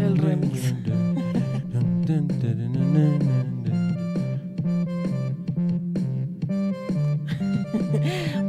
El 0.00 0.16
remix. 0.22 0.72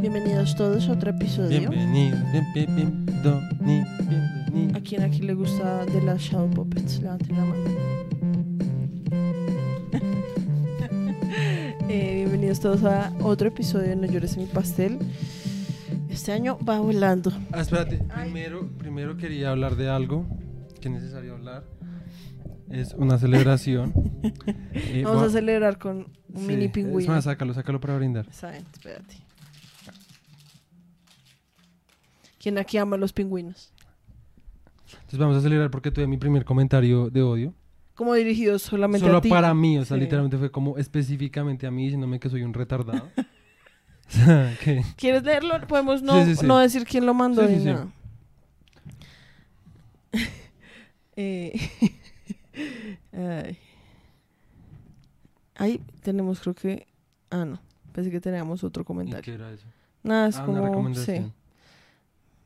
Bienvenidos 0.01 0.55
todos 0.55 0.87
a 0.87 0.93
otro 0.93 1.09
episodio. 1.11 1.69
Bienvenido, 1.69 2.17
bien, 2.31 2.45
bien, 2.53 2.75
bienvenido, 2.75 3.41
ni- 3.59 3.83
bienvenido. 4.07 4.77
A 4.77 4.81
quien 4.81 5.01
aquí 5.03 5.21
le 5.21 5.33
gusta 5.33 5.85
de 5.85 6.01
las 6.01 6.21
Shadow 6.21 6.49
Puppets, 6.49 7.01
levanten 7.01 7.35
la 7.35 7.45
mano. 7.45 7.63
Eh, 11.91 12.17
bienvenidos 12.17 12.59
todos 12.59 12.83
a 12.83 13.11
otro 13.23 13.47
episodio 13.47 13.87
de 13.89 13.95
No 13.95 14.05
llores 14.05 14.35
en 14.35 14.41
mi 14.43 14.45
pastel. 14.47 14.99
Este 16.29 16.37
año 16.41 16.59
va 16.63 16.79
volando. 16.79 17.31
Ah, 17.51 17.61
espérate, 17.61 17.97
primero, 17.97 18.69
primero 18.77 19.17
quería 19.17 19.49
hablar 19.49 19.75
de 19.75 19.89
algo 19.89 20.27
que 20.79 20.87
es 20.87 20.93
necesario 20.93 21.33
hablar. 21.33 21.63
Es 22.69 22.93
una 22.93 23.17
celebración. 23.17 23.93
Eh, 24.73 25.01
Vamos 25.03 25.23
a 25.23 25.29
celebrar 25.31 25.79
con 25.79 25.97
un 26.27 26.39
sí, 26.41 26.45
mini 26.45 26.65
Es 26.65 26.71
pingüino. 26.71 27.11
más, 27.11 27.23
sácalo, 27.23 27.55
sácalo 27.55 27.79
para 27.79 27.97
brindar. 27.97 28.31
Saben, 28.31 28.63
espérate. 28.71 29.15
¿Quién 32.39 32.59
aquí 32.59 32.77
ama 32.77 32.95
los 32.95 33.11
pingüinos? 33.11 33.73
Entonces 34.91 35.17
vamos 35.17 35.35
a 35.37 35.41
celebrar 35.41 35.71
porque 35.71 35.89
tuve 35.89 36.05
mi 36.05 36.17
primer 36.17 36.45
comentario 36.45 37.09
de 37.09 37.23
odio. 37.23 37.53
Como 37.95 38.13
dirigidos 38.13 38.61
solamente 38.61 39.03
Solo 39.07 39.17
a 39.17 39.21
ti. 39.21 39.29
para 39.29 39.51
mí, 39.55 39.79
o 39.79 39.85
sea, 39.85 39.97
Sí. 39.97 40.01
literalmente 40.01 40.37
fue 40.37 40.51
como 40.51 40.77
específicamente 40.77 41.65
a 41.65 41.71
mí 41.71 41.85
diciéndome 41.85 42.19
que 42.19 42.29
soy 42.29 42.43
un 42.43 42.53
retardado. 42.53 43.09
¿Quieres 44.97 45.23
leerlo? 45.23 45.59
Podemos 45.67 46.01
no, 46.01 46.23
Sí, 46.23 46.31
sí, 46.31 46.35
sí. 46.41 46.45
no 46.45 46.57
decir 46.59 46.85
quién 46.85 47.05
lo 47.05 47.13
mandó 47.13 47.43
ni 47.47 47.63
nada. 47.63 47.87
Eh, 51.21 51.51
ay. 53.11 53.57
Ahí 55.55 55.81
tenemos, 56.01 56.39
creo 56.39 56.55
que. 56.55 56.87
Ah, 57.29 57.43
no. 57.43 57.59
Pensé 57.91 58.09
que 58.09 58.21
teníamos 58.21 58.63
otro 58.63 58.83
¿Y 58.83 58.85
comentario. 58.85 59.21
qué 59.21 59.33
era 59.33 59.51
eso? 59.51 59.65
Nada, 60.01 60.29
es 60.29 60.37
Ah, 60.37 60.45
como. 60.45 60.93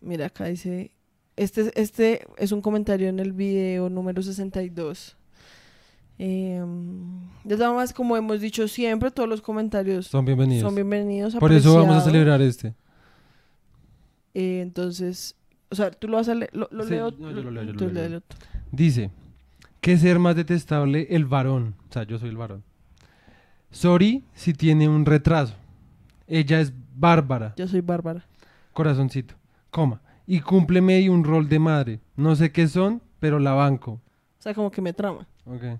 Mira, 0.01 0.25
acá 0.25 0.45
dice. 0.45 0.89
Este, 1.35 1.71
este 1.79 2.25
es 2.37 2.51
un 2.51 2.61
comentario 2.61 3.09
en 3.09 3.19
el 3.19 3.31
video 3.33 3.89
número 3.89 4.23
62. 4.23 5.15
Eh, 6.25 6.63
de 7.43 7.55
todas 7.57 7.71
maneras, 7.73 7.93
como 7.93 8.15
hemos 8.15 8.39
dicho 8.39 8.65
siempre, 8.69 9.11
todos 9.11 9.27
los 9.27 9.41
comentarios 9.41 10.07
Son 10.07 10.23
bienvenidos. 10.23 10.63
son 10.63 10.73
bienvenidos. 10.73 11.35
Por 11.35 11.51
eso 11.51 11.75
vamos 11.75 11.97
a 11.97 12.01
celebrar 12.01 12.41
este. 12.41 12.73
Eh, 14.33 14.61
entonces, 14.61 15.35
o 15.69 15.75
sea, 15.75 15.91
tú 15.91 16.07
lo 16.07 16.15
vas 16.15 16.29
a 16.29 16.35
leer. 16.35 16.49
¿Lo, 16.55 16.69
lo 16.71 16.85
Sí, 16.85 16.91
leo? 16.91 17.11
no, 17.11 17.29
yo 17.31 17.43
lo 17.43 17.51
leo, 17.51 17.63
yo 17.63 17.73
lo 17.73 17.89
leo. 17.89 18.21
Dice, 18.71 19.11
¿qué 19.81 19.97
ser 19.97 20.17
más 20.17 20.37
detestable 20.37 21.07
el 21.09 21.25
varón? 21.25 21.75
O 21.89 21.93
sea, 21.93 22.03
yo 22.03 22.17
soy 22.17 22.29
el 22.29 22.37
varón. 22.37 22.63
Sorry 23.71 24.23
si 24.33 24.53
tiene 24.53 24.87
un 24.87 25.05
retraso. 25.05 25.55
Ella 26.27 26.61
es 26.61 26.71
bárbara. 26.95 27.53
Yo 27.57 27.67
soy 27.67 27.81
Bárbara. 27.81 28.25
Corazoncito. 28.71 29.35
Coma. 29.71 30.01
Y 30.25 30.39
cúmpleme 30.39 30.93
ahí 30.95 31.09
un 31.09 31.25
rol 31.25 31.49
de 31.49 31.59
madre. 31.59 31.99
No 32.15 32.33
sé 32.37 32.53
qué 32.53 32.69
son, 32.69 33.01
pero 33.19 33.39
la 33.39 33.51
banco. 33.51 33.99
O 34.43 34.45
sea, 34.45 34.53
como 34.53 34.69
que 34.71 34.81
me 34.81 34.91
trama. 34.91 35.25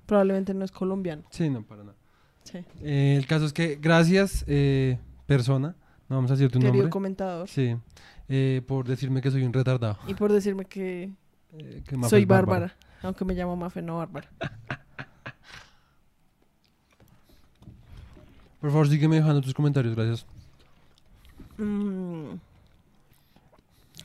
Probablemente 0.06 0.54
no 0.54 0.64
es 0.64 0.72
colombiano. 0.72 1.24
Sí, 1.32 1.50
no, 1.50 1.64
para 1.64 1.84
nada. 1.84 1.98
Sí. 2.46 2.60
Eh, 2.82 3.16
el 3.18 3.28
caso 3.28 3.46
es 3.46 3.52
que, 3.52 3.76
gracias, 3.76 4.46
eh, 4.48 4.98
persona. 5.26 5.76
No 6.08 6.16
vamos 6.16 6.32
a 6.32 6.36
decir 6.36 6.50
tu 6.50 6.60
Querido 6.60 6.72
nombre. 6.76 6.90
comentador. 6.90 7.50
Sí. 7.50 7.76
eh, 8.30 8.62
por 8.66 8.88
decirme 8.88 9.22
que 9.22 9.32
soy 9.32 9.44
un 9.44 9.52
retardado. 9.52 9.98
Y 10.08 10.14
por 10.14 10.32
decirme 10.32 10.64
que 10.64 11.12
soy 12.10 12.24
Bárbara. 12.24 12.74
Aunque 13.02 13.26
me 13.26 13.34
llamo 13.34 13.58
Mafe, 13.58 13.82
no 13.82 13.98
Bárbara. 13.98 14.32
Por 18.62 18.72
favor, 18.72 18.88
sígueme 18.88 19.18
dejando 19.18 19.42
tus 19.42 19.54
comentarios, 19.54 19.94
gracias. 19.94 20.26
Mm. 21.58 22.36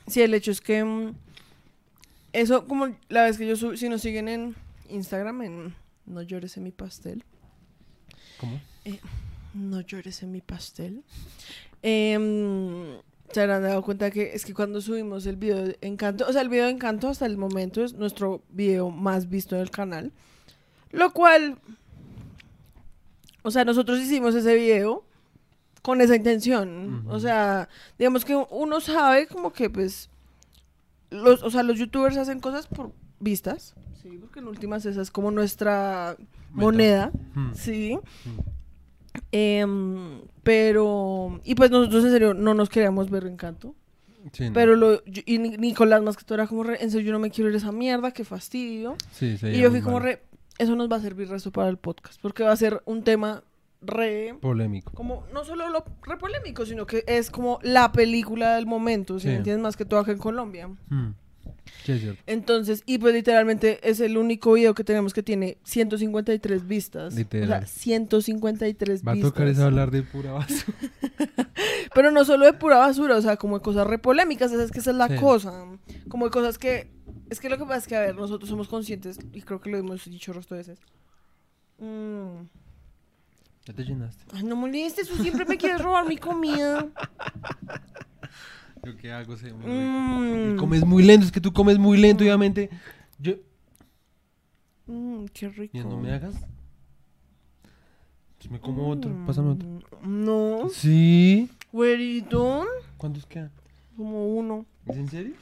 Sí, 0.07 0.21
el 0.21 0.33
hecho 0.33 0.51
es 0.51 0.59
que 0.59 0.83
mm, 0.83 1.13
eso, 2.33 2.65
como 2.65 2.95
la 3.09 3.23
vez 3.23 3.37
que 3.37 3.47
yo 3.47 3.55
subí, 3.55 3.77
si 3.77 3.89
nos 3.89 4.01
siguen 4.01 4.27
en 4.27 4.55
Instagram, 4.89 5.41
en 5.41 5.75
No 6.05 6.21
llores 6.21 6.57
en 6.57 6.63
mi 6.63 6.71
pastel. 6.71 7.23
¿Cómo? 8.39 8.59
No 9.53 9.81
llores 9.81 10.21
en 10.23 10.31
mi 10.31 10.41
pastel. 10.41 11.03
Em, 11.81 12.99
se 13.31 13.41
habrán 13.41 13.63
dado 13.63 13.81
cuenta 13.81 14.11
que 14.11 14.31
es 14.33 14.45
que 14.45 14.53
cuando 14.53 14.81
subimos 14.81 15.25
el 15.25 15.37
video 15.37 15.65
de 15.65 15.77
Encanto, 15.81 16.25
o 16.27 16.33
sea, 16.33 16.41
el 16.41 16.49
video 16.49 16.65
de 16.65 16.71
Encanto 16.71 17.09
hasta 17.09 17.25
el 17.25 17.37
momento 17.37 17.83
es 17.83 17.93
nuestro 17.93 18.43
video 18.49 18.89
más 18.89 19.29
visto 19.29 19.55
del 19.55 19.71
canal. 19.71 20.11
Lo 20.91 21.13
cual, 21.13 21.59
o 23.43 23.51
sea, 23.51 23.65
nosotros 23.65 23.99
hicimos 23.99 24.35
ese 24.35 24.55
video 24.55 25.03
con 25.81 26.01
esa 26.01 26.15
intención. 26.15 27.05
O 27.09 27.19
sea, 27.19 27.69
digamos 27.97 28.25
que 28.25 28.35
uno 28.35 28.81
sabe 28.81 29.27
como 29.27 29.53
que 29.53 29.69
pues, 29.69 30.09
los, 31.11 31.43
o 31.43 31.49
sea, 31.51 31.63
los 31.63 31.77
youtubers 31.79 32.17
hacen 32.17 32.39
cosas 32.39 32.67
por 32.67 32.91
vistas. 33.19 33.75
Sí, 34.01 34.17
porque 34.19 34.39
en 34.39 34.47
últimas 34.47 34.85
esa 34.85 35.01
es 35.01 35.11
como 35.11 35.31
nuestra 35.31 36.15
moneda. 36.51 37.11
Hmm. 37.35 37.53
Sí. 37.53 37.97
Mm. 38.25 38.39
Em, 39.31 40.21
pero. 40.43 41.39
Y 41.43 41.55
pues 41.55 41.71
nosotros 41.71 42.05
en 42.05 42.11
serio 42.11 42.33
no 42.33 42.53
nos 42.53 42.69
queríamos 42.69 43.09
ver 43.09 43.25
encanto. 43.25 43.75
Sí, 44.33 44.47
no. 44.47 44.53
Pero 44.53 44.75
lo. 44.75 45.03
yo- 45.05 45.23
y 45.25 45.37
Ni- 45.39 45.57
Nicolás 45.57 46.01
más 46.01 46.15
que 46.17 46.23
todo 46.23 46.35
era 46.35 46.47
como 46.47 46.63
re. 46.63 46.77
En 46.81 46.91
serio, 46.91 47.07
yo 47.07 47.13
no 47.13 47.19
me 47.19 47.31
quiero 47.31 47.49
ir 47.49 47.55
a 47.55 47.57
esa 47.57 47.71
mierda, 47.71 48.11
qué 48.11 48.23
fastidio. 48.23 48.95
Sí, 49.11 49.37
y 49.43 49.59
yo 49.59 49.69
fui 49.71 49.81
como 49.81 49.99
re. 49.99 50.21
Eso 50.57 50.75
nos 50.75 50.91
va 50.91 50.97
a 50.97 51.01
servir 51.01 51.29
resto 51.29 51.51
para 51.51 51.69
el 51.69 51.77
podcast. 51.77 52.19
Porque 52.21 52.43
va 52.43 52.51
a 52.51 52.55
ser 52.57 52.81
un 52.85 53.03
tema 53.03 53.43
re. 53.81 54.35
Polémico. 54.41 54.91
Como 54.93 55.25
no 55.33 55.43
solo 55.45 55.69
lo 55.69 55.83
re 56.03 56.17
polémico, 56.17 56.65
sino 56.65 56.85
que 56.85 57.03
es 57.07 57.29
como 57.31 57.59
la 57.63 57.91
película 57.91 58.55
del 58.55 58.65
momento. 58.65 59.19
Si 59.19 59.27
me 59.27 59.35
entiendes, 59.35 59.63
más 59.63 59.77
que 59.77 59.85
todo 59.85 59.99
acá 59.99 60.11
en 60.11 60.17
Colombia. 60.17 60.69
Hmm. 60.89 61.11
Sí, 61.85 61.93
es 61.93 62.01
cierto. 62.01 62.21
Entonces, 62.25 62.83
y 62.85 62.97
pues 62.97 63.13
literalmente 63.13 63.79
es 63.87 63.99
el 63.99 64.17
único 64.17 64.53
video 64.53 64.73
que 64.73 64.83
tenemos 64.83 65.13
que 65.13 65.23
tiene 65.23 65.57
153 65.63 66.67
vistas. 66.67 67.13
Literal. 67.15 67.63
O 67.63 67.65
sea, 67.65 67.65
153 67.67 69.03
Va 69.07 69.11
a 69.11 69.15
vistas. 69.15 69.31
tocar 69.31 69.47
es 69.47 69.59
hablar 69.59 69.91
de 69.91 70.01
pura 70.03 70.31
basura. 70.33 70.77
Pero 71.95 72.11
no 72.11 72.25
solo 72.25 72.45
de 72.45 72.53
pura 72.53 72.77
basura, 72.77 73.15
o 73.17 73.21
sea, 73.21 73.37
como 73.37 73.57
de 73.59 73.63
cosas 73.63 73.87
re 73.87 73.97
polémicas, 73.99 74.51
esa 74.51 74.63
es 74.63 74.71
que 74.71 74.79
esa 74.79 74.91
es 74.91 74.97
la 74.97 75.07
Sí. 75.07 75.15
cosa. 75.17 75.65
Como 76.07 76.25
de 76.25 76.31
cosas 76.31 76.57
que. 76.57 76.91
Es 77.29 77.39
que 77.39 77.49
lo 77.49 77.57
que 77.57 77.63
pasa 77.63 77.77
es 77.77 77.87
que, 77.87 77.95
a 77.95 78.01
ver, 78.01 78.15
nosotros 78.15 78.49
somos 78.49 78.67
conscientes, 78.67 79.19
y 79.33 79.41
creo 79.41 79.61
que 79.61 79.69
lo 79.69 79.77
hemos 79.77 80.03
dicho 80.05 80.33
resto 80.33 80.55
de 80.55 80.59
veces. 80.59 80.79
Mm. 81.79 82.47
Ya 83.69 83.75
te 83.75 83.83
llenaste. 83.83 84.25
Ay, 84.33 84.41
no 84.41 84.55
molestes, 84.55 85.07
tú 85.07 85.15
siempre 85.21 85.45
me 85.45 85.55
quieres 85.55 85.79
robar 85.79 86.07
mi 86.07 86.17
comida. 86.17 86.87
Yo 88.83 88.97
qué 88.97 89.11
hago, 89.11 89.35
rico. 89.35 89.57
Mm. 89.59 90.53
Y 90.53 90.55
comes 90.57 90.83
muy 90.83 91.03
lento, 91.03 91.27
es 91.27 91.31
que 91.31 91.39
tú 91.39 91.53
comes 91.53 91.77
muy 91.77 91.99
lento, 91.99 92.23
obviamente. 92.23 92.71
Yo. 93.19 93.33
Mm, 94.87 95.25
qué 95.25 95.49
rico. 95.49 95.77
Ya 95.77 95.83
no 95.83 95.97
me 95.97 96.11
hagas. 96.11 96.33
Pues 98.39 98.49
me 98.49 98.59
como 98.59 98.89
otro. 98.89 99.11
Pásame 99.27 99.51
otro. 99.51 99.67
Mm, 100.01 100.25
No. 100.25 100.69
Sí. 100.69 101.47
Güerito. 101.71 102.65
¿Cuántos 102.97 103.27
quedan? 103.27 103.51
Como 103.95 104.29
uno. 104.29 104.65
¿Es 104.87 104.97
en 104.97 105.09
serio? 105.09 105.35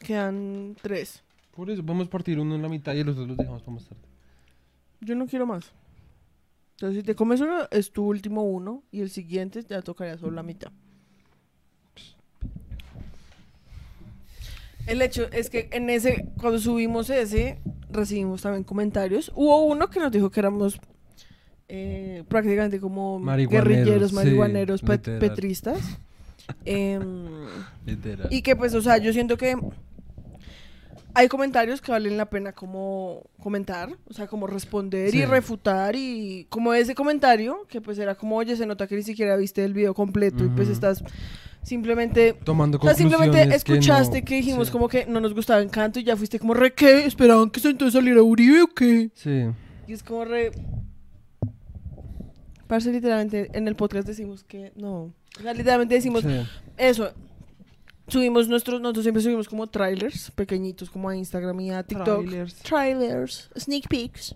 Quedan 0.00 0.76
tres. 0.82 1.22
Por 1.56 1.70
eso, 1.70 1.82
vamos 1.82 2.08
a 2.08 2.10
partir 2.10 2.38
uno 2.38 2.56
en 2.56 2.60
la 2.60 2.68
mitad 2.68 2.92
y 2.92 3.02
los 3.02 3.14
otros 3.14 3.28
los 3.28 3.36
dejamos 3.38 3.62
para 3.62 3.72
más 3.72 3.86
tarde. 3.86 4.09
Yo 5.00 5.14
no 5.14 5.26
quiero 5.26 5.46
más. 5.46 5.72
Entonces, 6.72 7.00
si 7.00 7.06
te 7.06 7.14
comes 7.14 7.40
uno, 7.40 7.68
es 7.70 7.90
tu 7.92 8.04
último 8.06 8.42
uno. 8.42 8.82
Y 8.90 9.00
el 9.00 9.10
siguiente 9.10 9.62
ya 9.68 9.82
tocaría 9.82 10.16
solo 10.18 10.32
la 10.32 10.42
mitad. 10.42 10.72
El 14.86 15.02
hecho 15.02 15.30
es 15.30 15.50
que 15.50 15.68
en 15.72 15.90
ese, 15.90 16.26
cuando 16.40 16.58
subimos 16.58 17.10
ese, 17.10 17.58
recibimos 17.90 18.42
también 18.42 18.64
comentarios. 18.64 19.30
Hubo 19.34 19.64
uno 19.66 19.88
que 19.90 20.00
nos 20.00 20.10
dijo 20.10 20.30
que 20.30 20.40
éramos 20.40 20.80
eh, 21.68 22.24
prácticamente 22.28 22.80
como 22.80 23.18
Marihuaneros, 23.18 23.68
guerrilleros, 23.68 24.10
sí, 24.10 24.16
marihuaneros, 24.16 24.82
pet- 24.82 25.18
petristas. 25.18 25.78
Literal. 27.86 28.26
y 28.28 28.42
que 28.42 28.56
pues, 28.56 28.74
o 28.74 28.82
sea, 28.82 28.98
yo 28.98 29.12
siento 29.12 29.36
que 29.36 29.56
hay 31.14 31.28
comentarios 31.28 31.80
que 31.80 31.90
valen 31.92 32.16
la 32.16 32.30
pena 32.30 32.52
como 32.52 33.24
comentar, 33.42 33.90
o 34.08 34.12
sea, 34.12 34.26
como 34.26 34.46
responder 34.46 35.14
y 35.14 35.24
refutar 35.24 35.96
y 35.96 36.46
como 36.50 36.72
ese 36.74 36.94
comentario 36.94 37.66
que 37.68 37.80
pues 37.80 37.98
era 37.98 38.14
como, 38.14 38.36
oye, 38.36 38.56
se 38.56 38.66
nota 38.66 38.86
que 38.86 38.96
ni 38.96 39.02
siquiera 39.02 39.36
viste 39.36 39.64
el 39.64 39.74
video 39.74 39.92
completo 39.94 40.44
y 40.44 40.48
pues 40.48 40.68
estás 40.68 41.02
simplemente... 41.62 42.34
Tomando 42.44 42.78
O 42.78 42.82
sea, 42.82 42.94
simplemente 42.94 43.48
que 43.48 43.54
escuchaste 43.54 44.20
no- 44.20 44.24
que, 44.24 44.36
dijimos 44.36 44.68
sí. 44.68 44.72
como 44.72 44.88
que 44.88 45.06
no 45.06 45.20
nos 45.20 45.34
gustaba 45.34 45.60
Encanto 45.62 45.98
y 46.00 46.04
ya 46.04 46.16
fuiste 46.16 46.38
como 46.38 46.54
re, 46.54 46.72
¿qué? 46.74 47.04
¿Esperaban 47.04 47.50
que 47.50 47.60
entonces 47.68 47.92
saliera 47.94 48.22
Uribe 48.22 48.62
o 48.62 48.68
qué? 48.68 49.10
Sí. 49.14 49.46
Y 49.86 49.92
es 49.92 50.02
como 50.02 50.24
re... 50.24 50.52
Parce, 52.66 52.92
literalmente 52.92 53.50
en 53.52 53.66
el 53.66 53.74
podcast 53.74 54.06
decimos 54.06 54.44
que 54.44 54.72
no. 54.76 55.12
O 55.38 55.42
sea, 55.42 55.52
literalmente 55.54 55.94
decimos 55.96 56.22
Sí. 56.22 56.28
eso. 56.76 57.12
Subimos 58.10 58.48
nuestros, 58.48 58.80
nosotros 58.80 59.04
siempre 59.04 59.22
subimos 59.22 59.48
como 59.48 59.66
trailers 59.68 60.30
pequeñitos 60.32 60.90
como 60.90 61.08
a 61.08 61.16
Instagram 61.16 61.60
y 61.60 61.70
a 61.70 61.82
TikTok. 61.82 62.24
Trailers. 62.24 62.54
Trailers, 62.56 63.50
sneak 63.58 63.88
peeks. 63.88 64.34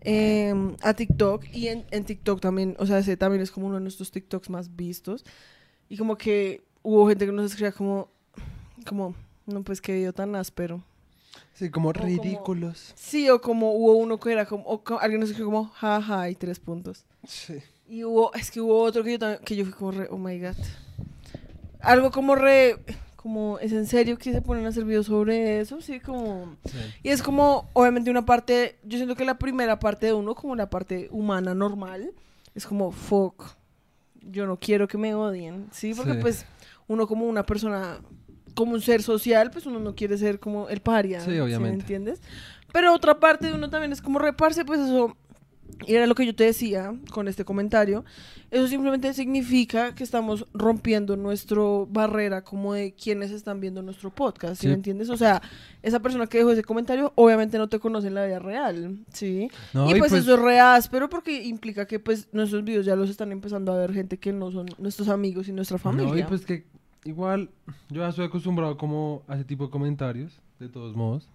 eh, 0.00 0.54
a 0.82 0.94
TikTok 0.94 1.44
y 1.52 1.68
en, 1.68 1.84
en 1.90 2.04
TikTok 2.04 2.40
también, 2.40 2.76
o 2.78 2.86
sea, 2.86 2.98
ese 2.98 3.16
también 3.16 3.42
es 3.42 3.50
como 3.50 3.66
uno 3.66 3.76
de 3.76 3.82
nuestros 3.82 4.10
TikToks 4.10 4.50
más 4.50 4.74
vistos. 4.76 5.24
Y 5.88 5.96
como 5.96 6.16
que 6.16 6.64
hubo 6.82 7.08
gente 7.08 7.26
que 7.26 7.32
nos 7.32 7.46
escribía 7.46 7.72
como, 7.72 8.08
como, 8.86 9.14
no, 9.46 9.62
pues 9.62 9.80
qué 9.80 9.92
video 9.94 10.12
tan 10.12 10.34
áspero. 10.36 10.82
Sí, 11.54 11.70
como 11.70 11.92
como- 11.92 12.04
ridículos. 12.06 12.92
Sí, 12.96 13.28
o 13.30 13.40
como 13.40 13.72
hubo 13.72 13.94
uno 13.96 14.18
que 14.20 14.32
era 14.32 14.46
como, 14.46 14.64
o 14.64 14.82
co- 14.84 14.98
alguien 15.00 15.20
nos 15.20 15.30
escribió 15.30 15.50
como, 15.52 15.68
jaja, 15.70 16.30
y 16.30 16.34
tres 16.34 16.58
puntos. 16.60 17.04
Sí. 17.26 17.54
Y 17.88 18.04
hubo, 18.04 18.32
es 18.34 18.50
que 18.50 18.60
hubo 18.60 18.78
otro 18.80 19.02
que 19.04 19.12
yo 19.12 19.18
también, 19.18 19.40
que 19.44 19.54
yo 19.56 19.64
fui 19.64 19.72
como 19.74 19.90
re, 19.92 20.08
oh 20.10 20.18
my 20.18 20.38
god. 20.40 20.56
Algo 21.80 22.10
como 22.10 22.34
re, 22.34 22.76
como, 23.16 23.58
¿es 23.58 23.72
en 23.72 23.86
serio 23.86 24.18
que 24.18 24.32
se 24.32 24.42
ponen 24.42 24.66
a 24.66 24.68
hacer 24.70 24.84
videos 24.84 25.06
sobre 25.06 25.60
eso? 25.60 25.80
Sí, 25.80 26.00
como... 26.00 26.56
Sí. 26.64 26.78
Y 27.02 27.08
es 27.10 27.22
como, 27.22 27.68
obviamente, 27.72 28.10
una 28.10 28.24
parte, 28.24 28.78
yo 28.84 28.98
siento 28.98 29.14
que 29.16 29.24
la 29.24 29.38
primera 29.38 29.78
parte 29.78 30.06
de 30.06 30.12
uno, 30.12 30.34
como 30.34 30.54
la 30.56 30.70
parte 30.70 31.08
humana 31.10 31.54
normal, 31.54 32.12
es 32.54 32.66
como, 32.66 32.92
fuck, 32.92 33.44
yo 34.22 34.46
no 34.46 34.58
quiero 34.58 34.88
que 34.88 34.98
me 34.98 35.14
odien, 35.14 35.68
¿sí? 35.72 35.92
Porque 35.94 36.14
Sí. 36.14 36.18
pues 36.20 36.46
uno 36.88 37.06
como 37.06 37.26
una 37.26 37.44
persona, 37.44 37.98
como 38.54 38.72
un 38.72 38.80
ser 38.80 39.02
social, 39.02 39.50
pues 39.50 39.66
uno 39.66 39.78
no 39.80 39.94
quiere 39.94 40.16
ser 40.18 40.40
como 40.40 40.68
el 40.68 40.80
paria, 40.80 41.20
Sí, 41.20 41.30
me 41.30 41.40
obviamente. 41.42 41.80
entiendes? 41.80 42.20
Pero 42.72 42.92
otra 42.94 43.18
parte 43.20 43.46
de 43.48 43.54
uno 43.54 43.70
también 43.70 43.92
es 43.92 44.00
como 44.02 44.18
reparse, 44.18 44.64
pues 44.64 44.80
eso, 44.80 45.16
y 45.86 45.94
era 45.94 46.06
lo 46.06 46.14
que 46.14 46.24
yo 46.26 46.34
te 46.34 46.44
decía 46.44 46.94
con 47.10 47.28
este 47.28 47.44
comentario, 47.44 48.04
eso 48.50 48.66
simplemente 48.68 49.12
significa 49.12 49.94
que 49.94 50.04
estamos 50.04 50.46
rompiendo 50.54 51.16
nuestra 51.16 51.60
barrera 51.88 52.42
como 52.42 52.74
de 52.74 52.92
quienes 52.94 53.30
están 53.30 53.60
viendo 53.60 53.82
nuestro 53.82 54.10
podcast, 54.10 54.54
¿sí, 54.56 54.62
Sí. 54.62 54.68
me 54.68 54.74
entiendes? 54.74 55.10
O 55.10 55.16
sea, 55.16 55.42
esa 55.82 56.00
persona 56.00 56.26
que 56.26 56.38
dejó 56.38 56.52
ese 56.52 56.62
comentario 56.64 57.12
obviamente 57.16 57.58
no 57.58 57.68
te 57.68 57.78
conoce 57.78 58.08
en 58.08 58.14
la 58.14 58.24
vida 58.24 58.38
real, 58.38 58.98
¿sí? 59.12 59.50
No, 59.74 59.90
y, 59.90 59.98
pues, 59.98 60.12
eso 60.12 60.34
es 60.34 60.40
re 60.40 60.58
áspero 60.60 61.08
porque 61.08 61.44
implica 61.44 61.86
que 61.86 61.98
pues 61.98 62.28
nuestros 62.32 62.64
videos 62.64 62.86
ya 62.86 62.96
los 62.96 63.10
están 63.10 63.32
empezando 63.32 63.72
a 63.72 63.76
ver 63.76 63.92
gente 63.92 64.18
que 64.18 64.32
no 64.32 64.50
son 64.50 64.66
nuestros 64.78 65.08
amigos 65.08 65.48
y 65.48 65.52
nuestra 65.52 65.78
familia. 65.78 66.12
No, 66.12 66.18
y 66.18 66.22
pues 66.22 66.46
que 66.46 66.64
igual 67.04 67.50
yo 67.90 68.00
ya 68.02 68.08
estoy 68.08 68.26
acostumbrado 68.26 68.76
como 68.76 69.22
a 69.28 69.34
ese 69.34 69.44
tipo 69.44 69.64
de 69.64 69.70
comentarios, 69.70 70.40
de 70.58 70.68
todos 70.68 70.96
modos. 70.96 71.28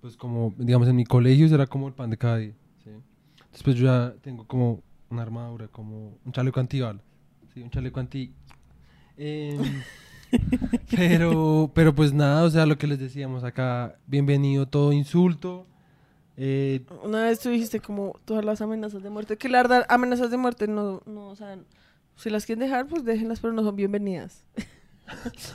Pues 0.00 0.16
como, 0.16 0.54
digamos, 0.56 0.88
en 0.88 0.96
mi 0.96 1.04
colegio 1.04 1.46
era 1.46 1.66
como 1.66 1.86
el 1.86 1.92
pan 1.92 2.08
de 2.10 2.16
cada 2.16 2.38
día. 2.38 2.52
Después 3.52 3.76
yo 3.76 3.86
ya 3.86 4.14
tengo 4.22 4.46
como 4.46 4.82
una 5.10 5.22
armadura, 5.22 5.68
como 5.68 6.18
un 6.24 6.32
chaleco 6.32 6.60
antibalas. 6.60 7.02
Sí, 7.52 7.62
un 7.62 7.70
chaleco 7.70 8.00
anti... 8.00 8.32
Em, 9.16 9.60
pero, 10.96 11.70
pero 11.74 11.94
pues 11.94 12.12
nada, 12.12 12.44
o 12.44 12.50
sea, 12.50 12.64
lo 12.66 12.78
que 12.78 12.86
les 12.86 12.98
decíamos 12.98 13.44
acá, 13.44 13.96
bienvenido 14.06 14.66
todo 14.66 14.92
insulto. 14.92 15.66
eh, 16.36 16.82
Una 17.02 17.24
vez 17.24 17.40
tú 17.40 17.50
dijiste 17.50 17.80
como 17.80 18.14
todas 18.24 18.44
las 18.44 18.60
amenazas 18.60 19.02
de 19.02 19.10
muerte, 19.10 19.36
que 19.36 19.48
la 19.48 19.58
verdad, 19.58 19.84
amenazas 19.88 20.30
de 20.30 20.36
muerte 20.36 20.68
no, 20.68 21.02
no, 21.06 21.28
o 21.28 21.36
sea, 21.36 21.58
si 22.16 22.30
las 22.30 22.46
quieren 22.46 22.60
dejar, 22.64 22.86
pues 22.86 23.04
déjenlas, 23.04 23.40
pero 23.40 23.52
no 23.52 23.62
son 23.64 23.74
bienvenidas. 23.76 24.44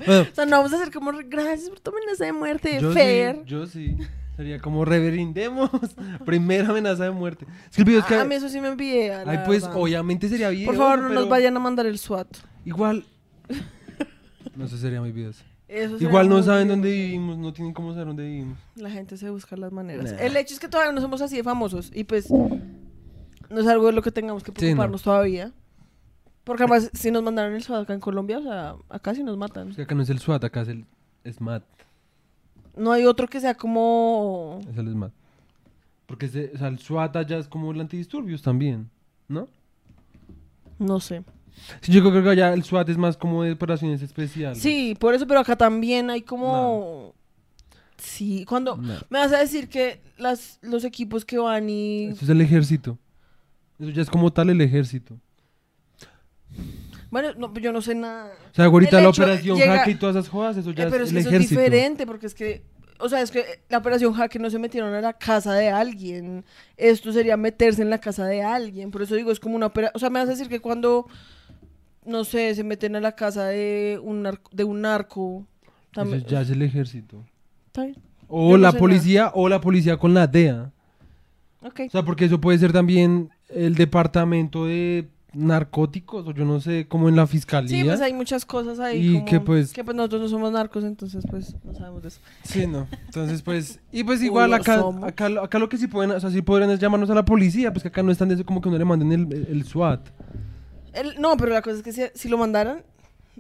bueno, 0.06 0.28
O 0.32 0.36
sea, 0.36 0.46
no 0.46 0.58
vamos 0.58 0.74
a 0.74 0.76
hacer 0.76 0.94
como, 0.94 1.12
gracias 1.28 1.70
por 1.70 1.80
tu 1.80 1.92
amenaza 1.92 2.26
de 2.26 2.34
muerte, 2.34 2.78
Yo 2.82 2.92
Fer. 2.92 3.38
sí, 3.38 3.42
yo 3.46 3.66
sí. 3.68 3.96
Sería 4.36 4.60
como 4.60 4.84
reverindemos. 4.86 5.70
Primera 6.26 6.70
amenaza 6.70 7.06
de 7.06 7.12
muerte. 7.12 7.46
Es 7.70 7.76
que 7.76 7.82
el 7.82 7.86
video 7.86 8.02
es 8.02 8.06
que. 8.06 8.16
Ah, 8.16 8.22
a 8.22 8.26
mí 8.26 8.36
eso 8.36 8.50
sí 8.50 8.60
me 8.60 8.68
envié. 8.70 9.14
Ay, 9.14 9.40
pues 9.46 9.64
verdad. 9.64 9.78
obviamente 9.80 10.28
sería 10.30 10.50
video. 10.50 10.66
Por 10.68 10.76
favor, 10.76 11.00
no 11.00 11.08
pero 11.10 11.20
nos 11.22 11.30
vayan 11.30 11.56
a 11.56 11.60
mandar 11.60 11.86
el 11.86 11.98
SWAT. 11.98 12.28
Igual. 12.66 13.06
No 14.56 14.70
sé, 14.70 14.78
sería 14.78 15.02
muy 15.02 15.12
videos. 15.12 15.44
Eso 15.68 15.98
Igual 16.00 16.30
no 16.30 16.42
saben 16.42 16.68
bien. 16.68 16.80
dónde 16.80 16.90
vivimos, 16.90 17.38
no 17.38 17.52
tienen 17.52 17.74
cómo 17.74 17.92
saber 17.92 18.08
dónde 18.08 18.24
vivimos. 18.24 18.58
La 18.76 18.90
gente 18.90 19.18
se 19.18 19.30
busca 19.30 19.58
las 19.58 19.74
maneras. 19.74 20.14
Nah. 20.14 20.20
El 20.20 20.38
hecho 20.38 20.54
es 20.54 20.62
que 20.62 20.70
todavía 20.70 20.94
no 20.94 21.02
somos 21.02 21.22
así 21.22 21.36
de 21.36 21.44
famosos 21.44 21.92
y 21.94 22.06
pues 22.06 22.30
no 22.30 23.60
es 23.60 23.68
algo 23.68 23.88
de 23.88 23.92
lo 23.92 24.02
que 24.02 24.12
tengamos 24.12 24.44
que 24.44 24.52
Sí, 24.52 24.54
no. 24.54 24.60
preocuparnos 24.60 25.02
todavía. 25.02 25.52
Porque 26.46 26.64
además, 26.64 26.90
si 26.94 27.12
nos 27.12 27.22
mandaron 27.22 27.54
el 27.54 27.64
SWAT 27.64 27.82
acá 27.82 27.94
en 27.96 28.00
Colombia, 28.00 28.38
o 28.38 28.44
sea, 28.44 28.76
acá 28.88 29.14
sí 29.14 29.24
nos 29.24 29.36
matan. 29.36 29.72
Es 29.72 29.76
que 29.76 29.82
acá 29.82 29.94
no 29.96 30.04
es 30.04 30.10
el 30.10 30.20
SWAT, 30.20 30.44
acá 30.46 30.62
es 30.62 30.70
el 30.70 30.86
SMAT. 31.30 31.64
No 32.78 32.92
hay 32.92 33.06
otro 33.06 33.28
que 33.28 33.40
sea 33.40 33.56
como... 33.56 34.60
Es 34.70 34.78
el 34.78 34.90
SMAT. 34.92 35.12
Porque 36.06 36.26
ese- 36.28 36.52
o 36.54 36.58
sea, 36.58 36.68
el 36.68 36.80
SWAT 36.80 37.16
allá 37.16 37.38
es 37.38 37.48
como 37.48 37.72
el 37.72 37.80
antidisturbios 37.82 38.42
también, 38.42 38.90
¿no? 39.28 39.48
No 40.78 41.00
sé. 41.00 41.24
Sí, 41.82 41.92
yo 41.94 42.02
creo 42.10 42.22
que 42.22 42.30
allá 42.30 42.54
el 42.54 42.64
SWAT 42.64 42.90
es 42.90 42.98
más 42.98 43.16
como 43.18 43.44
de 43.44 43.54
operaciones 43.54 44.02
especiales. 44.02 44.60
Sí, 44.62 44.96
por 45.00 45.14
eso, 45.14 45.26
pero 45.26 45.40
acá 45.40 45.56
también 45.56 46.10
hay 46.10 46.22
como... 46.22 47.14
Sí, 47.98 48.44
cuando... 48.46 48.76
Me 48.76 48.96
vas 49.10 49.32
a 49.32 49.40
decir 49.40 49.70
que 49.70 50.02
las, 50.18 50.60
los 50.62 50.84
equipos 50.84 51.24
que 51.24 51.38
van 51.38 51.70
y... 51.70 52.08
Eso 52.08 52.26
es 52.26 52.30
el 52.30 52.42
ejército. 52.42 52.98
Eso 53.80 53.90
ya 53.90 54.02
es 54.02 54.10
como 54.10 54.32
tal 54.34 54.50
el 54.50 54.60
ejército. 54.62 55.18
Bueno, 57.12 57.30
no, 57.38 57.54
yo 57.60 57.72
no 57.72 57.82
sé 57.82 57.96
nada. 57.96 58.32
O 58.52 58.56
sea, 58.56 58.66
ahorita 58.66 58.98
El 58.98 59.04
la 59.04 59.10
operación 59.10 59.58
llega- 59.58 59.78
Jaque 59.80 59.92
y 59.92 59.96
todas 59.96 60.16
esas 60.16 60.30
jodas, 60.30 60.58
eso 60.58 60.72
ya 60.72 60.84
Eh, 60.86 60.88
pero 60.90 61.04
es 61.04 61.12
es 61.12 61.16
el 61.26 61.30
que 61.32 61.36
eso 61.38 61.44
es 61.44 61.50
diferente, 61.50 62.06
porque 62.06 62.26
es 62.28 62.34
que, 62.36 62.64
o 63.00 63.08
sea, 63.10 63.22
es 63.22 63.32
que 63.32 63.44
la 63.70 63.78
operación 63.78 64.14
hacker 64.14 64.42
no 64.42 64.50
se 64.50 64.60
metieron 64.60 64.94
a 64.94 65.02
la 65.02 65.14
casa 65.14 65.54
de 65.54 65.70
alguien. 65.70 66.44
Esto 66.78 67.12
sería 67.12 67.38
meterse 67.38 67.82
en 67.82 67.90
la 67.90 68.00
casa 68.00 68.26
de 68.26 68.42
alguien. 68.44 68.92
Por 68.92 69.02
eso 69.02 69.16
digo, 69.16 69.32
es 69.32 69.40
como 69.40 69.56
una 69.56 69.68
operación. 69.68 69.94
O 69.96 70.00
sea, 70.00 70.10
me 70.10 70.20
vas 70.20 70.28
a 70.28 70.32
decir 70.32 70.48
que 70.50 70.60
cuando, 70.60 71.08
no 72.06 72.24
sé, 72.24 72.54
se 72.56 72.64
meten 72.64 72.96
a 72.96 73.00
la 73.02 73.14
casa 73.14 73.46
de 73.46 74.00
un, 74.02 74.24
nar- 74.24 74.42
de 74.52 74.64
un 74.64 74.82
narco. 74.82 75.46
Eso 75.64 76.02
También, 76.02 76.26
ya 76.26 76.42
es 76.42 76.50
el 76.50 76.62
ejército. 76.62 77.24
Está 77.68 77.84
bien. 77.86 77.98
O 78.28 78.52
Yo 78.52 78.58
no 78.58 78.64
la 78.64 78.72
sé 78.72 78.80
policía, 78.80 79.32
o 79.34 79.48
la 79.50 79.62
policía 79.62 79.98
con 79.98 80.14
la 80.14 80.26
DEA. 80.28 80.72
Ok. 81.62 81.82
O 81.88 81.90
sea, 81.90 82.04
porque 82.04 82.26
eso 82.26 82.42
puede 82.42 82.58
ser 82.58 82.72
también 82.74 83.30
el 83.50 83.76
departamento 83.76 84.66
de 84.66 85.08
narcóticos, 85.36 86.28
o 86.28 86.32
yo 86.32 86.46
no 86.46 86.60
sé, 86.62 86.88
como 86.88 87.10
en 87.10 87.16
la 87.16 87.28
fiscalía. 87.28 87.70
Sí, 87.70 87.84
pues 87.84 88.02
hay 88.02 88.14
muchas 88.14 88.46
cosas 88.46 88.80
ahí. 88.80 89.06
Y 89.06 89.14
como- 89.14 89.26
que, 89.26 89.40
pues- 89.40 89.74
Que 89.74 89.84
pues 89.84 89.96
nosotros 89.96 90.22
no 90.22 90.30
somos 90.30 90.52
narcos, 90.52 90.84
entonces 90.84 91.24
pues 91.30 91.56
no 91.64 91.74
sabemos 91.76 92.02
de 92.02 92.08
eso. 92.10 92.20
Sí, 92.44 92.66
no. 92.68 92.88
Entonces, 93.06 93.42
pues, 93.42 93.80
y 93.92 94.04
pues 94.04 94.22
igual 94.24 94.54
acá, 94.54 94.84
acá, 95.04 95.30
lo- 95.30 95.44
acá 95.44 95.60
lo 95.60 95.70
que 95.70 95.78
sí 95.78 95.88
pueden, 95.88 96.12
o 96.12 96.20
sea, 96.20 96.30
sí 96.32 96.42
podrían 96.42 96.70
es 96.72 96.80
llamarnos 96.80 97.10
a 97.10 97.16
la 97.16 97.26
policía, 97.26 97.72
pues 97.72 97.84
que 97.84 97.90
acá 97.90 98.02
no 98.04 98.12
están 98.12 98.30
de 98.30 98.36
eso 98.36 98.46
como 98.46 98.62
que 98.62 98.70
no 98.70 98.78
le 98.78 98.86
manden 98.86 99.12
el, 99.12 99.34
el- 99.34 99.48
el 99.50 99.64
SWAT. 99.66 100.08
El- 100.94 101.20
no, 101.22 101.36
pero 101.38 101.52
la 101.52 101.62
cosa 101.62 101.78
es 101.78 101.84
que 101.84 101.92
si, 101.92 102.02
si 102.14 102.30
lo 102.30 102.38
mandaran, 102.38 102.84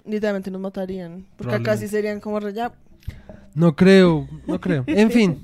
literalmente 0.06 0.51
nos 0.51 0.62
matarían. 0.62 1.25
Porque 1.38 1.55
acá 1.55 1.77
sí 1.77 1.88
serían 1.88 2.19
como 2.19 2.39
ya. 2.50 2.74
No 3.53 3.74
creo, 3.77 4.27
no 4.48 4.60
creo. 4.60 4.84
En 4.88 5.10
fin, 5.12 5.41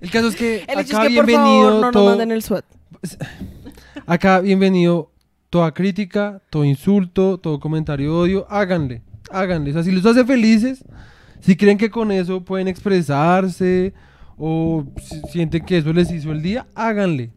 el 0.00 0.10
caso 0.10 0.28
es 0.28 0.36
que 0.36 0.64
El 0.68 0.80
hecho 0.80 0.96
acá 0.96 1.06
es 1.06 1.10
que 1.10 1.16
por 1.16 1.26
bienvenido 1.26 1.68
favor 1.68 1.72
no 1.74 1.80
nos 1.82 1.92
todo, 1.92 2.08
manden 2.08 2.30
el 2.30 2.42
SWAT. 2.42 2.64
acá 4.06 4.40
bienvenido 4.40 5.10
toda 5.50 5.72
crítica, 5.74 6.40
todo 6.50 6.64
insulto, 6.64 7.38
todo 7.38 7.58
comentario 7.60 8.10
de 8.12 8.16
odio, 8.16 8.46
háganle, 8.48 9.02
háganle. 9.30 9.70
O 9.70 9.72
sea, 9.74 9.82
si 9.82 9.90
les 9.92 10.06
hace 10.06 10.24
felices, 10.24 10.84
si 11.40 11.56
creen 11.56 11.76
que 11.76 11.90
con 11.90 12.12
eso 12.12 12.44
pueden 12.44 12.68
expresarse 12.68 13.92
o 14.38 14.84
si 15.02 15.20
sienten 15.32 15.64
que 15.64 15.78
eso 15.78 15.92
les 15.92 16.10
hizo 16.10 16.32
el 16.32 16.40
día, 16.40 16.66
háganle. 16.74 17.30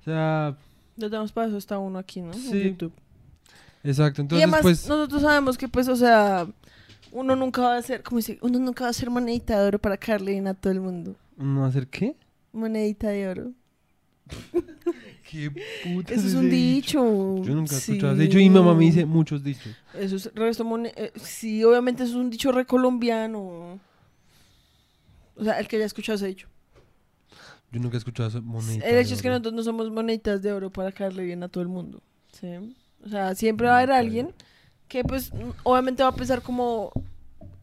O 0.00 0.04
sea, 0.04 0.56
Ya 0.96 1.08
tenemos 1.10 1.32
para 1.32 1.48
eso 1.48 1.56
está 1.58 1.78
uno 1.78 1.98
aquí, 1.98 2.20
¿no? 2.20 2.32
En 2.32 2.38
Sí. 2.40 2.62
YouTube. 2.62 2.92
exacto. 3.82 4.20
y 4.20 4.22
Entonces, 4.22 4.42
además, 4.44 4.62
pues, 4.62 4.88
nosotros 4.88 5.22
sabemos 5.22 5.58
que, 5.58 5.68
pues, 5.68 5.88
o 5.88 5.96
sea, 5.96 6.46
uno 7.12 7.34
nunca 7.36 7.62
va 7.62 7.76
a 7.76 7.82
ser, 7.82 8.02
como 8.02 8.18
dice, 8.18 8.38
uno 8.42 8.58
nunca 8.58 8.84
va 8.84 8.90
a 8.90 8.92
ser 8.92 9.10
monedita 9.10 9.58
de 9.60 9.66
oro 9.66 9.78
para 9.78 9.96
caerle 9.96 10.32
bien 10.32 10.46
a 10.46 10.54
todo 10.54 10.72
el 10.72 10.80
mundo. 10.80 11.16
¿no 11.36 11.64
hacer 11.64 11.86
qué? 11.88 12.16
Monedita 12.52 13.08
de 13.08 13.28
oro. 13.28 13.52
¿Qué 15.30 15.50
puta 15.82 16.14
Eso 16.14 16.26
es 16.26 16.34
un 16.34 16.48
dicho. 16.50 16.98
Yo 17.42 17.54
nunca 17.54 17.74
he 17.74 17.80
Sí. 17.80 17.92
escuchado 17.92 18.14
ese 18.14 18.22
dicho 18.22 18.38
y 18.38 18.48
mi 18.48 18.54
mamá 18.54 18.74
me 18.74 18.84
dice 18.84 19.04
muchos 19.04 19.42
dichos. 19.42 19.74
Eso 19.94 20.16
es 20.16 20.30
resto 20.34 20.64
eh, 20.84 21.12
sí, 21.16 21.64
obviamente 21.64 22.04
eso 22.04 22.12
es 22.12 22.18
un 22.18 22.30
dicho 22.30 22.52
recolombiano. 22.52 23.80
O 25.36 25.44
sea, 25.44 25.58
el 25.58 25.68
que 25.68 25.76
haya 25.76 25.84
escuchado 25.86 26.16
ese 26.16 26.28
dicho. 26.28 26.48
Yo 27.72 27.80
nunca 27.80 27.96
he 27.96 27.98
escuchado 27.98 28.28
eso. 28.28 28.38
El 28.38 28.80
de 28.80 29.00
hecho 29.00 29.14
es 29.14 29.22
que 29.22 29.28
nosotros 29.28 29.54
no 29.54 29.62
somos 29.62 29.90
moneditas 29.90 30.40
de 30.42 30.52
oro 30.52 30.70
para 30.70 30.92
caerle 30.92 31.24
bien 31.24 31.42
a 31.42 31.48
todo 31.48 31.62
el 31.62 31.68
mundo. 31.68 32.00
¿sí? 32.32 32.48
O 33.04 33.08
sea, 33.08 33.34
siempre 33.34 33.66
va 33.66 33.74
a 33.74 33.78
haber 33.78 33.92
alguien 33.92 34.32
que, 34.88 35.02
pues, 35.02 35.32
obviamente 35.64 36.02
va 36.02 36.10
a 36.10 36.14
pensar 36.14 36.42
como: 36.42 36.92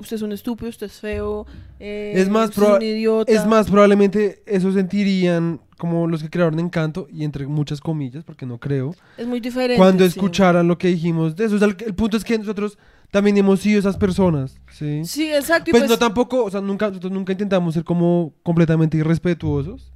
Usted 0.04 0.18
es 0.18 0.22
un 0.22 0.32
estúpido, 0.32 0.70
usted 0.70 0.88
es 0.88 1.00
feo. 1.00 1.46
eh, 1.80 2.14
Es 2.16 2.30
más 2.30 2.50
usted 2.50 2.62
es 2.64 2.70
un 2.70 2.82
idiota. 2.82 3.32
Es 3.32 3.46
más, 3.48 3.70
probablemente 3.70 4.44
eso 4.46 4.72
sentirían 4.72 5.60
como 5.78 6.08
los 6.08 6.22
que 6.22 6.30
crearon 6.30 6.60
Encanto, 6.60 7.08
y 7.12 7.24
entre 7.24 7.48
muchas 7.48 7.82
comillas, 7.82 8.24
porque 8.24 8.46
no 8.46 8.58
creo, 8.60 8.96
Es 9.18 9.28
muy 9.28 9.40
diferente. 9.40 9.76
cuando 9.78 10.04
sí. 10.04 10.10
escucharan 10.10 10.68
lo 10.68 10.78
que 10.78 10.88
dijimos 10.90 11.36
de 11.36 11.46
eso. 11.46 11.56
O 11.56 11.60
sea, 11.60 11.68
el, 11.68 11.76
el 11.86 11.94
punto 11.96 12.16
es 12.18 12.24
que 12.24 12.38
nosotros 12.38 12.78
también 13.12 13.38
hemos 13.38 13.60
sido 13.60 13.80
esas 13.80 13.98
personas, 13.98 14.60
¿sí? 14.72 15.04
Sí, 15.06 15.32
exacto. 15.34 15.72
Pues, 15.72 15.84
pues, 15.84 15.90
no 15.90 15.98
tampoco, 15.98 16.44
o 16.46 16.50
sea, 16.52 16.62
nunca, 16.62 16.88
nosotros 16.88 17.12
nunca 17.12 17.32
intentamos 17.34 17.74
ser 17.74 17.84
como 17.84 18.34
completamente 18.44 18.98
irrespetuosos. 18.98 19.92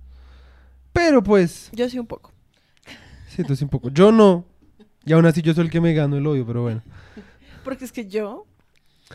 Pero 0.93 1.21
pues, 1.23 1.69
Yo 1.73 1.87
sí 1.89 1.99
un 1.99 2.07
poco. 2.07 2.31
siento 3.29 3.53
así 3.53 3.63
un 3.63 3.69
poco. 3.69 3.89
Yo 3.89 4.11
no. 4.11 4.45
Y 5.05 5.13
aún 5.13 5.25
así 5.25 5.41
yo 5.41 5.53
soy 5.53 5.65
el 5.65 5.71
que 5.71 5.79
me 5.79 5.93
gano 5.93 6.17
el 6.17 6.27
odio, 6.27 6.45
pero 6.45 6.63
bueno. 6.63 6.81
Porque 7.63 7.85
es 7.85 7.91
que 7.91 8.07
yo 8.07 8.45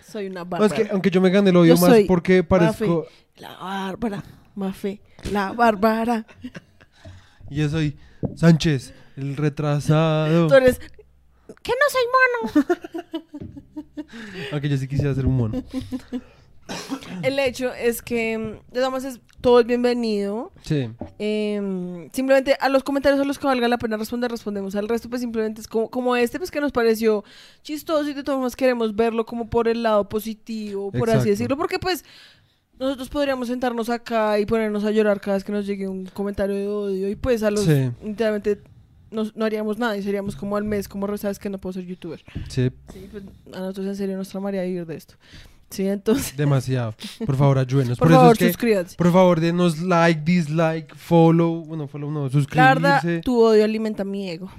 soy 0.07 0.27
una 0.27 0.41
No, 0.41 0.47
bárbara. 0.47 0.75
es 0.75 0.83
que 0.83 0.93
aunque 0.93 1.11
yo 1.11 1.21
me 1.21 1.31
gane 1.31 1.51
el 1.51 1.57
odio 1.57 1.75
Yo 1.75 1.81
más 1.81 1.99
porque 2.07 2.43
parezco... 2.45 3.07
La 3.37 3.57
bárbara. 3.57 4.23
Mafe. 4.55 5.01
La 5.31 5.53
bárbara. 5.53 6.27
Y 7.51 7.57
yo 7.57 7.69
soy 7.69 7.99
Sánchez, 8.35 8.95
el 9.15 9.37
retrasado. 9.37 10.47
Tú 10.47 10.55
eres... 10.55 10.79
Que 11.63 11.73
no 11.73 11.87
soy 11.91 12.63
mono. 12.65 12.83
Aunque 14.53 14.69
yo 14.71 14.77
sí 14.79 14.89
quisiera 14.89 15.15
ser 15.15 15.27
un 15.27 15.37
mono. 15.37 15.63
El 17.23 17.39
hecho 17.39 17.73
es 17.75 18.03
que, 18.03 18.39
mm, 18.39 18.73
de 18.73 18.81
todas 18.81 18.91
maneras, 18.91 19.15
es- 19.17 19.21
todo 19.41 19.59
es 19.61 19.67
bienvenido. 19.67 20.53
Sí. 20.63 20.89
Em, 21.19 22.09
simplemente 22.13 22.57
a 22.61 22.69
los 22.69 22.85
comentarios 22.85 23.21
a 23.21 23.25
los 23.25 23.39
que 23.39 23.47
valga 23.47 23.67
la 23.69 23.79
pena 23.79 23.97
responder, 23.97 24.31
respondemos. 24.31 24.75
Al 24.77 24.89
resto, 24.89 25.09
pues 25.09 25.21
simplemente 25.21 25.61
es 25.61 25.67
como, 25.67 25.91
como 25.91 26.15
este, 26.17 26.39
pues 26.39 26.51
que 26.51 26.61
nos 26.61 26.71
pareció 26.73 27.25
chistoso 27.63 28.09
y 28.09 28.15
de 28.15 28.23
todas 28.23 28.37
formas 28.39 28.55
queremos 28.57 28.95
verlo 28.95 29.27
como 29.27 29.51
por 29.51 29.67
el 29.69 29.83
lado 29.83 30.09
positivo, 30.09 30.91
por 30.93 31.01
Exacto. 31.09 31.21
así 31.21 31.31
decirlo, 31.31 31.57
porque 31.57 31.79
pues 31.81 32.05
nosotros 32.79 33.09
podríamos 33.09 33.49
sentarnos 33.49 33.91
acá 33.91 34.39
y 34.39 34.47
ponernos 34.47 34.85
a 34.85 34.91
llorar 34.93 35.21
cada 35.21 35.37
vez 35.37 35.45
que 35.45 35.53
nos 35.53 35.67
llegue 35.67 35.89
un 35.89 36.07
comentario 36.07 36.55
de 36.55 36.69
odio 36.69 37.09
y 37.09 37.17
pues 37.17 37.43
a 37.43 37.51
los, 37.51 37.65
Sí. 37.65 37.91
literalmente, 38.05 38.61
nos- 39.11 39.35
no 39.37 39.45
haríamos 39.45 39.79
nada 39.79 39.97
y 39.97 40.03
seríamos 40.03 40.37
como 40.37 40.57
al 40.57 40.65
mes, 40.65 40.89
como 40.89 41.17
sabes 41.19 41.39
que 41.39 41.51
no 41.51 41.59
puedo 41.59 41.73
ser 41.75 41.85
youtuber. 41.85 42.25
Sí, 42.49 42.71
Sí, 42.93 43.09
pues 43.11 43.25
a 43.53 43.59
nosotros 43.61 43.87
en 43.89 43.97
serio 43.97 44.17
nos 44.17 44.29
tramaría 44.29 44.63
vivir 44.63 44.87
de 44.87 44.95
esto. 44.97 45.15
Sí, 45.73 45.87
entonces, 45.89 46.37
demasiado. 46.37 46.95
Por 47.25 47.37
favor, 47.37 47.59
ayúdenos. 47.59 47.99
por, 47.99 48.09
Por, 48.09 48.17
favor, 48.17 48.37
eso 48.39 48.47
es 48.47 48.57
que, 48.57 48.85
por 48.97 49.11
favor, 49.13 49.41
denos 49.41 49.81
like, 49.81 50.21
dislike, 50.25 50.95
follow. 50.95 51.65
Bueno, 51.65 51.89
follow 51.89 52.11
no, 52.11 52.29
La 52.53 52.69
verdad, 52.75 53.01
suscribirse. 53.01 53.21
tu 53.23 53.41
odio 53.43 53.65
alimenta 53.65 54.05
mi 54.05 54.29
ego. 54.31 54.51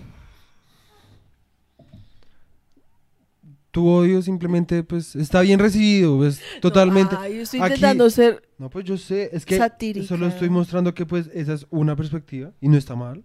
Tu 3.72 3.88
odio 3.88 4.22
simplemente, 4.22 4.84
pues, 4.84 5.16
está 5.16 5.42
bien 5.42 5.60
recibido. 5.60 6.18
Pues, 6.18 6.42
totalmente. 6.62 7.16
Ay, 7.20 7.38
yo 7.38 7.42
estoy 7.42 7.60
Aquí- 7.60 7.74
intentando 7.74 8.10
ser 8.10 8.48
No, 8.60 8.70
pues 8.70 8.86
yo 8.86 8.98
sé, 8.98 9.30
es 9.34 9.46
que 9.46 9.58
Satírica. 9.58 10.06
solo 10.06 10.28
estoy 10.28 10.50
mostrando 10.50 10.94
que 10.94 11.06
pues 11.08 11.30
esa 11.34 11.54
es 11.54 11.66
una 11.72 11.96
perspectiva 11.96 12.52
y 12.62 12.70
no 12.70 12.78
está 12.78 12.96
mal. 12.96 13.24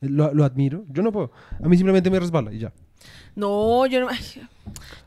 Lo, 0.00 0.32
lo 0.34 0.44
admiro. 0.44 0.84
Yo 0.88 1.02
no 1.02 1.12
puedo. 1.12 1.30
A 1.62 1.68
mí 1.68 1.76
simplemente 1.76 2.10
me 2.10 2.18
resbala 2.18 2.52
y 2.52 2.58
ya. 2.60 2.72
No, 3.36 3.86
yo 3.86 4.00
no. 4.00 4.08
ay, 4.08 4.18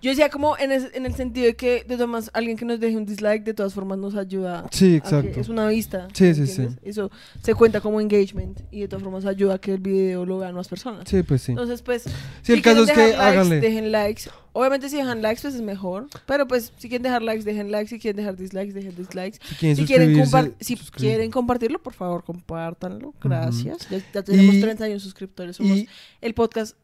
yo 0.02 0.12
decía 0.12 0.30
como 0.30 0.58
en, 0.58 0.72
es- 0.72 0.92
en 0.94 1.06
el 1.06 1.16
sentido 1.16 1.46
de 1.48 1.56
que 1.56 1.76
de 1.84 1.96
todas 1.96 2.00
formas 2.02 2.32
alguien 2.34 2.56
que 2.58 2.66
nos 2.66 2.80
deje 2.80 2.96
un 2.96 3.06
dislike 3.06 3.44
de 3.44 3.54
todas 3.54 3.74
formas 3.74 3.98
nos 3.98 4.16
ayuda. 4.16 4.66
Sí, 4.72 4.96
exacto. 4.96 5.40
es 5.40 5.50
una 5.50 5.68
vista. 5.68 6.08
Sí, 6.14 6.34
sí, 6.36 6.42
¿entiendes? 6.42 6.78
Eso 6.84 7.10
se 7.42 7.56
cuenta 7.56 7.82
como 7.82 8.00
engagement 8.00 8.60
y 8.72 8.82
de 8.82 8.88
todas 8.88 9.04
formas 9.04 9.26
ayuda 9.26 9.56
a 9.56 9.58
que 9.60 9.74
el 9.74 9.80
video 9.80 10.26
lo 10.26 10.38
vean 10.40 10.54
más 10.56 10.68
personas. 10.68 11.10
Sí, 11.10 11.24
pues 11.24 11.42
sí. 11.42 11.52
Entonces, 11.54 11.82
pues, 11.82 12.04
Sí, 12.44 12.54
el 12.54 12.62
caso 12.62 12.84
es 12.84 12.92
que 12.92 12.98
likes, 12.98 13.16
háganle. 13.18 13.60
dejen 13.60 13.92
likes. 13.92 14.24
Obviamente, 14.54 14.90
si 14.90 14.98
dejan 14.98 15.22
likes, 15.22 15.42
pues 15.42 15.56
es 15.56 15.62
mejor. 15.62 16.08
Pero, 16.26 16.48
pues, 16.48 16.72
si 16.78 16.90
quieren 16.90 17.04
dejar 17.04 17.22
likes, 17.22 17.44
dejen 17.44 17.72
likes. 17.72 17.90
Si 17.90 18.00
quieren 18.00 18.18
dejar 18.18 18.36
dislikes, 18.36 18.74
dejen 18.74 18.96
dislikes. 18.96 19.40
Si 19.50 19.56
quieren 19.56 19.76
Si 19.78 19.86
quieren, 19.86 20.56
si 20.60 20.76
quieren 20.92 21.32
compartirlo, 21.32 21.80
por 21.82 21.94
favor, 21.94 22.24
compártanlo. 22.24 23.14
Gracias. 23.22 23.88
Ya, 23.90 24.00
ya 24.14 24.24
tenemos 24.24 24.56
Y- 24.56 24.62
31 24.62 25.00
suscriptores. 25.00 25.56
Somos 25.58 25.78
Y 25.78 25.90
el 26.22 26.34
podcast 26.34 26.76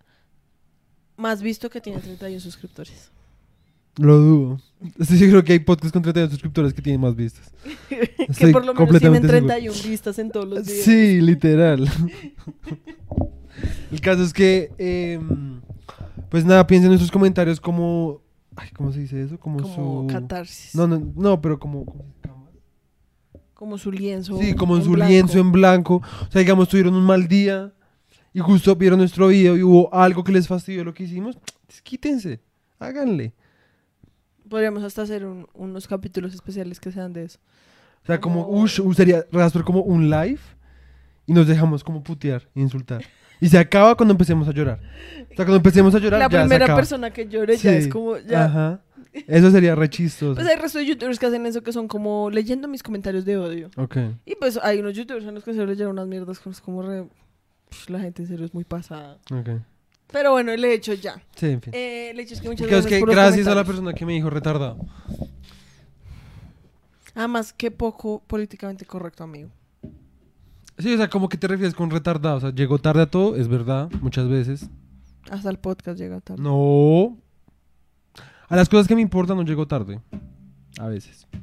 más 1.17 1.41
visto 1.41 1.69
que 1.69 1.79
tiene 1.81 1.99
31 1.99 2.39
suscriptores. 2.39 3.11
lo 3.97 4.17
dudo. 4.17 4.61
Estoy 4.99 5.17
seguro 5.17 5.43
que 5.43 5.53
hay 5.53 5.59
podcasts 5.59 5.93
con 5.93 6.01
32 6.01 6.31
suscriptores 6.31 6.73
que 6.73 6.81
tienen 6.81 6.99
más 7.01 7.15
vistas. 7.15 7.51
que 7.89 8.47
por 8.49 8.65
lo 8.65 8.73
menos 8.73 8.99
tienen 8.99 9.21
seguro. 9.21 9.47
31 9.47 9.77
vistas 9.89 10.19
en 10.19 10.31
todos 10.31 10.47
los 10.47 10.65
videos. 10.65 10.83
Sí, 10.83 11.21
literal. 11.21 11.89
El 13.91 14.01
caso 14.01 14.23
es 14.23 14.33
que, 14.33 14.71
em, 14.77 15.61
pues 16.29 16.43
nada, 16.45 16.65
piensen 16.67 16.91
en 16.91 16.99
sus 16.99 17.11
comentarios 17.11 17.61
como, 17.61 18.21
ay, 18.55 18.69
¿cómo 18.75 18.91
se 18.91 19.01
dice 19.01 19.21
eso? 19.23 19.39
Como, 19.39 19.61
Como 19.61 20.01
su... 20.01 20.07
catarsis. 20.13 20.75
No, 20.75 20.87
no, 20.87 21.13
no, 21.15 21.41
pero 21.41 21.59
como... 21.59 21.85
como- 21.85 23.77
su 23.77 23.91
lienzo. 23.93 24.37
Sí, 24.39 24.55
como 24.55 24.75
en 24.75 24.81
en 24.81 24.85
su 24.85 24.91
blanco. 24.91 25.09
lienzo 25.09 25.39
en 25.39 25.51
blanco. 25.53 25.95
O 25.95 26.31
sea, 26.31 26.39
digamos, 26.39 26.67
tuvieron 26.67 26.95
un 26.95 27.05
mal 27.05 27.29
día 27.29 27.71
y 28.33 28.39
justo 28.39 28.75
vieron 28.75 28.99
nuestro 28.99 29.27
video 29.27 29.55
y 29.57 29.63
hubo 29.63 29.93
algo 29.93 30.23
que 30.23 30.31
les 30.31 30.47
fastidió 30.47 30.83
lo 30.83 30.93
que 30.93 31.03
hicimos. 31.03 31.37
Quítense, 31.83 32.39
háganle. 32.79 33.33
Podríamos 34.49 34.83
hasta 34.83 35.01
hacer 35.03 35.25
un- 35.25 35.47
unos 35.53 35.87
capítulos 35.87 36.33
especiales 36.33 36.79
que 36.79 36.91
sean 36.91 37.13
de 37.13 37.23
eso. 37.25 37.39
O 38.03 38.05
sea, 38.05 38.19
como, 38.19 38.45
Como- 38.45 38.61
ush, 38.61 38.81
sería 38.95 39.25
rastro 39.31 39.63
como 39.63 39.81
un 39.81 40.09
live 40.09 40.39
y 41.25 41.33
nos 41.33 41.47
dejamos 41.47 41.83
como 41.83 42.03
putear 42.03 42.43
e 42.53 42.59
insultar. 42.61 43.03
Y 43.39 43.47
se 43.49 43.57
acaba 43.57 43.95
cuando 43.95 44.11
empecemos 44.13 44.47
a 44.47 44.51
llorar. 44.51 44.79
O 44.79 45.35
sea, 45.35 45.37
cuando 45.45 45.55
empecemos 45.55 45.93
a 45.95 45.99
llorar, 45.99 46.19
La 46.19 46.29
ya 46.29 46.37
se 46.37 46.43
primera 46.43 46.65
acaba. 46.65 46.77
persona 46.79 47.11
que 47.11 47.27
llore 47.27 47.55
ya 47.57 47.61
Sí, 47.61 47.67
es 47.77 47.87
como. 47.87 48.17
Ya. 48.19 48.45
Ajá. 48.45 48.81
Eso 49.27 49.51
sería 49.51 49.75
re 49.75 49.89
chistoso. 49.89 50.35
Pues 50.35 50.47
hay 50.47 50.55
resto 50.57 50.79
de 50.79 50.85
youtubers 50.87 51.19
que 51.19 51.25
hacen 51.27 51.45
eso 51.45 51.61
que 51.61 51.71
son 51.71 51.87
como 51.87 52.29
leyendo 52.29 52.67
mis 52.67 52.81
comentarios 52.83 53.25
de 53.25 53.37
odio. 53.37 53.69
Ok. 53.77 53.97
Y 54.25 54.35
pues 54.35 54.59
hay 54.61 54.79
unos 54.79 54.95
youtubers 54.95 55.25
en 55.25 55.35
los 55.35 55.43
que 55.43 55.53
se 55.53 55.65
llevan 55.75 55.93
unas 55.93 56.07
mierdas 56.07 56.39
como 56.61 56.81
re. 56.81 57.05
Psh, 57.73 57.89
la 57.89 57.99
gente 57.99 58.21
en 58.21 58.27
serio 58.27 58.45
es 58.45 58.53
muy 58.53 58.63
pasada. 58.63 59.17
Ok. 59.31 59.49
Pero 60.11 60.31
bueno, 60.31 60.51
el 60.51 60.63
hecho 60.63 60.93
ya. 60.93 61.21
Sí, 61.35 61.47
en 61.47 61.61
fin. 61.61 61.73
Eh, 61.73 62.11
el 62.11 62.19
hecho 62.19 62.35
es 62.35 62.41
que 62.41 62.47
muchas 62.47 62.65
es 62.65 62.71
gracias 62.71 62.89
que 62.93 62.99
por 62.99 63.07
los 63.07 63.15
gracias 63.15 63.47
a 63.47 63.55
la 63.55 63.63
persona 63.63 63.93
que 63.93 64.05
me 64.05 64.13
dijo 64.13 64.29
retardado. 64.29 64.77
Además, 67.15 67.53
qué 67.53 67.71
poco 67.71 68.21
políticamente 68.27 68.85
correcto, 68.85 69.23
amigo. 69.23 69.49
Sí, 70.77 70.93
o 70.93 70.97
sea, 70.97 71.09
como 71.09 71.29
que 71.29 71.37
te 71.37 71.47
refieres 71.47 71.73
con 71.75 71.89
retardado. 71.89 72.37
O 72.37 72.39
sea, 72.41 72.49
llegó 72.51 72.79
tarde 72.79 73.01
a 73.01 73.05
todo, 73.09 73.35
es 73.35 73.47
verdad, 73.47 73.89
muchas 74.01 74.27
veces. 74.27 74.69
Hasta 75.29 75.49
el 75.49 75.57
podcast 75.57 75.99
llega 75.99 76.19
tarde. 76.21 76.41
No. 76.41 77.17
A 78.49 78.55
las 78.55 78.69
cosas 78.69 78.87
que 78.87 78.95
me 78.95 79.01
importan 79.01 79.37
no 79.37 79.43
llego 79.43 79.67
tarde. 79.67 79.99
A 80.79 80.87
veces. 80.87 81.27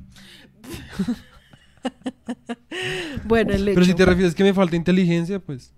Bueno, 3.24 3.52
el 3.52 3.68
hecho. 3.68 3.74
Pero 3.74 3.86
si 3.86 3.94
te 3.94 4.04
refieres 4.04 4.34
que 4.34 4.44
me 4.44 4.52
falta 4.52 4.76
inteligencia, 4.76 5.38
pues. 5.38 5.72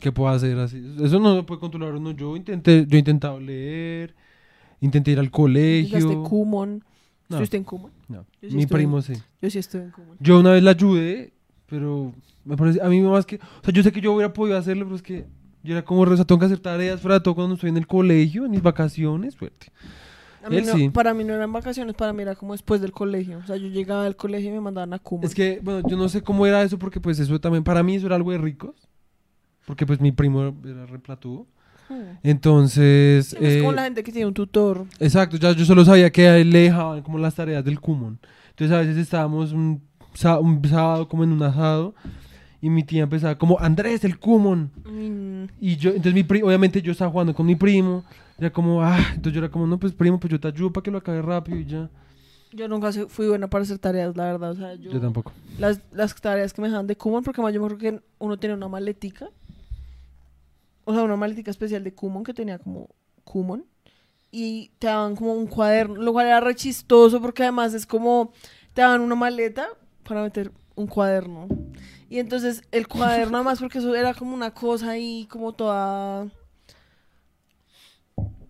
¿Qué 0.00 0.12
puedo 0.12 0.28
hacer 0.30 0.58
así? 0.58 0.82
Eso 1.02 1.18
no 1.20 1.34
lo 1.34 1.46
puede 1.46 1.60
controlar 1.60 1.94
uno. 1.94 2.10
Yo 2.12 2.36
intenté, 2.36 2.84
yo 2.86 2.96
he 2.96 2.98
intentado 2.98 3.40
leer, 3.40 4.14
intenté 4.80 5.12
ir 5.12 5.18
al 5.18 5.30
colegio. 5.30 5.98
Llegaste 5.98 6.28
Kumon. 6.28 6.84
No. 7.28 7.36
¿Estuviste 7.36 7.56
en 7.56 7.64
Kumon? 7.64 7.90
No, 8.08 8.24
sí 8.40 8.54
mi 8.54 8.66
primo 8.66 9.02
sí. 9.02 9.14
Yo 9.42 9.50
sí 9.50 9.58
estuve 9.58 9.84
en 9.84 9.90
Kumon. 9.90 10.16
Yo 10.20 10.38
una 10.40 10.52
vez 10.52 10.62
la 10.62 10.72
ayudé, 10.72 11.32
pero 11.66 12.12
me 12.44 12.56
parece, 12.56 12.80
a 12.80 12.88
mí 12.88 13.00
más 13.00 13.26
que, 13.26 13.36
o 13.36 13.64
sea, 13.64 13.72
yo 13.74 13.82
sé 13.82 13.90
que 13.90 14.00
yo 14.00 14.12
hubiera 14.12 14.32
podido 14.32 14.56
hacerlo, 14.56 14.84
pero 14.84 14.96
es 14.96 15.02
que 15.02 15.26
yo 15.64 15.72
era 15.72 15.84
como, 15.84 16.02
o 16.02 16.16
sea, 16.16 16.24
tengo 16.24 16.38
que 16.38 16.44
hacer 16.46 16.60
tareas 16.60 17.00
para 17.00 17.20
todo 17.20 17.34
cuando 17.34 17.54
estoy 17.54 17.70
en 17.70 17.76
el 17.78 17.86
colegio, 17.88 18.44
en 18.44 18.52
mis 18.52 18.62
vacaciones, 18.62 19.34
fuerte. 19.34 19.68
A 20.44 20.48
mí 20.50 20.58
Él 20.58 20.66
no- 20.66 20.74
sí. 20.74 20.88
Para 20.90 21.12
mí 21.14 21.24
no 21.24 21.34
eran 21.34 21.52
vacaciones, 21.52 21.96
para 21.96 22.12
mí 22.12 22.22
era 22.22 22.36
como 22.36 22.52
después 22.52 22.80
del 22.80 22.92
colegio. 22.92 23.38
O 23.38 23.46
sea, 23.46 23.56
yo 23.56 23.66
llegaba 23.66 24.06
al 24.06 24.14
colegio 24.14 24.50
y 24.50 24.52
me 24.52 24.60
mandaban 24.60 24.92
a 24.92 25.00
Kumon. 25.00 25.24
Es 25.24 25.34
que, 25.34 25.58
bueno, 25.60 25.88
yo 25.88 25.96
no 25.96 26.08
sé 26.08 26.22
cómo 26.22 26.46
era 26.46 26.62
eso, 26.62 26.78
porque 26.78 27.00
pues 27.00 27.18
eso 27.18 27.40
también, 27.40 27.64
para 27.64 27.82
mí 27.82 27.96
eso 27.96 28.06
era 28.06 28.14
algo 28.14 28.30
de 28.30 28.38
ricos, 28.38 28.76
porque 29.66 29.84
pues 29.86 30.00
mi 30.00 30.12
primo 30.12 30.54
era 30.64 30.86
replatudo. 30.86 31.46
Hmm. 31.88 32.18
Entonces, 32.22 33.28
Sí, 33.28 33.36
es 33.40 33.58
como 33.58 33.72
eh, 33.72 33.76
la 33.76 33.82
gente 33.84 34.02
que 34.02 34.10
tiene 34.12 34.26
un 34.26 34.34
tutor. 34.34 34.86
exacto, 34.98 35.36
ya 35.36 35.52
yo 35.52 35.64
solo 35.64 35.84
sabía 35.84 36.10
que 36.10 36.26
a 36.28 36.38
él 36.38 36.50
le 36.50 36.60
dejaban 36.60 37.02
como 37.02 37.18
las 37.18 37.34
tareas 37.34 37.64
del 37.64 37.78
Kumon. 37.80 38.18
Entonces 38.50 38.74
a 38.76 38.80
veces 38.80 38.96
estábamos 38.96 39.52
un, 39.52 39.82
un 40.40 40.62
sábado 40.68 41.08
como 41.08 41.22
en 41.24 41.32
un 41.32 41.42
asado 41.42 41.94
y 42.60 42.70
mi 42.70 42.82
tía 42.82 43.02
empezaba 43.02 43.36
como, 43.36 43.58
Andrés, 43.60 44.02
el 44.04 44.18
Kumon. 44.18 44.70
Mm, 44.84 45.50
Y 45.60 45.76
yo, 45.76 45.90
entonces 45.90 46.14
mi 46.14 46.24
primo, 46.24 46.46
obviamente 46.48 46.80
yo 46.82 46.92
estaba 46.92 47.10
jugando 47.10 47.34
con 47.34 47.46
mi 47.46 47.54
primo, 47.54 48.02
ya 48.38 48.50
como, 48.50 48.82
ah, 48.82 48.98
entonces 49.14 49.34
yo 49.34 49.38
era 49.40 49.50
como, 49.50 49.66
no, 49.66 49.78
pues 49.78 49.92
primo, 49.92 50.18
pues 50.18 50.30
yo 50.30 50.40
te 50.40 50.48
ayudo 50.48 50.72
para 50.72 50.82
que 50.82 50.90
lo 50.90 50.98
acabe 50.98 51.22
rápido 51.22 51.58
y 51.58 51.66
ya. 51.66 51.88
Yo 52.52 52.66
nunca 52.68 52.90
fui 53.08 53.28
buena 53.28 53.48
para 53.48 53.62
hacer 53.62 53.78
tareas, 53.78 54.16
la 54.16 54.24
verdad. 54.24 54.50
O 54.52 54.54
sea, 54.54 54.74
yo, 54.74 54.90
Yo 54.90 55.00
tampoco. 55.00 55.32
Las, 55.58 55.80
las 55.92 56.14
tareas 56.14 56.52
que 56.54 56.62
me 56.62 56.68
dejaban 56.68 56.86
de 56.86 56.96
Kumon, 56.96 57.22
porque 57.22 57.40
además 57.40 57.54
yo 57.54 57.60
me 57.60 57.66
acuerdo 57.66 57.82
que 57.98 58.00
uno 58.18 58.38
tenía 58.38 58.56
una 58.56 58.68
maletica. 58.68 59.28
O 60.86 60.94
sea, 60.94 61.02
una 61.02 61.16
maletica 61.16 61.50
especial 61.50 61.84
de 61.84 61.92
Kumon 61.92 62.24
que 62.24 62.32
tenía 62.32 62.58
como 62.58 62.88
Kumon. 63.24 63.66
Y 64.30 64.70
te 64.78 64.86
daban 64.86 65.16
como 65.16 65.34
un 65.34 65.46
cuaderno, 65.46 65.96
lo 65.96 66.12
cual 66.12 66.26
era 66.26 66.40
re 66.40 66.54
chistoso 66.54 67.20
porque 67.20 67.42
además 67.42 67.74
es 67.74 67.86
como, 67.86 68.32
te 68.72 68.82
daban 68.82 69.00
una 69.00 69.14
maleta 69.14 69.68
para 70.06 70.22
meter 70.22 70.52
un 70.76 70.86
cuaderno. 70.86 71.48
Y 72.08 72.20
entonces 72.20 72.62
el 72.70 72.86
cuaderno 72.86 73.36
además 73.38 73.58
porque 73.58 73.78
eso 73.78 73.94
era 73.94 74.14
como 74.14 74.34
una 74.34 74.52
cosa 74.52 74.90
ahí 74.90 75.26
como 75.30 75.52
toda 75.52 76.28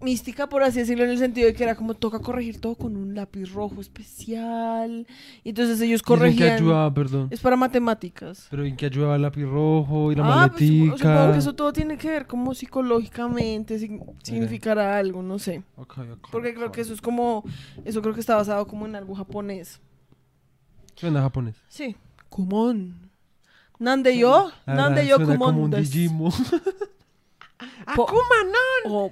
mística, 0.00 0.48
por 0.48 0.62
así 0.62 0.78
decirlo, 0.80 1.04
en 1.04 1.10
el 1.10 1.18
sentido 1.18 1.46
de 1.46 1.54
que 1.54 1.62
era 1.64 1.74
como 1.74 1.94
toca 1.94 2.18
corregir 2.18 2.60
todo 2.60 2.74
con 2.74 2.96
un 2.96 3.14
lápiz 3.14 3.52
rojo 3.52 3.80
especial. 3.80 5.06
Y 5.42 5.48
entonces 5.50 5.80
ellos 5.80 5.86
¿Y 5.86 5.94
eso 5.94 5.94
¿En 5.94 5.98
qué 5.98 6.04
corregían. 6.04 6.52
ayudaba, 6.56 6.92
perdón? 6.94 7.28
Es 7.30 7.40
para 7.40 7.56
matemáticas. 7.56 8.46
Pero 8.50 8.64
¿en 8.64 8.76
qué 8.76 8.86
ayudaba 8.86 9.16
el 9.16 9.22
lápiz 9.22 9.44
rojo 9.44 10.12
y 10.12 10.14
la 10.16 10.22
ah, 10.44 10.48
pues, 10.48 10.62
supongo- 10.68 10.86
maletica? 10.86 10.96
supongo 11.14 11.32
que 11.32 11.38
eso 11.38 11.54
todo 11.54 11.72
tiene 11.72 11.96
que 11.98 12.08
ver 12.10 12.26
como 12.26 12.54
psicológicamente, 12.54 13.78
sig- 13.80 14.02
significará 14.22 14.98
algo, 14.98 15.22
no 15.22 15.38
sé. 15.38 15.62
Ok, 15.76 15.98
ok, 15.98 16.28
Porque 16.30 16.54
creo 16.54 16.70
que 16.72 16.80
eso 16.82 16.92
es 16.94 17.00
como, 17.00 17.44
eso 17.84 18.02
creo 18.02 18.14
que 18.14 18.20
está 18.20 18.36
basado 18.36 18.66
como 18.66 18.86
en 18.86 18.96
algo 18.96 19.14
japonés. 19.14 19.80
Suena 20.94 21.20
japonés. 21.22 21.56
Sí. 21.68 21.96
Kumon. 22.28 23.10
Nande 23.78 24.16
yo, 24.16 24.50
verdad, 24.66 24.82
nande 24.84 25.06
yo 25.06 25.18
kumon 25.18 25.38
como 25.38 25.62
un. 25.64 25.70
Digimon. 25.70 26.32
Po- 27.94 28.06
¡Akumanon! 28.08 28.82
o 28.86 29.10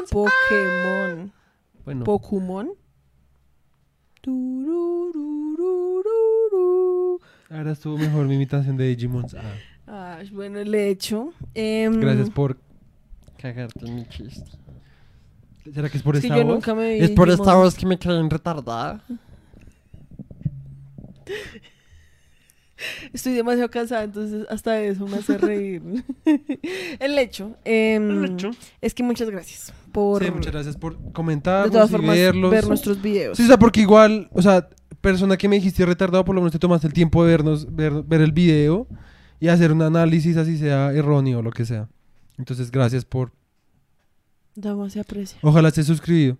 ¡Digimons! 0.00 0.10
Pokémon. 0.10 1.32
Bueno, 1.84 2.04
Pokémon. 2.04 2.70
Ahora 7.50 7.72
estuvo 7.72 7.98
mejor 7.98 8.26
mi 8.26 8.34
imitación 8.36 8.76
de 8.76 8.86
Digimons. 8.88 9.34
Ah, 9.34 9.42
Ah, 9.86 10.20
bueno, 10.32 10.58
el 10.60 10.74
hecho. 10.74 11.32
Em, 11.54 12.00
gracias 12.00 12.30
por 12.30 12.56
cagarte 13.36 13.84
en 13.84 13.96
mi 13.96 14.06
chiste. 14.08 14.50
¿Será 15.74 15.88
que 15.90 15.96
es 15.98 16.02
por 16.02 16.14
Es 16.16 16.22
que 16.22 16.28
esta 16.28 16.38
yo 16.38 16.44
voz? 16.46 16.54
nunca 16.54 16.74
me 16.74 16.94
vi 16.94 17.00
Es 17.04 17.10
por 17.10 17.28
esta 17.28 17.42
Digimon. 17.44 17.62
voz 17.64 17.74
que 17.74 17.86
me 17.86 17.98
creen 17.98 18.30
retardada. 18.30 19.04
Estoy 23.12 23.32
demasiado 23.34 23.70
cansada, 23.70 24.04
entonces 24.04 24.46
hasta 24.50 24.80
eso 24.80 25.06
me 25.06 25.16
hace 25.16 25.38
reír. 25.38 25.82
el 27.00 27.18
hecho. 27.18 27.56
em, 27.64 28.24
El 28.24 28.32
hecho. 28.32 28.50
Es 28.80 28.94
que 28.94 29.02
muchas 29.02 29.30
gracias 29.30 29.72
por, 29.92 30.24
Sí, 30.24 30.30
muchas 30.30 30.52
gracias 30.52 30.76
por 30.76 30.96
formas, 31.90 32.16
verlos. 32.16 32.50
ver 32.50 32.66
nuestros 32.66 33.00
videos. 33.02 33.36
Sí, 33.36 33.44
o 33.44 33.46
sea, 33.46 33.58
porque 33.58 33.80
igual, 33.80 34.28
o 34.32 34.40
sea, 34.42 34.68
persona 35.00 35.36
que 35.36 35.48
me 35.48 35.56
dijiste 35.56 35.84
retardado, 35.84 36.24
por 36.24 36.34
lo 36.34 36.40
menos 36.40 36.52
te 36.52 36.58
tomaste 36.58 36.86
el 36.86 36.92
tiempo 36.92 37.24
de 37.24 37.30
vernos, 37.30 37.74
ver, 37.74 37.92
ver 38.04 38.20
el 38.20 38.32
video 38.32 38.86
y 39.40 39.48
hacer 39.48 39.72
un 39.72 39.82
análisis 39.82 40.36
así 40.36 40.56
sea 40.56 40.92
erróneo 40.92 41.40
o 41.40 41.42
lo 41.42 41.50
que 41.50 41.64
sea. 41.64 41.88
Entonces, 42.38 42.70
gracias 42.70 43.04
por... 43.04 43.32
Dama 44.54 44.88
se 44.90 45.00
aprecia. 45.00 45.38
Ojalá 45.42 45.68
estés 45.68 45.86
suscribido. 45.86 46.36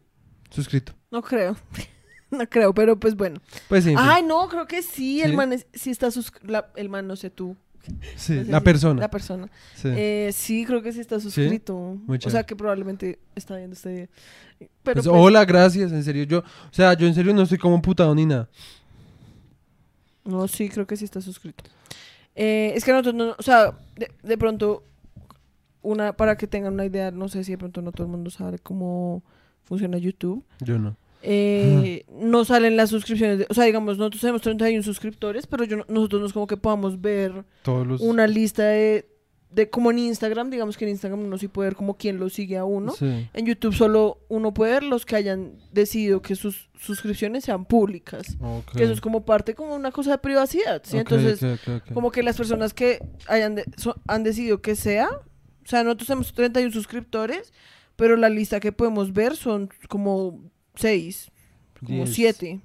Suscrito. 0.50 0.92
No 1.10 1.22
creo. 1.22 1.56
no 2.38 2.48
creo, 2.48 2.74
pero 2.74 2.98
pues 2.98 3.14
bueno. 3.16 3.40
Pues 3.68 3.84
sí. 3.84 3.94
Ay, 3.96 4.22
no, 4.24 4.48
creo 4.48 4.66
que 4.66 4.82
sí. 4.82 5.22
El 5.22 5.30
¿Sí? 5.30 5.36
man 5.36 5.52
es- 5.52 5.66
sí 5.72 5.90
está 5.90 6.10
suscrito. 6.10 6.64
El 6.76 6.88
man, 6.88 7.06
no 7.06 7.14
sé 7.16 7.30
tú. 7.30 7.56
sí, 8.16 8.34
no 8.34 8.44
sé 8.44 8.50
la 8.50 8.60
persona. 8.60 9.00
La 9.00 9.10
persona. 9.10 9.48
sí. 9.74 9.88
Eh, 9.88 10.30
sí, 10.32 10.64
creo 10.64 10.82
que 10.82 10.92
sí 10.92 11.00
está 11.00 11.20
suscrito. 11.20 11.98
O 12.06 12.30
sea 12.30 12.44
que 12.44 12.56
probablemente 12.56 13.18
está 13.34 13.56
viendo 13.56 13.74
este 13.74 13.88
video. 13.90 14.08
Pero 14.58 14.68
Pues, 14.82 15.06
pues, 15.08 15.08
hola, 15.08 15.44
gracias, 15.44 15.90
en 15.92 16.04
serio. 16.04 16.22
Yo, 16.24 16.38
o 16.40 16.44
sea, 16.72 16.94
yo 16.94 17.06
en 17.06 17.14
serio 17.14 17.34
no 17.34 17.42
estoy 17.42 17.58
como 17.58 17.80
putado 17.82 18.14
ni 18.14 18.26
nada. 18.26 18.48
No, 20.24 20.46
sí, 20.46 20.68
creo 20.68 20.86
que 20.86 20.96
sí 20.96 21.04
está 21.04 21.20
suscrito. 21.20 21.64
Eh, 22.34 22.72
es 22.76 22.84
que 22.84 22.92
nosotros 22.92 23.14
no, 23.14 23.34
o 23.38 23.42
sea, 23.42 23.76
de, 23.96 24.10
de 24.22 24.38
pronto, 24.38 24.84
una, 25.82 26.12
para 26.12 26.36
que 26.36 26.46
tengan 26.46 26.74
una 26.74 26.84
idea, 26.86 27.10
no 27.10 27.28
sé 27.28 27.42
si 27.44 27.52
de 27.52 27.58
pronto 27.58 27.82
no 27.82 27.90
todo 27.92 28.06
el 28.06 28.12
mundo 28.12 28.30
sabe 28.30 28.58
cómo 28.60 29.22
funciona 29.64 29.98
YouTube. 29.98 30.44
Yo 30.60 30.78
no. 30.78 30.96
Eh, 31.22 32.04
no 32.20 32.44
salen 32.44 32.76
las 32.76 32.90
suscripciones, 32.90 33.38
de- 33.38 33.46
o 33.48 33.54
sea, 33.54 33.64
digamos, 33.64 33.96
nosotros 33.98 34.20
tenemos 34.20 34.42
31 34.42 34.82
suscriptores, 34.82 35.46
pero 35.46 35.64
yo 35.64 35.76
no- 35.78 35.84
nosotros 35.88 36.20
no 36.20 36.26
es 36.26 36.32
como 36.32 36.46
que 36.46 36.56
podamos 36.56 37.00
ver 37.00 37.44
Todos 37.62 37.86
los... 37.86 38.00
una 38.00 38.26
lista 38.26 38.64
de, 38.64 39.06
de, 39.50 39.70
como 39.70 39.90
en 39.90 39.98
Instagram, 39.98 40.50
digamos 40.50 40.76
que 40.76 40.84
en 40.84 40.90
Instagram 40.92 41.20
uno 41.20 41.38
sí 41.38 41.46
puede 41.46 41.68
ver 41.68 41.76
como 41.76 41.96
quién 41.96 42.18
lo 42.18 42.28
sigue 42.28 42.56
a 42.56 42.64
uno. 42.64 42.92
Sí. 42.92 43.28
En 43.34 43.46
YouTube 43.46 43.74
solo 43.74 44.18
uno 44.28 44.52
puede 44.54 44.72
ver 44.72 44.82
los 44.82 45.04
que 45.06 45.14
hayan 45.16 45.52
decidido 45.72 46.22
que 46.22 46.34
sus 46.36 46.70
suscripciones 46.80 47.44
sean 47.44 47.66
públicas. 47.66 48.36
Que 48.74 48.84
eso 48.84 48.92
es 48.92 49.00
como 49.00 49.24
parte, 49.24 49.54
como 49.54 49.74
una 49.74 49.92
cosa 49.92 50.12
de 50.12 50.18
privacidad, 50.18 50.82
¿sí? 50.84 50.96
Entonces, 50.96 51.38
como 51.94 52.10
que 52.10 52.22
las 52.22 52.36
personas 52.36 52.72
que 52.74 52.98
hayan 53.28 53.54
de- 53.56 53.64
so- 53.76 54.00
han 54.08 54.24
decidido 54.24 54.60
que 54.62 54.74
sea, 54.74 55.08
o 55.08 55.68
sea, 55.68 55.84
nosotros 55.84 56.06
tenemos 56.08 56.32
31 56.32 56.72
suscriptores, 56.72 57.52
pero 57.94 58.16
la 58.16 58.30
lista 58.30 58.58
que 58.58 58.72
podemos 58.72 59.12
ver 59.12 59.36
son 59.36 59.68
como 59.88 60.50
6, 60.74 61.30
como 61.80 62.04
Diez. 62.04 62.14
7. 62.14 62.60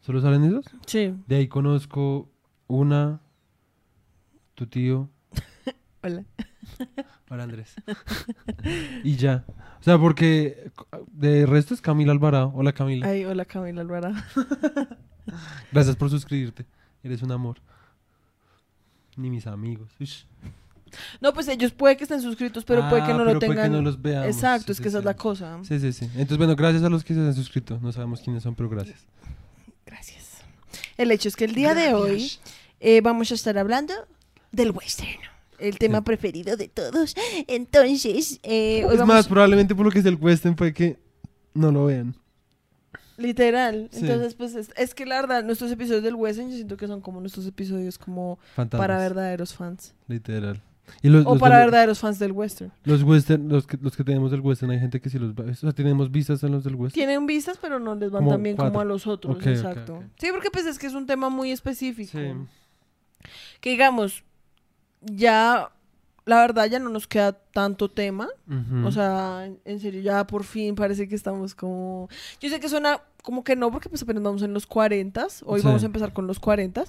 ¿Solo 0.00 0.20
salen 0.20 0.44
esos? 0.44 0.66
Sí. 0.86 1.14
De 1.26 1.36
ahí 1.36 1.48
conozco 1.48 2.28
una, 2.66 3.20
tu 4.54 4.66
tío, 4.66 5.08
Hola. 6.02 6.24
Hola 7.30 7.44
Andrés. 7.44 7.74
y 9.02 9.16
ya. 9.16 9.44
O 9.80 9.82
sea, 9.82 9.98
porque 9.98 10.70
de 11.10 11.46
resto 11.46 11.72
es 11.74 11.80
Camila 11.80 12.12
Alvarado. 12.12 12.52
Hola 12.54 12.72
Camila. 12.72 13.06
Ay, 13.08 13.24
hola 13.24 13.44
Camila 13.44 13.80
Alvarado. 13.80 14.14
Gracias 15.72 15.96
por 15.96 16.10
suscribirte. 16.10 16.66
Eres 17.02 17.22
un 17.22 17.32
amor. 17.32 17.56
Ni 19.16 19.30
mis 19.30 19.46
amigos. 19.46 19.90
Ush. 19.98 20.24
No, 21.20 21.32
pues 21.32 21.48
ellos 21.48 21.72
puede 21.72 21.96
que 21.96 22.04
estén 22.04 22.20
suscritos, 22.22 22.64
pero 22.64 22.88
puede 22.88 23.02
que 23.04 23.10
Ah, 23.12 23.14
no 23.14 23.18
pero 23.24 23.34
lo 23.34 23.38
puede 23.40 23.50
que 23.50 23.54
tengan. 23.62 23.72
no 23.72 23.82
los 23.82 24.00
veamos. 24.00 24.26
Exacto, 24.28 24.66
Sí, 24.66 24.72
es 24.72 24.78
que 24.78 24.84
sí, 24.84 24.88
esa 24.90 24.98
es 24.98 25.04
la 25.04 25.14
cosa. 25.14 25.58
Sí, 25.62 25.78
sí, 25.80 25.92
sí. 25.92 26.04
Entonces, 26.14 26.38
bueno, 26.38 26.54
gracias 26.56 26.82
a 26.82 26.88
los 26.88 27.02
que 27.04 27.14
se 27.14 27.20
han 27.20 27.34
suscrito. 27.34 27.78
No 27.82 27.92
sabemos 27.92 28.20
quiénes 28.20 28.42
son, 28.42 28.54
pero 28.54 28.68
gracias. 28.68 29.00
Gracias. 29.86 30.24
El 30.96 31.10
hecho 31.10 31.28
es 31.28 31.36
que 31.36 31.44
el 31.44 31.54
día 31.54 31.74
de 31.74 31.94
hoy 31.94 32.30
eh, 32.80 33.00
vamos 33.00 33.30
a 33.30 33.34
estar 33.34 33.56
hablando 33.58 33.94
del 34.52 34.70
western. 34.70 35.20
El 35.58 35.78
tema 35.78 35.98
Sí. 35.98 36.04
preferido 36.04 36.56
de 36.56 36.68
todos. 36.68 37.14
Entonces, 37.46 38.40
eh, 38.42 38.84
hoy 38.84 38.92
Es 38.94 38.98
vamos 39.00 39.14
más, 39.14 39.28
probablemente 39.28 39.74
por 39.74 39.86
lo 39.86 39.92
que 39.92 40.00
es 40.00 40.06
el 40.06 40.16
western 40.16 40.56
fue 40.56 40.72
que 40.74 40.98
no 41.54 41.70
lo 41.72 41.86
vean. 41.86 42.14
literal. 43.16 43.88
Sí. 43.92 44.00
Entonces, 44.00 44.34
pues 44.34 44.54
es, 44.56 44.70
es 44.76 44.92
que 44.94 45.06
la 45.06 45.20
verdad, 45.20 45.44
nuestros 45.44 45.70
episodios 45.70 46.02
del 46.02 46.16
western 46.16 46.50
yo 46.50 46.56
siento 46.56 46.76
que 46.76 46.88
son 46.88 47.00
como 47.00 47.20
nuestros 47.20 47.46
episodios 47.46 47.96
como 47.96 48.38
Fantasmas. 48.56 48.84
para 48.86 48.98
verdaderos 48.98 49.54
fans. 49.54 49.94
Literal. 50.08 50.60
Y 51.02 51.08
los, 51.08 51.24
O 51.26 51.30
los- 51.32 51.38
para 51.40 51.58
verdaderos 51.58 51.98
fans 51.98 52.18
del 52.18 52.32
western. 52.32 52.72
Los 52.84 53.02
western, 53.02 53.48
los 53.48 53.66
que, 53.66 53.76
los 53.80 53.96
que 53.96 54.04
tenemos 54.04 54.30
del 54.30 54.40
western, 54.40 54.70
hay 54.70 54.80
gente 54.80 55.00
que 55.00 55.08
sí 55.10 55.18
los 55.18 55.34
ve. 55.34 55.50
O 55.50 55.54
sea, 55.54 55.72
tenemos 55.72 56.10
vistas 56.10 56.42
en 56.42 56.52
los 56.52 56.64
del 56.64 56.74
western. 56.74 56.94
Tienen 56.94 57.26
vistas, 57.26 57.58
pero 57.60 57.78
no 57.78 57.94
les 57.94 58.10
van 58.10 58.20
Como 58.22 58.32
tan 58.32 58.42
bien 58.42 58.56
como 58.56 58.80
a 58.80 58.84
los 58.84 59.06
otros. 59.06 59.44
Exacto. 59.46 60.02
Sí, 60.18 60.28
porque 60.32 60.50
pues 60.50 60.66
es 60.66 60.78
que 60.78 60.86
es 60.86 60.94
un 60.94 61.06
tema 61.06 61.28
muy 61.30 61.50
específico. 61.50 62.12
Sí. 62.18 62.32
Que 63.60 63.70
digamos, 63.70 64.24
ya, 65.00 65.70
la 66.26 66.36
verdad 66.40 66.66
ya 66.66 66.78
no 66.78 66.88
nos 66.90 67.06
queda 67.06 67.32
tanto 67.52 67.90
tema. 67.90 68.28
Ujú. 68.48 68.86
O 68.86 68.92
sea, 68.92 69.46
en- 69.64 69.80
serio, 69.80 70.00
ya 70.00 70.26
por 70.26 70.44
fin 70.44 70.74
parece 70.74 71.06
que 71.08 71.14
estamos 71.14 71.54
como... 71.54 72.08
Yo 72.40 72.48
sé 72.48 72.60
que 72.60 72.68
suena 72.68 73.00
como 73.22 73.42
que 73.44 73.56
no, 73.56 73.70
porque 73.70 73.88
pues 73.88 74.02
apenas 74.02 74.22
vamos 74.22 74.42
en 74.42 74.52
los 74.52 74.66
40, 74.66 75.26
hoy 75.44 75.60
Sí. 75.60 75.66
vamos 75.66 75.82
a 75.82 75.86
empezar 75.86 76.12
con 76.12 76.26
los 76.26 76.38
40, 76.40 76.84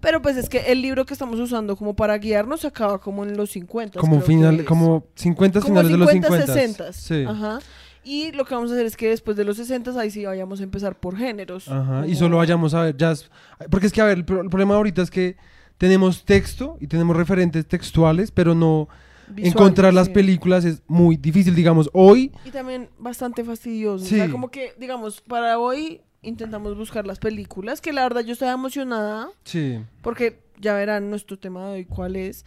pero 0.00 0.22
pues 0.22 0.36
es 0.38 0.48
que 0.48 0.72
el 0.72 0.80
libro 0.80 1.04
que 1.04 1.12
estamos 1.12 1.38
usando 1.40 1.76
como 1.76 1.94
para 1.94 2.16
guiarnos 2.18 2.60
se 2.60 2.66
acaba 2.68 2.98
como 3.00 3.22
en 3.24 3.36
los 3.36 3.50
50. 3.50 4.00
como 4.00 4.20
final, 4.22 4.64
como 4.64 5.04
50 5.14 5.60
Como 5.60 5.68
finales 5.74 5.90
de 5.92 5.98
los 5.98 6.10
50. 6.10 6.46
60. 6.46 6.92
Sí. 6.94 7.24
Ajá. 7.28 7.58
Y 8.02 8.32
lo 8.32 8.44
que 8.44 8.54
vamos 8.54 8.70
a 8.70 8.74
hacer 8.74 8.84
es 8.86 8.96
que 8.98 9.08
después 9.08 9.34
de 9.36 9.44
los 9.44 9.56
60 9.56 9.98
ahí 9.98 10.10
sí 10.10 10.24
vayamos 10.26 10.60
a 10.60 10.62
empezar 10.64 10.94
por 10.98 11.16
géneros. 11.16 11.68
Ajá. 11.68 12.00
Y 12.06 12.10
como- 12.10 12.16
solo 12.18 12.36
vayamos 12.38 12.74
a 12.74 12.82
ver 12.82 12.96
jazz. 12.96 13.30
Porque 13.70 13.86
es 13.86 13.92
que, 13.94 14.00
a 14.02 14.04
ver, 14.04 14.18
el 14.18 14.24
problema 14.24 14.74
ahorita 14.76 15.00
es 15.02 15.10
que 15.10 15.36
tenemos 15.78 16.24
texto 16.24 16.76
y 16.80 16.86
tenemos 16.86 17.16
referentes 17.16 17.66
textuales, 17.66 18.30
pero 18.30 18.54
no 18.54 18.88
visuales, 19.28 19.52
encontrar 19.54 19.94
las 19.94 20.06
sí. 20.08 20.12
películas 20.12 20.64
es 20.64 20.82
muy 20.86 21.16
difícil. 21.16 21.54
Digamos, 21.54 21.90
hoy, 21.92 22.32
Y 22.44 22.50
también 22.50 22.88
bastante 22.98 23.44
fastidioso. 23.44 24.04
O 24.04 24.08
Sí. 24.08 24.16
sea, 24.16 24.30
como 24.30 24.50
que, 24.50 24.72
digamos, 24.78 25.20
para 25.20 25.58
hoy 25.58 26.00
intentamos 26.22 26.76
buscar 26.76 27.06
las 27.06 27.18
películas, 27.18 27.80
que 27.80 27.92
la 27.92 28.02
verdad 28.02 28.22
yo 28.22 28.32
estaba 28.32 28.52
emocionada, 28.52 29.28
sí. 29.44 29.78
porque 30.02 30.40
ya 30.60 30.74
verán 30.74 31.10
nuestro 31.10 31.38
tema 31.38 31.66
de 31.68 31.72
hoy 31.74 31.84
cuál 31.84 32.16
es. 32.16 32.44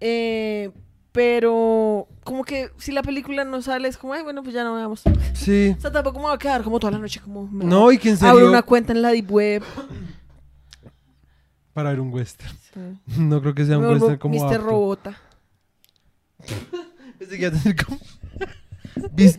Eh, 0.00 0.70
pero 1.12 2.08
como 2.24 2.42
que 2.42 2.70
si 2.78 2.90
la 2.90 3.02
película 3.02 3.44
no 3.44 3.60
sale 3.60 3.86
es 3.86 3.98
como, 3.98 4.14
ay, 4.14 4.22
bueno, 4.22 4.42
pues 4.42 4.54
ya 4.54 4.64
no 4.64 4.74
veamos. 4.74 5.02
Sí. 5.34 5.74
O 5.78 5.80
sea, 5.80 5.92
tampoco 5.92 6.18
me 6.18 6.24
va 6.24 6.34
a 6.34 6.38
quedar 6.38 6.62
como 6.62 6.80
toda 6.80 6.90
la 6.92 6.98
noche 6.98 7.20
como... 7.20 7.48
No, 7.52 7.92
y 7.92 7.98
que 7.98 8.08
en 8.10 8.16
Abro 8.16 8.32
serio, 8.36 8.48
una 8.48 8.62
cuenta 8.62 8.92
en 8.92 9.02
la 9.02 9.10
deep 9.10 9.30
web. 9.30 9.62
Para 11.72 11.90
ver 11.90 12.00
un 12.00 12.12
western. 12.12 12.56
Sí. 12.72 12.80
No 13.20 13.40
creo 13.40 13.54
que 13.54 13.64
sea 13.64 13.78
un 13.78 13.86
western 13.86 14.18
como 14.18 14.34
Mr. 14.34 14.54
apto. 14.54 14.66
Robota. 14.66 15.18
Pensé 17.18 17.38
que 17.38 17.46
iba 17.46 17.56
a 17.56 17.60
tener 17.60 17.84
como... 17.84 17.98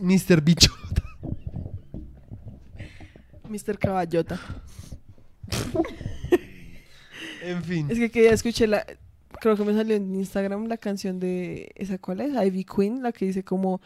Mr. 0.02 0.40
Bicho. 0.40 0.72
Mr. 3.48 3.78
Caballota. 3.78 4.40
En 7.44 7.62
fin. 7.62 7.90
Es 7.90 7.98
que 7.98 8.10
que 8.10 8.24
ya 8.24 8.32
escuché 8.32 8.66
la... 8.66 8.86
Creo 9.40 9.54
que 9.54 9.64
me 9.64 9.74
salió 9.74 9.96
en 9.96 10.14
Instagram 10.14 10.66
la 10.66 10.78
canción 10.78 11.20
de... 11.20 11.70
¿Esa 11.74 11.98
cuál 11.98 12.22
es? 12.22 12.32
Ivy 12.32 12.64
Queen, 12.64 13.02
la 13.02 13.12
que 13.12 13.26
dice 13.26 13.44
como... 13.44 13.82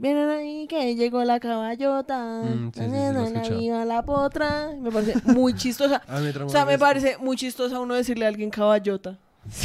Vienen 0.00 0.30
ahí 0.30 0.66
que 0.66 0.94
llegó 0.96 1.22
la 1.24 1.38
caballota. 1.40 2.42
Mm, 2.44 2.72
sí, 2.74 2.80
sí, 2.80 3.44
sí, 3.44 3.68
la 3.86 4.02
potra. 4.02 4.70
Me 4.80 4.90
parece 4.90 5.14
muy 5.26 5.54
chistosa. 5.54 6.02
O 6.44 6.48
sea, 6.48 6.64
me 6.64 6.78
parece 6.78 7.18
muy 7.18 7.36
chistosa 7.36 7.78
uno 7.80 7.94
decirle 7.94 8.24
a 8.24 8.28
alguien 8.28 8.50
caballota. 8.50 9.18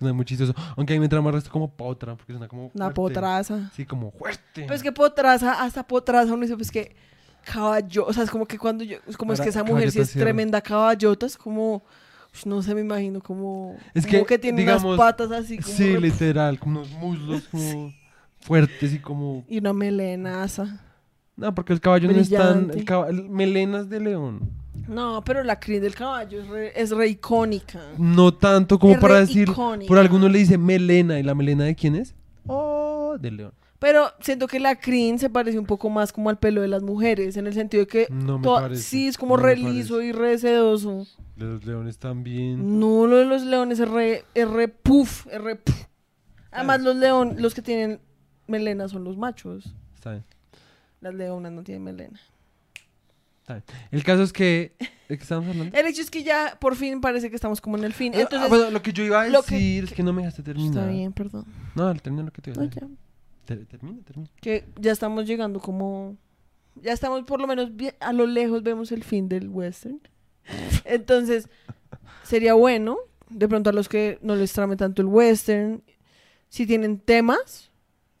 No, 0.00 0.08
es 0.08 0.14
muy 0.14 0.24
chistoso. 0.24 0.54
Aunque 0.76 0.94
a 0.94 0.96
mí 0.96 1.00
me 1.00 1.08
trama 1.08 1.30
resto 1.30 1.50
como 1.50 1.70
potra, 1.70 2.14
porque 2.16 2.32
suena 2.32 2.48
como 2.48 2.70
Una 2.74 2.86
fuerte. 2.86 2.94
potraza. 2.94 3.70
Sí, 3.74 3.84
como 3.84 4.10
fuerte. 4.10 4.64
Pues 4.66 4.82
que 4.82 4.90
potraza, 4.90 5.62
hasta 5.62 5.86
potraza 5.86 6.32
uno 6.32 6.42
dice, 6.42 6.56
pues 6.56 6.70
que 6.70 6.96
caballo, 7.44 8.06
o 8.06 8.12
sea, 8.12 8.24
es 8.24 8.30
como 8.30 8.46
que 8.46 8.58
cuando 8.58 8.84
yo, 8.84 8.96
es 9.06 9.16
como 9.16 9.32
es 9.32 9.40
que 9.40 9.50
esa 9.50 9.62
mujer 9.64 9.90
sí 9.92 10.00
es 10.00 10.12
tremenda 10.12 10.60
caballota, 10.62 11.26
es 11.26 11.36
como, 11.36 11.82
no 12.46 12.62
sé, 12.62 12.74
me 12.74 12.80
imagino 12.80 13.20
como, 13.20 13.76
Es 13.94 14.06
como 14.06 14.20
que, 14.20 14.34
que, 14.34 14.38
tiene 14.38 14.60
digamos, 14.62 14.84
unas 14.84 14.98
patas 14.98 15.30
así 15.30 15.58
como 15.58 15.76
Sí, 15.76 15.94
re- 15.94 16.00
literal, 16.00 16.58
como 16.58 16.80
unos 16.80 16.90
muslos 16.92 17.42
como 17.50 17.92
fuertes 18.46 18.92
y 18.94 18.98
como... 18.98 19.44
y 19.48 19.58
una 19.58 19.72
melenaza. 19.72 20.80
No, 21.36 21.54
porque 21.54 21.72
el 21.72 21.80
caballo 21.80 22.10
no 22.10 22.18
es 22.18 22.30
tan... 22.30 22.70
El 22.70 22.84
el- 23.08 23.28
Melenas 23.28 23.88
de 23.90 24.00
león. 24.00 24.50
No, 24.88 25.22
pero 25.24 25.42
la 25.42 25.58
crin 25.58 25.82
del 25.82 25.94
caballo 25.94 26.40
es 26.40 26.48
re, 26.48 26.72
es 26.80 26.90
re 26.90 27.08
icónica. 27.08 27.80
No 27.98 28.32
tanto 28.32 28.78
como 28.78 28.94
Es 28.94 28.98
para 29.00 29.20
decir... 29.20 29.48
icónica. 29.48 29.88
Por 29.88 29.98
alguno 29.98 30.28
le 30.28 30.38
dice 30.38 30.56
melena. 30.58 31.18
¿Y 31.18 31.22
la 31.22 31.34
melena 31.34 31.64
de 31.64 31.74
quién 31.74 31.96
es? 31.96 32.14
pelo 32.46 33.16
del 33.20 33.36
león. 33.38 33.52
Pero 33.78 34.06
siento 34.20 34.46
que 34.46 34.58
la 34.60 34.76
crin 34.76 35.18
se 35.18 35.28
parece 35.28 35.58
un 35.58 35.66
poco 35.66 35.90
más 35.90 36.12
como 36.12 36.30
al 36.30 36.38
pelo 36.38 36.62
de 36.62 36.68
las 36.68 36.82
mujeres, 36.82 37.36
en 37.36 37.46
el 37.46 37.52
sentido 37.52 37.82
de 37.82 37.86
que 37.86 38.06
No 38.10 38.38
me 38.38 38.44
toda- 38.44 38.62
parece. 38.62 38.82
sí 38.82 39.06
es 39.08 39.18
como 39.18 39.36
no 39.36 39.42
re 39.42 39.56
liso 39.56 40.00
y 40.02 40.12
re 40.12 40.38
sedoso. 40.38 41.06
Los 41.36 41.64
leones 41.66 41.98
también. 41.98 42.78
No, 42.80 43.06
lo 43.06 43.18
de 43.18 43.26
los 43.26 43.42
leones 43.42 43.78
es 43.80 43.88
re, 43.88 44.24
es 44.34 44.48
re 44.48 44.68
puff, 44.68 45.26
es 45.30 45.40
re 45.40 45.56
puff. 45.56 45.84
Además, 46.50 46.80
los 46.80 46.96
leones, 46.96 47.38
los 47.38 47.52
que 47.54 47.60
tienen 47.60 48.00
melena 48.46 48.88
son 48.88 49.04
los 49.04 49.16
machos. 49.16 49.74
Está 49.94 50.12
bien, 50.12 50.24
Las 51.00 51.14
leonas 51.14 51.52
no 51.52 51.62
tienen 51.62 51.84
melena. 51.84 52.20
está 53.40 53.54
bien. 53.54 53.64
El 53.90 54.04
caso 54.04 54.22
es 54.22 54.32
que... 54.32 54.72
¿De 55.08 55.16
qué 55.16 55.22
estamos 55.22 55.48
hablando? 55.48 55.76
El 55.76 55.86
hecho 55.86 56.02
es 56.02 56.10
que 56.10 56.22
ya 56.24 56.56
por 56.60 56.74
fin 56.74 57.00
parece 57.00 57.30
que 57.30 57.36
estamos 57.36 57.60
como 57.60 57.76
en 57.78 57.84
el 57.84 57.92
fin. 57.92 58.12
Ah, 58.14 58.20
Entonces, 58.22 58.48
bueno, 58.48 58.70
lo 58.70 58.82
que 58.82 58.92
yo 58.92 59.04
iba 59.04 59.22
a 59.22 59.24
que- 59.26 59.30
decir 59.36 59.84
es 59.84 59.92
que 59.92 60.02
no 60.02 60.12
me 60.12 60.22
dejaste 60.22 60.42
terminar. 60.42 60.70
está 60.76 60.86
bien, 60.90 61.12
perdón. 61.12 61.44
No, 61.76 61.94
termina 61.94 62.24
lo 62.24 62.32
que 62.32 62.42
te 62.42 62.50
iba 62.50 62.62
a 62.62 62.66
decir. 62.66 62.82
Ter- 63.44 63.64
Termina, 63.66 64.02
termina. 64.04 64.28
Que 64.40 64.64
ya 64.80 64.90
estamos 64.92 65.26
llegando 65.26 65.60
como... 65.60 66.16
Ya 66.74 66.92
estamos 66.92 67.22
por 67.22 67.40
lo 67.40 67.46
menos 67.46 67.74
bien- 67.76 67.94
a 68.00 68.12
lo 68.12 68.26
lejos 68.26 68.62
vemos 68.64 68.90
el 68.92 69.04
fin 69.04 69.28
del 69.28 69.48
western. 69.48 70.00
Entonces, 70.84 71.48
sería 72.24 72.54
bueno, 72.54 72.96
de 73.30 73.48
pronto 73.48 73.70
a 73.70 73.72
los 73.72 73.88
que 73.88 74.18
no 74.22 74.34
les 74.34 74.52
trame 74.52 74.76
tanto 74.76 75.02
el 75.02 75.08
western, 75.08 75.82
si 76.48 76.66
tienen 76.66 76.98
temas, 76.98 77.65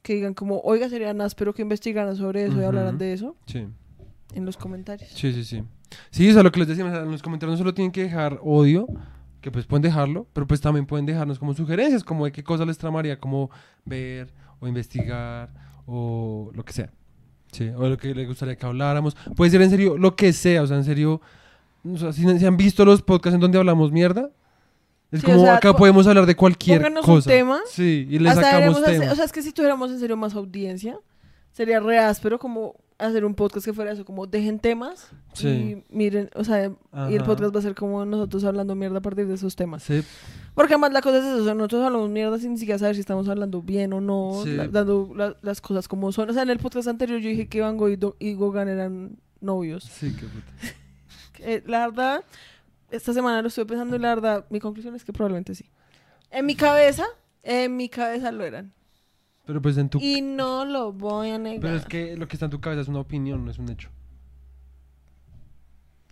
que 0.06 0.14
digan 0.14 0.34
como, 0.34 0.60
oiga, 0.60 0.88
sería 0.88 1.10
áspero 1.10 1.52
que 1.52 1.62
investigaran 1.62 2.14
sobre 2.14 2.44
eso 2.44 2.54
y 2.54 2.58
Ujú. 2.58 2.66
hablaran 2.68 2.96
de 2.96 3.12
eso 3.12 3.34
Sí, 3.46 3.66
en 4.34 4.44
los 4.46 4.56
comentarios. 4.56 5.10
sí, 5.10 5.32
sí, 5.32 5.42
sí. 5.42 5.64
Sí, 6.10 6.28
eso 6.28 6.38
es 6.38 6.44
lo 6.44 6.52
que 6.52 6.60
les 6.60 6.76
sea, 6.76 7.02
En 7.02 7.10
los 7.10 7.22
comentarios 7.22 7.54
no 7.54 7.58
solo 7.58 7.74
tienen 7.74 7.90
que 7.90 8.04
dejar 8.04 8.38
odio, 8.44 8.86
que 9.40 9.50
pues 9.50 9.66
pueden 9.66 9.82
dejarlo, 9.82 10.28
pero 10.32 10.46
pues 10.46 10.60
también 10.60 10.86
pueden 10.86 11.06
dejarnos 11.06 11.40
como 11.40 11.54
sugerencias, 11.54 12.04
como 12.04 12.24
de 12.24 12.30
qué 12.30 12.44
cosa 12.44 12.64
les 12.64 12.78
tramaría, 12.78 13.18
como 13.18 13.50
ver 13.84 14.32
o 14.60 14.68
investigar 14.68 15.50
o 15.86 16.52
lo 16.54 16.64
que 16.64 16.72
sea. 16.72 16.92
Sí, 17.50 17.68
o 17.70 17.88
lo 17.88 17.96
que 17.96 18.14
les 18.14 18.28
gustaría 18.28 18.54
que 18.54 18.64
habláramos. 18.64 19.16
Puede 19.34 19.50
ser 19.50 19.62
en 19.62 19.70
serio 19.70 19.98
lo 19.98 20.14
que 20.14 20.32
sea, 20.32 20.62
o 20.62 20.68
sea, 20.68 20.76
en 20.76 20.84
serio. 20.84 21.20
O 21.84 21.96
sea, 21.96 22.12
si, 22.12 22.22
si 22.38 22.46
han 22.46 22.56
visto 22.56 22.84
los 22.84 23.02
podcasts 23.02 23.34
en 23.34 23.40
donde 23.40 23.58
hablamos 23.58 23.90
mierda, 23.90 24.30
es 25.16 25.22
Sí, 25.22 25.30
o 25.30 25.34
como 25.34 25.44
sea, 25.44 25.56
acá 25.56 25.72
po- 25.72 25.78
podemos 25.78 26.06
hablar 26.06 26.26
de 26.26 26.34
cualquier 26.36 26.78
pónganos 26.82 27.06
un 27.08 27.14
cosa. 27.16 27.30
tema. 27.30 27.60
Sí, 27.68 28.06
y 28.10 28.18
le 28.18 28.32
sacamos 28.32 28.82
temas. 28.84 29.12
o 29.12 29.14
sea, 29.16 29.24
es 29.24 29.32
que 29.32 29.42
si 29.42 29.52
tuviéramos 29.52 29.90
en 29.90 29.98
serio 30.00 30.16
más 30.16 30.34
audiencia, 30.34 30.98
sería 31.52 31.80
re 31.80 31.98
áspero 31.98 32.38
como 32.38 32.74
hacer 32.98 33.26
un 33.26 33.34
podcast 33.34 33.66
que 33.66 33.74
fuera 33.74 33.92
eso, 33.92 34.06
como 34.06 34.26
dejen 34.26 34.58
temas 34.58 35.10
Sí. 35.34 35.48
y 35.48 35.84
miren, 35.94 36.30
o 36.34 36.44
sea, 36.44 36.64
y 36.64 37.14
el 37.14 37.16
Ajá. 37.18 37.24
podcast 37.26 37.54
va 37.54 37.58
a 37.58 37.62
ser 37.62 37.74
como 37.74 38.06
nosotros 38.06 38.42
hablando 38.44 38.74
mierda 38.74 38.98
a 38.98 39.02
partir 39.02 39.26
de 39.26 39.34
esos 39.34 39.54
temas. 39.54 39.82
Sí, 39.82 40.02
Porque 40.54 40.72
además 40.72 40.94
la 40.94 41.02
cosa 41.02 41.18
es 41.18 41.24
eso, 41.24 41.42
o 41.42 41.44
sea, 41.44 41.52
nosotros 41.52 41.84
hablamos 41.84 42.08
mierda 42.08 42.38
sin 42.38 42.52
ni 42.52 42.58
siquiera 42.58 42.78
saber 42.78 42.94
si 42.94 43.00
estamos 43.02 43.28
hablando 43.28 43.60
bien 43.60 43.92
o 43.92 44.00
no, 44.00 44.40
Sí. 44.44 44.54
la- 44.56 44.68
dando 44.68 45.12
la- 45.14 45.36
las 45.42 45.60
cosas 45.60 45.88
como 45.88 46.10
son. 46.12 46.30
O 46.30 46.32
sea, 46.32 46.42
en 46.44 46.48
el 46.48 46.58
podcast 46.58 46.88
anterior 46.88 47.20
yo 47.20 47.28
dije 47.28 47.46
que 47.48 47.60
Van 47.60 47.76
Gogh 47.76 47.90
y, 47.90 47.96
Do- 47.96 48.16
y 48.18 48.32
Gauguin 48.34 48.68
eran 48.68 49.18
novios. 49.42 49.84
sí, 49.84 50.14
qué 50.18 50.26
puta. 50.26 50.52
Eh, 51.40 51.62
la 51.66 51.80
verdad, 51.86 52.24
esta 52.90 53.12
semana 53.12 53.42
lo 53.42 53.48
estuve 53.48 53.66
pensando 53.66 53.96
y 53.96 53.98
la 53.98 54.08
verdad, 54.14 54.46
mi 54.50 54.60
conclusión 54.60 54.94
es 54.94 55.04
que 55.04 55.12
probablemente 55.12 55.54
sí. 55.54 55.70
En 56.30 56.46
mi 56.46 56.54
cabeza, 56.54 57.04
en 57.42 57.76
mi 57.76 57.88
cabeza 57.88 58.30
lo 58.32 58.44
eran. 58.44 58.72
Pero 59.44 59.62
pues 59.62 59.76
en 59.78 59.88
tu 59.88 59.98
Y 60.00 60.20
no 60.20 60.64
lo 60.64 60.92
voy 60.92 61.30
a 61.30 61.38
negar. 61.38 61.60
Pero 61.60 61.76
es 61.76 61.84
que 61.86 62.16
lo 62.16 62.26
que 62.26 62.34
está 62.36 62.46
en 62.46 62.50
tu 62.50 62.60
cabeza 62.60 62.82
es 62.82 62.88
una 62.88 63.00
opinión, 63.00 63.44
no 63.44 63.50
es 63.50 63.58
un 63.58 63.70
hecho. 63.70 63.90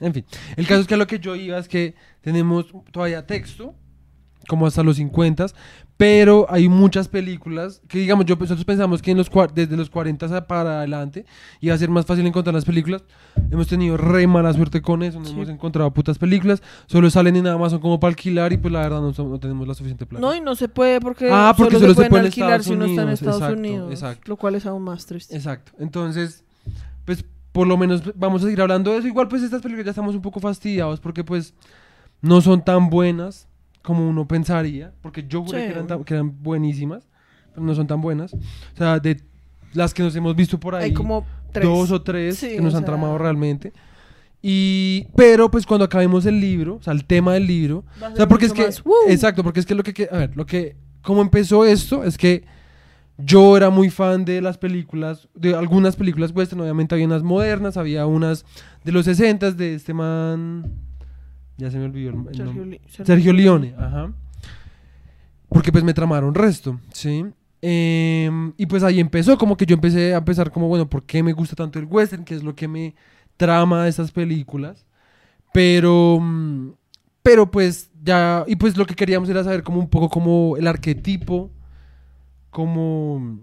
En 0.00 0.12
fin, 0.12 0.24
el 0.56 0.66
caso 0.66 0.80
es 0.80 0.86
que 0.86 0.94
a 0.94 0.96
lo 0.96 1.06
que 1.06 1.18
yo 1.18 1.36
iba 1.36 1.58
es 1.58 1.68
que 1.68 1.94
tenemos 2.20 2.66
todavía 2.90 3.26
texto, 3.26 3.74
como 4.48 4.66
hasta 4.66 4.82
los 4.82 4.96
50, 4.96 5.46
pero 5.96 6.46
hay 6.50 6.68
muchas 6.68 7.06
películas 7.06 7.80
que, 7.86 7.98
digamos, 7.98 8.26
yo, 8.26 8.34
nosotros 8.34 8.64
pensamos 8.64 9.00
que 9.00 9.12
en 9.12 9.16
los, 9.16 9.30
desde 9.54 9.76
los 9.76 9.88
40 9.90 10.46
para 10.48 10.78
adelante 10.78 11.24
iba 11.60 11.72
a 11.74 11.78
ser 11.78 11.88
más 11.88 12.04
fácil 12.04 12.26
encontrar 12.26 12.52
las 12.52 12.64
películas. 12.64 13.04
Hemos 13.50 13.68
tenido 13.68 13.96
re 13.96 14.26
mala 14.26 14.52
suerte 14.52 14.82
con 14.82 15.04
eso, 15.04 15.20
no 15.20 15.26
Sí. 15.26 15.32
hemos 15.32 15.48
encontrado 15.48 15.92
putas 15.94 16.18
películas, 16.18 16.62
solo 16.86 17.10
salen 17.10 17.36
en 17.36 17.46
Amazon 17.46 17.78
como 17.78 18.00
para 18.00 18.08
alquilar 18.10 18.52
y 18.52 18.56
pues 18.56 18.72
la 18.72 18.80
verdad 18.80 19.00
no, 19.02 19.12
no 19.28 19.38
tenemos 19.38 19.68
la 19.68 19.74
suficiente 19.74 20.04
plata. 20.04 20.20
No, 20.20 20.34
y 20.34 20.40
no 20.40 20.56
se 20.56 20.68
puede 20.68 21.00
porque, 21.00 21.28
Ah, 21.30 21.54
porque 21.56 21.76
solo, 21.76 21.86
solo 21.86 21.94
se 21.94 22.02
se 22.02 22.08
pueden 22.08 22.10
puede 22.10 22.20
en 22.22 22.26
alquilar 22.26 22.60
Estados 22.60 22.66
si 22.66 22.72
uno 22.72 22.84
está 22.86 23.02
en 23.02 23.06
Unidos, 23.08 23.20
Estados 23.20 23.40
exacto, 23.40 23.58
Unidos. 23.60 23.90
exacto. 23.92 24.22
Lo 24.26 24.36
cual 24.36 24.54
es 24.56 24.66
aún 24.66 24.82
más 24.82 25.06
triste. 25.06 25.36
Exacto. 25.36 25.72
Entonces, 25.78 26.44
pues 27.04 27.24
por 27.52 27.68
lo 27.68 27.76
menos 27.76 28.02
vamos 28.16 28.42
a 28.42 28.46
seguir 28.46 28.60
hablando 28.62 28.90
de 28.90 28.98
eso. 28.98 29.06
Igual 29.06 29.28
pues 29.28 29.42
estas 29.44 29.62
películas 29.62 29.84
ya 29.86 29.90
estamos 29.92 30.16
un 30.16 30.22
poco 30.22 30.40
fastidiados 30.40 30.98
porque 30.98 31.22
pues 31.22 31.54
no 32.20 32.40
son 32.40 32.64
tan 32.64 32.90
buenas 32.90 33.46
como 33.84 34.08
uno 34.08 34.26
pensaría. 34.26 34.92
Porque 35.00 35.24
yo 35.28 35.44
juré 35.44 35.60
Sí. 35.60 35.66
que, 35.66 35.72
eran 35.72 35.86
tan- 35.86 36.02
que 36.04 36.14
eran 36.14 36.42
buenísimas, 36.42 37.06
pero 37.52 37.64
no 37.64 37.72
son 37.76 37.86
tan 37.86 38.00
buenas. 38.00 38.34
O 38.34 38.38
sea, 38.76 38.98
de 38.98 39.20
las 39.74 39.94
que 39.94 40.02
nos 40.02 40.16
hemos 40.16 40.34
visto 40.34 40.58
por 40.58 40.74
ahí, 40.74 40.84
Hay 40.86 40.92
como 40.92 41.24
tres. 41.52 41.68
dos 41.68 41.90
o 41.92 42.02
tres 42.02 42.36
Sí, 42.38 42.48
que 42.56 42.60
nos 42.60 42.74
han 42.74 42.80
sea- 42.80 42.86
tramado 42.86 43.16
realmente. 43.18 43.72
Y, 44.42 45.06
pero 45.16 45.50
pues 45.50 45.64
cuando 45.64 45.84
acabemos 45.84 46.26
el 46.26 46.38
libro, 46.40 46.76
o 46.76 46.82
sea, 46.82 46.92
el 46.92 47.04
tema 47.06 47.32
del 47.34 47.46
libro, 47.46 47.84
o 48.12 48.16
sea, 48.16 48.28
porque 48.28 48.46
es 48.46 48.52
que, 48.52 48.68
exacto, 49.08 49.42
porque 49.42 49.60
es 49.60 49.66
que 49.66 49.74
lo 49.74 49.82
que, 49.82 50.08
a 50.10 50.18
ver, 50.18 50.36
lo 50.36 50.44
que, 50.44 50.76
cómo 51.02 51.22
empezó 51.22 51.64
esto 51.64 52.04
es 52.04 52.18
que 52.18 52.44
yo 53.16 53.56
era 53.56 53.70
muy 53.70 53.88
fan 53.90 54.24
de 54.26 54.42
las 54.42 54.58
películas, 54.58 55.28
de 55.34 55.54
algunas 55.54 55.96
películas 55.96 56.30
western, 56.34 56.60
obviamente 56.60 56.94
había 56.94 57.06
unas 57.06 57.22
modernas, 57.22 57.76
había 57.78 58.06
unas 58.06 58.44
de 58.84 58.92
los 58.92 59.06
60 59.06 59.50
de 59.52 59.74
este 59.76 59.94
man, 59.94 60.70
ya 61.56 61.70
se 61.70 61.78
me 61.78 61.84
olvidó 61.84 62.10
el, 62.10 62.16
el 62.16 62.36
Sergio, 62.36 62.44
nombre. 62.44 62.80
Sergio 62.88 63.32
Leone, 63.32 63.74
ajá. 63.78 64.12
Porque 65.48 65.70
pues 65.70 65.84
me 65.84 65.94
tramaron 65.94 66.34
resto, 66.34 66.80
¿sí? 66.92 67.24
Em, 67.62 68.52
y 68.58 68.66
pues 68.66 68.82
ahí 68.82 69.00
empezó, 69.00 69.38
como 69.38 69.56
que 69.56 69.64
yo 69.64 69.74
empecé 69.74 70.14
a 70.14 70.18
empezar 70.18 70.50
como, 70.50 70.68
bueno, 70.68 70.88
¿por 70.88 71.04
qué 71.04 71.22
me 71.22 71.32
gusta 71.32 71.56
tanto 71.56 71.78
el 71.78 71.86
western? 71.86 72.24
¿Qué 72.24 72.34
es 72.34 72.42
lo 72.42 72.54
que 72.54 72.68
me 72.68 72.94
trama 73.36 73.84
de 73.84 73.90
estas 73.90 74.10
películas? 74.10 74.84
Pero, 75.52 76.18
mm, 76.20 76.72
pero 77.22 77.50
pues 77.50 77.90
ya, 78.02 78.44
y 78.46 78.56
pues 78.56 78.76
lo 78.76 78.84
que 78.84 78.94
queríamos 78.94 79.28
era 79.28 79.44
saber 79.44 79.62
como 79.62 79.78
un 79.78 79.88
poco 79.88 80.10
como 80.10 80.56
el 80.58 80.66
arquetipo, 80.66 81.50
como 82.50 83.38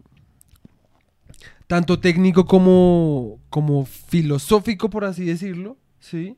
tanto 1.66 2.00
técnico 2.00 2.46
como, 2.46 3.40
como 3.50 3.86
filosófico, 3.86 4.90
por 4.90 5.06
así 5.06 5.26
decirlo, 5.26 5.78
¿sí? 6.00 6.38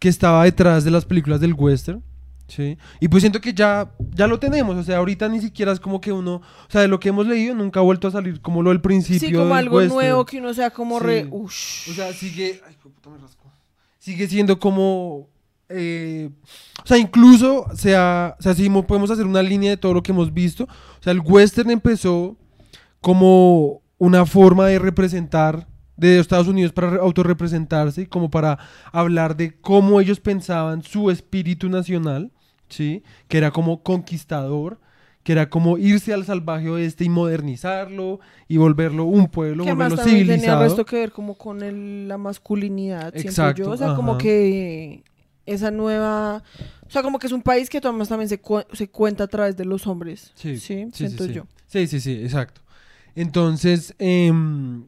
Que 0.00 0.08
estaba 0.08 0.44
detrás 0.44 0.84
de 0.84 0.90
las 0.90 1.04
películas 1.04 1.40
del 1.40 1.54
western. 1.54 2.02
Sí. 2.48 2.78
Y 3.00 3.08
pues 3.08 3.22
siento 3.22 3.40
que 3.40 3.52
ya, 3.52 3.90
ya 4.14 4.26
lo 4.28 4.38
tenemos. 4.38 4.76
O 4.76 4.82
sea, 4.84 4.98
ahorita 4.98 5.28
ni 5.28 5.40
siquiera 5.40 5.72
es 5.72 5.80
como 5.80 6.00
que 6.00 6.12
uno. 6.12 6.36
O 6.36 6.70
sea, 6.70 6.82
de 6.82 6.88
lo 6.88 7.00
que 7.00 7.08
hemos 7.08 7.26
leído, 7.26 7.54
nunca 7.54 7.80
ha 7.80 7.82
vuelto 7.82 8.06
a 8.06 8.10
salir 8.12 8.40
como 8.40 8.62
lo 8.62 8.70
del 8.70 8.80
principio. 8.80 9.28
Sí, 9.28 9.34
como 9.34 9.54
algo 9.54 9.78
western. 9.78 9.94
nuevo 9.94 10.24
que 10.26 10.38
uno 10.38 10.54
sea 10.54 10.70
como 10.70 10.98
Sí. 11.00 11.04
re... 11.06 11.28
ush. 11.30 11.90
O 11.90 11.94
sea, 11.94 12.12
sigue. 12.12 12.60
Ay, 12.68 12.76
puta, 12.80 13.10
me 13.10 13.18
rasco. 13.18 13.50
Sigue 13.98 14.28
siendo 14.28 14.60
como. 14.60 15.28
eh, 15.68 16.30
o 16.84 16.86
sea, 16.86 16.98
incluso 16.98 17.66
sea, 17.74 18.36
o 18.38 18.42
sea, 18.42 18.54
si 18.54 18.68
mo- 18.68 18.86
podemos 18.86 19.10
hacer 19.10 19.26
una 19.26 19.42
línea 19.42 19.70
de 19.70 19.76
todo 19.76 19.94
lo 19.94 20.02
que 20.04 20.12
hemos 20.12 20.32
visto. 20.32 20.64
O 20.64 21.02
sea, 21.02 21.12
el 21.12 21.20
western 21.20 21.70
empezó 21.72 22.36
como 23.00 23.82
una 23.98 24.24
forma 24.26 24.66
de 24.66 24.78
representar 24.78 25.66
de 25.96 26.18
Estados 26.18 26.48
Unidos 26.48 26.72
para 26.72 26.90
re- 26.90 27.00
autorrepresentarse 27.00 28.02
y 28.02 28.06
como 28.06 28.30
para 28.30 28.58
hablar 28.92 29.36
de 29.36 29.52
cómo 29.60 30.00
ellos 30.00 30.20
pensaban 30.20 30.82
su 30.82 31.10
espíritu 31.10 31.68
nacional, 31.68 32.30
¿sí? 32.68 33.02
Que 33.28 33.38
era 33.38 33.50
como 33.50 33.82
conquistador, 33.82 34.78
que 35.22 35.32
era 35.32 35.48
como 35.50 35.78
irse 35.78 36.12
al 36.12 36.24
salvaje 36.24 36.68
oeste 36.68 37.04
y 37.04 37.08
modernizarlo 37.08 38.20
y 38.46 38.58
volverlo 38.58 39.04
un 39.04 39.26
pueblo, 39.28 39.64
que 39.64 39.70
volverlo 39.72 39.96
también 39.96 40.18
tenía 40.18 40.34
civilizado. 40.34 40.62
resto 40.62 40.84
que 40.84 40.96
ver 40.96 41.12
como 41.12 41.34
con 41.34 41.62
el- 41.62 42.06
la 42.08 42.18
masculinidad, 42.18 43.12
siento 43.12 43.28
Exacto, 43.28 43.62
yo. 43.64 43.70
O 43.70 43.76
sea, 43.76 43.94
como 43.94 44.18
que 44.18 45.02
esa 45.46 45.70
nueva... 45.70 46.42
O 46.86 46.90
sea, 46.90 47.02
como 47.02 47.18
que 47.18 47.26
es 47.26 47.32
un 47.32 47.42
país 47.42 47.68
que 47.68 47.78
además 47.78 48.08
también 48.08 48.28
se, 48.28 48.38
cu- 48.40 48.62
se 48.72 48.88
cuenta 48.88 49.24
a 49.24 49.26
través 49.26 49.56
de 49.56 49.64
los 49.64 49.86
hombres. 49.88 50.30
Sí, 50.34 50.58
Sí, 50.58 50.84
sí, 50.84 50.90
siento 50.92 51.24
sí. 51.26 51.32
yo. 51.32 51.46
Sí, 51.66 51.86
sí, 51.88 51.98
sí, 52.00 52.12
exacto. 52.22 52.60
Entonces, 53.16 53.94
em, 53.98 54.86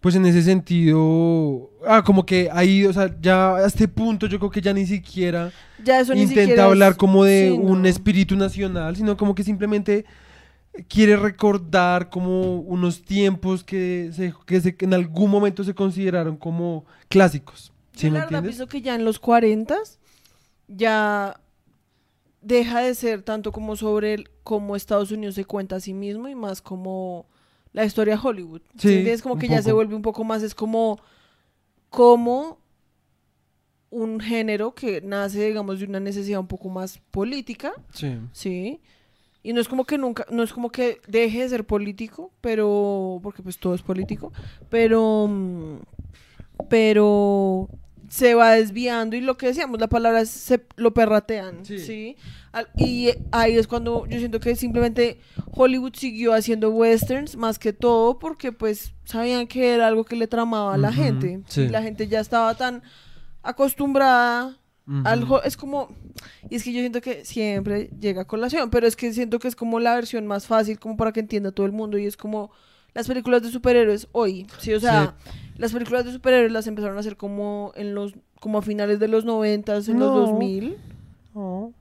pues 0.00 0.14
en 0.14 0.26
ese 0.26 0.42
sentido, 0.42 1.70
ah, 1.86 2.02
como 2.04 2.24
que 2.24 2.48
ahí, 2.52 2.84
o 2.86 2.92
sea, 2.92 3.14
ya 3.20 3.56
a 3.56 3.66
este 3.66 3.88
punto 3.88 4.26
yo 4.26 4.38
creo 4.38 4.50
que 4.50 4.60
ya 4.60 4.72
ni 4.72 4.86
siquiera 4.86 5.50
Ya 5.82 6.00
eso 6.00 6.14
ni 6.14 6.22
intenta 6.22 6.40
siquiera 6.42 6.64
hablar 6.66 6.92
es- 6.92 6.98
como 6.98 7.24
de 7.24 7.48
sí, 7.52 7.58
un 7.60 7.82
no. 7.82 7.88
espíritu 7.88 8.36
nacional, 8.36 8.94
sino 8.96 9.16
como 9.16 9.34
que 9.34 9.42
simplemente 9.42 10.04
quiere 10.88 11.16
recordar 11.16 12.08
como 12.10 12.60
unos 12.60 13.02
tiempos 13.02 13.64
que, 13.64 14.10
se, 14.12 14.32
que, 14.46 14.60
se- 14.60 14.76
que 14.76 14.84
en 14.84 14.94
algún 14.94 15.30
momento 15.30 15.64
se 15.64 15.74
consideraron 15.74 16.36
como 16.36 16.84
clásicos. 17.08 17.72
¿Sí 17.92 18.06
Yo 18.06 18.12
me 18.12 18.18
la 18.18 18.24
verdad 18.26 18.38
entiendes? 18.38 18.56
pienso 18.58 18.70
que 18.70 18.80
ya 18.82 18.94
en 18.94 19.04
los 19.04 19.18
40 19.18 19.76
ya 20.68 21.40
deja 22.40 22.80
de 22.80 22.94
ser 22.94 23.22
tanto 23.22 23.50
como 23.50 23.74
sobre 23.74 24.14
el- 24.14 24.30
cómo 24.44 24.76
Estados 24.76 25.10
Unidos 25.10 25.34
se 25.34 25.44
cuenta 25.44 25.76
a 25.76 25.80
sí 25.80 25.92
mismo 25.94 26.28
y 26.28 26.34
más 26.36 26.62
como 26.62 27.26
la 27.72 27.84
historia 27.84 28.16
de 28.16 28.20
Hollywood. 28.22 28.62
Sí, 28.78 29.02
¿sí? 29.04 29.10
Es 29.10 29.22
como 29.22 29.38
que 29.38 29.48
ya 29.48 29.62
se 29.62 29.72
vuelve 29.72 29.94
un 29.94 30.02
poco 30.02 30.24
más, 30.24 30.42
es 30.42 30.54
como, 30.54 30.98
como 31.90 32.58
un 33.90 34.20
género 34.20 34.74
que 34.74 35.00
nace, 35.00 35.46
digamos, 35.46 35.78
de 35.80 35.86
una 35.86 36.00
necesidad 36.00 36.40
un 36.40 36.46
poco 36.48 36.68
más 36.68 36.98
política, 37.10 37.72
Sí. 37.92 38.18
¿sí? 38.32 38.80
Y 39.42 39.52
no 39.52 39.60
es 39.60 39.68
como 39.68 39.84
que 39.84 39.96
nunca, 39.96 40.26
no 40.30 40.42
es 40.42 40.52
como 40.52 40.70
que 40.70 41.00
deje 41.06 41.40
de 41.42 41.48
ser 41.48 41.64
político, 41.64 42.32
pero, 42.40 43.20
porque 43.22 43.42
pues 43.42 43.58
todo 43.58 43.74
es 43.74 43.82
político, 43.82 44.32
pero, 44.68 45.26
mm, 45.28 45.76
pero 46.68 47.68
se 48.08 48.34
va 48.34 48.52
desviando 48.52 49.16
y 49.16 49.20
lo 49.20 49.36
que 49.36 49.46
decíamos, 49.48 49.78
la 49.80 49.86
palabra 49.88 50.20
es 50.22 50.30
se 50.30 50.64
lo 50.76 50.94
perratean, 50.94 51.64
Sí. 51.64 51.78
¿sí? 51.78 52.16
Al- 52.52 52.68
y 52.76 53.10
ahí 53.32 53.56
es 53.58 53.66
cuando 53.66 54.06
yo 54.06 54.18
siento 54.18 54.40
que 54.40 54.56
simplemente 54.56 55.20
Hollywood 55.52 55.92
siguió 55.94 56.32
haciendo 56.32 56.70
westerns 56.70 57.36
más 57.36 57.58
que 57.58 57.72
todo 57.74 58.18
porque 58.18 58.50
pues 58.52 58.92
sabían 59.04 59.46
que 59.46 59.74
era 59.74 59.86
algo 59.86 60.04
que 60.04 60.16
le 60.16 60.26
tramaba 60.26 60.74
a 60.74 60.78
la 60.78 60.92
gente. 60.92 61.42
sí. 61.48 61.62
Y 61.62 61.68
la 61.68 61.82
gente 61.82 62.08
ya 62.08 62.20
estaba 62.20 62.54
tan 62.56 62.82
acostumbrada 63.42 64.56
algo 65.04 65.42
es 65.42 65.58
como 65.58 65.90
y 66.48 66.56
es 66.56 66.64
que 66.64 66.72
yo 66.72 66.80
siento 66.80 67.02
que 67.02 67.22
siempre 67.26 67.90
llega 68.00 68.22
a 68.22 68.26
colación 68.26 68.70
pero 68.70 68.86
es 68.86 68.96
que 68.96 69.12
siento 69.12 69.38
que 69.38 69.46
es 69.48 69.54
como 69.54 69.80
la 69.80 69.94
versión 69.94 70.26
más 70.26 70.46
fácil 70.46 70.78
como 70.78 70.96
para 70.96 71.12
que 71.12 71.20
entienda 71.20 71.52
todo 71.52 71.66
el 71.66 71.72
mundo 71.72 71.98
y 71.98 72.06
es 72.06 72.16
como 72.16 72.50
las 72.98 73.06
películas 73.08 73.42
de 73.42 73.50
superhéroes 73.50 74.08
hoy 74.12 74.46
sí 74.58 74.74
o 74.74 74.80
sea 74.80 75.14
las 75.56 75.72
películas 75.72 76.04
de 76.04 76.12
superhéroes 76.12 76.52
las 76.52 76.66
empezaron 76.66 76.96
a 76.96 77.00
hacer 77.00 77.16
como 77.16 77.72
en 77.76 77.94
los 77.94 78.12
como 78.40 78.58
a 78.58 78.62
finales 78.62 78.98
de 79.00 79.08
los 79.08 79.24
noventas 79.24 79.88
en 79.88 79.98
No. 79.98 80.06
los 80.06 80.28
2000 80.30 80.76
No. 81.34 81.72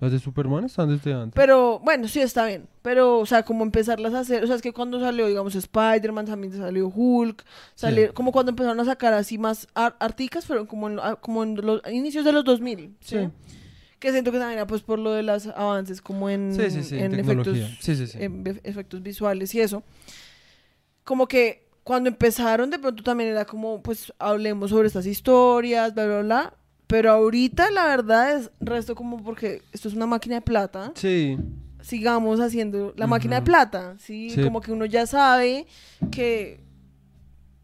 Las 0.00 0.12
de 0.12 0.20
Superman 0.20 0.64
están 0.64 0.88
desde 0.90 1.12
antes. 1.12 1.32
pero 1.34 1.80
bueno 1.80 2.06
sí 2.08 2.20
está 2.20 2.46
bien 2.46 2.66
pero 2.82 3.18
o 3.18 3.26
sea 3.26 3.42
como 3.42 3.64
empezarlas 3.64 4.14
a 4.14 4.20
hacer 4.20 4.44
o 4.44 4.46
sea 4.46 4.54
es 4.56 4.62
que 4.62 4.72
cuando 4.72 5.00
salió 5.00 5.26
digamos 5.26 5.54
Spider-Man 5.54 6.24
también 6.26 6.52
salió 6.56 6.88
Hulk 6.88 7.44
salió 7.74 8.14
como 8.14 8.30
cuando 8.32 8.50
empezaron 8.50 8.78
a 8.80 8.84
sacar 8.84 9.12
así 9.12 9.38
más 9.38 9.66
ar- 9.74 9.96
articas 10.00 10.46
fueron 10.46 10.66
como 10.66 10.88
en, 10.88 10.98
ah, 11.00 11.16
como 11.16 11.42
en 11.42 11.56
los 11.56 11.82
inicios 11.92 12.24
de 12.24 12.32
los 12.32 12.44
2000 12.44 12.94
¿sí? 13.00 13.16
Sí. 13.18 13.28
Que 13.98 14.12
siento 14.12 14.30
que 14.30 14.38
también 14.38 14.64
pues 14.68 14.82
por 14.82 15.00
lo 15.00 15.10
de 15.10 15.24
los 15.24 15.48
avances 15.48 16.00
como 16.00 16.30
en, 16.30 16.54
Sí, 16.54 16.70
sí, 16.70 16.84
sí, 16.84 16.96
en 17.00 17.14
efectos, 17.14 17.26
tecnología. 17.46 17.76
Sí, 17.80 17.96
sí, 17.96 18.06
sí. 18.06 18.18
en 18.20 18.60
efectos 18.62 19.02
visuales 19.02 19.52
y 19.56 19.60
eso. 19.60 19.82
Como 21.08 21.26
que 21.26 21.66
cuando 21.84 22.10
empezaron 22.10 22.68
de 22.68 22.78
pronto 22.78 23.02
también 23.02 23.30
era 23.30 23.46
como 23.46 23.82
pues 23.82 24.12
hablemos 24.18 24.68
sobre 24.68 24.88
estas 24.88 25.06
historias, 25.06 25.94
bla, 25.94 26.04
bla, 26.04 26.20
bla. 26.20 26.54
Pero 26.86 27.10
ahorita 27.10 27.70
la 27.70 27.86
verdad 27.86 28.36
es 28.36 28.50
resto 28.60 28.94
como 28.94 29.22
porque 29.24 29.62
esto 29.72 29.88
es 29.88 29.94
una 29.94 30.04
máquina 30.04 30.34
de 30.34 30.42
plata. 30.42 30.92
Sí. 30.96 31.38
Sigamos 31.80 32.40
haciendo 32.40 32.92
la 32.98 33.06
máquina 33.06 33.36
de 33.36 33.42
plata, 33.42 33.94
¿sí? 33.98 34.28
Sí. 34.28 34.42
Como 34.42 34.60
que 34.60 34.70
uno 34.70 34.84
ya 34.84 35.06
sabe 35.06 35.66
que... 36.10 36.60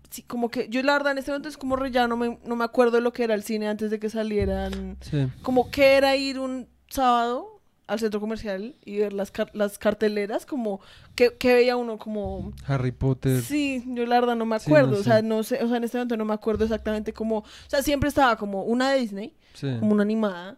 Sí, 0.08 0.22
como 0.22 0.48
que 0.48 0.70
yo 0.70 0.82
la 0.82 0.94
verdad 0.94 1.12
en 1.12 1.18
este 1.18 1.30
momento 1.30 1.50
es 1.50 1.58
como 1.58 1.76
re 1.76 1.90
ya 1.90 2.08
no 2.08 2.16
me, 2.16 2.38
no 2.46 2.56
me 2.56 2.64
acuerdo 2.64 2.92
de 2.96 3.02
lo 3.02 3.12
que 3.12 3.24
era 3.24 3.34
el 3.34 3.42
cine 3.42 3.68
antes 3.68 3.90
de 3.90 3.98
que 3.98 4.08
salieran 4.08 4.96
Sí. 5.02 5.26
como 5.42 5.70
que 5.70 5.96
era 5.96 6.16
ir 6.16 6.38
un 6.38 6.66
sábado 6.88 7.53
al 7.86 7.98
centro 8.00 8.18
comercial 8.20 8.74
y 8.84 8.98
ver 8.98 9.12
las, 9.12 9.30
car- 9.30 9.50
las 9.52 9.78
carteleras, 9.78 10.46
como 10.46 10.80
que, 11.14 11.34
que 11.34 11.52
veía 11.54 11.76
uno 11.76 11.98
como... 11.98 12.52
Harry 12.66 12.92
Potter. 12.92 13.42
Sí, 13.42 13.84
yo 13.88 14.06
la 14.06 14.20
verdad 14.20 14.36
no 14.36 14.46
me 14.46 14.58
Sí, 14.58 14.66
acuerdo, 14.70 14.92
no 14.92 14.96
o 14.98 15.02
sea, 15.02 15.16
sé. 15.16 15.22
no 15.22 15.42
sé, 15.42 15.62
o 15.62 15.68
sea, 15.68 15.76
en 15.76 15.84
este 15.84 15.98
momento 15.98 16.16
no 16.16 16.24
me 16.24 16.34
acuerdo 16.34 16.64
exactamente 16.64 17.12
cómo, 17.12 17.38
o 17.38 17.44
sea, 17.68 17.82
siempre 17.82 18.08
estaba 18.08 18.36
como 18.36 18.62
una 18.62 18.90
de 18.92 19.00
Disney, 19.00 19.34
Sí. 19.54 19.76
como 19.78 19.92
una 19.92 20.02
animada, 20.02 20.56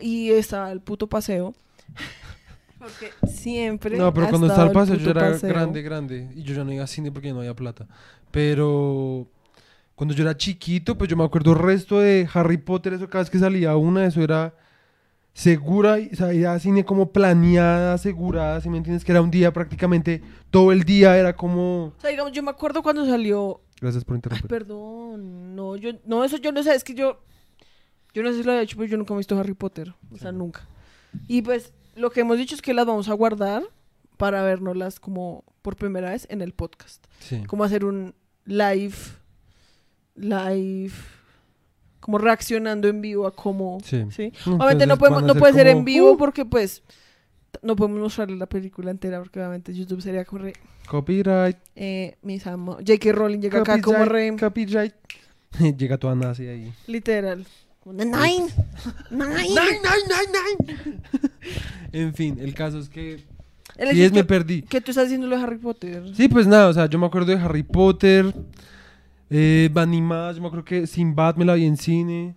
y 0.00 0.30
estaba 0.30 0.70
el 0.72 0.80
puto 0.80 1.06
paseo. 1.08 1.54
Porque 2.78 3.10
siempre... 3.28 3.96
No, 3.96 4.12
pero 4.12 4.26
ha 4.26 4.30
cuando 4.30 4.48
estaba 4.48 4.66
el 4.66 4.72
paseo 4.72 4.96
yo 4.96 5.10
era 5.10 5.32
paseo. 5.32 5.48
grande, 5.50 5.82
grande. 5.82 6.28
Y 6.34 6.42
yo 6.42 6.54
ya 6.54 6.64
no 6.64 6.72
iba 6.72 6.82
a 6.82 6.88
cine 6.88 7.12
porque 7.12 7.32
no 7.32 7.38
había 7.38 7.54
plata. 7.54 7.86
Pero 8.32 9.28
cuando 9.94 10.14
yo 10.14 10.22
era 10.24 10.36
chiquito, 10.36 10.98
pues 10.98 11.08
yo 11.08 11.16
me 11.16 11.22
acuerdo 11.24 11.52
el 11.52 11.58
resto 11.60 12.00
de 12.00 12.28
Harry 12.34 12.56
Potter, 12.56 12.94
eso 12.94 13.08
cada 13.08 13.22
vez 13.22 13.30
que 13.30 13.38
salía 13.38 13.76
una, 13.76 14.04
eso 14.06 14.20
era 14.20 14.54
segura, 15.34 15.98
y- 15.98 16.10
o 16.12 16.16
sea, 16.16 16.32
era 16.32 16.58
cine 16.58 16.84
como 16.84 17.10
planeada, 17.12 17.94
asegurada, 17.94 18.60
si 18.60 18.68
me 18.68 18.76
entiendes, 18.78 19.04
que 19.04 19.12
era 19.12 19.22
un 19.22 19.30
día 19.30 19.52
prácticamente, 19.52 20.22
todo 20.50 20.72
el 20.72 20.84
día 20.84 21.16
era 21.16 21.34
como... 21.34 21.86
O 21.96 22.00
sea, 22.00 22.10
digamos, 22.10 22.32
yo 22.32 22.42
me 22.42 22.50
acuerdo 22.50 22.82
cuando 22.82 23.06
salió 23.06 23.60
Gracias 23.80 24.04
por 24.04 24.14
Ay, 24.14 24.18
interrumpir. 24.18 24.48
perdón. 24.48 25.56
No, 25.56 25.74
yo, 25.76 25.90
no, 26.06 26.22
eso 26.24 26.36
yo 26.36 26.52
no 26.52 26.62
sé, 26.62 26.72
es 26.74 26.84
que 26.84 26.94
yo, 26.94 27.20
yo 28.14 28.22
no 28.22 28.30
sé 28.30 28.38
si 28.38 28.42
lo 28.44 28.52
había 28.52 28.62
hecho, 28.62 28.76
pero 28.76 28.88
yo 28.88 28.96
nunca 28.96 29.12
he 29.12 29.16
visto 29.16 29.36
Harry 29.38 29.54
Potter. 29.54 29.92
O 30.12 30.16
sea, 30.18 30.30
nunca. 30.30 30.68
Y 31.26 31.42
pues, 31.42 31.72
lo 31.96 32.10
que 32.10 32.20
hemos 32.20 32.38
dicho 32.38 32.54
es 32.54 32.62
que 32.62 32.74
las 32.74 32.86
vamos 32.86 33.08
a 33.08 33.12
guardar 33.14 33.64
para 34.18 34.42
vernoslas 34.42 35.00
como 35.00 35.42
por 35.62 35.74
primera 35.74 36.10
vez 36.10 36.28
en 36.30 36.42
el 36.42 36.52
podcast. 36.52 37.04
Sí. 37.18 37.42
Como 37.48 37.64
hacer 37.64 37.84
un 37.84 38.14
live, 38.44 38.94
live, 40.14 40.92
como 42.02 42.18
reaccionando 42.18 42.88
en 42.88 43.00
vivo 43.00 43.26
a 43.26 43.34
cómo, 43.34 43.78
Sí. 43.84 44.04
¿sí? 44.10 44.32
Obviamente 44.44 44.86
no, 44.86 44.98
podemos, 44.98 45.22
no 45.22 45.34
puede 45.36 45.54
ser 45.54 45.68
en 45.68 45.84
vivo 45.84 46.12
uh, 46.12 46.16
porque 46.18 46.44
pues 46.44 46.82
no 47.62 47.76
podemos 47.76 48.00
mostrarle 48.00 48.36
la 48.36 48.46
película 48.46 48.90
entera 48.90 49.20
porque 49.20 49.38
obviamente 49.38 49.72
YouTube 49.72 50.02
sería 50.02 50.24
como 50.24 50.42
re, 50.42 50.52
Copyright. 50.88 51.56
eh, 51.76 52.16
mis 52.22 52.44
amos. 52.46 52.78
J.K. 52.78 53.12
Rowling 53.12 53.38
llega 53.38 53.60
acá 53.60 53.80
como 53.80 53.98
copyright, 53.98 54.34
re... 54.34 54.46
Copyright. 54.46 54.94
Llega 55.78 55.96
toda 55.98 56.14
nazi 56.14 56.46
ahí. 56.48 56.72
Literal. 56.88 57.46
Nine. 57.84 58.04
Nine. 58.08 58.48
Nine, 59.10 59.46
nine, 59.50 60.04
nine, 60.08 60.72
nine. 60.72 60.98
en 61.92 62.14
fin, 62.14 62.38
el 62.40 62.54
caso 62.54 62.78
es 62.78 62.88
que... 62.88 63.22
Sí, 63.90 64.02
es, 64.02 64.12
me 64.12 64.24
perdí. 64.24 64.62
que 64.62 64.80
tú 64.80 64.90
estás 64.90 65.06
haciendo 65.06 65.26
lo 65.26 65.36
de 65.36 65.42
Harry 65.42 65.56
Potter. 65.58 66.02
Sí, 66.14 66.28
pues 66.28 66.46
nada, 66.46 66.68
o 66.68 66.72
sea, 66.72 66.86
yo 66.86 66.98
me 66.98 67.06
acuerdo 67.06 67.32
de 67.32 67.38
Harry 67.38 67.62
Potter, 67.62 68.34
eh, 69.32 69.70
yo 69.72 69.86
me 69.86 70.46
acuerdo 70.46 70.64
que 70.64 70.86
Sinbad 70.86 71.36
me 71.36 71.44
la 71.44 71.54
vi 71.54 71.64
en 71.64 71.76
cine, 71.76 72.34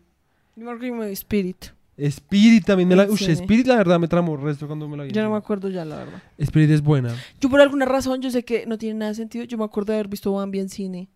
Yo 0.56 0.66
me 0.66 0.72
acuerdo 0.72 1.02
que 1.02 1.12
Spirit. 1.12 1.66
Spirit 1.98 2.66
también 2.66 2.90
me 2.90 2.96
la... 2.96 3.06
Uy. 3.06 3.18
Spirit 3.18 3.68
la 3.68 3.78
verdad 3.78 4.00
me 4.00 4.08
tramó 4.08 4.36
el 4.36 4.42
resto 4.42 4.68
cuando 4.68 4.88
me 4.88 4.98
la 4.98 5.04
vi. 5.04 5.12
Yo 5.12 5.24
no 5.24 5.32
me 5.32 5.38
acuerdo 5.38 5.70
ya, 5.70 5.86
la 5.86 5.98
verdad. 5.98 6.22
Spirit 6.38 6.70
es 6.72 6.82
buena. 6.82 7.16
Yo 7.40 7.50
por 7.50 7.62
alguna 7.62 7.86
razón, 7.86 8.22
yo 8.22 8.30
sé 8.30 8.44
que 8.44 8.66
no 8.66 8.78
tiene 8.78 9.00
nada 9.00 9.12
de 9.12 9.16
sentido. 9.16 9.46
Yo 9.46 9.58
me 9.58 9.64
acuerdo 9.64 9.94
de 9.94 10.00
haber 10.00 10.10
visto 10.10 10.34
Bambi 10.34 10.60
en 10.60 10.70
cine. 10.70 11.08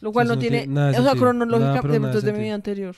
Lo 0.00 0.12
cual 0.12 0.26
eso 0.26 0.34
no 0.34 0.36
no 0.36 0.40
tiene, 0.40 0.58
tiene 0.60 0.72
o 0.72 0.76
sea, 0.76 0.92
sentido. 0.92 1.04
Nada, 1.04 1.20
cronológica 1.20 1.82
pero 1.82 2.20
de, 2.20 2.32
mi 2.32 2.38
vida 2.40 2.54
anterior. 2.54 2.96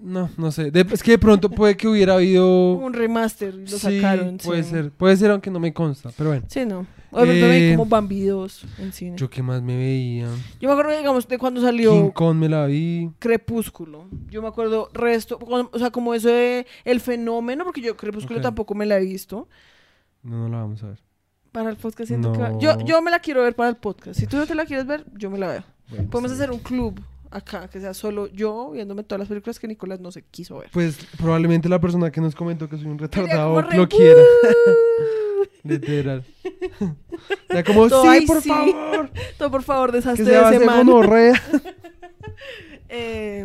No, 0.00 0.30
no 0.36 0.52
sé. 0.52 0.70
De- 0.70 0.86
es 0.92 1.02
que 1.02 1.12
de 1.12 1.18
pronto 1.18 1.50
puede 1.50 1.76
que 1.76 1.88
hubiera 1.88 2.14
habido... 2.14 2.74
Un 2.74 2.92
remaster 2.92 3.54
lo 3.54 3.66
sí, 3.66 3.78
sacaron. 3.78 4.38
puede 4.38 4.62
sí. 4.62 4.70
ser. 4.70 4.90
Puede 4.92 5.16
ser, 5.16 5.30
aunque 5.30 5.50
no 5.50 5.58
me 5.60 5.72
consta, 5.72 6.10
pero 6.16 6.30
bueno. 6.30 6.46
Sí, 6.48 6.64
no. 6.64 6.86
O 7.10 7.20
de 7.20 7.26
pronto 7.26 7.46
me 7.46 7.58
vi 7.58 7.64
Eh, 7.64 7.70
como 7.76 7.86
Bambi 7.86 8.22
2 8.22 8.64
en 8.80 8.92
cine. 8.92 9.10
Yo, 9.16 9.26
Yo 9.26 9.30
qué 9.30 9.42
más 9.42 9.62
me 9.62 9.76
veía. 9.76 10.28
me 10.60 10.70
acuerdo, 10.70 10.96
digamos, 10.96 11.26
de 11.26 11.38
cuando 11.38 11.60
salió 11.62 11.90
King 11.92 12.10
Kong 12.10 12.36
me 12.36 12.48
la 12.48 12.66
vi. 12.66 13.10
Crepúsculo. 13.18 14.06
Yo 14.30 14.42
me 14.42 14.48
acuerdo 14.48 14.90
resto, 14.92 15.38
o 15.40 15.78
sea, 15.78 15.90
como 15.90 16.12
eso 16.14 16.28
de 16.28 16.66
el 16.84 17.00
fenómeno, 17.00 17.64
porque 17.64 17.80
yo 17.80 17.96
Crepúsculo 17.96 18.40
tampoco 18.40 18.74
me 18.74 18.84
la 18.86 18.98
he 18.98 19.04
visto. 19.04 19.48
No, 20.22 20.36
no 20.36 20.48
la 20.48 20.58
vamos 20.58 20.82
a 20.82 20.88
ver. 20.88 20.98
Para 21.50 21.70
el 21.70 21.76
podcast 21.76 22.08
siento 22.08 22.30
que 22.32 22.38
va-. 22.38 22.58
Yo, 22.58 22.78
yo 22.84 23.00
me 23.00 23.10
la 23.10 23.20
quiero 23.20 23.42
ver 23.42 23.56
para 23.56 23.70
el 23.70 23.76
podcast. 23.76 24.20
Si 24.20 24.26
tú 24.26 24.36
no 24.36 24.46
te 24.46 24.54
la 24.54 24.66
quieres 24.66 24.86
ver, 24.86 25.06
yo 25.16 25.30
me 25.30 25.38
la 25.38 25.48
veo. 25.48 25.64
Bueno, 25.88 26.10
Podemos 26.10 26.30
hacer 26.32 26.50
un 26.50 26.58
club 26.58 27.00
acá, 27.30 27.68
que 27.68 27.80
sea 27.80 27.94
solo 27.94 28.26
yo 28.28 28.70
viéndome 28.72 29.02
todas 29.04 29.20
las 29.20 29.28
películas 29.28 29.58
que 29.58 29.68
Nicolás 29.68 30.00
no 30.00 30.10
se 30.12 30.22
quiso 30.22 30.58
ver. 30.58 30.68
Pues 30.72 30.96
probablemente 31.18 31.68
la 31.68 31.80
persona 31.80 32.10
que 32.10 32.20
nos 32.20 32.34
comentó 32.34 32.68
que 32.68 32.76
soy 32.76 32.86
un 32.86 32.98
retardado 32.98 33.60
re- 33.62 33.76
lo 33.76 33.88
quiera. 33.88 34.20
Literal. 35.64 36.24
Ya 37.52 37.64
como, 37.64 37.88
Todo, 37.88 38.02
sí, 38.02 38.08
"Ay, 38.08 38.26
por 38.26 38.40
sí". 38.42 38.48
favor. 38.48 39.10
Todo, 39.38 39.50
por 39.50 39.62
favor, 39.62 39.90
Que 39.90 39.96
deshazte 39.98 40.24
se 40.24 40.30
de 40.30 40.38
va 40.38 40.48
a 40.48 40.54
ese. 40.54 40.64
Eh, 42.88 43.44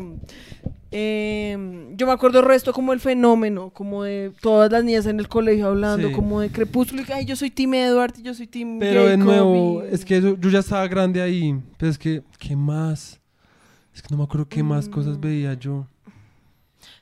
eh, 0.91 1.91
yo 1.97 2.05
me 2.07 2.13
acuerdo 2.13 2.39
el 2.39 2.45
resto 2.45 2.71
como 2.71 2.93
el 2.93 2.99
fenómeno, 2.99 3.71
como 3.71 4.03
de 4.03 4.31
todas 4.41 4.71
las 4.71 4.83
niñas 4.83 5.05
en 5.05 5.19
el 5.19 5.27
colegio 5.27 5.67
hablando, 5.67 6.07
Sí. 6.09 6.13
como 6.13 6.39
de 6.39 6.49
Crepúsculo, 6.49 7.01
y 7.01 7.05
que, 7.05 7.13
ay, 7.13 7.25
yo 7.25 7.35
soy 7.35 7.49
Team 7.51 7.73
Edward 7.73 8.13
y 8.19 8.21
yo 8.21 8.33
soy 8.33 8.47
Team 8.47 8.77
Pero 8.79 9.03
de 9.05 9.11
Jacob", 9.17 9.25
nuevo, 9.25 9.83
y- 9.83 9.93
es 9.93 10.05
que 10.05 10.17
eso- 10.17 10.37
yo 10.39 10.49
ya 10.49 10.59
estaba 10.59 10.87
grande 10.87 11.21
ahí. 11.21 11.59
Pero 11.77 11.89
es 11.91 11.97
que, 11.97 12.21
¿qué 12.39 12.55
más? 12.55 13.19
Es 13.93 14.01
que 14.01 14.07
no 14.11 14.17
me 14.17 14.23
acuerdo 14.23 14.47
qué 14.47 14.63
más 14.63 14.89
cosas 14.89 15.17
Mm. 15.17 15.21
veía 15.21 15.53
yo. 15.53 15.87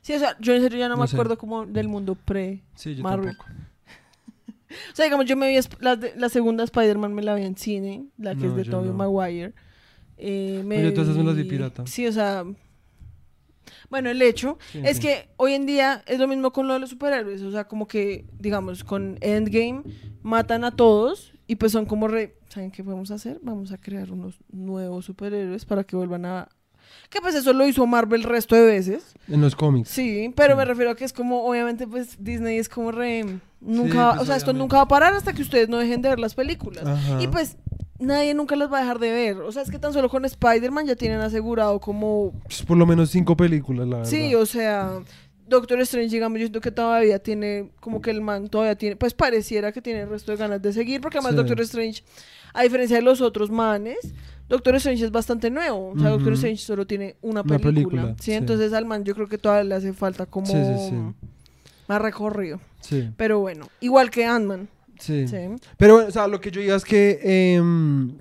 Sí, 0.01 0.13
o 0.13 0.19
sea, 0.19 0.37
yo 0.39 0.53
en 0.53 0.61
serio 0.61 0.77
ya 0.79 0.89
no, 0.89 0.95
No 0.95 1.01
me 1.01 1.07
sé. 1.07 1.15
acuerdo 1.15 1.37
como 1.37 1.65
del 1.65 1.87
mundo 1.87 2.15
pre. 2.15 2.61
Sí, 2.75 2.95
yo 2.95 3.03
Marvel. 3.03 3.35
tampoco. 3.37 3.49
O 4.93 4.95
sea, 4.95 5.03
digamos, 5.05 5.25
yo 5.25 5.35
me 5.35 5.49
vi 5.49 5.59
la, 5.81 5.99
la 6.15 6.29
segunda 6.29 6.63
Spider-Man 6.63 7.13
me 7.13 7.21
la 7.23 7.35
vi 7.35 7.43
en 7.43 7.57
cine, 7.57 8.05
la 8.17 8.35
que 8.35 8.45
No, 8.45 8.51
es 8.51 8.55
de 8.55 8.63
yo 8.63 8.71
Tobey 8.71 8.89
no. 8.89 8.95
Maguire. 8.95 9.53
Eh, 10.17 10.61
me 10.65 10.77
Oye, 10.77 10.91
todas 10.91 11.09
esas 11.09 11.17
me 11.17 11.25
las 11.25 11.35
vi 11.35 11.43
pirata. 11.43 11.85
Sí, 11.87 12.07
o 12.07 12.11
sea... 12.11 12.45
Bueno, 13.89 14.09
el 14.09 14.21
hecho 14.21 14.57
Sí, 14.71 14.79
es 14.83 14.99
que 15.01 15.29
hoy 15.37 15.53
en 15.53 15.65
día 15.65 16.03
es 16.07 16.19
lo 16.19 16.27
mismo 16.27 16.51
con 16.53 16.67
lo 16.67 16.73
de 16.73 16.79
los 16.79 16.89
superhéroes. 16.89 17.41
O 17.41 17.51
sea, 17.51 17.67
como 17.67 17.85
que, 17.87 18.25
digamos, 18.39 18.83
con 18.85 19.17
Endgame 19.21 19.83
matan 20.23 20.63
a 20.63 20.71
todos 20.71 21.33
y 21.47 21.55
pues 21.57 21.71
son 21.73 21.85
como 21.85 22.07
re... 22.07 22.37
¿Saben 22.47 22.71
qué 22.71 22.81
podemos 22.83 23.11
hacer? 23.11 23.39
Vamos 23.43 23.71
a 23.73 23.77
crear 23.77 24.09
unos 24.11 24.39
nuevos 24.51 25.03
superhéroes 25.05 25.65
para 25.65 25.83
que 25.83 25.95
vuelvan 25.97 26.25
a... 26.25 26.47
Que 27.09 27.19
pues 27.21 27.35
eso 27.35 27.53
lo 27.53 27.67
hizo 27.67 27.85
Marvel 27.87 28.21
el 28.21 28.27
resto 28.27 28.55
de 28.55 28.63
veces. 28.65 29.03
En 29.27 29.41
los 29.41 29.55
cómics. 29.55 29.89
Sí, 29.89 30.31
pero 30.35 30.53
Sí. 30.53 30.57
me 30.57 30.65
refiero 30.65 30.91
a 30.91 30.95
que 30.95 31.05
es 31.05 31.13
como, 31.13 31.45
obviamente, 31.45 31.87
pues 31.87 32.15
Disney 32.23 32.57
es 32.57 32.69
como 32.69 32.91
re... 32.91 33.25
Nunca, 33.59 34.11
pues, 34.11 34.21
o 34.23 34.25
sea, 34.25 34.35
esto 34.37 34.53
nunca 34.53 34.77
va 34.77 34.83
a 34.83 34.87
parar 34.87 35.13
hasta 35.13 35.33
que 35.33 35.41
ustedes 35.43 35.69
no 35.69 35.77
dejen 35.77 36.01
de 36.01 36.09
ver 36.09 36.19
las 36.19 36.33
películas. 36.33 36.83
Ajá. 36.85 37.21
Y 37.21 37.27
pues 37.27 37.57
nadie 37.99 38.33
nunca 38.33 38.55
las 38.55 38.71
va 38.73 38.77
a 38.79 38.81
dejar 38.81 38.97
de 38.97 39.11
ver. 39.11 39.37
O 39.37 39.51
sea, 39.51 39.61
es 39.61 39.69
que 39.69 39.77
tan 39.77 39.93
solo 39.93 40.09
con 40.09 40.25
Spider-Man 40.25 40.87
ya 40.87 40.95
tienen 40.95 41.19
asegurado 41.21 41.79
como... 41.79 42.31
Pues, 42.45 42.63
por 42.63 42.75
lo 42.77 42.85
menos 42.87 43.11
cinco 43.11 43.37
películas, 43.37 43.87
la 43.87 43.97
verdad. 43.97 44.09
Sí, 44.09 44.33
o 44.33 44.47
sea, 44.47 44.91
Doctor 45.47 45.79
Strange, 45.81 46.09
digamos, 46.09 46.39
yo 46.39 46.45
siento 46.45 46.59
que 46.61 46.71
todavía 46.71 47.19
tiene, 47.19 47.69
como 47.79 48.01
que 48.01 48.09
el 48.09 48.21
man 48.21 48.47
todavía 48.47 48.75
tiene, 48.75 48.95
pues 48.95 49.13
pareciera 49.13 49.71
que 49.71 49.81
tiene 49.81 50.01
el 50.01 50.09
resto 50.09 50.31
de 50.31 50.37
ganas 50.39 50.61
de 50.61 50.73
seguir, 50.73 50.99
porque 51.01 51.19
además 51.19 51.33
Sí. 51.33 51.37
Doctor 51.37 51.61
Strange, 51.61 52.03
a 52.53 52.63
diferencia 52.63 52.95
de 52.97 53.03
los 53.03 53.21
otros 53.21 53.51
manes, 53.51 53.99
Doctor 54.51 54.75
Strange 54.75 55.05
es 55.05 55.11
bastante 55.11 55.49
nuevo. 55.49 55.89
O 55.95 55.99
sea, 55.99 56.09
Doctor. 56.09 56.33
Strange 56.33 56.57
solo 56.61 56.85
tiene 56.85 57.15
una 57.21 57.41
Una 57.41 57.43
película. 57.57 57.71
película, 57.73 58.15
¿sí? 58.19 58.25
sí. 58.25 58.33
Entonces 58.33 58.73
al 58.73 58.85
man 58.85 59.03
yo 59.03 59.15
creo 59.15 59.27
que 59.27 59.37
todavía 59.39 59.63
le 59.63 59.75
hace 59.75 59.93
falta 59.93 60.25
como 60.27 60.45
Sí, 60.45 60.53
sí, 60.53 60.89
sí. 60.89 60.95
más 61.87 62.01
recorrido. 62.01 62.59
Sí, 62.81 63.09
Pero 63.17 63.39
bueno, 63.39 63.67
igual 63.79 64.09
que 64.11 64.25
Ant-Man. 64.25 64.67
sí. 64.99 65.27
Sí. 65.27 65.37
Pero, 65.77 65.95
bueno, 65.95 66.09
o 66.09 66.11
sea, 66.11 66.27
lo 66.27 66.39
que 66.39 66.51
yo 66.51 66.61
digo 66.61 66.75
es 66.75 66.83
que... 66.83 67.19
em, 67.55 68.17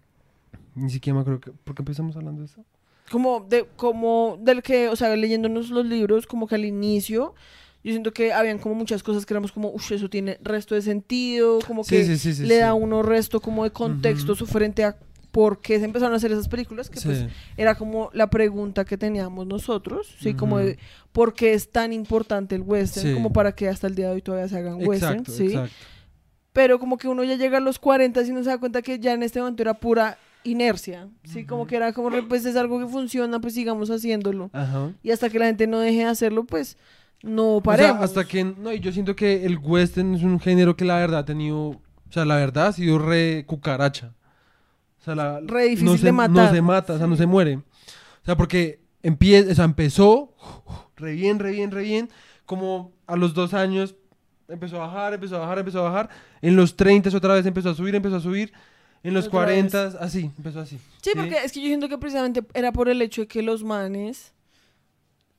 ni 0.74 0.88
siquiera 0.90 1.14
me 1.16 1.20
acuerdo 1.22 1.40
que... 1.40 1.50
¿Por 1.50 1.74
qué 1.74 1.82
empezamos 1.82 2.14
hablando 2.16 2.40
de 2.40 2.46
eso? 2.46 2.64
Como, 3.10 3.40
de, 3.40 3.66
como 3.76 4.38
del 4.40 4.62
que, 4.62 4.88
o 4.88 4.94
sea, 4.96 5.14
leyéndonos 5.16 5.70
los 5.70 5.84
libros, 5.84 6.26
como 6.28 6.46
que 6.46 6.54
al 6.54 6.64
inicio, 6.64 7.34
yo 7.82 7.90
siento 7.90 8.12
que 8.12 8.32
habían 8.32 8.58
como 8.60 8.76
muchas 8.76 9.02
cosas 9.02 9.26
que 9.26 9.32
éramos 9.34 9.50
como, 9.50 9.70
uff, 9.70 9.90
eso 9.90 10.08
tiene 10.08 10.38
resto 10.42 10.76
de 10.76 10.82
sentido, 10.82 11.58
como 11.66 11.82
Sí, 11.82 11.96
que 11.96 12.04
sí, 12.04 12.16
sí, 12.18 12.34
sí, 12.34 12.42
le 12.44 12.54
sí. 12.54 12.60
da 12.60 12.74
uno 12.74 13.02
resto 13.02 13.40
como 13.40 13.64
de 13.64 13.72
contexto 13.72 14.32
Ujú. 14.34 14.38
su 14.38 14.46
frente 14.46 14.84
a 14.84 14.96
por 15.30 15.60
qué 15.60 15.78
se 15.78 15.84
empezaron 15.84 16.12
a 16.14 16.16
hacer 16.16 16.32
esas 16.32 16.48
películas, 16.48 16.90
que 16.90 16.98
Sí. 16.98 17.06
pues 17.06 17.26
era 17.56 17.74
como 17.76 18.10
la 18.12 18.28
pregunta 18.30 18.84
que 18.84 18.96
teníamos 18.98 19.46
nosotros, 19.46 20.14
¿sí? 20.20 20.34
Como 20.34 20.58
de 20.58 20.78
por 21.12 21.34
qué 21.34 21.52
es 21.54 21.70
tan 21.70 21.92
importante 21.92 22.54
el 22.56 22.62
western, 22.62 23.08
Sí. 23.08 23.14
como 23.14 23.32
para 23.32 23.52
que 23.54 23.68
hasta 23.68 23.86
el 23.86 23.94
día 23.94 24.08
de 24.08 24.14
hoy 24.14 24.22
todavía 24.22 24.48
se 24.48 24.58
hagan 24.58 24.84
western, 24.86 25.24
¿sí? 25.26 25.46
exacto. 25.46 25.70
Pero 26.52 26.80
como 26.80 26.98
que 26.98 27.06
uno 27.06 27.22
ya 27.22 27.36
llega 27.36 27.58
a 27.58 27.60
los 27.60 27.78
40 27.78 28.22
y 28.22 28.32
no 28.32 28.42
se 28.42 28.50
da 28.50 28.58
cuenta 28.58 28.82
que 28.82 28.98
ya 28.98 29.12
en 29.12 29.22
este 29.22 29.38
momento 29.38 29.62
era 29.62 29.74
pura 29.74 30.18
inercia, 30.42 31.08
¿sí? 31.22 31.44
Como 31.44 31.66
que 31.66 31.76
era 31.76 31.92
como, 31.92 32.10
pues 32.28 32.44
es 32.44 32.56
algo 32.56 32.80
que 32.80 32.86
funciona, 32.88 33.40
pues 33.40 33.54
sigamos 33.54 33.88
haciéndolo. 33.90 34.50
Ajá. 34.52 34.90
Y 35.02 35.12
hasta 35.12 35.28
que 35.30 35.38
la 35.38 35.46
gente 35.46 35.66
no 35.68 35.78
deje 35.78 35.98
de 35.98 36.04
hacerlo, 36.06 36.44
pues 36.44 36.76
no 37.22 37.56
O 37.58 37.62
sea, 37.62 37.62
paremos. 37.62 38.02
hasta 38.02 38.24
que... 38.24 38.42
No, 38.42 38.72
y 38.72 38.80
yo 38.80 38.90
siento 38.90 39.14
que 39.14 39.44
el 39.46 39.58
western 39.58 40.14
es 40.16 40.22
un 40.24 40.40
género 40.40 40.76
que 40.76 40.84
la 40.84 40.96
verdad 40.96 41.20
ha 41.20 41.24
tenido... 41.24 41.58
O 41.68 42.12
sea, 42.12 42.24
la 42.24 42.34
verdad 42.36 42.68
ha 42.68 42.72
sido 42.72 42.98
re 42.98 43.44
cucaracha. 43.46 44.14
O 45.00 45.02
sea, 45.02 45.14
la, 45.14 45.40
Re 45.40 45.64
difícil 45.64 45.86
no 45.86 45.96
se, 45.96 46.06
de 46.06 46.12
matar. 46.12 46.46
No 46.46 46.50
se 46.50 46.62
mata, 46.62 46.92
o 46.94 46.98
sea, 46.98 47.06
no 47.06 47.16
se 47.16 47.26
muere. 47.26 47.56
O 47.56 48.24
sea, 48.24 48.36
porque 48.36 48.80
empie 49.02 49.40
o 49.50 49.54
sea, 49.54 49.64
empezó 49.64 50.34
re 50.96 51.14
bien, 51.14 51.38
re 51.38 51.52
bien, 51.52 51.70
re 51.70 51.82
bien. 51.82 52.10
Como 52.44 52.92
a 53.06 53.16
los 53.16 53.34
dos 53.34 53.54
años 53.54 53.94
empezó 54.48 54.76
a 54.76 54.86
bajar, 54.86 55.14
empezó 55.14 55.36
a 55.36 55.40
bajar, 55.40 55.58
empezó 55.58 55.80
a 55.80 55.90
bajar. 55.90 56.10
En 56.42 56.56
los 56.56 56.76
30 56.76 57.16
otra 57.16 57.34
vez 57.34 57.46
empezó 57.46 57.70
a 57.70 57.74
subir, 57.74 57.94
empezó 57.94 58.16
a 58.16 58.20
subir. 58.20 58.52
En 59.02 59.14
los 59.14 59.28
Otra 59.28 59.46
vez. 59.46 59.70
40 59.70 60.04
así, 60.04 60.30
empezó 60.36 60.60
así. 60.60 60.78
Sí, 61.00 61.12
porque 61.16 61.36
es 61.42 61.52
que 61.52 61.60
yo 61.60 61.68
siento 61.68 61.88
que 61.88 61.96
precisamente 61.96 62.44
era 62.52 62.70
por 62.70 62.90
el 62.90 63.00
hecho 63.00 63.22
de 63.22 63.28
que 63.28 63.40
los 63.40 63.64
manes 63.64 64.34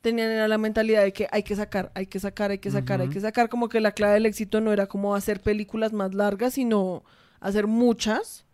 tenían 0.02 0.50
la 0.50 0.58
mentalidad 0.58 1.04
de 1.04 1.14
que 1.14 1.28
hay 1.32 1.44
que 1.44 1.56
sacar, 1.56 1.92
hay 1.94 2.08
que 2.08 2.20
sacar, 2.20 2.50
hay 2.50 2.58
que 2.58 2.72
sacar, 2.72 3.02
hay 3.02 3.10
que 3.10 3.22
sacar, 3.22 3.50
como 3.50 3.70
que 3.70 3.80
la 3.80 3.92
clave 3.92 4.16
del 4.16 4.26
éxito 4.26 4.60
no 4.60 4.74
era 4.74 4.88
como 4.88 5.14
hacer 5.14 5.42
películas 5.42 5.94
más 5.94 6.16
largas, 6.16 6.56
sino 6.56 7.04
hacer 7.40 7.68
muchas. 7.68 8.46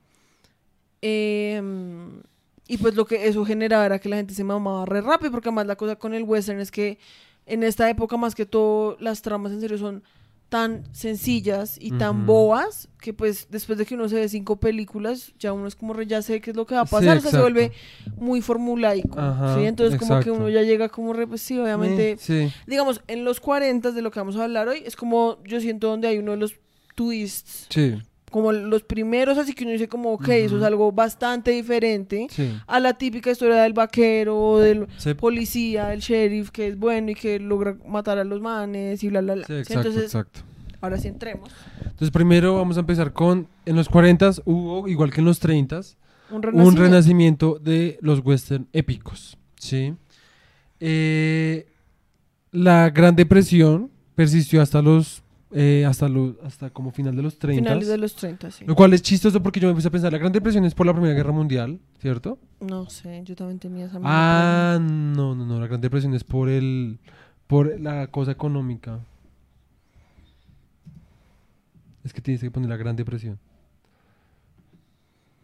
Em, 1.02 2.22
y 2.68 2.78
pues 2.78 2.96
lo 2.96 3.06
que 3.06 3.28
eso 3.28 3.46
generaba 3.46 3.86
era 3.86 4.00
que 4.00 4.10
la 4.10 4.18
gente 4.18 4.34
se 4.34 4.44
mamaba 4.44 4.86
re 4.86 5.02
rápido, 5.02 5.32
porque 5.32 5.50
además 5.50 5.68
la 5.68 5.76
cosa 5.76 5.96
con 5.96 6.14
el 6.14 6.24
western 6.24 6.60
es 6.60 6.72
que 6.72 6.98
en 7.46 7.64
esta 7.64 7.90
época 7.90 8.18
más 8.18 8.36
que 8.36 8.46
todo 8.46 8.98
las 9.00 9.22
tramas 9.22 9.52
en 9.54 9.62
serio 9.62 9.78
son 9.78 10.04
tan 10.50 10.84
sencillas 10.94 11.78
y 11.80 11.92
tan 11.92 12.18
Ujú. 12.18 12.26
bobas 12.26 12.88
que 13.02 13.14
pues 13.14 13.48
después 13.50 13.78
de 13.78 13.86
que 13.86 13.96
uno 13.96 14.08
se 14.08 14.16
ve 14.16 14.30
cinco 14.30 14.56
películas 14.58 15.34
ya 15.40 15.52
uno 15.52 15.68
es 15.68 15.76
como 15.76 15.94
re 15.94 16.08
ya 16.08 16.22
sé 16.22 16.40
qué 16.40 16.52
es 16.52 16.56
lo 16.58 16.66
que 16.66 16.74
va 16.76 16.82
a 16.82 16.86
Sí, 16.86 16.92
pasar, 16.96 17.18
o 17.18 17.22
sea, 17.22 17.32
se 17.32 17.42
vuelve 17.42 17.74
muy 18.18 18.42
formulaico, 18.42 19.20
Ajá, 19.20 19.54
¿sí? 19.56 19.66
Entonces 19.66 20.00
como 20.00 20.20
que 20.22 20.32
uno 20.32 20.48
ya 20.50 20.62
llega 20.62 20.88
como 20.90 21.12
re, 21.14 21.28
pues 21.28 21.42
sí, 21.42 21.58
obviamente, 21.60 22.12
Eh, 22.12 22.18
sí. 22.18 22.50
digamos, 22.66 23.02
en 23.08 23.26
los 23.26 23.40
40 23.42 23.92
de 23.92 24.02
lo 24.02 24.10
que 24.10 24.20
vamos 24.22 24.38
a 24.38 24.44
hablar 24.46 24.68
hoy, 24.70 24.84
es 24.86 24.96
como 24.96 25.38
yo 25.44 25.60
siento 25.60 25.88
donde 25.90 26.08
hay 26.08 26.18
uno 26.18 26.32
de 26.32 26.38
los 26.38 26.56
twists, 26.96 27.68
Sí, 27.70 27.96
como 28.32 28.52
los 28.52 28.84
primeros, 28.84 29.38
así 29.38 29.54
que 29.54 29.64
uno 29.64 29.72
dice 29.74 29.88
como, 29.88 30.12
ok, 30.14 30.28
eso 30.30 30.58
es 30.58 30.64
algo 30.64 30.92
bastante 30.92 31.52
diferente 31.52 32.28
sí. 32.30 32.52
a 32.68 32.80
la 32.80 32.94
típica 32.98 33.32
historia 33.32 33.56
del 33.64 33.74
vaquero, 33.74 34.58
del 34.60 34.88
Sí, 34.98 35.14
policía, 35.14 35.88
del 35.88 36.02
sheriff, 36.02 36.52
que 36.52 36.68
es 36.68 36.78
bueno 36.78 37.12
y 37.12 37.16
que 37.16 37.40
logra 37.40 37.78
matar 37.88 38.18
a 38.18 38.24
los 38.26 38.42
manes 38.42 39.04
y 39.04 39.10
bla, 39.10 39.22
bla, 39.22 39.36
bla. 39.36 39.44
exacto, 39.44 39.74
Entonces, 39.74 40.04
exacto. 40.04 40.42
ahora 40.82 40.98
sí 40.98 41.08
entremos. 41.08 41.50
Entonces 41.82 42.12
primero 42.12 42.56
vamos 42.56 42.78
a 42.78 42.82
empezar 42.82 43.14
con, 43.14 43.48
en 43.66 43.76
los 43.76 43.88
40 43.90 44.32
hubo, 44.46 44.88
igual 44.88 45.12
que 45.12 45.22
en 45.22 45.26
los 45.26 45.40
30 45.40 45.80
Un 46.30 46.36
un 46.36 46.42
renacimiento. 46.44 46.82
renacimiento 46.84 47.60
de 47.60 47.98
los 48.02 48.20
western 48.26 48.68
épicos, 48.74 49.38
¿sí? 49.56 49.94
Eh, 50.80 51.66
la 52.52 52.90
Gran 52.90 53.16
Depresión 53.16 53.90
persistió 54.16 54.62
hasta 54.62 54.82
los, 54.82 55.24
eh, 55.52 55.86
hasta 55.86 56.10
los, 56.10 56.36
hasta 56.44 56.70
como 56.70 56.92
final 56.92 57.16
de 57.16 57.22
los 57.22 57.40
30 57.40 57.64
Finales 57.64 57.88
de 57.88 57.98
los 57.98 58.16
30, 58.16 58.52
sí. 58.52 58.66
Lo 58.66 58.76
cual 58.76 58.94
es 58.94 59.02
chistoso 59.02 59.42
porque 59.42 59.60
yo 59.60 59.68
me 59.68 59.72
empecé 59.72 59.88
a 59.88 59.92
pensar, 59.92 60.12
la 60.12 60.18
Gran 60.18 60.32
Depresión 60.32 60.66
es 60.66 60.76
por 60.76 60.86
la 60.86 60.94
Primera 60.94 61.14
Guerra 61.14 61.32
Mundial, 61.32 61.80
¿cierto? 62.00 62.38
No 62.60 62.90
sé, 62.90 63.22
yo 63.24 63.36
también 63.36 63.60
tenía 63.60 63.86
esa 63.86 64.00
Ah, 64.04 64.78
no, 64.82 65.36
no, 65.36 65.46
no, 65.46 65.60
la 65.60 65.68
Gran 65.68 65.80
Depresión 65.80 66.14
es 66.14 66.24
por 66.24 66.50
el, 66.50 67.00
por 67.48 67.80
la 67.80 68.08
cosa 68.08 68.32
económica. 68.32 69.00
Es 72.04 72.14
que 72.14 72.22
tienes 72.22 72.42
que 72.42 72.52
poner 72.52 72.70
la 72.70 72.78
Gran 72.78 72.96
Depresión. 72.96 73.40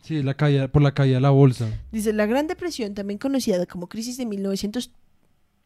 Sí, 0.02 0.22
la 0.22 0.34
caída, 0.34 0.68
por 0.68 0.82
la 0.82 0.94
caída 0.94 1.16
de 1.16 1.22
la 1.22 1.30
bolsa. 1.30 1.70
Dice, 1.94 2.12
la 2.12 2.26
Gran 2.26 2.48
Depresión, 2.48 2.94
también 2.94 3.18
conocida 3.18 3.66
como 3.66 3.88
crisis 3.88 4.18
de 4.18 4.26
1900 4.26 4.92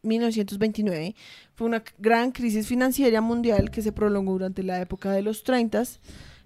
1929, 0.02 1.14
fue 1.54 1.66
una 1.66 1.82
gran 1.98 2.32
crisis 2.32 2.66
financiera 2.66 3.20
mundial 3.20 3.70
que 3.70 3.82
se 3.82 3.92
prolongó 3.92 4.32
durante 4.32 4.62
la 4.62 4.80
época 4.80 5.12
de 5.12 5.22
los 5.22 5.42
30 5.44 5.82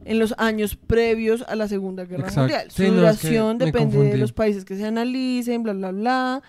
en 0.05 0.19
los 0.19 0.35
años 0.38 0.75
previos 0.77 1.43
a 1.49 1.55
la 1.55 1.69
Segunda 1.69 2.05
Guerra 2.05 2.25
Exacto. 2.25 2.41
Mundial. 2.41 2.71
Su 2.71 2.83
Sí, 2.83 2.83
no, 2.83 2.88
es 2.88 2.93
que 2.93 2.99
duración 3.29 3.59
depende 3.59 3.79
de 3.79 3.93
confundí. 3.95 4.17
los 4.19 4.33
países 4.33 4.65
que 4.65 4.77
se 4.77 4.85
analicen, 4.87 5.62
bla, 5.62 5.75
bla, 5.75 5.93
bla. 5.93 6.43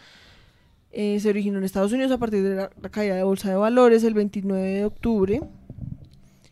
Eh, 0.91 1.19
se 1.19 1.29
originó 1.29 1.57
en 1.57 1.63
Estados 1.63 1.91
Unidos 1.91 2.11
a 2.11 2.17
partir 2.17 2.43
de 2.43 2.55
la, 2.55 2.69
la 2.81 2.89
caída 2.89 3.15
de 3.15 3.23
bolsa 3.23 3.49
de 3.49 3.55
valores 3.55 4.03
el 4.03 4.13
29 4.13 4.61
de 4.67 4.85
octubre, 4.85 5.41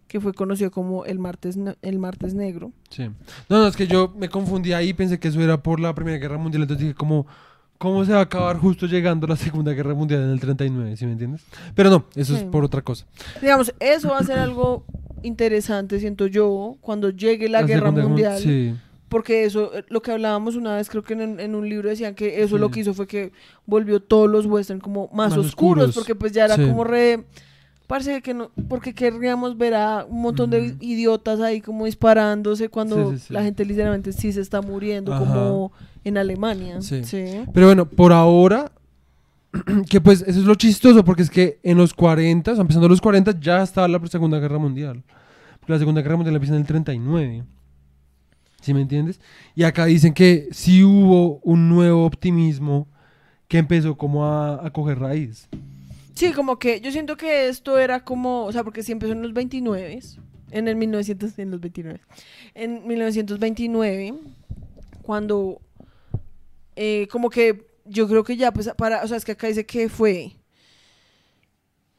que 0.08 0.20
fue 0.20 0.34
conocido 0.34 0.72
como 0.72 1.06
el 1.06 1.20
martes, 1.20 1.58
el 1.82 2.00
martes 2.00 2.34
negro. 2.34 2.72
Sí. 2.90 3.04
No, 3.50 3.60
no, 3.62 3.68
es 3.68 3.76
que 3.76 3.88
yo 3.88 4.14
me 4.18 4.30
confundí 4.30 4.74
ahí, 4.74 4.94
pensé 4.94 5.20
que 5.20 5.28
eso 5.28 5.42
era 5.42 5.62
por 5.62 5.80
la 5.80 5.94
Primera 5.96 6.18
Guerra 6.18 6.38
Mundial, 6.38 6.64
entonces 6.64 6.84
dije 6.88 6.96
como, 6.96 7.28
¿cómo 7.82 8.06
se 8.06 8.12
va 8.14 8.20
a 8.20 8.22
acabar 8.22 8.58
justo 8.60 8.86
llegando 8.86 9.26
la 9.26 9.36
Segunda 9.36 9.74
Guerra 9.74 9.96
Mundial 9.96 10.22
en 10.22 10.30
el 10.30 10.40
39, 10.40 10.96
¿sí 10.98 11.08
me 11.08 11.14
entiendes? 11.14 11.42
Pero 11.74 11.90
no, 11.90 12.06
eso 12.16 12.36
Sí. 12.36 12.44
es 12.44 12.44
por 12.44 12.64
otra 12.64 12.84
cosa. 12.84 13.08
Digamos, 13.42 13.74
eso 13.80 14.10
va 14.10 14.20
a 14.20 14.24
ser 14.24 14.38
algo 14.38 14.86
interesante, 15.24 16.00
siento 16.00 16.28
yo, 16.28 16.78
cuando 16.82 17.10
llegue 17.10 17.50
la, 17.50 17.64
Guerra 17.64 17.88
Segunda 17.90 18.08
Mundial. 18.08 18.40
Sí. 18.40 18.76
Porque 19.10 19.44
eso, 19.46 19.74
eh, 19.76 19.84
lo 19.90 20.02
que 20.04 20.12
hablábamos 20.12 20.56
una 20.56 20.76
vez, 20.76 20.90
creo 20.90 21.04
que 21.04 21.14
en, 21.14 21.40
en 21.40 21.56
un 21.56 21.68
libro 21.68 21.90
decían 21.90 22.14
que 22.14 22.44
eso 22.44 22.56
Sí. 22.58 22.62
lo 22.62 22.70
que 22.70 22.82
hizo 22.82 22.94
fue 22.94 23.08
que 23.08 23.32
volvió 23.66 24.00
todos 24.00 24.30
los 24.30 24.46
western 24.46 24.80
como 24.80 25.08
más, 25.08 25.32
Más 25.32 25.38
oscuros, 25.40 25.90
oscuros. 25.90 25.96
porque 25.96 26.14
pues 26.16 26.32
ya 26.34 26.46
era 26.46 26.56
como 26.58 26.84
re... 26.84 27.26
Parece 27.88 28.22
que 28.22 28.34
no, 28.34 28.52
porque 28.70 28.94
querríamos 28.94 29.58
ver 29.58 29.74
a 29.74 30.06
un 30.08 30.22
montón 30.22 30.50
de 30.50 30.78
idiotas 30.80 31.42
ahí 31.42 31.60
como 31.60 31.84
disparándose 31.86 32.70
cuando 32.70 33.14
la 33.30 33.44
gente 33.44 33.66
literalmente 33.66 34.14
sí 34.14 34.32
se 34.32 34.40
está 34.40 34.62
muriendo, 34.62 35.12
Ajá. 35.14 35.26
como 35.26 35.74
en 36.04 36.18
Alemania. 36.18 36.82
Sí. 36.82 37.04
Sí. 37.04 37.26
Pero 37.54 37.68
bueno, 37.68 37.86
por 37.86 38.14
ahora, 38.14 38.72
que 39.90 40.02
pues 40.02 40.22
eso 40.22 40.40
es 40.40 40.46
lo 40.46 40.56
chistoso, 40.56 41.04
porque 41.04 41.24
es 41.24 41.30
que 41.30 41.60
en 41.64 41.78
los 41.78 41.94
40, 41.94 42.52
o 42.52 42.56
sea, 42.56 42.62
empezando 42.62 42.88
los 42.88 43.02
40, 43.02 43.40
ya 43.40 43.64
estaba 43.64 43.88
la 43.88 44.00
Segunda 44.08 44.40
Guerra 44.40 44.58
Mundial. 44.58 45.04
La 45.68 45.78
Segunda 45.78 46.02
Guerra 46.02 46.16
Mundial 46.16 46.36
empieza 46.36 46.56
en 46.56 46.62
el 46.62 46.68
39. 46.68 47.44
¿Sí 48.62 48.74
me 48.74 48.82
entiendes? 48.82 49.20
Y 49.56 49.64
acá 49.64 49.86
dicen 49.86 50.14
que 50.14 50.48
sí 50.52 50.84
hubo 50.84 51.40
un 51.44 51.70
nuevo 51.70 52.06
optimismo 52.06 52.88
que 53.48 53.58
empezó 53.58 53.98
como 53.98 54.26
a, 54.26 54.66
a 54.66 54.72
coger 54.72 55.00
raíz. 55.00 55.50
Sí, 56.14 56.32
como 56.34 56.60
que 56.60 56.82
yo 56.82 56.92
siento 56.92 57.18
que 57.18 57.48
esto 57.48 57.80
era 57.80 58.04
como, 58.04 58.46
o 58.46 58.52
sea, 58.52 58.64
porque 58.64 58.84
sí 58.84 58.92
empezó 58.92 59.14
en 59.14 59.24
los 59.24 59.34
29, 59.34 60.00
en 60.52 60.68
el 60.68 60.76
1900, 60.76 61.40
en 61.40 61.52
los 61.52 61.60
29, 61.60 62.00
en 62.54 62.86
1929, 62.86 64.14
cuando, 65.02 65.62
eh, 66.76 67.08
como 67.12 67.30
que 67.30 67.68
yo 67.86 68.08
creo 68.08 68.24
que 68.24 68.38
ya, 68.38 68.52
pues, 68.52 68.70
para, 68.78 69.04
o 69.04 69.08
sea, 69.08 69.18
es 69.18 69.26
que 69.26 69.34
acá 69.34 69.48
dice 69.48 69.66
que 69.66 69.90
fue, 69.90 70.34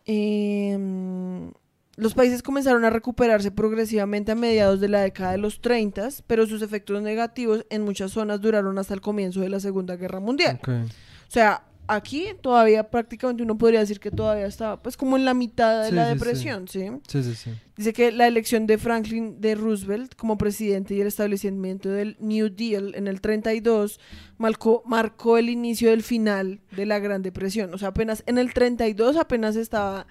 em, 0.04 1.50
los 1.96 2.14
países 2.14 2.42
comenzaron 2.42 2.84
a 2.84 2.90
recuperarse 2.90 3.50
progresivamente 3.50 4.32
a 4.32 4.34
mediados 4.34 4.80
de 4.80 4.88
la 4.88 5.02
década 5.02 5.32
de 5.32 5.38
los 5.38 5.60
30, 5.60 6.08
pero 6.26 6.46
sus 6.46 6.62
efectos 6.62 7.02
negativos 7.02 7.66
en 7.70 7.82
muchas 7.82 8.12
zonas 8.12 8.40
duraron 8.40 8.78
hasta 8.78 8.94
el 8.94 9.00
comienzo 9.00 9.40
de 9.40 9.50
la 9.50 9.60
Segunda 9.60 9.96
Guerra 9.96 10.20
Mundial. 10.20 10.58
Ok. 10.62 10.68
O 10.68 11.30
sea, 11.32 11.64
aquí 11.94 12.26
todavía 12.40 12.90
prácticamente 12.90 13.42
uno 13.42 13.56
podría 13.58 13.80
decir 13.80 14.00
que 14.00 14.10
todavía 14.10 14.46
está 14.46 14.82
pues 14.82 14.96
como 14.96 15.16
en 15.16 15.24
la 15.24 15.34
mitad 15.34 15.82
de 15.82 15.88
Sí, 15.90 15.94
la 15.94 16.06
sí, 16.08 16.14
depresión, 16.14 16.68
¿sí? 16.68 16.86
Sí, 17.08 17.22
sí, 17.22 17.34
sí. 17.34 17.50
Dice 17.76 17.92
que 17.92 18.12
la 18.12 18.26
elección 18.26 18.66
de 18.66 18.78
Franklin 18.78 19.40
de 19.40 19.54
Roosevelt 19.54 20.14
como 20.14 20.36
presidente 20.38 20.94
y 20.94 21.00
el 21.00 21.06
establecimiento 21.06 21.88
del 21.88 22.16
New 22.20 22.48
Deal 22.50 22.94
en 22.94 23.08
el 23.08 23.20
32 23.20 23.98
marcó, 24.38 24.82
marcó 24.86 25.38
el 25.38 25.48
inicio 25.50 25.90
del 25.90 26.02
final 26.02 26.60
de 26.76 26.86
la 26.86 26.98
Gran 26.98 27.22
Depresión. 27.22 27.72
O 27.74 27.78
sea, 27.78 27.88
apenas 27.88 28.22
en 28.26 28.38
el 28.38 28.52
32 28.52 29.16
apenas 29.16 29.56
estaba 29.56 30.06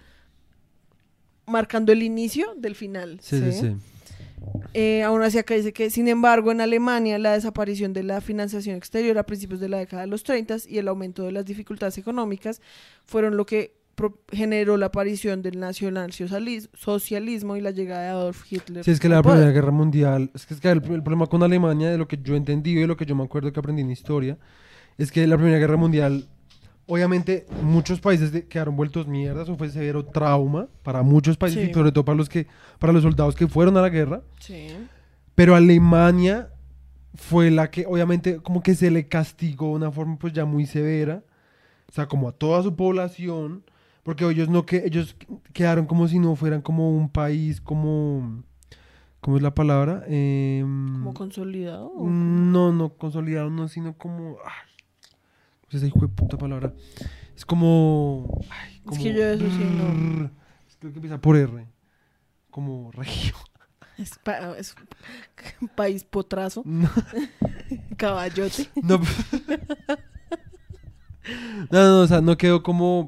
marcando 1.46 1.92
el 1.92 2.04
inicio 2.04 2.54
del 2.58 2.76
final. 2.76 3.20
Sí, 3.22 3.40
sí, 3.40 3.52
sí. 3.52 3.76
Eh, 4.74 5.04
aún 5.04 5.22
así 5.22 5.38
acá 5.38 5.54
dice 5.54 5.74
que, 5.74 5.90
sin 5.90 6.08
embargo, 6.08 6.52
en 6.52 6.62
Alemania 6.62 7.20
la 7.20 7.34
desaparición 7.34 7.94
de 7.94 8.04
la 8.04 8.22
financiación 8.22 8.76
exterior 8.76 9.18
a 9.18 9.24
principios 9.24 9.60
de 9.60 9.70
la 9.70 9.78
década 9.78 10.04
de 10.04 10.08
los 10.08 10.24
30 10.24 10.58
y 10.68 10.78
el 10.78 10.88
aumento 10.88 11.24
de 11.24 11.32
las 11.32 11.46
dificultades 11.46 11.98
económicas 11.98 12.62
fueron 13.06 13.38
lo 13.38 13.46
que 13.46 13.82
generó 14.32 14.78
la 14.78 14.88
aparición 14.88 15.42
del 15.42 15.60
nacionalsocialismo 15.60 17.56
y 17.56 17.62
la 17.62 17.72
llegada 17.72 18.04
de 18.04 18.10
Adolf 18.10 18.52
Hitler. 18.52 18.84
Sí, 18.84 18.92
es 18.92 19.00
que 19.00 19.10
la 19.10 19.22
poder. 19.22 19.38
Primera 19.38 19.54
Guerra 19.54 19.72
Mundial, 19.72 20.32
es 20.34 20.46
que, 20.46 20.54
es 20.54 20.60
que 20.60 20.70
el, 20.70 20.78
el 20.78 21.04
problema 21.04 21.28
con 21.28 21.44
Alemania, 21.44 21.90
de 21.92 21.98
lo 21.98 22.08
que 22.08 22.18
yo 22.22 22.36
entendí 22.36 22.72
y 22.72 22.76
de 22.76 22.88
lo 22.88 22.98
que 22.98 23.06
yo 23.06 23.16
me 23.16 23.24
acuerdo 23.24 23.52
que 23.52 23.60
aprendí 23.60 23.82
en 23.82 23.92
historia, 23.92 24.38
es 24.98 25.12
que 25.12 25.28
la 25.28 25.38
Primera 25.38 25.60
Guerra 25.60 25.78
Mundial, 25.78 26.28
obviamente 26.88 27.46
muchos 27.62 28.00
países 28.00 28.32
de- 28.32 28.48
quedaron 28.48 28.76
vueltos 28.76 29.08
mierdas, 29.08 29.48
o 29.50 29.56
fue 29.58 29.70
severo 29.70 30.06
trauma 30.06 30.68
para 30.84 31.04
muchos 31.04 31.38
países 31.38 31.64
Sí. 31.66 31.72
y 31.72 31.74
sobre 31.74 31.92
todo 31.92 32.04
para 32.06 32.18
los, 32.18 32.28
que, 32.30 32.48
para 32.80 32.92
los 32.94 33.04
soldados 33.04 33.36
que 33.36 33.48
fueron 33.48 33.78
a 33.78 33.82
la 33.82 33.90
guerra, 33.90 34.22
Sí. 34.40 34.68
pero 35.36 35.56
Alemania 35.56 36.50
fue 37.16 37.52
la 37.52 37.70
que 37.72 37.86
obviamente 37.86 38.38
como 38.38 38.64
que 38.64 38.74
se 38.76 38.90
le 38.92 39.08
castigó 39.08 39.68
de 39.70 39.74
una 39.76 39.92
forma 39.92 40.18
pues 40.18 40.34
ya 40.34 40.46
muy 40.46 40.66
severa, 40.66 41.24
o 41.90 41.92
sea, 41.94 42.08
como 42.08 42.30
a 42.30 42.32
toda 42.32 42.64
su 42.64 42.76
población, 42.76 43.64
porque 44.04 44.26
ellos 44.30 44.50
no 44.50 44.66
que 44.66 44.84
ellos 44.86 45.16
quedaron 45.54 45.86
como 45.86 46.08
si 46.08 46.20
no 46.20 46.36
fueran 46.36 46.62
como 46.62 46.90
un 46.96 47.10
país 47.10 47.62
como 47.62 48.44
¿cómo 49.20 49.38
es 49.38 49.44
la 49.44 49.54
palabra? 49.54 50.04
Em, 50.08 50.94
Como 50.94 51.14
consolidado. 51.14 51.92
no, 52.00 52.72
no 52.74 52.90
consolidado, 52.94 53.50
no, 53.52 53.68
sino 53.68 53.94
como 53.98 54.38
ay, 54.46 54.52
¿cómo 54.54 54.70
es 54.70 54.71
esa 55.78 55.86
hijo 55.88 56.00
de 56.00 56.08
puta 56.10 56.38
palabra? 56.38 56.74
Es 57.36 57.46
como 57.46 58.40
ay, 58.50 58.82
Es 58.92 58.98
que 59.00 59.14
yo 59.14 59.24
eso 59.26 59.46
sí 59.46 59.64
no. 59.78 60.30
Creo 60.80 60.92
que 60.94 60.98
empieza 60.98 61.20
por 61.22 61.38
R. 61.38 61.68
Como 62.50 62.92
regio. 62.92 63.36
Es, 63.98 64.18
pa- 64.18 64.58
es 64.58 64.74
un 65.62 65.68
país 65.68 66.04
potrazo, 66.04 66.64
No, 66.66 66.90
caballote. 67.98 68.68
no, 68.82 69.00
no, 71.70 71.84
no, 71.90 72.00
o 72.02 72.08
sea, 72.08 72.22
no 72.22 72.36
quedó 72.38 72.64
como. 72.64 73.00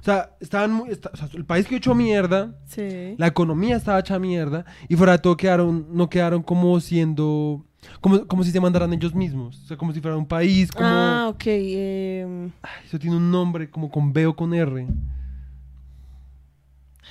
O 0.00 0.04
sea, 0.04 0.36
estaban 0.40 0.72
muy, 0.72 0.90
está- 0.90 1.10
o 1.12 1.16
sea, 1.16 1.28
el 1.32 1.44
país 1.46 1.66
quedó 1.66 1.78
hecho 1.78 1.94
mierda, 1.94 2.58
Sí. 2.66 3.14
la 3.18 3.28
economía 3.28 3.76
estaba 3.76 4.00
hecha 4.00 4.18
mierda, 4.18 4.64
y 4.88 4.96
fuera 4.96 5.12
de 5.12 5.18
todo 5.20 5.36
quedaron, 5.36 5.86
no 5.90 6.10
quedaron 6.10 6.42
como 6.42 6.78
siendo. 6.80 7.64
Como, 8.00 8.26
como 8.26 8.44
si 8.44 8.50
se 8.50 8.60
mandaran 8.60 8.92
ellos 8.92 9.14
mismos. 9.14 9.60
O 9.62 9.66
sea, 9.66 9.76
como 9.76 9.92
si 9.92 10.00
fuera 10.00 10.16
un 10.16 10.26
país, 10.26 10.70
como. 10.70 10.88
Ah, 10.88 11.28
ok. 11.28 11.42
em, 11.46 12.50
Ay, 12.62 12.70
eso 12.86 12.98
tiene 12.98 13.16
un 13.16 13.30
nombre, 13.30 13.68
como 13.70 13.90
con 13.90 14.12
B 14.12 14.26
o 14.26 14.34
con 14.36 14.54
R. 14.54 14.86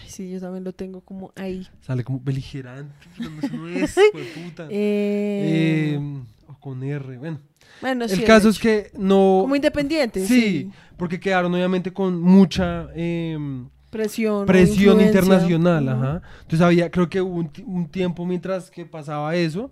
ay, 0.01 0.09
sí, 0.09 0.29
yo 0.31 0.39
también 0.39 0.63
lo 0.63 0.73
tengo 0.73 1.01
como 1.01 1.31
ahí. 1.35 1.67
Sale 1.81 2.03
como 2.03 2.19
beligerante. 2.19 2.93
No, 3.19 3.39
eso 3.39 3.55
no 3.55 3.67
es, 3.69 3.95
puta. 4.35 4.67
Eh, 4.69 5.97
Eh, 5.99 6.21
o 6.47 6.53
con 6.59 6.83
R, 6.83 7.17
bueno. 7.17 7.39
bueno, 7.81 8.07
sí, 8.07 8.13
el 8.15 8.19
de 8.21 8.25
caso 8.25 8.49
es 8.49 8.59
que 8.59 8.91
no. 8.97 9.39
Como 9.41 9.55
independiente. 9.55 10.25
Sí, 10.25 10.69
porque 10.97 11.19
quedaron 11.19 11.53
obviamente 11.53 11.91
con 11.91 12.19
mucha 12.21 12.87
em, 12.95 13.67
Presión. 13.89 14.45
presión 14.45 15.01
internacional, 15.01 15.83
Ujú. 15.83 15.91
ajá. 15.91 16.21
Entonces 16.43 16.61
había, 16.61 16.89
creo 16.89 17.09
que 17.09 17.21
hubo 17.21 17.35
un, 17.39 17.51
un 17.65 17.87
tiempo 17.89 18.25
mientras 18.25 18.71
que 18.71 18.85
pasaba 18.85 19.35
eso, 19.35 19.69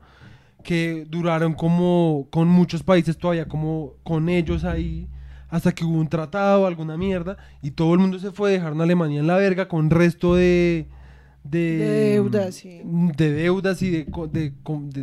que 0.64 1.06
duraron 1.10 1.54
como 1.54 2.28
con 2.32 2.48
muchos 2.48 2.84
países 2.84 3.18
todavía 3.18 3.48
como 3.48 3.94
con 4.04 4.30
ellos 4.30 4.64
ahí, 4.64 5.08
hasta 5.50 5.72
que 5.72 5.84
hubo 5.84 6.00
un 6.00 6.08
tratado, 6.08 6.68
alguna 6.68 6.98
mierda, 6.98 7.38
y 7.62 7.72
todo 7.72 7.94
el 7.94 8.00
mundo 8.00 8.20
se 8.20 8.32
fue, 8.32 8.52
dejaron 8.52 8.80
a 8.82 8.84
Alemania 8.84 9.20
en 9.20 9.28
la 9.28 9.38
verga 9.38 9.68
con 9.68 9.90
resto 9.90 10.36
de... 10.36 10.88
De, 11.42 11.78
De 11.78 12.12
deudas, 12.12 12.56
sí. 12.56 12.82
De 12.84 13.32
deudas 13.32 13.82
y 13.82 13.90
de, 13.90 14.06
de, 14.32 14.54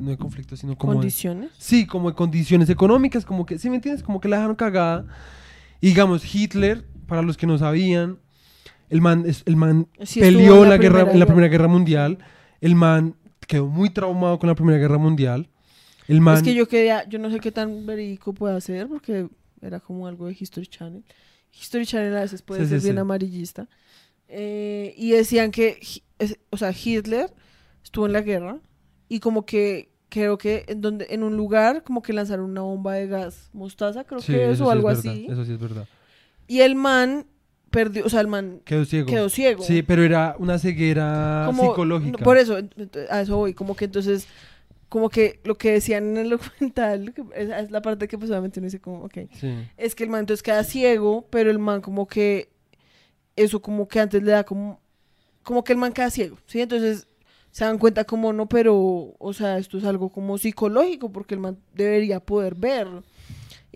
no 0.01 0.11
de 0.11 0.17
conflictos, 0.19 0.61
sino 0.61 0.77
como... 0.77 0.93
Condiciones. 0.93 1.51
Sí, 1.59 1.87
como 1.87 2.11
de 2.11 2.15
condiciones 2.15 2.69
económicas, 2.69 3.25
como 3.25 3.47
que, 3.47 3.59
¿sí 3.59 3.71
me 3.71 3.77
entiendes? 3.77 4.05
Como 4.05 4.21
que 4.21 4.29
la 4.29 4.37
dejaron 4.37 4.55
cagada. 4.55 5.07
Y 5.81 5.89
digamos, 5.89 6.23
Hitler, 6.33 6.85
para 7.09 7.23
los 7.23 7.37
que 7.37 7.47
no 7.47 7.59
sabían, 7.59 8.19
el 8.91 9.01
man, 9.01 9.25
el 9.47 9.57
man 9.57 9.89
Sí, 10.03 10.21
peleó 10.21 10.65
la 10.65 10.77
guerra, 10.77 11.01
Primera 11.01 11.01
en 11.01 11.07
la 11.07 11.13
Guerra. 11.13 11.27
Primera 11.27 11.49
Guerra 11.49 11.69
Mundial. 11.69 12.19
El 12.61 12.75
man 12.75 13.17
quedó 13.47 13.67
muy 13.67 13.91
traumado 13.91 14.39
con 14.39 14.49
la 14.49 14.55
Primera 14.55 14.79
Guerra 14.79 14.99
Mundial. 14.99 15.49
El 16.09 16.21
man... 16.21 16.37
Es 16.37 16.43
que 16.43 16.55
yo 16.55 16.69
quería, 16.69 17.09
yo 17.09 17.19
no 17.19 17.31
sé 17.31 17.41
qué 17.41 17.51
tan 17.53 17.87
verídico 17.87 18.33
puede 18.33 18.61
ser, 18.61 18.89
porque 18.89 19.29
era 19.61 19.81
como 19.81 20.07
algo 20.07 20.27
de 20.27 20.37
History 20.39 20.67
Channel. 20.67 21.05
History 21.53 21.87
Channel 21.87 22.17
a 22.17 22.21
veces 22.21 22.43
puede 22.43 22.63
Sí, 22.63 22.69
ser 22.69 22.81
sí, 22.81 22.87
bien 22.87 22.97
sí. 22.97 23.01
amarillista. 23.01 23.69
Eh, 24.29 24.95
y 24.97 25.11
decían 25.13 25.51
que, 25.51 25.79
o 26.51 26.57
sea, 26.57 26.73
Hitler 26.73 27.33
estuvo 27.83 28.07
en 28.07 28.13
la 28.13 28.21
guerra 28.21 28.61
y 29.09 29.21
como 29.21 29.47
que 29.47 29.93
creo 30.09 30.39
que 30.39 30.65
en 30.69 30.81
donde 30.81 31.07
en 31.11 31.23
un 31.23 31.37
lugar 31.37 31.83
como 31.83 32.03
que 32.03 32.13
lanzaron 32.13 32.51
una 32.51 32.63
bomba 32.63 32.95
de 32.95 33.07
gas 33.07 33.51
mostaza, 33.53 34.05
creo 34.05 34.21
que 34.21 34.51
eso 34.51 34.65
o 34.65 34.69
es 34.69 34.73
algo 34.73 34.89
verdad, 34.89 35.01
así. 35.07 35.27
Eso 35.29 35.45
sí 35.45 35.53
es 35.53 35.59
verdad. 35.59 35.89
Y 36.47 36.61
el 36.61 36.75
man 36.75 37.27
perdió, 37.71 38.07
o 38.07 38.09
sea, 38.09 38.21
el 38.21 38.29
man 38.29 38.61
Quedó 38.65 38.85
ciego. 38.85 39.07
quedó 39.07 39.29
ciego. 39.29 39.63
Sí, 39.63 39.83
pero 39.83 40.03
era 40.03 40.37
una 40.39 40.59
ceguera 40.59 41.45
Como- 41.47 41.63
psicológica. 41.71 42.25
Por 42.25 42.39
eso, 42.39 42.57
a 43.11 43.21
eso 43.21 43.37
voy, 43.37 43.55
como 43.55 43.77
que 43.77 43.87
entonces, 43.87 44.27
como 44.89 45.09
que 45.11 45.41
lo 45.45 45.57
que 45.57 45.73
decían 45.73 46.05
en 46.11 46.17
el 46.19 46.31
documental, 46.71 47.13
es, 47.35 47.51
es 47.51 47.71
la 47.71 47.83
parte 47.83 48.09
que 48.09 48.17
pues 48.19 48.31
obviamente 48.31 48.61
uno 48.61 48.67
dice 48.67 48.81
como, 48.81 49.05
ok, 49.05 49.19
Sí. 49.39 49.53
es 49.77 49.95
que 49.95 50.05
el 50.05 50.11
man 50.11 50.21
entonces 50.21 50.43
queda 50.43 50.63
ciego, 50.65 51.27
pero 51.31 51.51
el 51.51 51.59
man 51.59 51.81
como 51.81 52.07
que, 52.07 52.49
eso 53.35 53.61
como 53.61 53.89
que 53.89 54.01
antes 54.01 54.23
le 54.23 54.31
da 54.33 54.45
como, 54.45 54.81
como 55.43 55.63
que 55.65 55.73
el 55.73 55.79
man 55.79 55.93
queda 55.93 56.11
ciego, 56.11 56.39
¿sí? 56.47 56.61
Entonces 56.61 57.07
se 57.51 57.65
dan 57.65 57.79
cuenta 57.79 58.05
como 58.05 58.33
no, 58.33 58.49
pero, 58.49 59.15
o 59.19 59.33
sea, 59.33 59.59
esto 59.59 59.79
es 59.79 59.85
algo 59.85 60.11
como 60.11 60.37
psicológico, 60.39 61.11
porque 61.11 61.35
el 61.35 61.41
man 61.41 61.59
debería 61.75 62.21
poder 62.21 62.55
ver. 62.55 62.87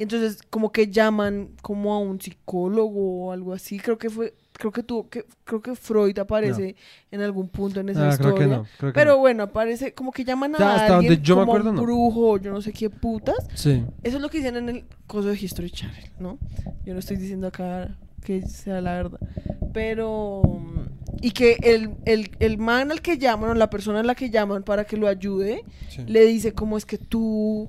Y 0.01 0.05
entonces 0.05 0.39
como 0.49 0.73
que 0.73 0.87
llaman 0.91 1.51
como 1.61 1.93
a 1.93 1.99
un 1.99 2.19
psicólogo 2.19 3.27
o 3.27 3.33
algo 3.33 3.53
así, 3.53 3.79
creo 3.79 3.99
que 3.99 4.09
fue, 4.09 4.33
creo 4.53 4.73
que 4.73 4.83
tuvo, 4.83 5.11
que, 5.11 5.27
creo 5.45 5.61
que 5.61 5.75
Freud 5.75 6.19
aparece 6.19 6.75
en 7.11 7.21
algún 7.21 7.49
punto 7.49 7.81
en 7.81 7.91
esa 7.91 8.09
Ah, 8.09 8.13
historia. 8.13 8.35
creo 8.35 8.49
que 8.49 8.57
no. 8.57 8.67
creo 8.79 8.93
que 8.93 8.99
Pero 8.99 9.11
no. 9.13 9.19
bueno, 9.19 9.43
aparece 9.43 9.93
como 9.93 10.11
que 10.11 10.25
llaman 10.25 10.55
a 10.55 10.59
Ya, 10.59 10.75
hasta 10.75 10.95
alguien 10.97 11.13
donde 11.13 11.23
yo 11.27 11.37
me 11.37 11.41
como 11.43 11.53
acuerdo, 11.53 11.71
un 11.71 11.77
no. 11.77 11.83
brujo, 11.83 12.39
yo 12.39 12.51
no 12.51 12.63
sé 12.63 12.73
qué 12.73 12.89
putas. 12.89 13.47
Sí. 13.55 13.85
Eso 14.03 14.17
es 14.17 14.23
lo 14.23 14.31
que 14.31 14.39
dicen 14.39 14.57
en 14.57 14.69
el 14.71 14.85
coso 15.07 15.29
de 15.29 15.35
History 15.39 15.71
Channel, 15.71 16.05
¿no? 16.19 16.39
Yo 16.87 16.95
no 16.95 17.01
estoy 17.01 17.19
diciendo 17.19 17.49
acá 17.49 17.95
que 18.25 18.41
sea 18.49 18.81
la 18.81 18.95
verdad. 18.95 19.21
Pero... 19.75 20.41
Y 21.21 21.33
que 21.33 21.59
el, 21.63 21.91
el, 22.07 22.31
el 22.39 22.57
man 22.57 22.91
al 22.91 23.03
que 23.03 23.19
llaman 23.19 23.51
o 23.51 23.55
la 23.55 23.69
persona 23.69 24.01
a 24.01 24.03
la 24.03 24.15
que 24.15 24.31
llaman 24.31 24.63
para 24.63 24.85
que 24.85 24.97
lo 24.97 25.07
ayude, 25.09 25.65
sí. 25.91 26.03
le 26.07 26.25
dice 26.25 26.55
como 26.55 26.79
es 26.79 26.87
que 26.87 26.97
tú 26.97 27.69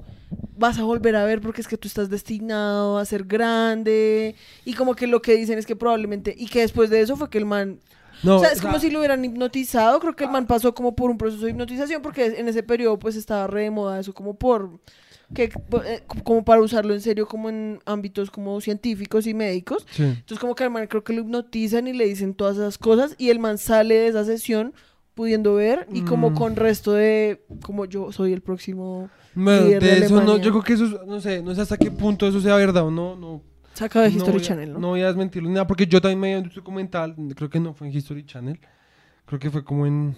vas 0.58 0.78
a 0.78 0.84
volver 0.84 1.16
a 1.16 1.26
ver 1.26 1.42
porque 1.42 1.62
es 1.62 1.68
que 1.68 1.78
tú 1.78 1.88
estás 1.88 2.10
destinado 2.10 2.98
a 2.98 3.06
ser 3.06 3.24
grande. 3.26 4.36
Y 4.64 4.74
como 4.74 4.96
que 4.96 5.08
lo 5.08 5.22
que 5.22 5.36
dicen 5.36 5.58
es 5.58 5.66
que 5.66 5.76
probablemente... 5.76 6.34
Y 6.38 6.48
que 6.48 6.62
después 6.62 6.90
de 6.90 7.02
eso 7.02 7.18
fue 7.18 7.30
que 7.30 7.38
el 7.38 7.46
man 7.46 7.80
No, 8.24 8.38
o 8.38 8.40
sea, 8.40 8.52
es 8.52 8.60
o 8.60 8.64
como 8.64 8.80
si 8.80 8.92
lo 8.92 9.00
hubieran 9.00 9.26
hipnotizado. 9.26 10.00
Creo 10.00 10.16
que 10.16 10.26
el 10.26 10.30
man 10.30 10.48
pasó 10.48 10.74
como 10.74 10.96
por 10.96 11.10
un 11.10 11.18
proceso 11.18 11.46
de 11.46 11.52
hipnotización 11.52 12.02
porque 12.02 12.26
en 12.26 12.48
ese 12.48 12.64
periodo 12.64 13.00
pues 13.00 13.16
estaba 13.16 13.48
re 13.48 13.64
de 13.64 13.72
moda 13.72 14.00
eso 14.00 14.14
como 14.14 14.36
por... 14.36 14.80
Que, 15.34 15.44
eh, 15.86 16.04
como 16.26 16.44
para 16.44 16.62
usarlo 16.62 16.94
en 16.94 17.00
serio 17.00 17.26
como 17.26 17.48
en 17.48 17.80
ámbitos 17.86 18.30
como 18.30 18.60
científicos 18.60 19.26
y 19.28 19.34
médicos. 19.34 19.88
sí. 19.90 20.04
Entonces 20.04 20.40
como 20.40 20.56
que 20.56 20.66
al 20.66 20.72
man 20.72 20.88
creo 20.88 21.04
que 21.06 21.14
lo 21.14 21.22
hipnotizan 21.22 21.88
y 21.88 21.94
le 21.94 22.06
dicen 22.06 22.34
todas 22.34 22.58
esas 22.58 22.78
cosas 22.78 23.16
y 23.18 23.30
el 23.30 23.40
man 23.40 23.58
sale 23.58 23.96
de 23.96 24.08
esa 24.08 24.26
sesión 24.26 24.74
pudiendo 25.22 25.54
ver 25.54 25.86
y 25.94 26.02
como 26.02 26.32
Mm. 26.32 26.34
con 26.36 26.56
resto 26.56 26.94
de 26.94 27.46
como 27.62 27.86
yo 27.86 28.12
soy 28.12 28.34
el 28.34 28.42
próximo 28.42 29.08
Bueno, 29.36 29.68
líder 29.68 29.84
de 29.84 29.88
de 30.00 30.06
eso 30.06 30.16
no, 30.16 30.22
Alemania. 30.22 30.44
yo 30.44 30.50
creo 30.52 30.64
que 30.64 30.74
eso, 30.74 30.86
es- 30.86 31.08
no 31.08 31.22
sé, 31.22 31.44
no 31.44 31.54
sé 31.54 31.62
hasta 31.62 31.78
qué 31.78 31.92
punto 31.92 32.28
eso 32.28 32.42
sea 32.42 32.56
verdad 32.56 32.84
o 32.88 32.90
no, 32.90 33.16
no, 33.16 33.44
sacado 33.76 34.04
de 34.06 34.10
no 34.10 34.18
History 34.18 34.38
voy 34.38 34.42
a- 34.42 34.48
Channel, 34.48 34.74
¿no? 34.74 34.80
No 34.80 34.88
voy 34.90 35.02
a 35.02 35.08
desmentirlo 35.08 35.48
ni 35.48 35.54
nada, 35.54 35.68
porque 35.68 35.86
yo 35.86 36.02
también 36.02 36.20
me 36.20 36.36
vi 36.36 36.44
un 36.48 36.52
documental, 36.56 37.16
creo 37.36 37.52
que 37.52 37.60
no 37.60 37.76
fue 37.76 37.88
en 37.88 37.94
History 37.96 38.26
Channel, 38.26 38.60
creo 39.28 39.40
que 39.40 39.52
fue 39.52 39.64
como 39.64 39.86
en, 39.86 40.16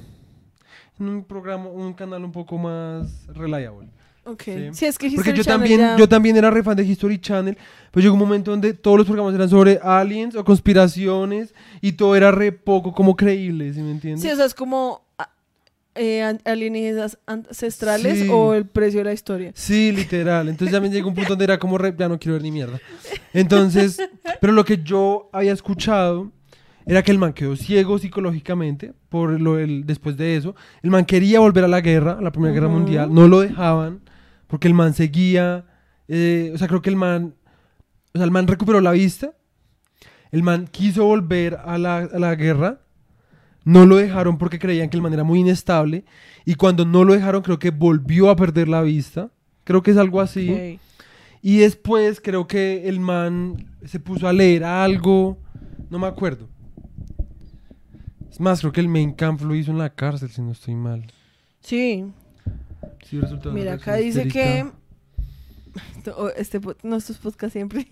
en 1.01 1.09
un 1.09 1.25
programa, 1.25 1.67
un 1.67 1.91
canal 1.93 2.23
un 2.23 2.31
poco 2.31 2.57
más 2.57 3.27
reliable. 3.27 3.89
Ok. 4.25 4.43
Sí. 4.43 4.69
Sí, 4.71 4.85
es 4.85 4.97
que 4.97 5.07
History 5.07 5.15
Porque 5.15 5.33
yo 5.37 5.43
Channel 5.43 5.59
también, 5.59 5.79
ya- 5.79 5.97
yo 5.97 6.07
también 6.09 6.37
era 6.37 6.49
re 6.49 6.63
fan 6.63 6.75
de 6.77 6.83
History 6.83 7.19
Channel, 7.19 7.57
pero 7.91 8.01
llegó 8.03 8.13
un 8.13 8.19
momento 8.19 8.51
donde 8.51 8.73
todos 8.73 8.97
los 8.97 9.05
programas 9.05 9.33
eran 9.35 9.49
sobre 9.49 9.79
aliens 9.83 10.35
o 10.35 10.43
conspiraciones 10.45 11.53
y 11.81 11.91
todo 11.93 12.15
era 12.15 12.31
re 12.31 12.51
poco 12.51 12.93
como 12.93 13.15
creíble, 13.15 13.73
¿sí 13.73 13.81
me 13.81 13.91
entiendes? 13.91 14.21
Sí, 14.21 14.29
o 14.29 14.35
sea, 14.35 14.45
es 14.45 14.53
como 14.53 15.01
a- 15.17 15.29
eh, 15.95 16.23
alienígenas 16.45 17.17
ancestrales 17.27 18.19
Sí. 18.19 18.27
o 18.31 18.53
el 18.53 18.65
precio 18.65 19.01
de 19.01 19.03
la 19.03 19.13
historia. 19.13 19.51
Sí, 19.53 19.91
literal. 19.91 20.47
Entonces 20.49 20.81
me 20.81 20.89
llegó 20.89 21.09
un 21.09 21.15
punto 21.15 21.31
donde 21.31 21.43
era 21.45 21.59
como, 21.59 21.77
re, 21.77 21.93
ya 21.97 22.07
no 22.09 22.17
quiero 22.17 22.33
ver 22.33 22.43
ni 22.43 22.51
mierda. 22.51 22.79
Entonces, 23.33 23.99
pero 24.41 24.53
lo 24.53 24.63
que 24.65 24.81
yo 24.83 25.29
había 25.33 25.51
escuchado 25.53 26.31
era 26.85 27.01
que 27.03 27.11
el 27.11 27.17
man 27.17 27.33
quedó 27.33 27.55
ciego 27.55 27.97
psicológicamente 27.99 28.93
por 29.09 29.39
lo 29.39 29.55
del, 29.55 29.85
después 29.85 30.17
de 30.17 30.35
eso. 30.35 30.55
El 30.81 30.89
man 30.89 31.05
quería 31.05 31.39
volver 31.39 31.63
a 31.63 31.67
la 31.67 31.81
guerra, 31.81 32.13
a 32.13 32.21
la 32.21 32.31
Primera 32.31 32.53
Guerra 32.53 32.67
Ujú. 32.67 32.77
Mundial. 32.77 33.13
No 33.13 33.27
lo 33.27 33.39
dejaban 33.41 34.01
porque 34.53 34.67
el 34.67 34.75
man 34.75 34.93
seguía, 34.93 35.65
eh, 36.07 36.51
o 36.53 36.59
sea, 36.59 36.67
creo 36.67 36.83
que 36.83 36.91
el 36.91 36.95
man, 36.95 37.33
o 38.13 38.19
sea, 38.19 38.23
el 38.23 38.29
man 38.29 38.45
recuperó 38.45 38.81
la 38.81 38.91
vista. 38.91 39.33
El 40.31 40.43
man 40.43 40.67
quiso 40.67 41.05
volver 41.05 41.55
a 41.65 41.79
la, 41.79 41.97
a 41.97 42.19
la 42.19 42.35
guerra, 42.35 42.81
no 43.63 43.87
lo 43.87 43.95
dejaron 43.95 44.37
porque 44.37 44.59
creían 44.59 44.89
que 44.89 44.97
el 44.97 45.01
man 45.01 45.11
era 45.11 45.23
muy 45.23 45.39
inestable. 45.39 46.05
Y 46.45 46.53
cuando 46.53 46.85
no 46.85 47.03
lo 47.03 47.15
dejaron, 47.15 47.41
creo 47.41 47.57
que 47.57 47.71
volvió 47.71 48.29
a 48.29 48.35
perder 48.35 48.67
la 48.67 48.83
vista. 48.83 49.31
Creo 49.63 49.81
que 49.81 49.89
es 49.89 49.97
algo 49.97 50.21
así. 50.21 50.79
Y 51.41 51.57
después 51.57 52.21
creo 52.21 52.45
que 52.45 52.87
el 52.87 52.99
man 52.99 53.75
se 53.85 53.99
puso 53.99 54.27
a 54.27 54.33
leer 54.33 54.65
algo. 54.65 55.39
No 55.89 55.97
me 55.97 56.05
acuerdo. 56.05 56.47
Es 58.29 58.39
más, 58.39 58.59
creo 58.59 58.71
que 58.71 58.81
el 58.81 58.87
main 58.87 59.13
camp 59.13 59.41
lo 59.41 59.55
hizo 59.55 59.71
en 59.71 59.79
la 59.79 59.95
cárcel, 59.95 60.29
si 60.29 60.43
no 60.43 60.51
estoy 60.51 60.75
mal. 60.75 61.07
Sí, 61.59 62.05
Sí, 63.09 63.19
mira, 63.53 63.73
acá 63.73 63.95
dice 63.95 64.27
que... 64.27 64.65
Este, 66.37 66.59
nuestros 66.83 67.17
podcasts 67.17 67.53
siempre... 67.53 67.87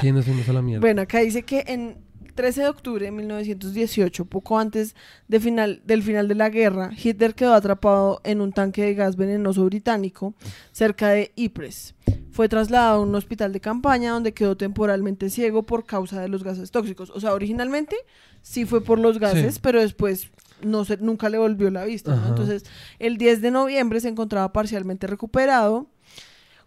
Sí, 0.00 0.12
nos 0.12 0.24
fuimos 0.24 0.48
a 0.48 0.52
la 0.52 0.62
mierda. 0.62 0.80
Bueno, 0.80 1.02
acá 1.02 1.20
dice 1.20 1.42
que 1.42 1.64
en 1.66 1.96
13 2.34 2.62
de 2.62 2.68
octubre 2.68 3.04
de 3.04 3.10
1918, 3.10 4.26
poco 4.26 4.58
antes 4.58 4.94
de 5.26 5.40
final, 5.40 5.80
del 5.84 6.02
final 6.02 6.28
de 6.28 6.34
la 6.36 6.48
guerra, 6.50 6.90
Hitler 7.02 7.34
quedó 7.34 7.54
atrapado 7.54 8.20
en 8.24 8.40
un 8.40 8.52
tanque 8.52 8.82
de 8.82 8.94
gas 8.94 9.16
venenoso 9.16 9.64
británico 9.64 10.34
cerca 10.70 11.08
de 11.08 11.32
Ypres. 11.34 11.94
Fue 12.30 12.48
trasladado 12.48 13.00
a 13.00 13.02
un 13.02 13.14
hospital 13.14 13.52
de 13.52 13.60
campaña 13.60 14.12
donde 14.12 14.32
quedó 14.34 14.56
temporalmente 14.56 15.30
ciego 15.30 15.64
por 15.64 15.86
causa 15.86 16.20
de 16.20 16.28
los 16.28 16.44
gases 16.44 16.70
tóxicos. 16.70 17.10
O 17.10 17.18
sea, 17.20 17.32
originalmente 17.34 17.96
sí 18.42 18.64
fue 18.66 18.82
por 18.84 18.98
los 19.00 19.18
gases, 19.18 19.54
Sí. 19.54 19.60
pero 19.62 19.80
después 19.80 20.30
no 20.62 20.84
se, 20.84 20.96
nunca 20.98 21.28
le 21.28 21.38
volvió 21.38 21.70
la 21.70 21.84
vista. 21.84 22.12
Entonces, 22.28 22.64
el 22.98 23.16
10 23.18 23.40
de 23.42 23.50
noviembre 23.50 24.00
se 24.00 24.08
encontraba 24.08 24.52
parcialmente 24.52 25.06
recuperado 25.06 25.86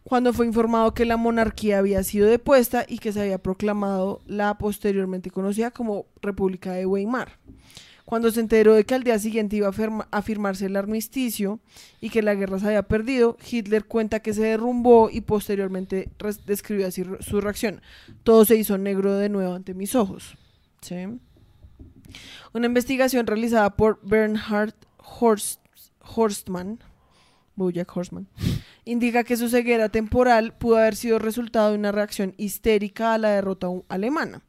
cuando 0.03 0.33
fue 0.33 0.45
informado 0.47 0.93
que 0.93 1.05
la 1.05 1.17
monarquía 1.17 1.77
había 1.79 2.03
sido 2.03 2.27
depuesta 2.27 2.85
y 2.87 2.97
que 2.97 3.11
se 3.11 3.21
había 3.21 3.37
proclamado 3.37 4.21
la 4.25 4.57
posteriormente 4.57 5.29
conocida 5.29 5.71
como 5.71 6.05
República 6.21 6.71
de 6.73 6.85
Weimar. 6.87 7.37
Cuando 8.03 8.29
se 8.31 8.39
enteró 8.41 8.73
de 8.73 8.83
que 8.83 8.95
al 8.95 9.03
día 9.03 9.17
siguiente 9.19 9.55
iba 9.55 9.67
a, 9.69 9.71
firma- 9.71 10.07
a 10.11 10.21
firmarse 10.21 10.65
el 10.65 10.75
armisticio 10.75 11.59
y 12.01 12.09
que 12.09 12.21
la 12.21 12.33
guerra 12.35 12.59
se 12.59 12.65
había 12.65 12.81
perdido, 12.83 13.37
Hitler 13.49 13.85
cuenta 13.85 14.19
que 14.21 14.33
se 14.33 14.41
derrumbó 14.41 15.09
y 15.09 15.21
posteriormente 15.21 16.09
describió 16.45 16.87
así 16.87 17.05
su 17.21 17.39
reacción. 17.39 17.81
Todo 18.23 18.43
se 18.43 18.55
hizo 18.57 18.77
negro 18.77 19.13
de 19.15 19.29
nuevo 19.29 19.53
ante 19.53 19.73
mis 19.75 19.95
ojos. 19.95 20.35
¿Sí? 20.81 20.95
Una 22.53 22.67
investigación 22.67 23.27
realizada 23.27 23.69
por 23.75 23.99
Bernhard 24.03 24.73
Horst, 24.97 25.59
Horstmann, 26.15 26.79
indica 28.85 29.23
que 29.23 29.37
su 29.37 29.49
ceguera 29.49 29.89
temporal 29.89 30.57
pudo 30.57 30.77
haber 30.77 30.95
sido 30.95 31.19
resultado 31.19 31.71
de 31.71 31.77
una 31.77 31.91
reacción 31.91 32.33
histérica 32.37 33.13
a 33.13 33.17
la 33.17 33.29
derrota 33.29 33.67
alemana. 33.89 34.41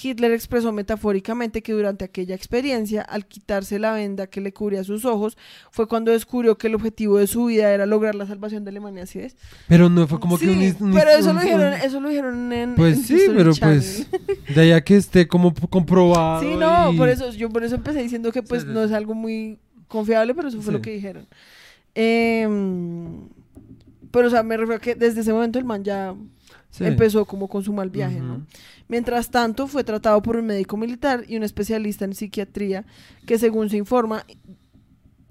Hitler 0.00 0.32
expresó 0.32 0.72
metafóricamente 0.72 1.62
que 1.62 1.72
durante 1.72 2.04
aquella 2.04 2.34
experiencia, 2.34 3.02
al 3.02 3.26
quitarse 3.26 3.78
la 3.78 3.92
venda 3.92 4.26
que 4.28 4.40
le 4.40 4.52
cubría 4.52 4.84
sus 4.84 5.04
ojos, 5.04 5.36
fue 5.70 5.88
cuando 5.88 6.12
descubrió 6.12 6.56
que 6.58 6.68
el 6.68 6.74
objetivo 6.76 7.18
de 7.18 7.26
su 7.26 7.46
vida 7.46 7.72
era 7.72 7.84
lograr 7.86 8.14
la 8.14 8.26
salvación 8.26 8.64
de 8.64 8.70
Alemania, 8.70 9.06
¿sí 9.06 9.18
es? 9.18 9.36
Pero 9.66 9.88
no 9.88 10.06
fue 10.06 10.20
como 10.20 10.38
sí, 10.38 10.46
que 10.46 10.50
un, 10.80 10.88
un 10.90 10.94
pero 10.94 11.10
eso 11.10 11.30
un- 11.30 11.36
lo 11.36 11.42
dijeron, 11.42 11.72
eso 11.74 12.00
lo 12.00 12.08
dijeron 12.10 12.52
en 12.52 12.74
Pues 12.76 12.98
en 12.98 13.04
sí, 13.04 13.14
History 13.14 13.36
pero 13.38 13.52
Channel. 13.54 13.78
pues 13.78 14.06
de 14.54 14.60
allá 14.60 14.80
que 14.84 14.96
esté 14.96 15.26
como 15.26 15.52
comprobado. 15.68 16.42
Sí, 16.42 16.54
no, 16.58 16.92
y- 16.92 16.96
por 16.96 17.08
eso, 17.08 17.30
yo 17.32 17.48
por 17.50 17.64
eso 17.64 17.74
empecé 17.74 18.02
diciendo 18.02 18.30
que 18.30 18.42
pues 18.42 18.62
Sí, 18.62 18.68
no 18.70 18.84
es 18.84 18.92
algo 18.92 19.14
muy 19.14 19.58
confiable, 19.88 20.34
pero 20.34 20.48
eso 20.48 20.60
fue 20.62 20.72
lo 20.72 20.80
que 20.82 20.90
dijeron. 20.92 21.26
Em, 21.94 23.28
pero, 24.10 24.28
o 24.28 24.30
sea, 24.30 24.42
me 24.42 24.56
refiero 24.56 24.76
a 24.76 24.80
que 24.80 24.94
desde 24.94 25.20
ese 25.22 25.32
momento 25.32 25.58
el 25.58 25.64
man 25.64 25.82
ya 25.84 26.14
Sí. 26.70 26.84
empezó 26.84 27.24
como 27.24 27.48
con 27.48 27.64
su 27.64 27.72
mal 27.72 27.90
viaje, 27.90 28.20
¿no? 28.20 28.46
Mientras 28.88 29.30
tanto, 29.30 29.66
fue 29.66 29.84
tratado 29.84 30.20
por 30.22 30.36
un 30.36 30.46
médico 30.46 30.76
militar 30.76 31.24
y 31.26 31.36
un 31.36 31.42
especialista 31.42 32.04
en 32.04 32.14
psiquiatría 32.14 32.84
que, 33.26 33.38
según 33.38 33.70
se 33.70 33.78
informa, 33.78 34.24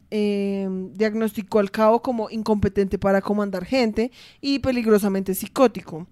em, 0.10 0.94
diagnosticó 0.94 1.60
al 1.60 1.70
cabo 1.72 2.02
como 2.02 2.30
incompetente 2.30 2.98
para 2.98 3.22
comandar 3.22 3.66
gente 3.66 4.12
y 4.42 4.60
peligrosamente 4.60 5.34
psicótico. 5.36 6.08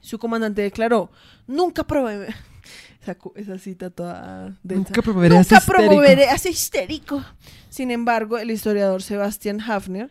Su 0.00 0.18
comandante 0.18 0.62
declaró, 0.62 1.10
nunca 1.46 1.84
probé... 1.84 2.28
Esa, 3.34 3.58
cita 3.58 3.90
toda 3.90 4.58
densa. 4.62 4.88
Nunca 4.88 5.02
promoveré 5.02 5.34
Nunca 5.34 5.42
ese 5.42 5.56
histérico. 5.56 5.84
promoveré 5.86 6.24
a 6.30 6.34
ese 6.36 6.48
histérico. 6.48 7.24
Sin 7.68 7.90
embargo, 7.90 8.38
el 8.38 8.50
historiador 8.50 9.02
Sebastian 9.02 9.60
Hafner, 9.60 10.10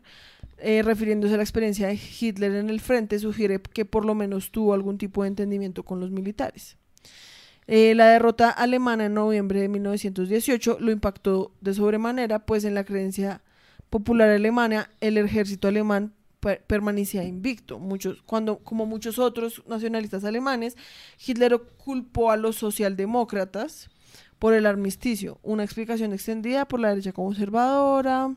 eh, 0.63 0.81
refiriéndose 0.81 1.33
a 1.33 1.37
la 1.37 1.43
experiencia 1.43 1.87
de 1.87 1.99
Hitler 2.19 2.53
en 2.55 2.69
el 2.69 2.79
frente, 2.79 3.19
sugiere 3.19 3.61
que 3.61 3.85
por 3.85 4.05
lo 4.05 4.15
menos 4.15 4.51
tuvo 4.51 4.73
algún 4.73 4.97
tipo 4.97 5.21
de 5.23 5.27
entendimiento 5.29 5.83
con 5.83 5.99
los 5.99 6.09
militares. 6.11 6.77
Eh, 7.67 7.93
la 7.95 8.07
derrota 8.07 8.49
alemana 8.49 9.05
en 9.05 9.13
noviembre 9.13 9.61
de 9.61 9.69
1918 9.69 10.77
lo 10.79 10.91
impactó 10.91 11.53
de 11.61 11.73
sobremanera, 11.73 12.45
pues 12.45 12.63
en 12.65 12.73
la 12.75 12.83
creencia 12.83 13.41
popular 13.89 14.29
alemana, 14.29 14.89
el 15.01 15.17
ejército 15.17 15.67
alemán 15.67 16.13
per- 16.39 16.63
permanecía 16.65 17.23
invicto. 17.23 17.79
Muchos, 17.79 18.21
cuando, 18.23 18.57
como 18.59 18.85
muchos 18.85 19.19
otros 19.19 19.63
nacionalistas 19.67 20.23
alemanes, 20.25 20.75
Hitler 21.25 21.57
culpó 21.77 22.31
a 22.31 22.37
los 22.37 22.55
socialdemócratas 22.57 23.89
por 24.39 24.53
el 24.53 24.65
armisticio, 24.65 25.39
una 25.41 25.63
explicación 25.63 26.11
extendida 26.11 26.67
por 26.67 26.79
la 26.81 26.89
derecha 26.89 27.13
conservadora, 27.13 28.35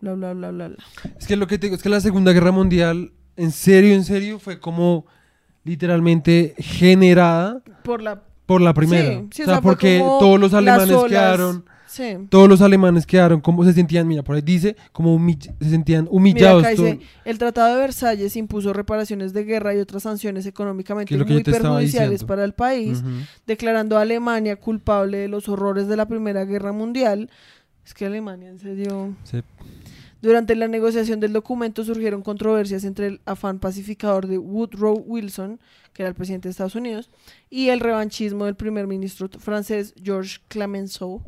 bla, 0.00 0.14
bla, 0.14 0.32
bla, 0.34 0.50
bla, 0.50 0.68
bla. 0.68 0.76
Es 1.18 1.26
que 1.26 1.36
lo 1.36 1.46
que 1.46 1.58
te 1.58 1.66
digo 1.66 1.76
es 1.76 1.82
que 1.82 1.88
la 1.88 2.00
Segunda 2.00 2.32
Guerra 2.32 2.52
Mundial, 2.52 3.12
en 3.36 3.50
serio, 3.52 3.94
en 3.94 4.04
serio, 4.04 4.38
fue 4.38 4.60
como 4.60 5.06
literalmente 5.64 6.54
generada 6.58 7.62
Por 7.82 8.02
la... 8.02 8.22
por 8.46 8.60
la 8.60 8.74
primera. 8.74 9.20
Sí, 9.20 9.28
sí, 9.32 9.42
o 9.42 9.44
o 9.44 9.48
sea, 9.48 9.60
porque 9.60 9.98
todos 9.98 10.40
los 10.40 10.54
alemanes 10.54 10.96
quedaron, 11.08 11.64
Sí. 11.86 12.04
todos 12.28 12.48
los 12.50 12.60
alemanes 12.60 13.06
quedaron 13.06 13.40
como 13.40 13.64
se 13.64 13.72
sentían, 13.72 14.06
mira, 14.06 14.22
por 14.22 14.36
ahí 14.36 14.42
dice, 14.42 14.76
como 14.92 15.18
se 15.58 15.70
sentían 15.70 16.02
Mira, 16.04 16.12
humillados. 16.12 16.62
acá 16.62 16.70
dice, 16.72 17.00
el 17.24 17.38
Tratado 17.38 17.74
de 17.76 17.80
Versalles 17.80 18.36
impuso 18.36 18.74
reparaciones 18.74 19.32
de 19.32 19.44
guerra 19.44 19.74
y 19.74 19.78
otras 19.78 20.02
sanciones 20.02 20.44
económicamente 20.44 21.16
muy 21.16 21.42
perjudiciales 21.42 22.24
para 22.24 22.44
el 22.44 22.52
país, 22.52 23.02
declarando 23.46 23.96
a 23.96 24.02
Alemania 24.02 24.56
culpable 24.56 25.16
de 25.18 25.28
los 25.28 25.48
horrores 25.48 25.88
de 25.88 25.96
la 25.96 26.06
Primera 26.06 26.44
Guerra 26.44 26.72
Mundial. 26.72 27.30
Es 27.88 27.94
que 27.94 28.04
Alemania, 28.04 28.50
en 28.50 28.58
serio... 28.58 29.16
Sí. 29.24 29.42
Durante 30.20 30.54
la 30.54 30.68
negociación 30.68 31.20
del 31.20 31.32
documento 31.32 31.84
surgieron 31.84 32.20
controversias 32.20 32.84
entre 32.84 33.06
el 33.06 33.20
afán 33.24 33.60
pacificador 33.60 34.26
de 34.26 34.36
Woodrow 34.36 35.04
Wilson, 35.06 35.58
que 35.94 36.02
era 36.02 36.10
el 36.10 36.14
presidente 36.14 36.48
de 36.48 36.50
Estados 36.50 36.74
Unidos, 36.74 37.08
y 37.48 37.70
el 37.70 37.80
revanchismo 37.80 38.44
del 38.44 38.56
primer 38.56 38.86
ministro 38.86 39.30
francés 39.38 39.94
Georges 40.02 40.38
Clemenceau. 40.48 41.22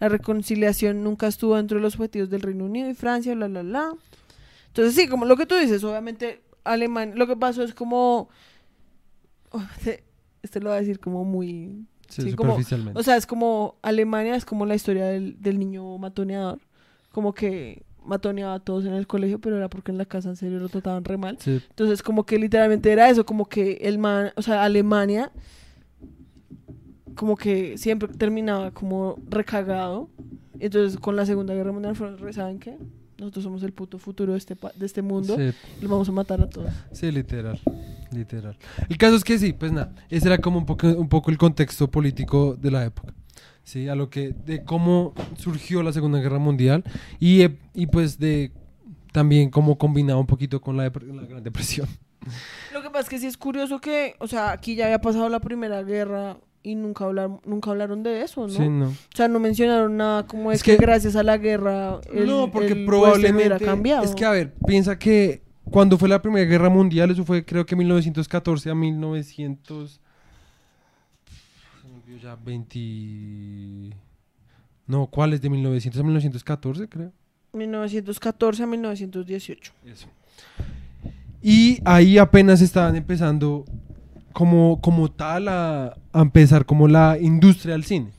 La 0.00 0.08
reconciliación 0.08 1.04
nunca 1.04 1.28
estuvo 1.28 1.54
dentro 1.54 1.76
de 1.76 1.82
los 1.82 1.94
objetivos 1.94 2.30
del 2.30 2.42
Reino 2.42 2.64
Unido 2.64 2.90
y 2.90 2.94
Francia, 2.94 3.36
bla, 3.36 3.46
bla, 3.46 3.62
bla. 3.62 3.92
Entonces, 4.66 4.96
sí, 4.96 5.06
como 5.08 5.24
lo 5.24 5.36
que 5.36 5.46
tú 5.46 5.54
dices, 5.54 5.84
obviamente, 5.84 6.42
Alemania, 6.64 7.14
lo 7.14 7.28
que 7.28 7.36
pasó 7.36 7.62
es 7.62 7.74
como. 7.74 8.28
Este, 9.76 10.02
este 10.42 10.58
lo 10.58 10.70
va 10.70 10.76
a 10.76 10.80
decir 10.80 10.98
como 10.98 11.24
muy. 11.24 11.86
Sí, 12.08 12.22
Sí, 12.22 12.32
como- 12.34 12.52
superficialmente. 12.52 12.98
O 12.98 13.02
sea, 13.02 13.16
es 13.16 13.26
como. 13.26 13.76
Alemania 13.82 14.36
es 14.36 14.44
como 14.44 14.66
la 14.66 14.74
historia 14.74 15.06
del, 15.06 15.40
del 15.40 15.58
niño 15.58 15.98
matoneador. 15.98 16.58
Como 17.12 17.32
que 17.34 17.82
matoneaba 18.04 18.54
a 18.54 18.60
todos 18.60 18.84
en 18.84 18.92
el 18.94 19.06
colegio, 19.06 19.40
pero 19.40 19.56
era 19.56 19.68
porque 19.68 19.90
en 19.90 19.98
la 19.98 20.04
casa 20.04 20.28
en 20.28 20.36
serio 20.36 20.58
lo 20.60 20.68
trataban 20.68 21.04
re 21.04 21.16
mal. 21.16 21.38
Sí. 21.40 21.60
Entonces, 21.70 22.02
como 22.02 22.24
que 22.24 22.38
literalmente 22.38 22.90
era 22.92 23.08
eso, 23.10 23.26
como 23.26 23.46
que 23.48 23.78
el 23.82 23.98
man, 23.98 24.30
o 24.36 24.42
sea, 24.42 24.62
Alemania, 24.62 25.32
como 27.14 27.36
que 27.36 27.78
siempre 27.78 28.08
terminaba 28.08 28.70
como 28.70 29.16
recagado. 29.28 30.08
Entonces, 30.58 30.98
con 30.98 31.16
la 31.16 31.26
Segunda 31.26 31.54
Guerra 31.54 31.72
Mundial, 31.72 31.96
fueron, 31.96 32.32
¿saben 32.32 32.58
qué? 32.58 32.78
Nosotros 33.18 33.44
somos 33.44 33.62
el 33.62 33.72
puto 33.72 33.98
futuro 33.98 34.32
de 34.32 34.38
este, 34.38 34.56
pa- 34.56 34.72
de 34.76 34.84
este 34.84 35.00
mundo 35.02 35.36
Sí, 35.36 35.42
y 35.78 35.82
los 35.82 35.90
vamos 35.90 36.08
a 36.08 36.12
matar 36.12 36.40
a 36.42 36.48
todos. 36.50 36.70
sí, 36.92 37.10
literal. 37.10 37.58
Literal. 38.12 38.56
El 38.88 38.98
caso 38.98 39.16
es 39.16 39.24
que 39.24 39.38
sí, 39.38 39.52
pues 39.52 39.72
nada, 39.72 39.94
ese 40.10 40.26
era 40.28 40.38
como 40.38 40.58
un 40.58 40.66
poco, 40.66 40.86
un 40.88 41.08
poco 41.08 41.30
el 41.30 41.38
contexto 41.38 41.90
político 41.90 42.54
de 42.54 42.70
la 42.70 42.84
época. 42.84 43.14
Sí, 43.64 43.88
a 43.88 43.94
lo 43.96 44.10
que, 44.10 44.32
de 44.44 44.62
cómo 44.64 45.12
surgió 45.36 45.82
la 45.82 45.92
Segunda 45.92 46.20
Guerra 46.20 46.38
Mundial 46.38 46.84
y, 47.18 47.42
eh, 47.42 47.58
y 47.74 47.86
pues 47.86 48.18
de 48.18 48.52
también 49.12 49.50
cómo 49.50 49.76
combinaba 49.78 50.20
un 50.20 50.26
poquito 50.26 50.60
con 50.60 50.76
la, 50.76 50.92
dep- 50.92 51.02
la 51.12 51.22
Gran 51.26 51.42
Depresión. 51.42 51.88
Lo 52.72 52.82
que 52.82 52.88
pasa 52.90 53.00
es 53.00 53.08
que 53.08 53.18
sí 53.18 53.26
es 53.26 53.36
curioso 53.36 53.80
que, 53.80 54.14
o 54.20 54.26
sea, 54.28 54.52
aquí 54.52 54.74
ya 54.76 54.84
había 54.84 55.00
pasado 55.00 55.28
la 55.28 55.40
Primera 55.40 55.82
Guerra 55.82 56.36
y 56.66 56.74
nunca 56.74 57.04
hablaron, 57.04 57.40
nunca 57.44 57.70
hablaron 57.70 58.02
de 58.02 58.22
eso, 58.22 58.42
¿no? 58.42 58.52
Sí, 58.52 58.68
no. 58.68 58.88
O 58.88 58.94
sea, 59.14 59.28
no 59.28 59.38
mencionaron 59.38 59.96
nada 59.96 60.26
como 60.26 60.50
es, 60.50 60.56
Es 60.58 60.62
que, 60.64 60.72
que- 60.76 60.82
gracias 60.82 61.14
a 61.14 61.22
la 61.22 61.38
guerra 61.38 62.00
el, 62.12 62.26
no, 62.26 62.50
porque 62.50 62.72
el 62.72 62.84
probablemente 62.84 63.36
hubiera 63.36 63.58
cambiado. 63.58 64.02
es 64.04 64.14
que 64.14 64.24
a 64.24 64.30
ver, 64.30 64.52
piensa 64.66 64.98
que 64.98 65.42
cuando 65.70 65.96
fue 65.96 66.08
la 66.08 66.20
Primera 66.22 66.44
Guerra 66.44 66.68
Mundial, 66.68 67.10
eso 67.10 67.24
fue 67.24 67.44
creo 67.44 67.64
que 67.66 67.76
1914 67.76 68.70
a 68.70 68.74
1900 68.74 70.00
se 71.82 71.88
me 71.88 71.94
olvidó 72.02 72.18
ya 72.18 72.36
20 72.36 73.96
No, 74.86 75.06
¿cuál 75.06 75.32
es 75.34 75.40
de 75.42 75.50
1900 75.50 76.00
a 76.00 76.04
1914, 76.04 76.88
creo? 76.88 77.12
1914 77.52 78.62
a 78.62 78.66
1918. 78.66 79.72
Eso. 79.86 80.06
Y 81.42 81.80
ahí 81.84 82.18
apenas 82.18 82.60
estaban 82.60 82.96
empezando 82.96 83.64
como, 84.36 84.82
como 84.82 85.10
tal 85.10 85.48
a, 85.48 85.96
a 86.12 86.20
empezar 86.20 86.66
como 86.66 86.88
la 86.88 87.16
industria 87.18 87.72
del 87.72 87.84
cine. 87.84 88.10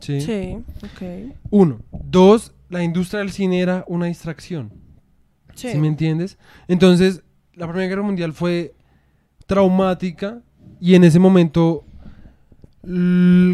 ¿sí? 0.00 0.22
Sí, 0.22 0.56
ok. 0.82 1.34
Uno. 1.50 1.80
Dos, 1.92 2.54
la 2.70 2.82
industria 2.82 3.18
del 3.20 3.30
cine 3.30 3.60
era 3.60 3.84
una 3.86 4.06
distracción. 4.06 4.72
Sí. 5.54 5.72
¿Sí 5.72 5.76
me 5.76 5.88
entiendes? 5.88 6.38
Entonces, 6.66 7.22
la 7.52 7.66
Primera 7.66 7.88
Guerra 7.90 8.02
Mundial 8.02 8.32
fue 8.32 8.72
traumática 9.46 10.40
y 10.80 10.94
en 10.94 11.04
ese 11.04 11.18
momento, 11.18 11.84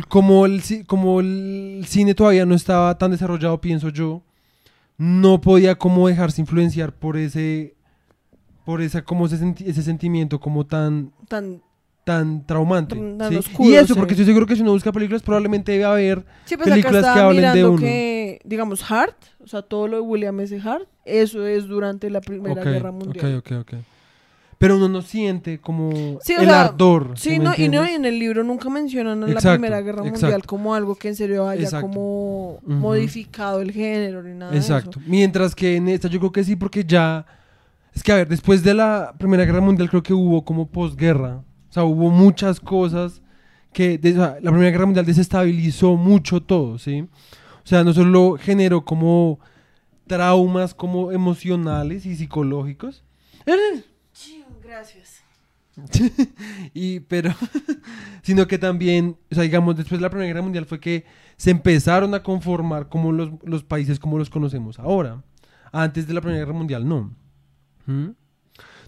como 0.09 0.47
el, 0.47 0.63
como 0.87 1.19
el 1.21 1.85
cine 1.89 2.15
todavía 2.15 2.47
no 2.47 2.55
estaba 2.55 2.97
tan 2.99 3.11
desarrollado, 3.11 3.61
pienso 3.61 3.89
yo, 3.89 4.23
no 4.97 5.41
podía 5.41 5.75
como 5.75 6.07
dejarse 6.07 6.41
influenciar 6.41 6.93
por 6.93 7.17
ese, 7.17 7.75
por 8.65 8.81
esa, 8.81 9.03
como 9.03 9.27
ese, 9.27 9.39
senti- 9.39 9.67
ese 9.67 9.83
sentimiento 9.83 10.39
como 10.39 10.65
tan, 10.67 11.11
Tan... 11.29 11.63
tan 12.05 12.45
traumante. 12.47 12.97
Tan- 12.97 13.31
¿sí? 13.31 13.37
oscuro, 13.37 13.71
y 13.71 13.75
eso, 13.75 13.95
sí. 13.95 13.95
porque 13.95 14.15
estoy 14.15 14.27
seguro 14.27 14.47
que 14.47 14.57
si 14.57 14.63
uno 14.63 14.73
busca 14.73 14.91
películas, 14.93 15.23
probablemente 15.23 15.73
debe 15.73 15.85
haber 15.85 16.25
Sí, 16.45 16.57
pues 16.57 16.69
películas 16.69 17.05
acá 17.05 17.15
que 17.15 17.21
hablen 17.21 17.55
de 17.55 17.65
uno. 17.65 17.79
que, 17.79 18.41
digamos, 18.45 18.91
Hart, 18.91 19.17
o 19.43 19.47
sea, 19.47 19.63
todo 19.63 19.87
lo 19.89 19.97
de 19.97 20.03
William 20.03 20.39
S. 20.41 20.61
Hart, 20.61 20.89
eso 21.05 21.47
es 21.47 21.67
durante 21.67 22.11
la 22.11 22.21
Primera 22.21 22.61
Ok, 22.61 22.67
Guerra 22.69 22.91
Mundial. 22.93 23.37
Ok, 23.37 23.53
ok, 23.53 23.59
ok. 23.61 23.75
Pero 24.59 24.77
uno 24.77 24.89
no 24.89 25.03
siente 25.03 25.59
como 25.61 26.19
Sí, 26.23 26.35
el 26.35 26.47
sea, 26.47 26.61
ardor. 26.67 27.15
Sí, 27.17 27.41
no, 27.41 27.53
y 27.57 27.69
no, 27.69 27.85
en 27.85 28.05
el 28.05 28.17
libro 28.21 28.45
nunca 28.45 28.69
mencionan 28.71 29.21
a 29.25 29.27
la 29.27 29.33
Exacto, 29.33 29.55
Primera 29.59 29.81
Guerra 29.81 30.03
exacto. 30.03 30.21
Mundial 30.27 30.43
como 30.47 30.75
algo 30.77 30.95
que 30.95 31.09
en 31.09 31.17
serio 31.17 31.49
haya 31.49 31.65
Exacto. 31.65 31.89
como 31.89 32.51
Ujú. 32.63 32.71
modificado 32.73 33.61
el 33.61 33.73
género 33.73 34.23
ni 34.23 34.35
nada 34.35 34.55
Exacto. 34.55 35.01
de 35.01 35.07
Mientras 35.09 35.57
que 35.57 35.75
en 35.75 35.89
esta 35.89 36.07
yo 36.07 36.21
creo 36.21 36.31
que 36.31 36.45
sí, 36.45 36.55
porque 36.55 36.85
ya... 36.85 37.27
Es 37.93 38.05
que, 38.05 38.13
a 38.13 38.17
ver, 38.17 38.29
después 38.29 38.63
de 38.63 38.73
la 38.75 39.13
Primera 39.19 39.45
Guerra 39.45 39.61
Mundial 39.61 39.91
creo 39.91 40.03
que 40.05 40.15
hubo 40.15 40.45
como 40.45 40.69
posguerra. 40.69 41.43
O 41.73 41.75
sea, 41.75 41.85
hubo 41.85 42.11
muchas 42.11 42.61
cosas 42.61 43.23
que... 43.73 43.97
de- 43.97 44.13
o 44.13 44.17
sea, 44.17 44.37
la 44.43 44.51
Primera 44.51 44.71
Guerra 44.71 44.85
Mundial 44.85 45.07
desestabilizó 45.07 45.97
mucho 45.97 46.43
todo, 46.43 46.79
¿sí? 46.79 47.01
O 47.65 47.67
sea, 47.67 47.83
no 47.83 47.95
solo 47.95 48.37
generó 48.39 48.85
como 48.85 49.41
traumas 50.07 50.75
como 50.75 51.13
emocionales 51.13 52.05
y 52.05 52.15
psicológicos. 52.15 53.03
Gracias. 54.63 55.23
y 56.75 57.01
pero 57.01 57.35
sino 58.23 58.47
que 58.47 58.59
también 58.59 59.17
o 59.31 59.35
sea 59.35 59.45
digamos 59.45 59.75
después 59.75 59.99
de 59.99 60.03
la 60.03 60.11
primera 60.11 60.27
guerra 60.29 60.43
mundial 60.43 60.67
fue 60.67 60.79
que 60.79 61.07
se 61.39 61.51
empezaron 61.51 62.13
a 62.15 62.23
conformar 62.23 62.91
como 62.91 63.11
los, 63.11 63.31
los 63.43 63.65
países 63.65 63.99
como 63.99 64.19
los 64.19 64.29
conocemos 64.29 64.79
ahora 64.79 65.23
antes 65.73 66.07
de 66.07 66.13
la 66.13 66.21
primera 66.21 66.45
guerra 66.45 66.59
mundial 66.59 66.87
no 66.87 67.15
¿Mm? 67.87 68.11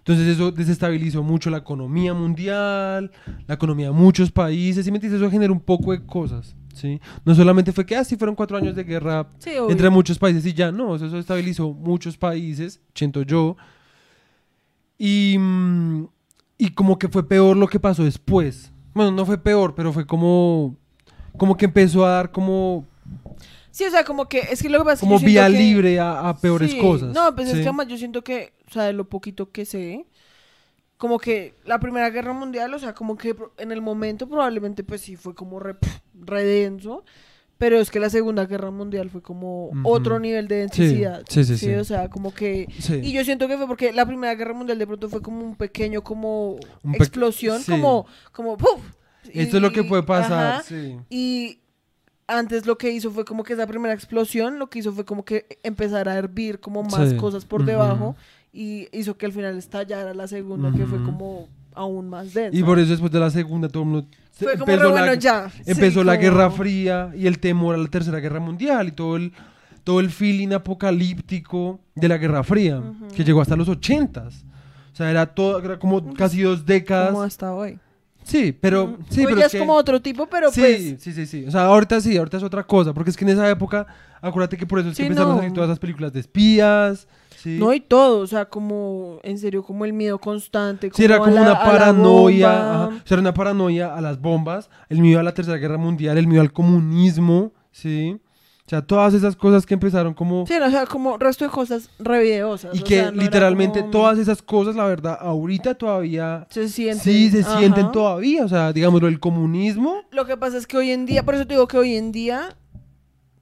Entonces 0.07 0.29
eso 0.29 0.53
desestabilizó 0.53 1.23
mucho 1.23 1.51
la 1.51 1.59
economía 1.59 2.13
mundial 2.15 3.11
la 3.47 3.55
economía 3.55 3.87
de 3.87 3.93
muchos 3.93 4.31
países 4.31 4.87
y 4.87 4.91
me 4.91 4.99
entiendes? 4.99 5.21
eso 5.21 5.31
generó 5.31 5.53
un 5.53 5.61
poco 5.61 5.93
de 5.93 6.05
cosas 6.05 6.55
sí 6.75 7.01
no 7.25 7.35
solamente 7.35 7.73
fue 7.73 7.87
que 7.87 7.97
así 7.97 8.17
fueron 8.17 8.35
cuatro 8.35 8.57
años 8.57 8.75
de 8.75 8.85
guerra 8.85 9.27
Sí, 9.39 9.51
entre 9.69 9.91
muchos 9.91 10.19
países 10.19 10.45
y 10.47 10.53
ya 10.53 10.71
no, 10.73 10.97
eso 10.97 11.19
estabilizó 11.19 11.73
muchos 11.73 12.17
países, 12.17 12.81
siento 12.95 13.23
yo. 13.23 13.57
Y, 14.99 15.37
mm, 15.39 16.07
y 16.59 16.71
como 16.71 16.99
que 16.99 17.09
fue 17.09 17.27
peor 17.27 17.57
lo 17.57 17.67
que 17.67 17.81
pasó 17.81 18.05
después. 18.05 18.73
Bueno, 18.95 19.11
no 19.11 19.27
fue 19.27 19.39
peor, 19.39 19.75
pero 19.75 19.93
fue 19.93 20.07
como 20.07 20.77
como 21.37 21.57
que 21.57 21.65
empezó 21.65 22.07
a 22.07 22.11
dar 22.11 22.31
como 22.31 22.87
Sí, 23.77 23.83
o 23.85 23.91
sea, 23.91 24.05
como 24.05 24.29
que 24.29 24.39
es 24.39 24.62
que 24.62 24.68
lo 24.68 24.79
que 24.79 24.85
pasa 24.85 24.95
es 24.95 25.01
que 25.01 25.07
como 25.07 25.14
yo 25.16 25.18
siento 25.18 25.33
vía 25.33 25.47
que- 25.47 25.59
libre 25.64 25.99
a, 25.99 26.29
a 26.29 26.37
peores 26.37 26.70
Sí, 26.70 26.79
cosas. 26.79 27.12
No, 27.12 27.35
pues 27.35 27.49
es 27.49 27.55
¿sí? 27.55 27.61
que 27.62 27.68
además 27.68 27.89
yo 27.89 27.97
siento 27.99 28.22
que, 28.22 28.53
o 28.68 28.72
sea, 28.72 28.85
de 28.85 28.93
lo 28.93 29.09
poquito 29.09 29.51
que 29.51 29.64
sé, 29.64 30.07
como 30.97 31.18
que 31.18 31.55
la 31.64 31.81
Primera 31.81 32.09
Guerra 32.11 32.33
Mundial, 32.33 32.72
o 32.72 32.79
sea, 32.79 32.95
como 32.95 33.16
que 33.16 33.35
en 33.59 33.72
el 33.72 33.81
momento 33.83 34.29
probablemente 34.29 34.85
pues 34.85 35.01
sí 35.01 35.16
fue 35.16 35.35
como 35.35 35.59
re, 35.59 35.75
re 36.14 36.45
denso, 36.45 37.05
pero 37.59 37.79
es 37.81 37.91
que 37.91 37.99
la 37.99 38.11
Segunda 38.11 38.47
Guerra 38.47 38.70
Mundial 38.70 39.11
fue 39.11 39.22
como 39.22 39.66
Ujú. 39.70 39.81
otro 39.85 40.18
nivel 40.20 40.47
de 40.47 40.57
densidad. 40.57 41.25
sí, 41.29 41.45
sí, 41.45 41.57
sí. 41.59 41.75
O 41.75 41.85
sea, 41.85 42.09
como 42.11 42.33
que... 42.33 42.68
Sí. 42.79 43.01
Y 43.03 43.12
yo 43.12 43.25
siento 43.25 43.49
que 43.49 43.57
fue 43.57 43.66
porque 43.66 43.93
la 43.93 44.07
Primera 44.07 44.35
Guerra 44.37 44.55
Mundial 44.55 44.79
de 44.79 44.87
pronto 44.87 45.09
fue 45.09 45.20
como 45.20 45.45
un 45.45 45.57
pequeño 45.57 46.03
como 46.03 46.53
Un 46.85 46.93
pe- 46.93 46.99
explosión, 46.99 47.61
sí. 47.61 47.72
como, 47.72 48.07
como 48.33 48.57
¡puf! 48.57 48.81
Esto 49.33 49.57
es 49.57 49.62
lo 49.62 49.72
que 49.72 49.81
Y- 49.81 49.85
puede 49.89 50.03
pasar. 50.05 50.53
ajá. 50.55 50.62
sí. 50.62 50.97
Y 51.11 51.59
antes 52.27 52.66
lo 52.66 52.79
que 52.79 52.91
hizo 52.91 53.11
fue 53.11 53.25
como 53.25 53.43
que 53.45 53.53
esa 53.53 53.66
primera 53.66 53.93
explosión, 53.95 54.59
lo 54.59 54.68
que 54.70 54.79
hizo 54.79 54.93
fue 54.93 55.05
como 55.05 55.25
que 55.25 55.47
empezar 55.62 56.09
a 56.09 56.14
hervir 56.16 56.61
como 56.61 56.83
más 56.83 57.11
Sí. 57.11 57.16
cosas 57.16 57.45
por 57.45 57.64
debajo 57.64 58.16
y 58.53 58.89
hizo 58.97 59.16
que 59.16 59.27
al 59.27 59.33
final 59.33 59.57
estallara 59.59 60.14
la 60.14 60.27
segunda, 60.29 60.72
que 60.72 60.87
fue 60.87 61.03
como 61.03 61.49
aún 61.75 62.09
más 62.09 62.33
densa. 62.33 62.57
Y 62.59 62.62
por 62.62 62.79
eso 62.79 62.91
después 62.93 63.11
de 63.12 63.18
la 63.20 63.31
segunda 63.31 63.68
todo 63.68 63.83
el 63.83 63.89
mundo 63.89 64.09
se- 64.33 64.45
fue 64.45 64.53
como 64.59 64.72
empezó 64.72 64.89
re 64.91 64.95
la- 64.95 65.01
bueno 65.03 65.14
ya. 65.20 65.51
Empezó 65.66 66.01
Sí, 66.01 66.07
la 66.07 66.12
como- 66.16 66.22
Guerra 66.22 66.51
Fría 66.51 67.12
y 67.16 67.27
el 67.27 67.39
temor 67.41 67.75
a 67.75 67.79
la 67.79 67.89
Tercera 67.89 68.20
Guerra 68.20 68.41
Mundial 68.41 68.89
y 68.89 68.93
todo 68.93 69.16
el, 69.16 69.33
todo 69.83 70.01
el 70.01 70.11
feeling 70.11 70.53
apocalíptico 70.53 71.81
de 71.95 72.09
la 72.09 72.16
Guerra 72.16 72.43
Fría, 72.43 72.79
Ujú. 72.79 73.09
que 73.14 73.25
llegó 73.25 73.41
hasta 73.43 73.57
los 73.57 73.68
ochentas. 73.68 74.45
O 74.93 74.97
sea, 74.97 75.11
era 75.11 75.27
todo, 75.27 75.59
era 75.59 75.79
como 75.79 76.14
casi 76.14 76.41
dos 76.43 76.64
décadas. 76.64 77.11
Como 77.11 77.22
hasta 77.22 77.53
hoy. 77.53 77.79
Sí, 78.25 78.57
pero... 78.59 78.97
Sí, 79.11 79.20
Hoy 79.20 79.27
pero 79.27 79.39
ya 79.39 79.47
es 79.47 79.53
que- 79.53 79.59
como 79.59 79.75
otro 79.75 80.01
tipo, 80.03 80.27
pero 80.27 80.51
sí, 80.51 80.61
pues... 80.61 81.03
sí, 81.03 81.12
sí, 81.12 81.27
sí. 81.27 81.45
O 81.47 81.51
sea, 81.51 81.66
ahorita 81.66 82.01
sí, 82.01 82.16
ahorita 82.16 82.39
es 82.39 82.43
otra 82.43 82.64
cosa. 82.64 82.93
Porque 82.93 83.11
es 83.11 83.16
que 83.16 83.25
en 83.25 83.31
esa 83.31 83.49
época, 83.49 83.87
acuérdate 84.20 84.57
que 84.57 84.66
por 84.66 84.79
eso 84.81 84.89
es 84.89 84.97
que 84.97 85.07
Sí, 85.07 85.12
a 85.12 85.14
salir 85.14 85.53
todas 85.53 85.68
esas 85.68 85.79
películas 85.79 86.12
de 86.12 86.20
espías. 86.20 87.07
Sí, 87.37 87.59
No, 87.61 87.75
y 87.75 87.81
todo, 87.81 88.20
o 88.20 88.27
sea, 88.27 88.47
como, 88.47 89.18
en 89.22 89.37
serio, 89.39 89.62
como 89.62 89.85
el 89.85 89.93
miedo 89.93 90.18
constante. 90.18 90.91
Sí, 90.95 91.05
era 91.05 91.18
como 91.18 91.35
la- 91.35 91.43
una 91.43 91.62
paranoia. 91.62 92.51
ajá. 92.51 92.87
O 92.89 92.91
sea, 93.07 93.14
era 93.16 93.20
una 93.20 93.35
paranoia 93.35 93.95
a 93.95 94.01
las 94.01 94.18
bombas, 94.20 94.70
el 94.89 95.01
miedo 95.01 95.20
a 95.20 95.22
la 95.22 95.35
Tercera 95.35 95.59
Guerra 95.59 95.77
Mundial, 95.77 96.16
el 96.16 96.27
miedo 96.27 96.41
al 96.41 96.53
comunismo, 96.53 97.53
¿sí? 97.70 98.18
O 98.75 98.79
sea, 98.79 98.87
todas 98.87 99.14
esas 99.14 99.37
cosas 99.37 99.64
que 99.66 99.75
empezaron 99.75 100.14
como... 100.14 100.47
Sí, 100.47 100.55
o 100.55 100.70
sea, 100.70 100.85
como 100.87 101.16
resto 101.16 101.45
de 101.45 101.51
cosas 101.51 101.89
revideosas. 101.99 102.75
y 102.75 102.81
o 102.81 102.85
que 102.85 102.95
sea, 102.97 103.11
no 103.11 103.16
era 103.16 103.22
literalmente 103.22 103.81
como- 103.81 103.91
todas 103.93 104.18
esas 104.18 104.43
cosas, 104.43 104.75
la 104.75 104.85
verdad, 104.87 105.16
ahorita 105.20 105.75
todavía... 105.75 106.47
Se 106.51 106.68
sienten. 106.68 107.01
Sí, 107.01 107.31
se 107.31 107.45
sienten 107.45 107.85
ajá. 107.85 107.93
todavía. 107.93 108.45
O 108.45 108.49
sea, 108.49 108.72
digámoslo, 108.72 109.07
el 109.09 109.20
comunismo... 109.20 110.03
Lo 110.11 110.27
que 110.27 110.37
pasa 110.37 110.57
es 110.59 110.66
que 110.66 110.77
hoy 110.77 110.91
en 110.91 111.07
día, 111.07 111.25
por 111.25 111.35
eso 111.37 111.47
te 111.47 111.55
digo 111.55 111.68
que 111.68 111.79
hoy 111.79 111.95
en 111.95 112.11
día, 112.11 112.57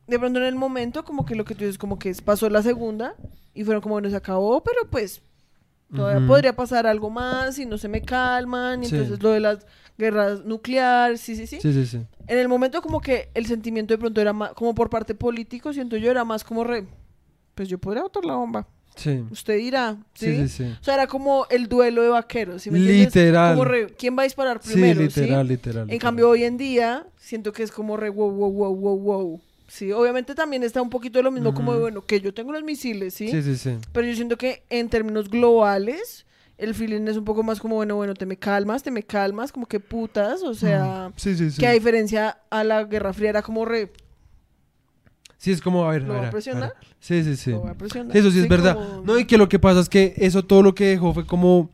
de 0.07 0.19
pronto 0.19 0.39
en 0.41 0.45
el 0.47 0.57
momento, 0.57 1.05
como 1.05 1.25
que 1.25 1.35
lo 1.35 1.45
que 1.45 1.55
tú 1.55 1.61
dices, 1.65 1.79
como 1.79 1.99
que 1.99 2.13
pasó 2.25 2.51
la 2.51 2.63
segunda 2.63 3.15
y 3.55 3.65
fueron 3.65 3.81
como, 3.83 3.95
bueno, 3.95 4.11
se 4.11 4.17
acabó, 4.17 4.63
pero 4.63 4.89
pues 4.91 5.23
todavía 5.95 6.27
podría 6.27 6.57
pasar 6.57 6.87
algo 6.87 7.11
más 7.11 7.59
y 7.59 7.67
no 7.67 7.77
se 7.79 7.89
me 7.89 8.03
calman. 8.03 8.83
Y 8.83 8.87
Sí. 8.87 8.95
entonces 8.97 9.23
lo 9.23 9.31
de 9.31 9.41
las 9.41 9.67
guerras 10.03 10.45
nucleares, 10.45 11.21
sí, 11.21 11.37
sí, 11.37 11.47
sí, 11.47 11.59
Sí, 11.61 11.73
sí, 11.73 11.87
sí. 11.87 12.01
En 12.27 12.39
el 12.39 12.49
momento 12.49 12.83
como 12.83 13.01
que 13.01 13.31
el 13.35 13.47
sentimiento 13.47 13.95
de 13.95 13.99
pronto 13.99 14.21
era 14.21 14.33
más, 14.33 14.53
como 14.53 14.75
por 14.75 14.91
parte 14.91 15.15
político, 15.15 15.73
siento 15.73 15.97
yo, 15.97 16.11
era 16.11 16.25
más 16.25 16.45
como 16.45 16.65
re, 16.65 16.85
pues 17.55 17.69
yo 17.69 17.79
podría 17.79 18.03
botar 18.03 18.25
la 18.25 18.35
bomba. 18.35 18.67
Sí. 18.97 19.25
Usted 19.31 19.57
dirá, 19.57 19.97
¿sí? 20.15 20.27
Sí, 20.37 20.37
sí, 20.37 20.49
sí. 20.49 20.77
O 20.81 20.85
sea, 20.85 20.95
era 20.95 21.07
como 21.07 21.47
el 21.49 21.67
duelo 21.67 22.03
de 22.03 22.09
vaqueros, 22.11 22.63
¿sí 22.63 22.71
me? 22.71 22.79
Literal. 22.79 23.55
Como 23.55 23.65
re, 23.65 23.87
¿quién 23.97 24.17
va 24.19 24.23
a 24.23 24.25
disparar 24.25 24.61
Sí, 24.63 24.73
primero? 24.75 25.01
literal, 25.01 25.47
¿sí? 25.47 25.53
literal. 25.55 25.83
En 25.83 25.87
literal. 25.87 25.99
cambio, 25.99 26.29
hoy 26.29 26.45
en 26.45 26.59
día, 26.59 27.07
siento 27.17 27.53
que 27.53 27.63
es 27.63 27.71
como 27.73 27.97
re 27.97 28.11
wow, 28.11 28.31
wow, 28.31 28.51
wow, 28.53 28.75
wow, 28.77 28.99
wow. 28.99 29.41
Sí, 29.69 29.91
obviamente 29.93 30.35
también 30.35 30.63
está 30.63 30.83
un 30.83 30.91
poquito 30.91 31.19
de 31.19 31.23
lo 31.23 31.31
mismo 31.31 31.55
como 31.55 31.73
de, 31.73 31.81
bueno, 31.81 32.03
que 32.03 32.21
yo 32.21 32.35
tengo 32.35 32.53
los 32.53 32.63
misiles, 32.63 33.15
¿sí? 33.15 33.29
Sí, 33.29 33.43
sí, 33.43 33.57
sí. 33.57 33.79
Pero 33.93 34.07
yo 34.07 34.15
siento 34.15 34.37
que 34.37 34.65
en 34.69 34.91
términos 34.91 35.31
globales, 35.31 36.27
el 36.59 36.75
feeling 36.75 37.09
es 37.09 37.17
un 37.17 37.25
poco 37.25 37.43
más 37.43 37.59
como, 37.61 37.77
bueno, 37.77 37.97
bueno, 37.97 38.15
te 38.15 38.27
me 38.27 38.37
calmas, 38.37 38.83
te 38.83 38.91
me 38.91 39.03
calmas, 39.03 39.51
como 39.53 39.67
que 39.67 39.81
putas, 39.81 40.43
o 40.43 40.55
sea, 40.55 41.13
Sí, 41.17 41.35
sí, 41.37 41.51
sí. 41.51 41.59
que 41.61 41.67
a 41.67 41.73
diferencia 41.73 42.39
a 42.51 42.63
la 42.65 42.85
Guerra 42.85 43.13
Fría 43.13 43.31
era 43.31 43.43
como 43.43 43.65
re, 43.65 43.91
Sí, 45.39 45.51
es 45.51 45.61
como, 45.61 45.85
a 45.85 45.91
ver, 45.91 46.03
¿Lo 46.03 46.13
a 46.13 46.17
ver, 46.17 46.25
a 46.27 46.29
a 46.29 46.31
presionar? 46.31 46.63
ver. 46.69 46.89
Sí, 47.01 47.25
sí, 47.25 47.35
sí. 47.37 47.51
lo 47.51 47.67
a 47.67 47.75
presionar. 47.75 48.17
Eso 48.17 48.31
sí 48.31 48.39
es 48.39 48.49
verdad. 48.49 48.75
como- 48.77 49.03
No, 49.05 49.19
y 49.19 49.25
que 49.25 49.37
lo 49.37 49.49
que 49.49 49.59
pasa 49.59 49.81
es 49.81 49.89
que 49.89 50.15
eso 50.17 50.45
todo 50.45 50.63
lo 50.63 50.73
que 50.73 50.85
dejó 50.87 51.13
fue 51.13 51.27
como 51.27 51.69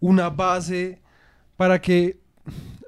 una 0.00 0.28
base 0.28 1.00
para 1.56 1.80
que 1.80 2.18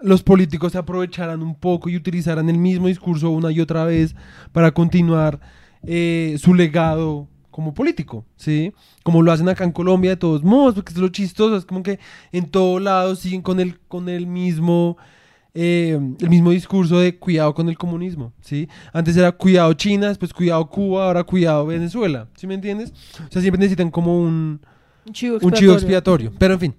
los 0.03 0.25
políticos 0.25 0.73
se 0.73 0.79
aprovecharan 0.79 1.41
un 1.41 1.55
poco 1.55 1.89
y 1.89 1.95
utilizaran 1.97 2.49
el 2.51 2.59
mismo 2.59 2.89
discurso 2.89 3.31
una 3.31 3.53
y 3.53 3.61
otra 3.61 3.85
vez 3.85 4.17
para 4.51 4.73
continuar 4.75 5.39
eh, 5.85 6.35
su 6.41 6.53
legado 6.53 7.29
como 7.55 7.73
político, 7.73 8.25
¿sí? 8.37 8.73
Como 9.05 9.23
lo 9.23 9.31
hacen 9.31 9.49
acá 9.49 9.63
en 9.63 9.71
Colombia 9.71 10.11
de 10.11 10.17
todos 10.17 10.43
modos, 10.43 10.75
porque 10.75 10.93
es 10.93 10.99
lo 10.99 11.09
chistoso, 11.09 11.57
es 11.57 11.65
como 11.65 11.85
que 11.85 12.01
en 12.33 12.47
todos 12.51 12.83
lados 12.83 13.21
siguen 13.21 13.43
con 13.43 13.61
el, 13.61 13.79
con 13.87 14.09
el 14.09 14.27
mismo... 14.27 14.97
eh, 15.55 15.97
el 16.21 16.31
mismo 16.31 16.51
discurso 16.51 16.99
de 16.99 17.17
cuidado 17.17 17.55
con 17.55 17.69
el 17.69 17.79
comunismo, 17.79 18.33
¿sí? 18.41 18.69
Antes 18.93 19.17
era 19.17 19.31
cuidado 19.31 19.73
China, 19.75 20.09
después 20.09 20.33
cuidado 20.35 20.69
Cuba, 20.69 21.07
ahora 21.07 21.23
cuidado 21.23 21.65
Venezuela, 21.67 22.27
¿sí 22.37 22.49
me 22.49 22.55
entiendes? 22.55 22.93
O 23.29 23.31
sea, 23.31 23.41
siempre 23.41 23.61
necesitan 23.61 23.89
como 23.93 24.19
un, 24.19 24.61
un 25.07 25.13
chivo 25.13 25.39
un 25.41 25.53
chivo 25.53 25.75
expiatorio, 25.75 26.33
pero 26.37 26.55
en 26.55 26.61
fin. 26.61 26.75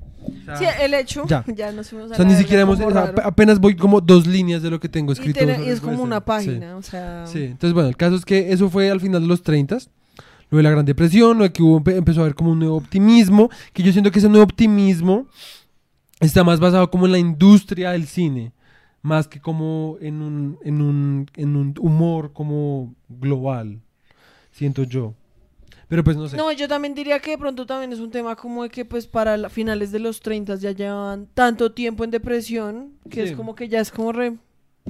Sí, 0.58 0.66
el 0.82 0.94
hecho, 0.96 1.24
Ya. 1.28 1.46
ya, 1.56 1.72
nos 1.72 1.88
fuimos 1.90 2.10
a 2.10 2.14
O 2.16 2.18
sea, 2.18 2.26
la 2.26 2.32
ni 2.32 2.38
siquiera 2.38 2.64
hemos, 2.64 2.80
o 2.82 2.92
sea, 2.92 3.14
apenas 3.24 3.60
voy 3.60 3.76
como 3.78 4.02
dos 4.02 4.26
líneas 4.28 4.62
de 4.64 4.72
lo 4.72 4.80
que 4.80 4.90
tengo 4.90 5.12
Y, 5.12 5.14
escrito. 5.14 5.38
tiene- 5.38 5.54
sobre 5.56 5.68
y 5.68 5.72
es 5.72 5.76
el 5.80 5.82
como 5.86 6.02
una 6.04 6.18
Sí. 6.18 6.24
página, 6.26 6.76
o 6.76 6.82
sea... 6.82 7.28
Sí, 7.28 7.44
entonces 7.44 7.74
bueno, 7.74 7.88
el 7.90 7.96
caso 7.96 8.16
es 8.16 8.26
que 8.26 8.52
eso 8.52 8.70
fue 8.70 8.90
al 8.90 9.00
final 9.00 9.22
de 9.22 9.28
los 9.28 9.44
30 9.44 9.78
lo 10.56 10.60
de 10.60 10.64
la 10.64 10.72
Gran 10.72 10.86
Depresión, 10.86 11.38
lo 11.38 11.44
de 11.44 11.52
que 11.54 11.62
hubo, 11.64 11.80
empe- 11.82 11.96
empezó 11.96 12.22
a 12.22 12.24
haber 12.24 12.36
como 12.36 12.52
un 12.52 12.60
nuevo 12.60 12.78
optimismo, 12.78 13.50
que 13.74 13.84
yo 13.84 13.92
siento 13.92 14.12
que 14.12 14.20
ese 14.20 14.30
nuevo 14.30 14.44
optimismo 14.46 15.28
está 16.20 16.44
más 16.44 16.60
basado 16.60 16.90
como 16.90 17.06
en 17.06 17.12
la 17.12 17.18
industria 17.20 17.92
del 17.92 18.08
cine, 18.08 18.54
más 19.02 19.28
que 19.28 19.40
como 19.40 19.98
en 20.02 20.22
un, 20.22 20.58
en 20.64 20.82
un, 20.82 21.30
en 21.36 21.56
un 21.56 21.74
humor 21.80 22.32
como 22.34 22.94
global, 23.10 23.80
siento 24.52 24.84
yo. 24.84 25.14
Pero 25.88 26.04
pues 26.04 26.18
no 26.18 26.28
sé. 26.28 26.36
No, 26.38 26.52
yo 26.52 26.68
también 26.68 26.96
diría 26.96 27.20
que 27.20 27.32
de 27.32 27.38
pronto 27.38 27.66
también 27.68 27.94
es 27.94 28.00
un 28.00 28.10
tema 28.10 28.36
como 28.36 28.64
de 28.64 28.70
que 28.70 28.86
pues 28.86 29.06
para 29.06 29.38
la- 29.38 29.50
finales 29.50 29.92
de 29.92 30.00
los 30.00 30.20
30 30.20 30.56
ya 30.56 30.72
llevan 30.72 31.28
tanto 31.36 31.74
tiempo 31.74 32.04
en 32.04 32.10
depresión 32.12 32.94
que 33.10 33.24
Sí. 33.26 33.32
es 33.32 33.38
como 33.38 33.54
que 33.54 33.68
ya 33.70 33.80
es 33.82 33.92
como 33.92 34.12
re... 34.12 34.36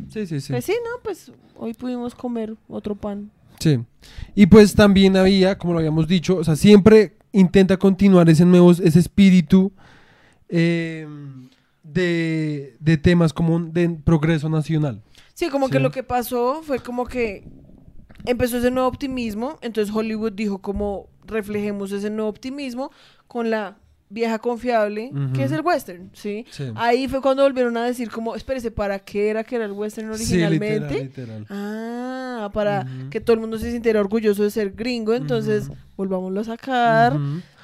Sí, 0.09 0.25
sí, 0.25 0.39
sí. 0.39 0.53
Pues 0.53 0.63
sí, 0.65 0.73
no, 0.83 1.01
pues 1.03 1.31
hoy 1.57 1.73
pudimos 1.73 2.15
comer 2.15 2.55
otro 2.69 2.95
pan. 2.95 3.29
Sí. 3.59 3.79
Y 4.35 4.47
pues 4.47 4.75
también 4.75 5.17
había, 5.17 5.57
como 5.57 5.73
lo 5.73 5.79
habíamos 5.79 6.07
dicho, 6.07 6.37
o 6.37 6.43
sea, 6.43 6.55
siempre 6.55 7.17
intenta 7.31 7.77
continuar 7.77 8.29
ese 8.29 8.45
nuevo, 8.45 8.71
ese 8.71 8.99
espíritu 8.99 9.71
eh, 10.49 11.07
de, 11.83 12.75
de 12.79 12.97
temas 12.97 13.33
como 13.33 13.59
de 13.59 13.89
progreso 13.89 14.49
nacional. 14.49 15.01
Sí, 15.33 15.49
como 15.49 15.69
que 15.69 15.79
lo 15.79 15.91
que 15.91 16.03
pasó 16.03 16.61
fue 16.63 16.79
como 16.79 17.05
que 17.05 17.43
empezó 18.25 18.57
ese 18.57 18.71
nuevo 18.71 18.87
optimismo, 18.87 19.57
entonces 19.61 19.93
Hollywood 19.93 20.33
dijo 20.33 20.59
como 20.59 21.09
reflejemos 21.25 21.91
ese 21.91 22.09
nuevo 22.09 22.29
optimismo 22.29 22.91
con 23.27 23.49
la 23.49 23.77
vieja 24.09 24.37
confiable, 24.39 25.11
que 25.33 25.43
es 25.43 25.51
el 25.51 25.61
western, 25.61 26.09
¿sí? 26.13 26.45
Sí. 26.51 26.71
Ahí 26.75 27.07
fue 27.07 27.21
cuando 27.21 27.43
volvieron 27.43 27.75
a 27.77 27.85
decir 27.85 28.09
como, 28.09 28.35
espérese, 28.35 28.71
¿para 28.71 28.99
qué 28.99 29.29
era 29.29 29.43
que 29.43 29.55
era 29.55 29.65
el 29.65 29.71
western 29.71 30.09
originalmente? 30.11 30.97
Sí, 30.97 31.03
literal, 31.03 31.39
literal. 31.39 31.47
Ah, 31.49 32.49
para 32.53 32.85
que 33.09 33.19
todo 33.19 33.33
el 33.33 33.39
mundo 33.39 33.57
se 33.57 33.71
sintiera 33.71 33.99
orgulloso 33.99 34.43
de 34.43 34.51
ser 34.51 34.71
gringo, 34.71 35.13
entonces 35.13 35.69
volvámoslo 35.97 36.41
a 36.41 36.43
sacar, 36.43 37.17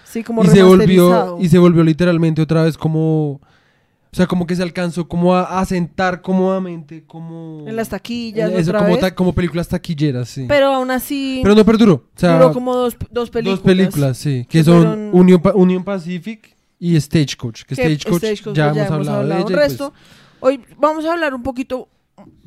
sí, 0.04 0.24
como 0.24 0.44
y 0.44 0.48
se 0.48 0.64
volvió 0.64 1.38
y 1.40 1.48
se 1.48 1.60
volvió 1.60 1.84
literalmente 1.84 2.42
otra 2.42 2.64
vez 2.64 2.78
como 2.78 3.40
o 4.14 4.16
sea 4.18 4.28
como 4.28 4.46
que 4.46 4.56
se 4.56 4.64
alcanzó 4.64 5.08
como 5.08 5.34
a, 5.36 5.60
a 5.62 5.66
sentar 5.66 6.22
cómodamente 6.22 7.04
como 7.06 7.64
en 7.68 7.76
las 7.76 7.90
taquillas, 7.90 8.52
eso 8.52 8.72
otra 8.72 8.80
como, 8.80 8.92
vez. 8.92 9.00
ta- 9.02 9.16
como 9.16 9.34
películas 9.34 9.68
taquilleras 9.70 10.28
sí 10.30 10.46
Pero 10.50 10.68
aún 10.74 10.92
así, 10.92 11.40
Pero 11.44 11.56
no 11.56 11.64
perduró 11.66 11.94
o 11.94 12.20
sea 12.20 12.34
duró 12.34 12.52
como 12.54 12.76
dos, 12.76 12.96
dos 13.10 13.30
películas. 13.30 13.60
dos 13.60 13.66
películas 13.66 14.18
sí 14.18 14.46
que 14.50 14.60
que 14.60 14.64
son 14.66 14.78
fueron- 14.84 15.10
Union, 15.14 15.42
Pa- 15.42 15.54
Union 15.54 15.84
Pacific 15.84 16.56
y 16.80 17.00
Stagecoach 17.00 17.62
que, 17.64 17.76
que 17.76 17.96
Stagecoach, 17.96 18.18
Stagecoach, 18.24 18.56
ya, 18.56 18.74
pues, 18.74 18.88
hemos 18.88 18.92
hablado 19.08 19.20
de 19.28 19.34
ella 19.34 19.40
y, 19.40 19.44
pues, 19.44 19.56
resto. 19.56 19.94
Hoy 20.42 20.60
vamos 20.78 21.06
a 21.06 21.12
hablar 21.14 21.34
un 21.36 21.44
poquito 21.44 21.88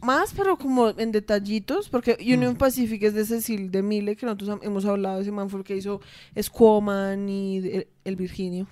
más, 0.00 0.32
pero 0.34 0.56
como 0.56 0.90
en 0.90 1.12
detallitos, 1.12 1.88
porque 1.88 2.16
Union 2.20 2.54
Mm. 2.54 2.58
Pacific 2.58 3.02
es 3.02 3.14
de 3.14 3.24
Cecil 3.24 3.70
de 3.70 3.82
Mille, 3.82 4.16
que 4.16 4.26
nosotros 4.26 4.58
hemos 4.62 4.84
hablado 4.84 5.16
de 5.16 5.22
ese 5.22 5.32
man, 5.32 5.48
fue 5.50 5.60
el 5.60 5.64
que 5.64 5.76
hizo 5.76 6.00
Squaman 6.40 7.28
y 7.28 7.58
el, 7.58 7.88
el 8.04 8.16
Virginio. 8.16 8.66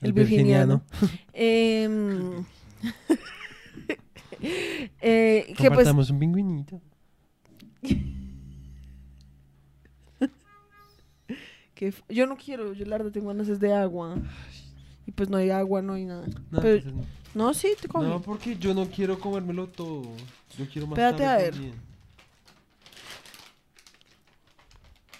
El, 0.00 0.08
El 0.08 0.12
virginiano. 0.12 0.82
Em, 1.32 2.44
eh, 5.00 5.54
que 5.56 5.70
pues 5.70 5.88
un 6.10 6.18
pingüinito 6.18 6.80
que 11.74 11.94
yo 12.08 12.26
no 12.26 12.36
quiero, 12.36 12.72
yo 12.72 12.84
la 12.86 12.98
verdad 12.98 13.12
tengo 13.12 13.28
ganas 13.28 13.60
de 13.60 13.72
agua. 13.72 14.16
Y 14.16 14.57
pues 15.18 15.28
no 15.28 15.36
hay 15.36 15.50
agua, 15.50 15.82
no 15.82 15.94
hay 15.94 16.04
nada. 16.06 16.26
no, 16.50 16.60
Pero- 16.62 16.76
entonces 16.76 17.08
No, 17.34 17.52
sí, 17.52 17.68
te 17.80 17.88
no. 17.88 17.92
cogí. 17.92 18.06
No, 18.08 18.22
porque 18.22 18.56
yo 18.56 18.72
no 18.72 18.86
quiero 18.86 19.18
comérmelo 19.18 19.66
todo 19.66 20.02
yo 20.56 20.66
quiero 20.72 20.86
más 20.86 20.98
Espérate 20.98 21.24
tarde 21.24 21.26
a 21.26 21.36
ver. 21.44 21.52
también. 21.54 21.74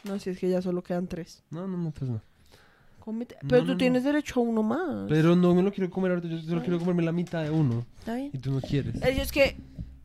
No, 0.05 0.19
si 0.19 0.31
es 0.31 0.39
que 0.39 0.49
ya 0.49 0.63
solo 0.63 0.83
quedan 0.83 1.07
tres. 1.07 1.43
no 1.51 1.67
no 1.67 1.77
no 1.77 1.91
pues 1.91 2.11
no 2.11 2.21
Cómete- 3.05 3.37
No, 3.43 3.49
Pero 3.49 3.63
tú 3.65 3.73
no. 3.73 3.77
tienes 3.79 4.05
derecho 4.05 4.39
a 4.41 4.43
uno 4.43 4.63
más. 4.63 5.07
pero 5.09 5.35
no 5.35 5.55
me 5.55 5.63
lo 5.63 5.73
quiero 5.73 5.91
comer 5.91 6.13
ahorita 6.13 6.29
yo 6.29 6.39
solo 6.43 6.61
quiero 6.61 6.79
comerme 6.79 7.03
la 7.03 7.13
mitad 7.13 7.43
de 7.43 7.51
uno 7.51 7.85
Está 7.99 8.15
bien. 8.15 8.31
y 8.33 8.39
tú 8.39 8.51
no 8.53 8.61
quieres 8.61 8.95
Ellos 9.03 9.23
es 9.27 9.33
que 9.33 9.57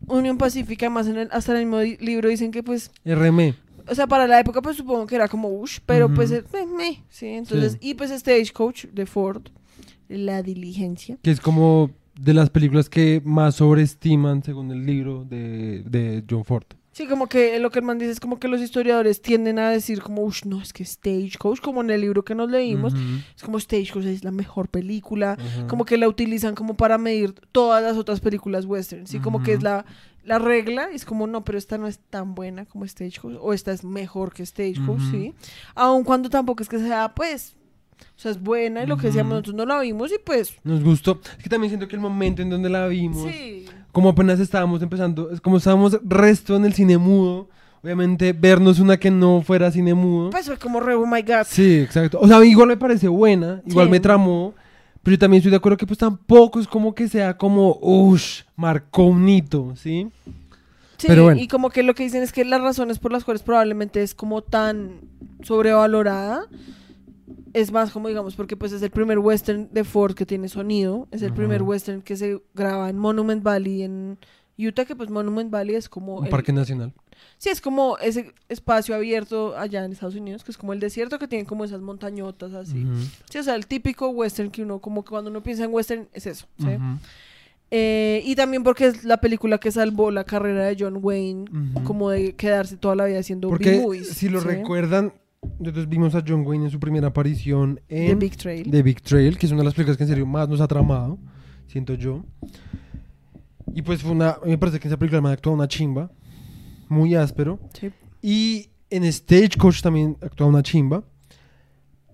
Unión 0.07 0.37
Pacífica, 0.37 0.89
más 0.89 1.07
en 1.07 1.17
el, 1.17 1.29
hasta 1.31 1.51
en 1.53 1.59
el 1.59 1.65
mismo 1.65 1.79
di- 1.79 1.97
libro 1.97 2.27
dicen 2.29 2.51
que 2.51 2.63
pues, 2.63 2.91
RM 3.05 3.55
o 3.89 3.95
sea, 3.95 4.07
para 4.07 4.27
la 4.27 4.39
época 4.39 4.61
pues 4.61 4.77
supongo 4.77 5.05
que 5.05 5.15
era 5.15 5.27
como 5.27 5.49
ush, 5.49 5.79
pero 5.85 6.05
Ujú. 6.07 6.15
pues, 6.15 6.31
eh, 6.31 6.43
meh, 6.53 6.65
meh, 6.65 7.03
sí, 7.09 7.27
entonces, 7.27 7.73
Sí. 7.73 7.79
y 7.81 7.93
pues 7.95 8.11
Stagecoach 8.11 8.85
de 8.85 9.05
Ford, 9.05 9.47
La 10.13 10.43
Diligencia. 10.43 11.17
Que 11.21 11.31
es 11.31 11.39
como 11.39 11.91
de 12.19 12.33
las 12.33 12.49
películas 12.49 12.89
que 12.89 13.21
más 13.25 13.55
sobreestiman 13.55 14.43
según 14.43 14.71
el 14.71 14.85
libro 14.85 15.25
de, 15.25 15.83
de 15.83 16.23
John 16.29 16.45
Ford. 16.45 16.65
Sí, 16.91 17.07
como 17.07 17.25
que 17.25 17.57
lo 17.57 17.71
que 17.71 17.79
el 17.79 17.85
man 17.85 17.97
dice 17.97 18.11
es 18.11 18.19
como 18.19 18.39
que 18.39 18.47
los 18.47 18.61
historiadores 18.61 19.19
tienden 19.19 19.57
a 19.57 19.71
decir 19.71 19.99
como, 19.99 20.21
ush, 20.21 20.45
no, 20.45 20.61
es 20.61 20.73
que 20.73 20.85
Stagecoach, 20.85 21.59
como 21.59 21.81
en 21.81 21.89
el 21.89 22.01
libro 22.01 22.23
que 22.23 22.35
nos 22.35 22.51
leímos, 22.51 22.93
Ujú, 22.93 23.01
es 23.35 23.41
como 23.41 23.59
Stagecoach 23.59 24.05
es 24.05 24.23
la 24.23 24.29
mejor 24.29 24.69
película, 24.69 25.31
ajá. 25.31 25.67
como 25.67 25.85
que 25.85 25.97
la 25.97 26.07
utilizan 26.07 26.53
como 26.53 26.75
para 26.75 26.99
medir 26.99 27.33
todas 27.51 27.81
las 27.81 27.97
otras 27.97 28.19
películas 28.19 28.65
western, 28.65 29.07
¿sí? 29.07 29.19
Como 29.19 29.41
que 29.41 29.53
es 29.53 29.63
la, 29.63 29.87
la 30.23 30.37
regla, 30.37 30.89
es 30.93 31.03
como, 31.03 31.25
no, 31.25 31.43
pero 31.43 31.57
esta 31.57 31.79
no 31.79 31.87
es 31.87 31.97
tan 32.11 32.35
buena 32.35 32.65
como 32.65 32.87
Stagecoach, 32.87 33.37
o 33.41 33.53
esta 33.53 33.71
es 33.71 33.83
mejor 33.83 34.31
que 34.31 34.45
Stagecoach. 34.45 35.01
¿sí? 35.09 35.33
Aun 35.73 36.03
cuando 36.03 36.29
tampoco 36.29 36.61
es 36.61 36.69
que 36.69 36.77
sea, 36.77 37.15
pues, 37.15 37.55
o 38.15 38.19
sea, 38.19 38.31
es 38.31 38.41
buena, 38.41 38.83
y 38.83 38.87
lo 38.87 38.97
que 38.97 39.07
decíamos, 39.07 39.31
nosotros 39.31 39.55
no 39.55 39.65
la 39.65 39.79
vimos, 39.79 40.11
y 40.11 40.15
pues, 40.23 40.53
Nos 40.63 40.83
gustó. 40.83 41.19
Es 41.37 41.43
que 41.43 41.49
también 41.49 41.69
siento 41.69 41.87
que 41.87 41.95
el 41.95 42.01
momento 42.01 42.41
en 42.41 42.49
donde 42.49 42.69
la 42.69 42.87
vimos, 42.87 43.23
sí. 43.31 43.65
como 43.91 44.09
apenas 44.09 44.39
estábamos 44.39 44.81
empezando, 44.81 45.31
es 45.31 45.41
como 45.41 45.57
estábamos 45.57 45.99
resto 46.03 46.55
en 46.55 46.65
el 46.65 46.73
cine 46.73 46.97
mudo, 46.97 47.49
obviamente 47.83 48.31
vernos 48.33 48.79
una 48.79 48.97
que 48.97 49.11
no 49.11 49.41
fuera 49.41 49.71
cine 49.71 49.93
mudo. 49.93 50.29
Pues 50.29 50.45
fue 50.45 50.57
como 50.57 50.79
re, 50.79 50.93
oh 50.95 51.05
my 51.05 51.21
god. 51.21 51.43
Sí, 51.45 51.79
exacto. 51.79 52.19
O 52.21 52.27
sea, 52.27 52.43
igual 52.45 52.69
me 52.69 52.77
parece 52.77 53.07
buena, 53.09 53.61
igual 53.65 53.87
Sí. 53.87 53.91
me 53.91 53.99
tramó, 53.99 54.53
pero 55.01 55.15
yo 55.15 55.19
también 55.19 55.39
estoy 55.39 55.51
de 55.51 55.57
acuerdo 55.57 55.77
que 55.77 55.85
pues 55.85 55.99
tampoco 55.99 56.61
es 56.61 56.67
como 56.67 56.95
que 56.95 57.09
sea 57.09 57.35
como, 57.37 57.77
uff, 57.81 58.43
marcó 58.55 59.03
un 59.03 59.27
hito, 59.27 59.73
¿sí? 59.75 60.07
Sí, 60.97 61.07
Pero 61.07 61.23
bueno. 61.23 61.41
y 61.41 61.49
como 61.49 61.69
que 61.69 61.83
lo 61.83 61.93
que 61.95 62.03
dicen 62.03 62.23
es 62.23 62.31
que 62.31 62.45
las 62.45 62.61
razones 62.61 62.99
por 62.99 63.11
las 63.11 63.25
cuales 63.25 63.43
probablemente 63.43 64.01
es 64.01 64.15
como 64.15 64.41
tan 64.41 65.01
sobrevalorada 65.41 66.45
es 67.53 67.71
más 67.71 67.91
como 67.91 68.07
digamos 68.07 68.35
porque 68.35 68.57
pues 68.57 68.71
es 68.71 68.81
el 68.81 68.89
primer 68.91 69.19
western 69.19 69.69
de 69.71 69.83
Ford 69.83 70.13
que 70.15 70.25
tiene 70.25 70.49
sonido, 70.49 71.07
es 71.11 71.21
el 71.21 71.33
primer 71.33 71.61
western 71.61 72.01
que 72.01 72.15
se 72.17 72.41
graba 72.53 72.89
en 72.89 72.97
Monument 72.97 73.43
Valley 73.43 73.83
en 73.83 74.17
Utah, 74.57 74.85
que 74.85 74.95
pues 74.95 75.09
Monument 75.09 75.49
Valley 75.51 75.75
es 75.75 75.87
como 75.89 76.17
Un 76.17 76.25
el- 76.25 76.29
parque 76.31 76.51
nacional. 76.53 76.93
Sí, 77.37 77.49
es 77.49 77.61
como 77.61 77.97
ese 77.99 78.33
espacio 78.49 78.95
abierto 78.95 79.55
allá 79.57 79.85
en 79.85 79.91
Estados 79.93 80.15
Unidos, 80.15 80.43
que 80.43 80.51
es 80.51 80.57
como 80.57 80.73
el 80.73 80.79
desierto 80.79 81.19
que 81.19 81.27
tiene 81.27 81.45
como 81.45 81.63
esas 81.63 81.79
montañotas 81.81 82.53
así. 82.53 82.85
Sí, 83.29 83.37
o 83.37 83.43
sea, 83.43 83.55
el 83.55 83.65
típico 83.67 84.09
western 84.09 84.49
que 84.51 84.61
uno 84.63 84.79
como 84.79 85.03
que 85.05 85.09
cuando 85.09 85.29
uno 85.29 85.41
piensa 85.43 85.63
en 85.63 85.73
western 85.73 86.07
es 86.13 86.25
eso, 86.27 86.47
Eh, 87.75 88.21
y 88.25 88.35
también 88.35 88.61
porque 88.63 88.85
es 88.85 89.03
la 89.03 89.17
película 89.17 89.57
que 89.57 89.71
salvó 89.71 90.11
la 90.11 90.23
carrera 90.25 90.65
de 90.65 90.75
John 90.79 90.99
Wayne 91.01 91.45
como 91.83 92.11
de 92.11 92.35
quedarse 92.35 92.77
toda 92.77 92.95
la 92.95 93.05
vida 93.05 93.17
haciendo 93.19 93.49
Porque 93.49 93.71
B-movies. 93.71 94.09
si 94.09 94.29
lo 94.29 94.41
¿sí? 94.41 94.47
recuerdan, 94.47 95.11
nosotros 95.59 95.87
vimos 95.89 96.15
a 96.15 96.23
John 96.25 96.45
Wayne 96.45 96.65
en 96.65 96.71
su 96.71 96.79
primera 96.79 97.07
aparición 97.07 97.79
en 97.89 98.07
The 98.07 98.15
Big 98.15 98.37
Trail. 98.37 98.69
The 98.71 98.83
Big 98.83 99.01
Trail, 99.01 99.37
que 99.37 99.45
es 99.45 99.51
una 99.51 99.61
de 99.61 99.65
las 99.65 99.73
películas 99.73 99.97
que 99.97 100.03
en 100.03 100.09
serio 100.09 100.25
más 100.25 100.47
nos 100.49 100.61
ha 100.61 100.67
tramado, 100.67 101.17
siento 101.67 101.93
yo. 101.95 102.23
Y 103.73 103.81
pues 103.81 104.01
fue 104.01 104.11
una, 104.11 104.37
me 104.45 104.57
parece 104.57 104.79
que 104.79 104.87
esa 104.87 104.97
película 104.97 105.21
me 105.21 105.29
actuado 105.29 105.55
una 105.55 105.67
chimba, 105.67 106.11
muy 106.89 107.15
áspero. 107.15 107.59
Sí. 107.79 107.91
Y 108.21 108.69
en 108.89 109.11
Stagecoach 109.11 109.81
también 109.81 110.17
actúa 110.21 110.47
una 110.47 110.61
chimba. 110.61 111.03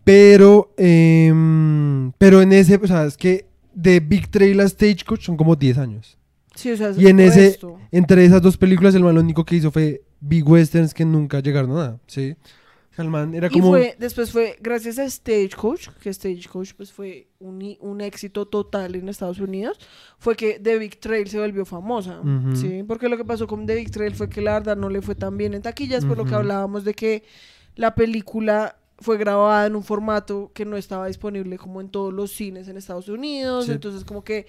Pero, 0.03 0.73
em, 0.77 2.11
pero 2.17 2.41
en 2.41 2.51
ese, 2.53 2.75
o 2.81 2.87
sea, 2.87 3.05
es 3.05 3.15
que 3.17 3.47
de 3.73 3.99
Big 3.99 4.29
Trail 4.29 4.59
a 4.59 4.67
Stagecoach 4.67 5.21
son 5.25 5.37
como 5.37 5.55
10 5.55 5.77
años. 5.77 6.17
Sí, 6.55 6.71
o 6.71 6.77
sea, 6.77 6.89
es 6.89 6.97
Y 6.97 7.07
en 7.07 7.19
ese- 7.19 7.41
resto. 7.49 7.77
Entre 7.91 8.25
esas 8.25 8.41
dos 8.41 8.57
películas, 8.57 8.95
el 8.95 9.03
man 9.03 9.15
lo 9.15 9.21
único 9.21 9.45
que 9.45 9.55
hizo 9.55 9.71
fue 9.71 10.01
Big 10.19 10.47
Westerns 10.47 10.93
que 10.93 11.05
nunca 11.05 11.39
llegaron 11.41 11.71
a 11.71 11.75
nada, 11.75 11.99
¿sí? 12.07 12.35
O 12.41 12.45
era 13.33 13.47
Y 13.47 13.49
como... 13.51 13.69
fue, 13.69 13.95
después 13.99 14.31
fue 14.31 14.57
gracias 14.61 14.99
a 14.99 15.09
Stagecoach, 15.09 15.89
que 16.01 16.13
Stagecoach 16.13 16.73
pues 16.75 16.91
fue 16.91 17.27
un, 17.39 17.77
un 17.79 18.01
éxito 18.01 18.47
total 18.47 18.95
en 18.95 19.09
Estados 19.09 19.39
Unidos, 19.39 19.79
fue 20.17 20.35
que 20.35 20.59
The 20.59 20.77
Big 20.77 20.99
Trail 20.99 21.27
se 21.27 21.39
volvió 21.39 21.65
famosa. 21.65 22.21
¿sí? 22.55 22.83
Porque 22.87 23.09
lo 23.09 23.17
que 23.17 23.25
pasó 23.25 23.47
con 23.47 23.65
The 23.65 23.75
Big 23.75 23.91
Trail 23.91 24.13
fue 24.15 24.29
que 24.29 24.41
la 24.41 24.53
verdad 24.53 24.77
no 24.77 24.89
le 24.89 25.01
fue 25.01 25.15
tan 25.15 25.37
bien 25.37 25.53
en 25.53 25.61
taquillas, 25.61 26.05
por 26.05 26.17
lo 26.17 26.25
que 26.25 26.35
hablábamos 26.35 26.83
de 26.83 26.93
que 26.93 27.23
la 27.75 27.95
película 27.95 28.75
fue 29.01 29.17
grabada 29.17 29.65
en 29.67 29.77
un 29.77 29.83
formato 29.83 30.51
que 30.53 30.65
no 30.65 30.75
estaba 30.75 31.07
disponible 31.07 31.57
como 31.57 31.79
en 31.79 31.87
todos 31.89 32.13
los 32.13 32.31
cines 32.31 32.67
en 32.67 32.75
Estados 32.75 33.07
Unidos, 33.07 33.67
Sí. 33.67 33.71
entonces 33.71 34.03
como 34.03 34.23
que 34.25 34.45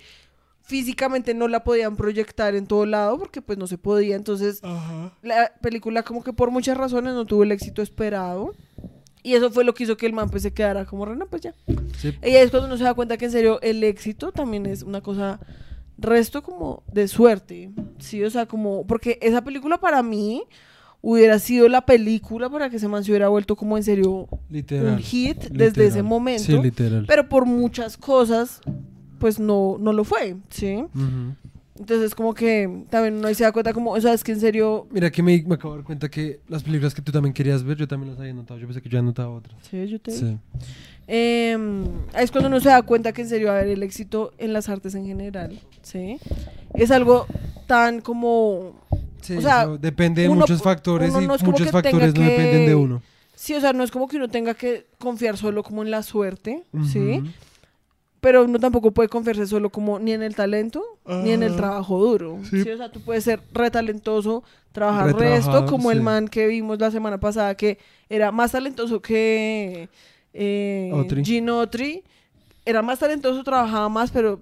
físicamente 0.62 1.34
no 1.34 1.48
la 1.48 1.64
podían 1.64 1.96
proyectar 1.96 2.54
en 2.54 2.66
todo 2.66 2.86
lado 2.86 3.18
porque 3.18 3.42
pues 3.42 3.58
no 3.58 3.66
se 3.66 3.78
podía, 3.78 4.14
entonces 4.16 4.60
Ajá. 4.62 5.12
la 5.22 5.52
película 5.60 6.02
como 6.02 6.22
que 6.22 6.32
por 6.32 6.50
muchas 6.50 6.76
razones 6.76 7.14
no 7.14 7.24
tuvo 7.26 7.42
el 7.42 7.52
éxito 7.52 7.82
esperado. 7.82 8.54
Y 9.22 9.34
eso 9.34 9.50
fue 9.50 9.64
lo 9.64 9.74
que 9.74 9.84
hizo 9.84 9.98
que 9.98 10.06
el 10.06 10.14
man 10.14 10.30
pues 10.30 10.42
se 10.44 10.54
quedara 10.54 10.86
como 10.86 11.04
rena, 11.04 11.26
pues 11.26 11.42
ya. 11.42 11.54
Sí. 11.98 12.14
Y 12.24 12.30
es 12.36 12.50
cuando 12.50 12.68
uno 12.68 12.78
se 12.78 12.84
da 12.84 12.94
cuenta 12.94 13.18
que 13.18 13.26
en 13.26 13.30
serio 13.32 13.60
el 13.60 13.84
éxito 13.84 14.32
también 14.32 14.64
es 14.64 14.82
una 14.82 15.02
cosa 15.02 15.40
resto 15.98 16.42
como 16.42 16.82
de 16.90 17.06
suerte. 17.06 17.70
Sí, 17.98 18.24
o 18.24 18.30
sea, 18.30 18.46
como 18.46 18.86
porque 18.86 19.18
esa 19.20 19.42
película 19.44 19.76
para 19.78 20.02
mí 20.02 20.44
hubiera 21.02 21.38
sido 21.38 21.68
la 21.68 21.84
película 21.84 22.48
para 22.48 22.70
que 22.70 22.76
ese 22.76 22.88
man 22.88 23.04
se 23.04 23.10
hubiera 23.10 23.28
vuelto 23.28 23.56
como 23.56 23.76
en 23.76 23.82
serio 23.84 24.26
Literal. 24.48 24.94
un 24.94 24.98
hit 24.98 25.36
desde 25.50 25.66
ese 25.84 25.96
literal. 25.98 26.04
momento. 26.04 26.42
Sí, 26.44 26.56
literal. 26.58 27.04
pero 27.06 27.28
por 27.28 27.44
muchas 27.44 27.98
cosas 27.98 28.62
pues 29.20 29.38
no 29.38 29.76
no 29.78 29.92
lo 29.92 30.02
fue, 30.02 30.34
¿sí? 30.48 30.74
Ujú. 30.94 31.34
Entonces, 31.78 32.14
como 32.14 32.34
que 32.34 32.84
también 32.90 33.14
uno 33.14 33.28
ahí 33.28 33.34
se 33.34 33.42
da 33.44 33.52
cuenta, 33.52 33.72
como, 33.72 33.92
o 33.92 34.00
sea, 34.00 34.12
es 34.12 34.22
que 34.22 34.32
en 34.32 34.40
serio. 34.40 34.86
Mira 34.90 35.10
que 35.10 35.22
me, 35.22 35.42
me 35.46 35.54
acabo 35.54 35.72
de 35.74 35.78
dar 35.78 35.86
cuenta 35.86 36.10
que 36.10 36.40
las 36.48 36.62
películas 36.62 36.92
que 36.94 37.00
tú 37.00 37.10
también 37.10 37.32
querías 37.32 37.62
ver, 37.64 37.78
yo 37.78 37.88
también 37.88 38.10
las 38.10 38.20
había 38.20 38.34
notado. 38.34 38.60
Yo 38.60 38.66
pensé 38.66 38.82
que 38.82 38.88
yo 38.90 38.98
había 38.98 39.06
notado 39.06 39.32
otras. 39.32 39.56
Sí, 39.70 39.86
yo 39.86 39.98
te 39.98 40.10
Sí. 40.10 40.36
Em, 41.06 41.84
es 42.16 42.30
cuando 42.30 42.48
uno 42.48 42.60
se 42.60 42.68
da 42.68 42.82
cuenta 42.82 43.12
que 43.12 43.22
en 43.22 43.28
serio 43.28 43.48
va 43.48 43.54
a 43.54 43.56
haber 43.60 43.68
el 43.72 43.82
éxito 43.82 44.32
en 44.38 44.52
las 44.52 44.68
artes 44.68 44.94
en 44.94 45.06
general, 45.06 45.58
¿sí? 45.82 46.18
Es 46.74 46.90
algo 46.90 47.26
tan 47.66 48.00
como... 48.00 48.78
Sí, 49.22 49.36
O 49.36 49.40
sea, 49.40 49.66
depende 49.66 50.22
de 50.22 50.28
uno- 50.28 50.40
muchos 50.40 50.62
factores 50.62 51.10
y 51.14 51.26
muchos 51.26 51.70
factores 51.70 52.14
no 52.14 52.20
que- 52.20 52.28
dependen 52.30 52.66
de 52.66 52.74
uno. 52.74 53.02
Sí, 53.34 53.54
o 53.54 53.60
sea, 53.60 53.72
no 53.72 53.82
es 53.82 53.90
como 53.90 54.06
que 54.06 54.18
uno 54.18 54.28
tenga 54.28 54.54
que 54.54 54.86
confiar 54.98 55.36
solo 55.38 55.62
como 55.62 55.82
en 55.82 55.90
la 55.90 56.02
suerte, 56.02 56.62
¿sí? 56.92 57.22
Pero 58.20 58.44
uno 58.44 58.58
tampoco 58.58 58.90
puede 58.90 59.08
confiarse 59.08 59.46
solo 59.46 59.70
como 59.70 59.98
ni 59.98 60.12
en 60.12 60.22
el 60.22 60.34
talento 60.34 60.82
ni 61.06 61.30
en 61.30 61.42
el 61.42 61.56
trabajo 61.56 61.98
duro. 61.98 62.38
Sí. 62.50 62.62
Sí. 62.62 62.70
O 62.70 62.76
sea, 62.76 62.92
tú 62.92 63.00
puedes 63.00 63.24
ser 63.24 63.40
re 63.52 63.70
talentoso, 63.70 64.44
trabajar 64.72 65.14
Re 65.16 65.30
resto, 65.36 65.64
como 65.66 65.90
el 65.90 65.98
sí. 65.98 66.04
man 66.04 66.28
que 66.28 66.46
vimos 66.46 66.78
la 66.78 66.90
semana 66.90 67.18
pasada 67.18 67.54
que 67.54 67.78
era 68.08 68.30
más 68.30 68.52
talentoso 68.52 69.00
que 69.00 69.88
eh, 70.34 70.90
Otri. 70.92 72.04
Era 72.66 72.82
más 72.82 72.98
talentoso, 72.98 73.42
trabajaba 73.42 73.88
más, 73.88 74.10
pero 74.10 74.40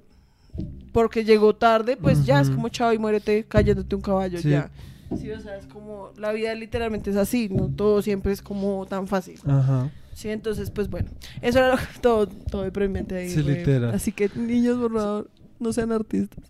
porque 0.92 1.24
llegó 1.24 1.54
tarde, 1.54 1.96
pues 1.96 2.26
ya 2.26 2.40
es 2.40 2.50
como 2.50 2.68
chao 2.68 2.92
y 2.92 2.98
muérete 2.98 3.44
cayéndote 3.44 3.94
un 3.94 4.02
caballo, 4.02 4.38
Sí. 4.40 4.50
ya. 4.50 4.70
Sí, 5.16 5.30
o 5.30 5.40
sea, 5.40 5.56
es 5.56 5.66
como 5.66 6.10
la 6.18 6.32
vida 6.32 6.54
literalmente 6.54 7.10
es 7.10 7.16
así, 7.16 7.48
no 7.48 7.68
todo 7.74 8.02
siempre 8.02 8.32
es 8.32 8.42
como 8.42 8.84
tan 8.86 9.06
fácil. 9.06 9.38
Ajá. 9.46 9.88
Sí, 10.18 10.30
entonces, 10.30 10.72
pues 10.72 10.90
bueno, 10.90 11.10
eso 11.42 11.60
era 11.60 11.76
lo- 11.76 11.80
todo, 12.00 12.26
todo 12.26 12.62
deprimente 12.62 13.14
ahí. 13.16 13.28
Sí, 13.30 13.40
literal. 13.40 13.94
Así 13.94 14.10
que, 14.10 14.28
niños, 14.34 14.76
por 14.78 14.92
favor, 14.92 15.30
no 15.60 15.72
sean 15.72 15.92
artistas. 15.92 16.44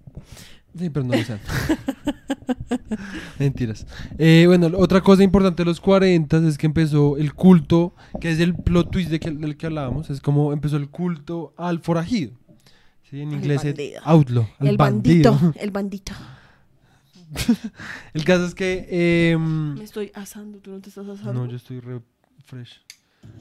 Sí, 0.78 0.88
pero 0.88 1.04
no 1.04 1.14
lo 1.14 1.22
sean. 1.22 1.38
Mentiras. 3.38 3.86
Eh, 4.16 4.44
bueno, 4.46 4.70
otra 4.78 5.02
cosa 5.02 5.22
importante 5.22 5.62
de 5.62 5.66
los 5.66 5.80
40 5.82 6.48
es 6.48 6.56
que 6.56 6.64
empezó 6.66 7.18
el 7.18 7.34
culto, 7.34 7.94
que 8.22 8.30
es 8.30 8.40
el 8.40 8.54
plot 8.54 8.90
twist 8.90 9.10
de 9.10 9.20
que- 9.20 9.30
del 9.32 9.58
que 9.58 9.66
hablábamos, 9.66 10.08
es 10.08 10.22
como 10.22 10.52
empezó 10.54 10.78
el 10.78 10.88
culto 10.88 11.52
al 11.58 11.80
forajido. 11.80 12.32
Sí, 13.10 13.20
en 13.20 13.32
inglés 13.32 13.64
es 13.66 13.74
bandido. 13.74 14.00
outlaw, 14.04 14.48
al 14.60 14.68
el 14.68 14.76
bandido. 14.78 15.32
bandito, 15.32 15.58
el 15.62 15.70
bandito. 15.72 16.12
El 18.14 18.24
caso 18.24 18.46
es 18.46 18.54
que... 18.54 19.30
em, 19.32 19.74
Me 19.74 19.84
estoy 19.84 20.10
asando, 20.14 20.56
tú 20.58 20.70
no 20.70 20.80
te 20.80 20.88
estás 20.88 21.06
asando. 21.06 21.34
No, 21.34 21.46
yo 21.46 21.56
estoy 21.56 21.80
re 21.80 22.00
fresh. 22.46 22.80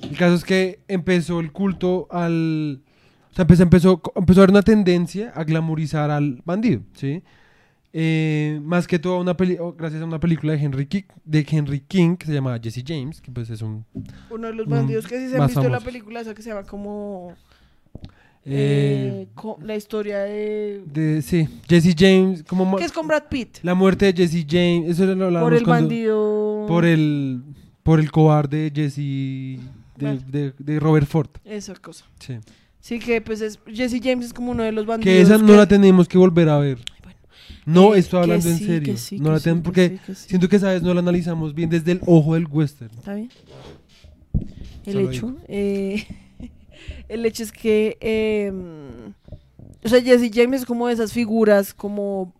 El 0.01 0.17
caso 0.17 0.35
es 0.35 0.43
que 0.43 0.79
empezó 0.87 1.39
el 1.39 1.51
culto 1.51 2.07
al... 2.11 2.81
O 3.31 3.33
sea, 3.37 3.43
empezó, 3.43 3.63
empezó, 3.63 4.01
empezó 4.15 4.39
a 4.39 4.43
haber 4.43 4.51
una 4.51 4.61
tendencia 4.63 5.31
a 5.35 5.43
glamorizar 5.43 6.09
al 6.11 6.41
bandido, 6.45 6.81
¿sí? 6.93 7.21
Eh, 7.93 8.59
más 8.63 8.85
que 8.87 8.99
todo 8.99 9.19
una 9.19 9.35
peli- 9.35 9.57
oh, 9.59 9.73
gracias 9.73 10.01
a 10.01 10.05
una 10.05 10.19
película 10.19 10.53
de 10.53 10.59
Henry, 10.63 10.85
King, 10.85 11.03
de 11.23 11.45
Henry 11.49 11.79
King 11.79 12.15
que 12.15 12.25
se 12.27 12.33
llama 12.33 12.59
Jesse 12.61 12.83
James, 12.85 13.21
que 13.21 13.31
pues 13.31 13.49
es 13.49 13.61
un... 13.61 13.85
Uno 14.29 14.47
de 14.47 14.53
los 14.53 14.67
bandidos 14.67 15.07
que 15.07 15.17
sí 15.19 15.29
se 15.29 15.37
más 15.37 15.47
visto 15.47 15.61
la 15.61 15.67
famoso. 15.69 15.85
película 15.85 16.19
esa 16.21 16.33
que 16.35 16.41
se 16.41 16.49
llama 16.49 16.63
como 16.63 17.33
eh, 18.45 19.27
eh, 19.35 19.57
la 19.63 19.75
historia 19.75 20.19
de 20.19 20.83
de, 20.85 21.21
sí, 21.21 21.47
Jesse 21.67 21.95
James, 21.97 22.43
como... 22.43 22.75
que 22.77 22.85
es 22.85 22.91
con 22.91 23.07
Brad 23.07 23.23
Pitt 23.29 23.57
La 23.63 23.73
muerte 23.73 24.11
de 24.11 24.13
Jesse 24.27 24.45
James, 24.47 24.89
eso 24.91 25.05
lo 25.15 25.25
hablábamos 25.25 25.49
por 25.49 25.53
el 25.57 25.63
cuando- 25.63 25.87
bandido 25.89 26.65
Por 26.67 26.85
el, 26.85 27.41
por 27.87 27.99
el 28.01 28.11
cobarde 28.11 28.71
Jesse... 28.75 29.59
De, 29.97 30.19
de- 30.27 30.53
de 30.59 30.79
Robert 30.79 31.07
Ford, 31.07 31.29
esa 31.45 31.73
cosa. 31.75 32.05
sí. 32.19 32.35
Sí 32.79 32.99
que 32.99 33.19
pues 33.21 33.41
es 33.41 33.59
Jesse 33.65 33.99
James 34.03 34.27
es 34.27 34.33
como 34.33 34.51
uno 34.51 34.61
de 34.63 34.71
los 34.71 34.85
bandidos 34.85 35.11
Que 35.13 35.21
esa 35.21 35.37
no 35.39 35.55
la 35.55 35.67
tenemos 35.67 36.07
que 36.07 36.17
volver 36.17 36.47
a 36.49 36.57
ver. 36.59 36.77
bueno. 37.03 37.19
No, 37.65 37.95
Eh, 37.95 37.99
estoy 37.99 38.21
hablando 38.21 38.47
en 38.47 38.57
sí, 38.57 38.65
serio. 38.65 38.93
que 38.93 38.97
sí, 38.97 39.17
no 39.17 39.25
que 39.25 39.31
la 39.31 39.37
sí, 39.39 39.43
tenemos 39.45 39.63
porque 39.63 39.89
sí, 39.89 39.99
que 40.05 40.15
sí. 40.15 40.25
siento 40.29 40.47
que 40.49 40.55
esa 40.57 40.71
vez 40.71 40.83
no 40.83 40.93
la 40.93 40.99
analizamos 40.99 41.53
bien 41.55 41.69
desde 41.69 41.93
el 41.93 42.01
ojo 42.05 42.35
del 42.35 42.45
western. 42.47 42.91
¿Está 42.95 43.15
bien? 43.15 43.29
El 44.85 44.93
Solo 44.93 45.09
hecho, 45.11 45.35
eh, 45.47 46.05
el 47.09 47.25
hecho 47.25 47.43
es 47.43 47.51
que, 47.51 47.97
eh, 47.99 48.51
o 49.83 49.89
sea, 49.89 50.01
Jesse 50.01 50.31
James 50.33 50.61
es 50.61 50.65
como 50.67 50.87
de 50.87 50.93
esas 50.93 51.11
figuras 51.11 51.73
como 51.73 52.33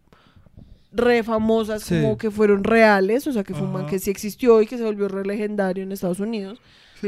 re 0.98 1.24
famosas, 1.24 1.84
Sí. 1.84 2.02
como 2.02 2.18
que 2.18 2.32
fueron 2.32 2.64
reales, 2.64 3.26
o 3.28 3.34
sea, 3.34 3.44
que 3.44 3.54
fue 3.54 3.64
un 3.68 3.74
man 3.74 3.86
que 3.86 4.00
sí 4.00 4.10
existió 4.10 4.62
y 4.62 4.68
que 4.68 4.78
se 4.78 4.84
volvió 4.84 5.08
re 5.08 5.26
legendario 5.26 5.84
en 5.84 5.92
Estados 5.92 6.20
Unidos 6.20 6.60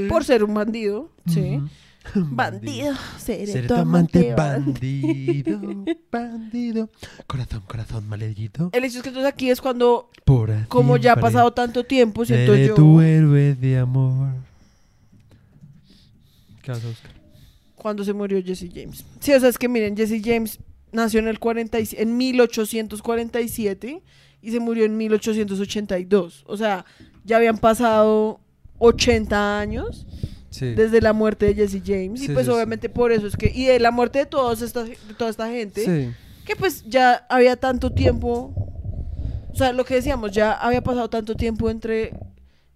por 0.07 0.23
ser 0.23 0.43
un 0.43 0.53
bandido, 0.53 1.09
¿sí? 1.25 1.59
Bandido, 2.15 2.93
seré, 3.17 3.45
Ser 3.45 3.67
tu 3.67 3.75
tu 3.75 3.79
amante 3.81 4.33
bandido. 4.33 5.59
bandido. 6.11 6.89
Corazón, 7.27 7.61
corazón 7.67 8.07
maldito. 8.07 8.69
El 8.71 8.85
hecho 8.85 8.97
es 8.97 9.03
que 9.03 9.09
entonces 9.09 9.31
aquí 9.31 9.49
es 9.49 9.59
cuando, 9.61 10.09
Por 10.25 10.67
como 10.69 10.97
ya 10.97 11.13
ha 11.13 11.15
pasado 11.17 11.51
tanto 11.51 11.83
tiempo, 11.83 12.25
siento 12.25 12.53
seré 12.53 12.67
yo... 12.67 12.75
tu 12.75 13.01
héroe 13.01 13.53
de 13.53 13.77
amor. 13.77 14.29
¿Qué 16.61 16.71
vas 16.71 16.83
a 16.83 16.87
buscar? 16.87 17.19
cuando 17.75 18.03
se 18.03 18.11
murió 18.13 18.41
Jesse 18.43 18.69
James. 18.73 19.05
Sí, 19.21 19.33
o 19.33 19.39
sea, 19.39 19.47
es 19.49 19.57
que 19.57 19.69
miren, 19.69 19.95
Jesse 19.95 20.21
James 20.23 20.59
nació 20.91 21.19
en 21.19 21.27
el 21.27 21.39
40 21.39 21.79
y- 21.79 21.87
en 21.97 22.17
1847 22.17 24.01
y 24.41 24.51
se 24.51 24.59
murió 24.59 24.85
en 24.85 24.97
1882. 24.97 26.43
O 26.47 26.57
sea, 26.57 26.85
ya 27.25 27.37
habían 27.37 27.57
pasado 27.57 28.39
80 28.77 29.59
años 29.59 30.05
Sí. 30.49 30.73
desde 30.73 30.99
la 31.01 31.13
muerte 31.13 31.45
de 31.45 31.53
Jesse 31.55 31.81
James 31.85 32.23
y 32.23 32.29
pues 32.29 32.47
sí, 32.47 32.51
obviamente 32.51 32.89
por 32.89 33.11
eso 33.11 33.27
es 33.27 33.37
que 33.37 33.51
y 33.53 33.65
de 33.65 33.79
la 33.79 33.91
muerte 33.91 34.17
de 34.19 34.25
todos 34.25 34.63
esta, 34.63 34.83
de 34.83 34.97
toda 35.15 35.29
esta 35.29 35.47
gente 35.47 36.11
que 36.43 36.55
pues 36.55 36.83
ya 36.89 37.23
había 37.29 37.55
tanto 37.55 37.91
tiempo, 37.91 38.51
o 39.51 39.55
sea, 39.55 39.73
lo 39.73 39.85
que 39.85 39.93
decíamos, 39.93 40.31
ya 40.31 40.53
había 40.53 40.81
pasado 40.81 41.07
tanto 41.07 41.35
tiempo 41.35 41.69
entre 41.69 42.13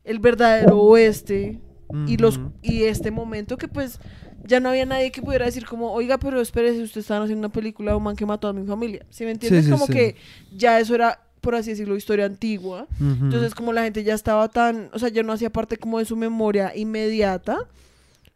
el 0.04 0.20
verdadero 0.20 0.80
oeste 0.82 1.60
y 2.08 2.18
los 2.18 2.40
y 2.62 2.84
este 2.84 3.10
momento 3.10 3.58
que 3.58 3.68
pues 3.68 4.00
ya 4.46 4.60
no 4.60 4.70
había 4.70 4.86
nadie 4.86 5.12
que 5.12 5.22
pudiera 5.22 5.46
decir 5.46 5.66
como, 5.66 5.92
oiga, 5.92 6.18
pero 6.18 6.42
espérese, 6.42 6.82
ustedes 6.84 7.06
estaban 7.06 7.24
haciendo 7.24 7.48
una 7.48 7.54
película 7.54 7.92
de 7.92 7.98
un 7.98 8.04
man 8.04 8.16
que 8.16 8.26
mató 8.26 8.48
a 8.48 8.54
mi 8.54 8.66
familia. 8.66 9.06
¿Sí 9.10 9.24
me 9.26 9.32
entiendes? 9.32 9.66
sí, 9.66 9.72
como 9.72 9.88
sí. 9.88 9.94
que 9.94 10.16
ya 10.56 10.80
eso 10.80 10.96
era, 10.96 11.20
por 11.42 11.56
así 11.56 11.72
decirlo, 11.72 11.96
historia 11.96 12.26
antigua. 12.26 12.88
Entonces, 13.00 13.56
como 13.56 13.74
la 13.74 13.84
gente 13.84 14.04
ya 14.04 14.14
estaba 14.14 14.48
tan, 14.50 14.90
o 14.94 15.00
sea, 15.00 15.10
ya 15.10 15.24
no 15.24 15.34
hacía 15.34 15.50
parte 15.52 15.78
como 15.78 16.00
de 16.00 16.06
su 16.06 16.16
memoria 16.16 16.76
inmediata, 16.76 17.58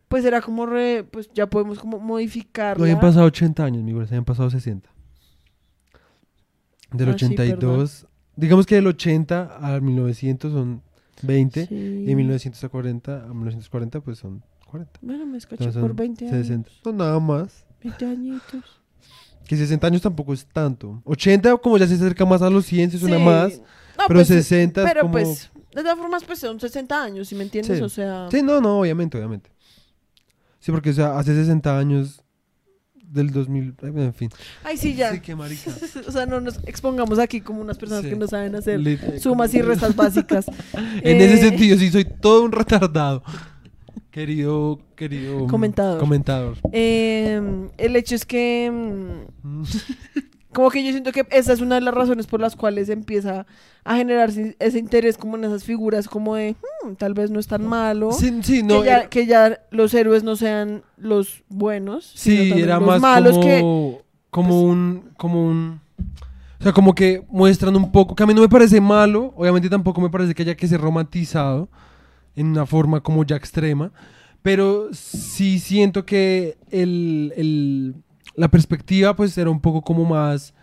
pues 0.08 0.24
era 0.24 0.42
como 0.42 0.66
re, 0.66 1.04
pues 1.04 1.30
ya 1.34 1.48
podemos 1.48 1.80
como 1.80 1.98
No 1.98 2.04
modificarla. 2.04 2.82
habían 2.84 3.00
pasado 3.02 3.26
80 3.26 3.64
años, 3.66 3.84
mi 3.84 3.92
güey, 3.92 4.08
se 4.08 4.14
habían 4.14 4.26
pasado 4.26 4.50
60. 4.50 4.90
Del 6.94 7.10
Ah, 7.10 7.16
sí, 7.18 7.26
82, 7.26 8.08
digamos 8.38 8.66
que 8.66 8.76
del 8.76 8.88
80 8.88 9.58
al 9.58 9.82
1900 9.82 10.54
son 10.54 10.82
20 11.24 11.66
Sí. 11.68 11.76
y 12.08 12.16
1940 12.16 13.26
a 13.26 13.34
1940 13.34 14.00
pues 14.02 14.20
son 14.20 14.42
40. 14.68 15.00
Bueno, 15.02 15.26
me 15.26 15.38
Entonces 15.38 15.74
por 15.74 15.88
son 15.90 15.96
20 15.96 16.26
años. 16.30 16.38
60. 16.48 16.70
No, 16.86 16.92
nada 16.94 17.20
más. 17.20 17.66
20 17.84 18.06
añitos. 18.06 18.64
Que 19.48 19.56
60 19.56 19.88
años 19.88 20.02
tampoco 20.02 20.34
es 20.34 20.46
tanto. 20.46 21.02
80 21.06 21.56
como 21.58 21.78
ya 21.78 21.88
se 21.88 21.96
acerca 21.96 22.26
más 22.26 22.42
a 22.42 22.50
los 22.50 22.66
100, 22.66 22.92
se 22.92 23.00
suena 23.00 23.18
Sí. 23.18 23.24
más. 23.24 23.58
No, 23.98 24.04
pero 24.08 24.20
pues, 24.20 24.28
60 24.28 24.82
es 24.84 24.88
Pero 24.88 25.02
como... 25.02 25.14
pues, 25.14 25.50
de 25.74 25.82
todas 25.82 25.98
formas, 25.98 26.24
pues 26.24 26.40
son 26.40 26.60
60 26.60 27.04
años, 27.04 27.28
si 27.28 27.36
me 27.36 27.44
entiendes? 27.44 27.78
Sí. 27.78 27.84
O 27.84 27.90
sea, 27.90 28.28
Sí, 28.32 28.42
no, 28.44 28.60
no, 28.62 28.80
obviamente, 28.80 29.18
obviamente. 29.18 29.50
Sí, 30.60 30.72
porque 30.72 30.90
o 30.90 30.94
sea, 30.94 31.18
hace 31.18 31.34
60 31.34 31.78
años 31.80 32.22
del 32.96 33.32
2000, 33.32 33.76
ay, 33.84 33.90
en 33.96 34.14
fin. 34.14 34.30
ay, 34.66 34.76
sí, 34.76 34.94
ya. 34.96 35.14
Sí, 35.14 35.22
qué 35.22 35.34
marica. 35.34 35.72
o 36.08 36.12
sea, 36.12 36.26
no 36.26 36.42
nos 36.42 36.58
expongamos 36.66 37.20
aquí 37.20 37.40
como 37.40 37.62
unas 37.62 37.78
personas 37.78 38.04
Sí. 38.04 38.10
que 38.10 38.16
no 38.18 38.28
saben 38.28 38.54
hacer 38.56 38.80
Lit- 38.82 39.20
sumas 39.20 39.54
y 39.54 39.62
restas 39.62 39.96
básicas. 39.96 40.46
En 41.04 41.22
ese 41.22 41.36
Eh, 41.36 41.38
sentido, 41.50 41.78
sí, 41.78 41.90
soy 41.90 42.04
todo 42.06 42.44
un 42.44 42.52
retardado. 42.52 43.24
Querido, 44.12 44.80
querido 44.96 45.46
Comentador. 45.48 46.00
comentador. 46.00 46.58
eh, 46.72 47.70
el 47.78 47.96
hecho 47.96 48.16
es 48.16 48.26
que, 48.26 48.72
mm, 49.44 49.64
como 50.54 50.72
que 50.72 50.84
yo 50.84 50.92
siento 50.92 51.12
que 51.12 51.26
esa 51.30 51.54
es 51.54 51.62
una 51.62 51.76
de 51.76 51.82
las 51.82 51.94
razones 51.94 52.26
por 52.26 52.40
las 52.40 52.56
cuales 52.56 52.90
empieza 52.90 53.46
a 53.84 53.96
generarse 53.98 54.56
ese 54.60 54.80
interés 54.80 55.18
como 55.18 55.36
en 55.38 55.44
esas 55.44 55.64
figuras, 55.64 56.08
como 56.08 56.36
de, 56.36 56.56
"Hmm, 56.84 56.94
tal 56.96 57.14
vez 57.14 57.30
no 57.30 57.40
es 57.40 57.48
tan 57.48 57.66
malo. 57.68 58.12
Sí, 58.12 58.32
sí, 58.44 58.64
no, 58.64 58.80
que, 58.82 58.86
ya, 58.88 58.98
era, 58.98 59.10
que 59.10 59.26
ya 59.28 59.60
los 59.72 59.94
héroes 59.94 60.24
no 60.24 60.36
sean 60.36 60.82
los 60.98 61.44
buenos. 61.50 62.12
sino 62.16 62.42
sí, 62.44 62.50
también 62.50 62.70
era 62.70 62.80
los 62.80 62.88
más 62.88 63.02
malos 63.02 63.34
como, 63.34 63.46
que 63.46 63.60
como 64.32 64.50
pues- 64.50 64.64
un, 64.64 65.04
como 65.18 65.48
un, 65.48 65.80
o 66.60 66.64
sea, 66.64 66.72
como 66.74 66.96
que 66.96 67.24
muestran 67.30 67.76
un 67.76 67.92
poco, 67.92 68.16
que 68.16 68.24
a 68.24 68.26
mí 68.26 68.34
no 68.34 68.42
me 68.42 68.50
parece 68.50 68.82
malo, 68.82 69.34
obviamente 69.38 69.70
tampoco 69.70 70.02
me 70.02 70.10
parece 70.10 70.34
que 70.34 70.42
haya 70.42 70.56
que 70.56 70.68
ser 70.68 70.82
romantizado 70.82 71.70
en 72.38 72.48
una 72.48 72.66
forma 72.66 73.02
como 73.02 73.26
ya 73.26 73.36
extrema, 73.36 73.92
pero 74.42 74.88
sí 74.94 75.60
siento 75.60 76.06
que 76.06 76.58
el, 76.72 77.34
el- 77.36 77.96
la 78.36 78.48
perspectiva 78.50 79.16
pues 79.16 79.38
era 79.38 79.50
un 79.50 79.60
poco 79.60 79.82
como 79.82 80.06
más 80.06 80.54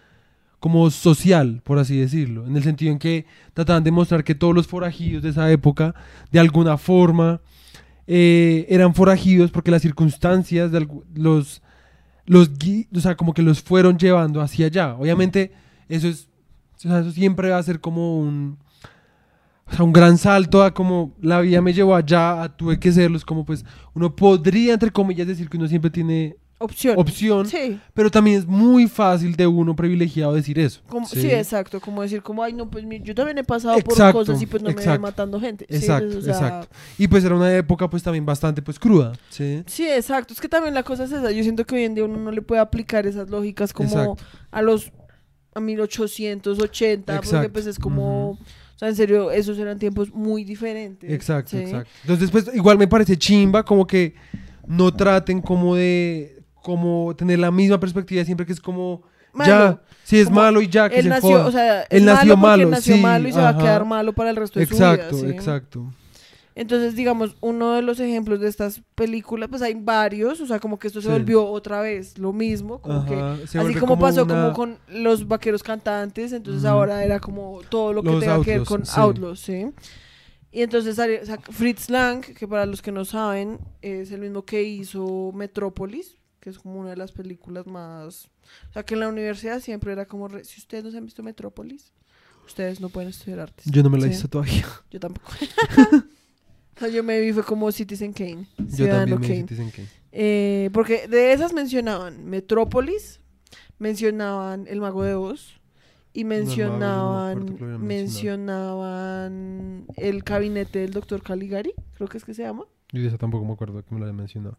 como 0.60 0.90
social, 0.90 1.60
por 1.62 1.78
así 1.78 1.98
decirlo, 1.98 2.46
en 2.46 2.56
el 2.56 2.62
sentido 2.62 2.90
en 2.92 2.98
que 2.98 3.26
trataban 3.52 3.84
de 3.84 3.90
mostrar 3.90 4.24
que 4.24 4.34
todos 4.34 4.54
los 4.54 4.66
forajidos 4.66 5.22
de 5.22 5.28
esa 5.28 5.50
época, 5.52 5.94
de 6.32 6.40
alguna 6.40 6.78
forma, 6.78 7.42
eh, 8.06 8.64
eran 8.70 8.94
forajidos 8.94 9.50
porque 9.50 9.70
las 9.70 9.82
circunstancias 9.82 10.72
de 10.72 10.88
los, 11.14 11.62
los, 12.26 12.50
o 12.96 13.00
sea, 13.00 13.14
como 13.16 13.34
que 13.34 13.42
los 13.42 13.62
fueron 13.62 13.98
llevando 13.98 14.40
hacia 14.40 14.66
allá. 14.66 14.94
Obviamente, 14.94 15.52
eso 15.88 16.08
es, 16.08 16.28
o 16.78 16.80
sea, 16.88 17.00
eso 17.00 17.12
siempre 17.12 17.50
va 17.50 17.58
a 17.58 17.62
ser 17.62 17.80
como 17.80 18.18
un, 18.18 18.56
o 19.66 19.74
sea, 19.74 19.84
un 19.84 19.92
gran 19.92 20.18
salto 20.18 20.62
a 20.62 20.72
como 20.74 21.14
la 21.20 21.40
vida 21.40 21.60
me 21.60 21.72
llevó 21.72 21.94
allá, 21.94 22.42
a 22.42 22.56
tuve 22.56 22.78
que 22.78 22.92
serlo, 22.92 23.16
es 23.16 23.24
como 23.24 23.44
pues 23.44 23.64
uno 23.94 24.14
podría 24.14 24.74
entre 24.74 24.90
comillas 24.90 25.26
decir 25.26 25.48
que 25.48 25.56
uno 25.56 25.66
siempre 25.68 25.90
tiene 25.90 26.36
Opción. 26.58 26.94
opción, 26.98 27.46
Sí. 27.46 27.78
pero 27.92 28.10
también 28.10 28.38
es 28.38 28.46
muy 28.46 28.86
fácil 28.86 29.34
de 29.36 29.46
uno 29.46 29.74
privilegiado 29.74 30.32
decir 30.34 30.58
eso. 30.58 30.80
Como, 30.88 31.06
sí. 31.06 31.26
exacto, 31.30 31.80
como 31.80 32.00
decir 32.00 32.22
como, 32.22 32.42
ay, 32.42 32.52
no, 32.52 32.70
pues 32.70 32.84
yo 33.02 33.14
también 33.14 33.36
he 33.38 33.44
pasado 33.44 33.76
Exacto, 33.76 34.02
por 34.04 34.12
cosas 34.12 34.40
y 34.40 34.46
pues 34.46 34.62
no 34.62 34.70
me 34.70 34.74
voy 34.86 34.98
matando 34.98 35.40
gente. 35.40 35.66
Sí, 35.68 35.76
Exacto, 35.76 36.06
pues, 36.12 36.18
o 36.18 36.22
sea, 36.22 36.32
exacto. 36.34 36.68
Y 36.96 37.08
pues 37.08 37.24
era 37.24 37.34
una 37.34 37.54
época 37.54 37.90
pues 37.90 38.02
también 38.02 38.24
bastante 38.24 38.62
pues 38.62 38.78
cruda, 38.78 39.12
¿sí? 39.30 39.62
Sí, 39.66 39.86
exacto. 39.86 40.32
Es 40.32 40.40
que 40.40 40.48
también 40.48 40.74
la 40.74 40.84
cosa 40.84 41.04
es 41.04 41.12
esa. 41.12 41.30
Yo 41.32 41.42
siento 41.42 41.64
que 41.66 41.74
hoy 41.74 41.84
en 41.84 41.94
día 41.96 42.04
uno 42.04 42.18
no 42.18 42.30
le 42.30 42.40
puede 42.40 42.60
aplicar 42.60 43.06
esas 43.06 43.28
lógicas 43.28 43.72
como 43.72 44.16
a 44.50 44.62
los 44.62 44.92
a 45.54 45.60
1880, 45.60 47.20
porque 47.20 47.48
pues 47.48 47.66
es 47.66 47.78
como, 47.78 48.38
sea, 48.84 48.90
en 48.90 48.96
serio, 48.96 49.30
esos 49.30 49.58
eran 49.58 49.78
tiempos 49.78 50.12
muy 50.12 50.44
diferentes. 50.44 51.10
Exacto, 51.10 51.50
¿sí? 51.50 51.58
exacto. 51.58 51.90
Entonces, 52.02 52.30
pues, 52.30 52.50
igual 52.54 52.78
me 52.78 52.86
parece 52.88 53.16
chimba 53.16 53.64
como 53.64 53.86
que 53.86 54.14
no 54.66 54.94
traten 54.94 55.40
como 55.40 55.74
de 55.74 56.42
como 56.54 57.14
tener 57.16 57.38
la 57.38 57.50
misma 57.50 57.78
perspectiva 57.78 58.24
siempre 58.24 58.46
que 58.46 58.52
es 58.52 58.60
como 58.60 59.02
Malo. 59.34 59.50
ya, 59.52 59.82
si 60.04 60.18
es 60.18 60.26
Como 60.26 60.40
malo 60.40 60.62
y 60.62 60.68
ya 60.68 60.88
que 60.88 60.96
Él 60.96 61.02
se 61.02 61.08
nació, 61.08 61.30
joda. 61.30 61.46
o 61.46 61.50
sea, 61.50 61.82
es 61.82 61.86
Él 61.90 62.04
nació 62.04 62.36
malo 62.36 62.40
porque 62.40 62.64
malo, 62.64 62.70
nació 62.70 62.94
sí, 62.94 63.00
malo 63.02 63.28
y 63.28 63.32
se 63.32 63.38
va 63.38 63.48
a 63.48 63.50
ajá. 63.50 63.58
quedar 63.58 63.84
malo 63.84 64.12
para 64.12 64.30
el 64.30 64.36
resto 64.36 64.60
de 64.60 64.64
exacto, 64.64 65.10
su 65.10 65.16
vida. 65.16 65.28
¿sí? 65.28 65.34
exacto. 65.34 65.92
Entonces, 66.56 66.94
digamos, 66.94 67.36
uno 67.40 67.72
de 67.74 67.82
los 67.82 67.98
ejemplos 67.98 68.38
de 68.40 68.48
estas 68.48 68.80
películas, 68.94 69.48
pues 69.50 69.60
hay 69.62 69.74
varios, 69.74 70.40
o 70.40 70.46
sea, 70.46 70.60
como 70.60 70.78
que 70.78 70.86
esto 70.86 71.00
se 71.00 71.08
Sí. 71.08 71.12
volvió 71.12 71.44
otra 71.46 71.80
vez 71.80 72.16
lo 72.16 72.32
mismo, 72.32 72.80
como 72.80 73.04
que 73.04 73.14
Ajá, 73.14 73.38
Así 73.42 73.74
como, 73.74 73.98
pasó 73.98 74.22
una- 74.24 74.34
como 74.34 74.52
con 74.52 74.78
los 74.88 75.26
vaqueros 75.26 75.64
cantantes, 75.64 76.32
entonces 76.32 76.64
ahora 76.64 77.04
era 77.04 77.18
como 77.18 77.60
todo 77.68 77.92
lo 77.92 78.02
que 78.04 78.10
Los 78.10 78.20
tenga 78.20 78.40
que 78.42 78.58
ver 78.58 78.66
con 78.66 78.86
sí. 78.86 78.92
Outlaws, 79.00 79.40
¿sí? 79.40 79.66
Y 80.52 80.62
entonces 80.62 80.94
salió- 80.94 81.20
o 81.20 81.26
sea, 81.26 81.38
Fritz 81.38 81.90
Lang, 81.90 82.20
que 82.20 82.46
para 82.46 82.66
los 82.66 82.80
que 82.82 82.92
no 82.92 83.04
saben, 83.04 83.58
es 83.82 84.12
el 84.12 84.20
mismo 84.20 84.44
que 84.44 84.62
hizo 84.62 85.32
Metrópolis, 85.34 86.16
que 86.38 86.50
es 86.50 86.58
como 86.60 86.78
una 86.78 86.90
de 86.90 86.96
las 86.96 87.10
películas 87.10 87.66
más... 87.66 88.26
O 88.70 88.72
sea, 88.74 88.84
que 88.84 88.94
en 88.94 89.00
la 89.00 89.08
universidad 89.08 89.58
siempre 89.58 89.90
era 89.92 90.06
como... 90.06 90.28
re- 90.28 90.44
Si 90.44 90.60
ustedes 90.60 90.84
no 90.84 90.92
se 90.92 90.98
han 90.98 91.04
visto 91.06 91.24
Metrópolis, 91.24 91.92
ustedes 92.46 92.80
no 92.80 92.90
pueden 92.90 93.08
estudiar 93.08 93.40
artes. 93.40 93.64
Yo 93.68 93.82
no 93.82 93.90
me 93.90 93.98
la 93.98 94.04
he 94.04 94.08
Sí, 94.10 94.14
visto 94.14 94.28
todavía. 94.28 94.64
Yo 94.92 95.00
tampoco. 95.00 95.32
Yo 96.92 97.02
me 97.02 97.20
vi 97.20 97.32
fue 97.32 97.44
como 97.44 97.70
Citizen 97.72 98.12
Kane, 98.12 98.46
Yo 98.58 98.76
Ciudadano 98.76 99.16
también 99.16 99.20
me 99.20 99.26
Kane. 99.26 99.40
Citizen 99.40 99.70
Kane. 99.70 99.88
Eh, 100.12 100.70
porque 100.72 101.08
de 101.08 101.32
esas 101.32 101.52
mencionaban 101.52 102.24
Metrópolis, 102.24 103.20
mencionaban 103.78 104.66
El 104.68 104.80
Mago 104.80 105.02
de 105.02 105.14
Oz 105.14 105.60
y 106.12 106.22
No, 106.24 106.30
no 106.30 106.36
mencionaban 106.36 107.80
mencionaban 107.80 109.86
el 109.96 110.22
gabinete 110.22 110.80
del 110.80 110.92
doctor 110.92 111.22
Caligari, 111.22 111.72
creo 111.94 112.08
que 112.08 112.18
es 112.18 112.24
que 112.24 112.34
se 112.34 112.42
llama. 112.42 112.64
Yo 112.92 113.02
de 113.02 113.08
esa 113.08 113.18
tampoco 113.18 113.44
me 113.44 113.54
acuerdo 113.54 113.84
que 113.84 113.92
me 113.92 113.98
lo 113.98 114.06
haya 114.06 114.14
mencionado. 114.14 114.56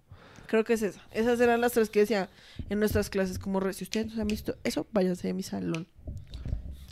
Creo 0.47 0.63
que 0.65 0.73
es 0.73 0.81
esa. 0.81 1.01
Esas 1.11 1.39
eran 1.39 1.61
las 1.61 1.71
tres 1.71 1.89
que 1.89 2.01
decía 2.01 2.29
en 2.69 2.79
nuestras 2.79 3.09
clases 3.09 3.39
como 3.39 3.59
re, 3.59 3.73
si 3.73 3.85
ustedes 3.85 4.13
no 4.13 4.21
han 4.21 4.27
visto 4.27 4.55
eso, 4.63 4.85
váyanse 4.91 5.29
de 5.29 5.33
mi 5.33 5.43
salón. 5.43 5.87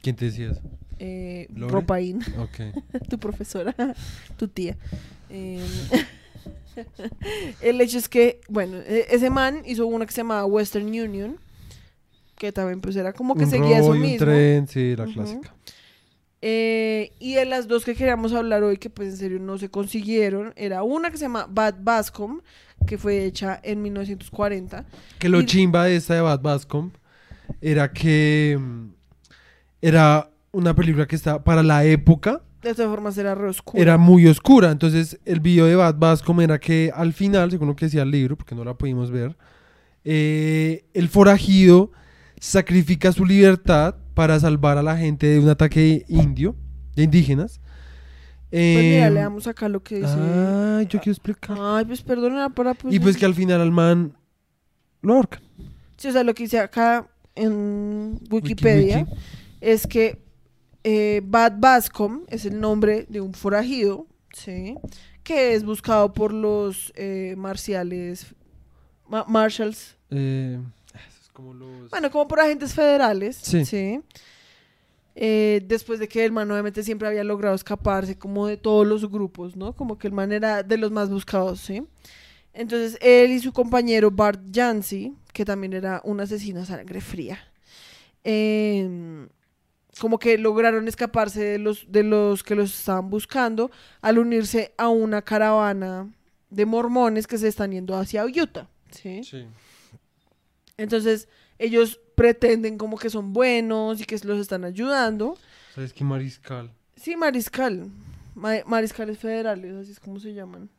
¿Quién 0.01 0.15
te 0.15 0.25
decía 0.25 0.51
eso? 0.51 0.61
Eh. 1.05 1.47
Ropaín, 1.55 2.19
tu 3.09 3.17
profesora, 3.19 3.75
tu 4.37 4.47
tía. 4.47 4.77
Eh, 5.29 5.59
el 7.61 7.81
hecho 7.81 7.97
es 7.97 8.07
que, 8.09 8.39
bueno, 8.47 8.77
e- 8.77 9.07
ese 9.09 9.29
man 9.29 9.63
hizo 9.65 9.85
una 9.85 10.05
que 10.05 10.11
se 10.11 10.17
llamaba 10.21 10.45
Western 10.45 10.85
Union, 10.87 11.37
que 12.37 12.51
también 12.51 12.81
pues 12.81 12.95
era 12.95 13.13
como 13.13 13.35
que 13.35 13.43
Un 13.43 13.49
seguía 13.49 13.77
eso 13.79 13.87
robo 13.89 13.95
y 13.95 13.97
un 13.97 14.03
mismo. 14.03 14.25
tren, 14.25 14.67
sí, 14.67 14.95
la 14.95 15.05
clásica. 15.05 15.53
Eh, 16.41 17.11
y 17.19 17.35
de 17.35 17.45
las 17.45 17.67
dos 17.67 17.85
que 17.85 17.95
queríamos 17.95 18.33
hablar 18.33 18.63
hoy, 18.63 18.77
que 18.77 18.89
pues 18.89 19.09
en 19.09 19.17
serio 19.17 19.39
no 19.39 19.57
se 19.57 19.69
consiguieron, 19.69 20.53
era 20.57 20.83
una 20.83 21.09
que 21.09 21.17
se 21.17 21.23
llama 21.25 21.47
Bad 21.49 21.75
Bascom, 21.79 22.41
que 22.87 22.97
fue 22.97 23.23
hecha 23.25 23.59
en 23.63 23.81
1940. 23.81 24.85
Que 25.19 25.29
lo 25.29 25.41
Y- 25.41 25.45
chimba 25.45 25.85
de 25.85 25.95
esta 25.95 26.15
de 26.15 26.21
Bad 26.21 26.41
Bascom 26.41 26.91
era 27.61 27.91
que 27.93 28.57
mm, 28.59 28.87
era 29.81 30.29
una 30.53 30.73
película 30.73 31.05
que 31.07 31.15
está 31.15 31.43
para 31.43 31.61
la 31.63 31.83
época 31.83 32.41
De 32.61 32.73
todas 32.73 32.89
formas 32.89 33.17
era 33.17 33.35
re 33.35 33.49
oscura. 33.49 33.81
era 33.81 33.97
muy 33.97 34.25
oscura. 34.27 34.71
Entonces, 34.71 35.19
el 35.25 35.41
video 35.41 35.65
de 35.65 35.75
Bad 35.75 35.95
Bascom 35.97 36.39
era 36.39 36.59
que 36.59 36.91
al 36.95 37.11
final, 37.11 37.51
según 37.51 37.67
lo 37.67 37.75
que 37.75 37.85
decía 37.85 38.03
el 38.03 38.11
libro, 38.11 38.37
porque 38.37 38.55
no 38.55 38.63
la 38.63 38.75
pudimos 38.75 39.11
ver, 39.11 39.35
eh, 40.05 40.85
el 40.93 41.09
forajido 41.09 41.91
sacrifica 42.39 43.11
su 43.11 43.25
libertad 43.25 43.95
para 44.13 44.39
salvar 44.39 44.77
a 44.77 44.83
la 44.83 44.95
gente 44.97 45.27
de 45.27 45.39
un 45.39 45.49
ataque 45.49 46.05
indio, 46.07 46.55
de 46.95 47.03
indígenas. 47.03 47.59
Pues 48.51 48.77
mira, 48.77 49.07
Em, 49.07 49.13
leamos 49.15 49.47
acá 49.47 49.67
lo 49.67 49.81
que 49.81 49.95
dice. 49.95 50.15
Ay, 50.15 50.85
yo 50.85 50.99
quiero 50.99 51.11
explicar. 51.11 51.57
Ay, 51.59 51.85
pues 51.85 52.01
perdona 52.03 52.49
para 52.49 52.75
pues. 52.75 52.93
y 52.93 52.99
pues 52.99 53.17
que 53.17 53.25
al 53.25 53.33
final 53.33 53.59
al 53.59 53.71
man 53.71 54.13
lo 55.01 55.15
ahorcan. 55.15 55.41
Sí, 55.97 56.09
o 56.09 56.11
sea, 56.11 56.23
lo 56.23 56.35
que 56.35 56.43
dice 56.43 56.59
acá 56.59 57.07
en 57.33 58.19
Wiki, 58.29 58.35
Wikipedia 58.35 58.99
wiki. 58.99 59.11
es 59.59 59.87
que 59.87 60.22
eh, 60.83 61.21
Bad 61.23 61.53
Bascom 61.59 62.23
es 62.27 62.45
el 62.45 62.59
nombre 62.59 63.05
de 63.09 63.21
un 63.21 63.33
forajido, 63.33 64.05
¿sí? 64.33 64.75
Que 65.23 65.53
es 65.53 65.63
buscado 65.63 66.13
por 66.13 66.33
los 66.33 66.91
eh, 66.95 67.35
marciales, 67.37 68.35
ma- 69.07 69.25
marshals, 69.27 69.95
Eh, 70.11 70.59
es 70.93 71.29
como 71.31 71.53
los... 71.53 71.89
bueno, 71.89 72.11
como 72.11 72.27
por 72.27 72.39
agentes 72.41 72.73
federales, 72.73 73.37
Sí. 73.37 73.63
¿sí? 73.65 74.01
Eh, 75.15 75.61
después 75.67 75.99
de 75.99 76.07
que 76.07 76.25
el 76.25 76.31
man 76.31 76.49
obviamente 76.49 76.81
siempre 76.81 77.07
había 77.07 77.23
logrado 77.23 77.53
escaparse 77.55 78.17
como 78.17 78.47
de 78.47 78.57
todos 78.57 78.85
los 78.87 79.09
grupos, 79.09 79.55
¿no? 79.55 79.73
Como 79.75 79.97
que 79.99 80.07
el 80.07 80.13
man 80.13 80.31
era 80.31 80.63
de 80.63 80.75
los 80.77 80.91
más 80.91 81.09
buscados, 81.11 81.59
¿sí? 81.61 81.83
Entonces 82.51 82.97
él 83.01 83.31
y 83.31 83.39
su 83.39 83.53
compañero 83.53 84.09
Bart 84.11 84.41
Jancy, 84.51 85.13
que 85.31 85.45
también 85.45 85.73
era 85.73 86.01
un 86.03 86.19
asesino 86.19 86.61
a 86.61 86.65
sangre 86.65 86.99
fría, 86.99 87.37
em, 88.23 89.27
como 89.99 90.17
que 90.19 90.37
lograron 90.37 90.87
escaparse 90.87 91.41
de 91.43 91.59
los, 91.59 91.85
de 91.91 92.03
los 92.03 92.43
que 92.43 92.55
los 92.55 92.77
estaban 92.77 93.09
buscando 93.09 93.69
al 94.01 94.17
unirse 94.17 94.73
a 94.77 94.89
una 94.89 95.21
caravana 95.21 96.09
de 96.49 96.65
mormones 96.65 97.27
que 97.27 97.37
se 97.37 97.47
están 97.47 97.71
yendo 97.71 97.95
hacia 97.95 98.25
Utah, 98.25 98.67
¿sí? 98.91 99.23
Sí. 99.23 99.45
Entonces, 100.77 101.27
ellos 101.59 101.99
pretenden 102.15 102.77
como 102.77 102.97
que 102.97 103.09
son 103.09 103.33
buenos 103.33 104.01
y 104.01 104.05
que 104.05 104.17
los 104.23 104.39
están 104.39 104.63
ayudando. 104.65 105.37
¿Sabes 105.75 105.93
qué 105.93 106.03
mariscal? 106.03 106.71
Sí, 106.95 107.15
mariscal. 107.15 107.89
Ma- 108.35 108.63
mariscales 108.65 109.17
federales, 109.19 109.73
así 109.75 109.91
es 109.91 109.99
como 109.99 110.19
se 110.19 110.33
llaman. 110.33 110.69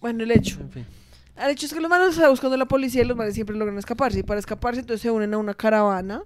Bueno, 0.00 0.24
el 0.24 0.30
hecho. 0.30 0.60
En 0.60 0.70
fin. 0.70 0.86
El 1.36 1.50
hecho 1.50 1.66
es 1.66 1.72
que 1.72 1.80
los 1.80 1.88
manos 1.88 2.14
están 2.14 2.30
buscando 2.30 2.54
a 2.54 2.58
la 2.58 2.66
policía 2.66 3.02
y 3.02 3.04
los 3.04 3.16
manes 3.16 3.34
siempre 3.34 3.54
logran 3.56 3.78
escaparse. 3.78 4.18
Y 4.18 4.22
para 4.24 4.40
escaparse, 4.40 4.80
entonces 4.80 5.02
se 5.02 5.10
unen 5.10 5.32
a 5.34 5.38
una 5.38 5.54
caravana 5.54 6.22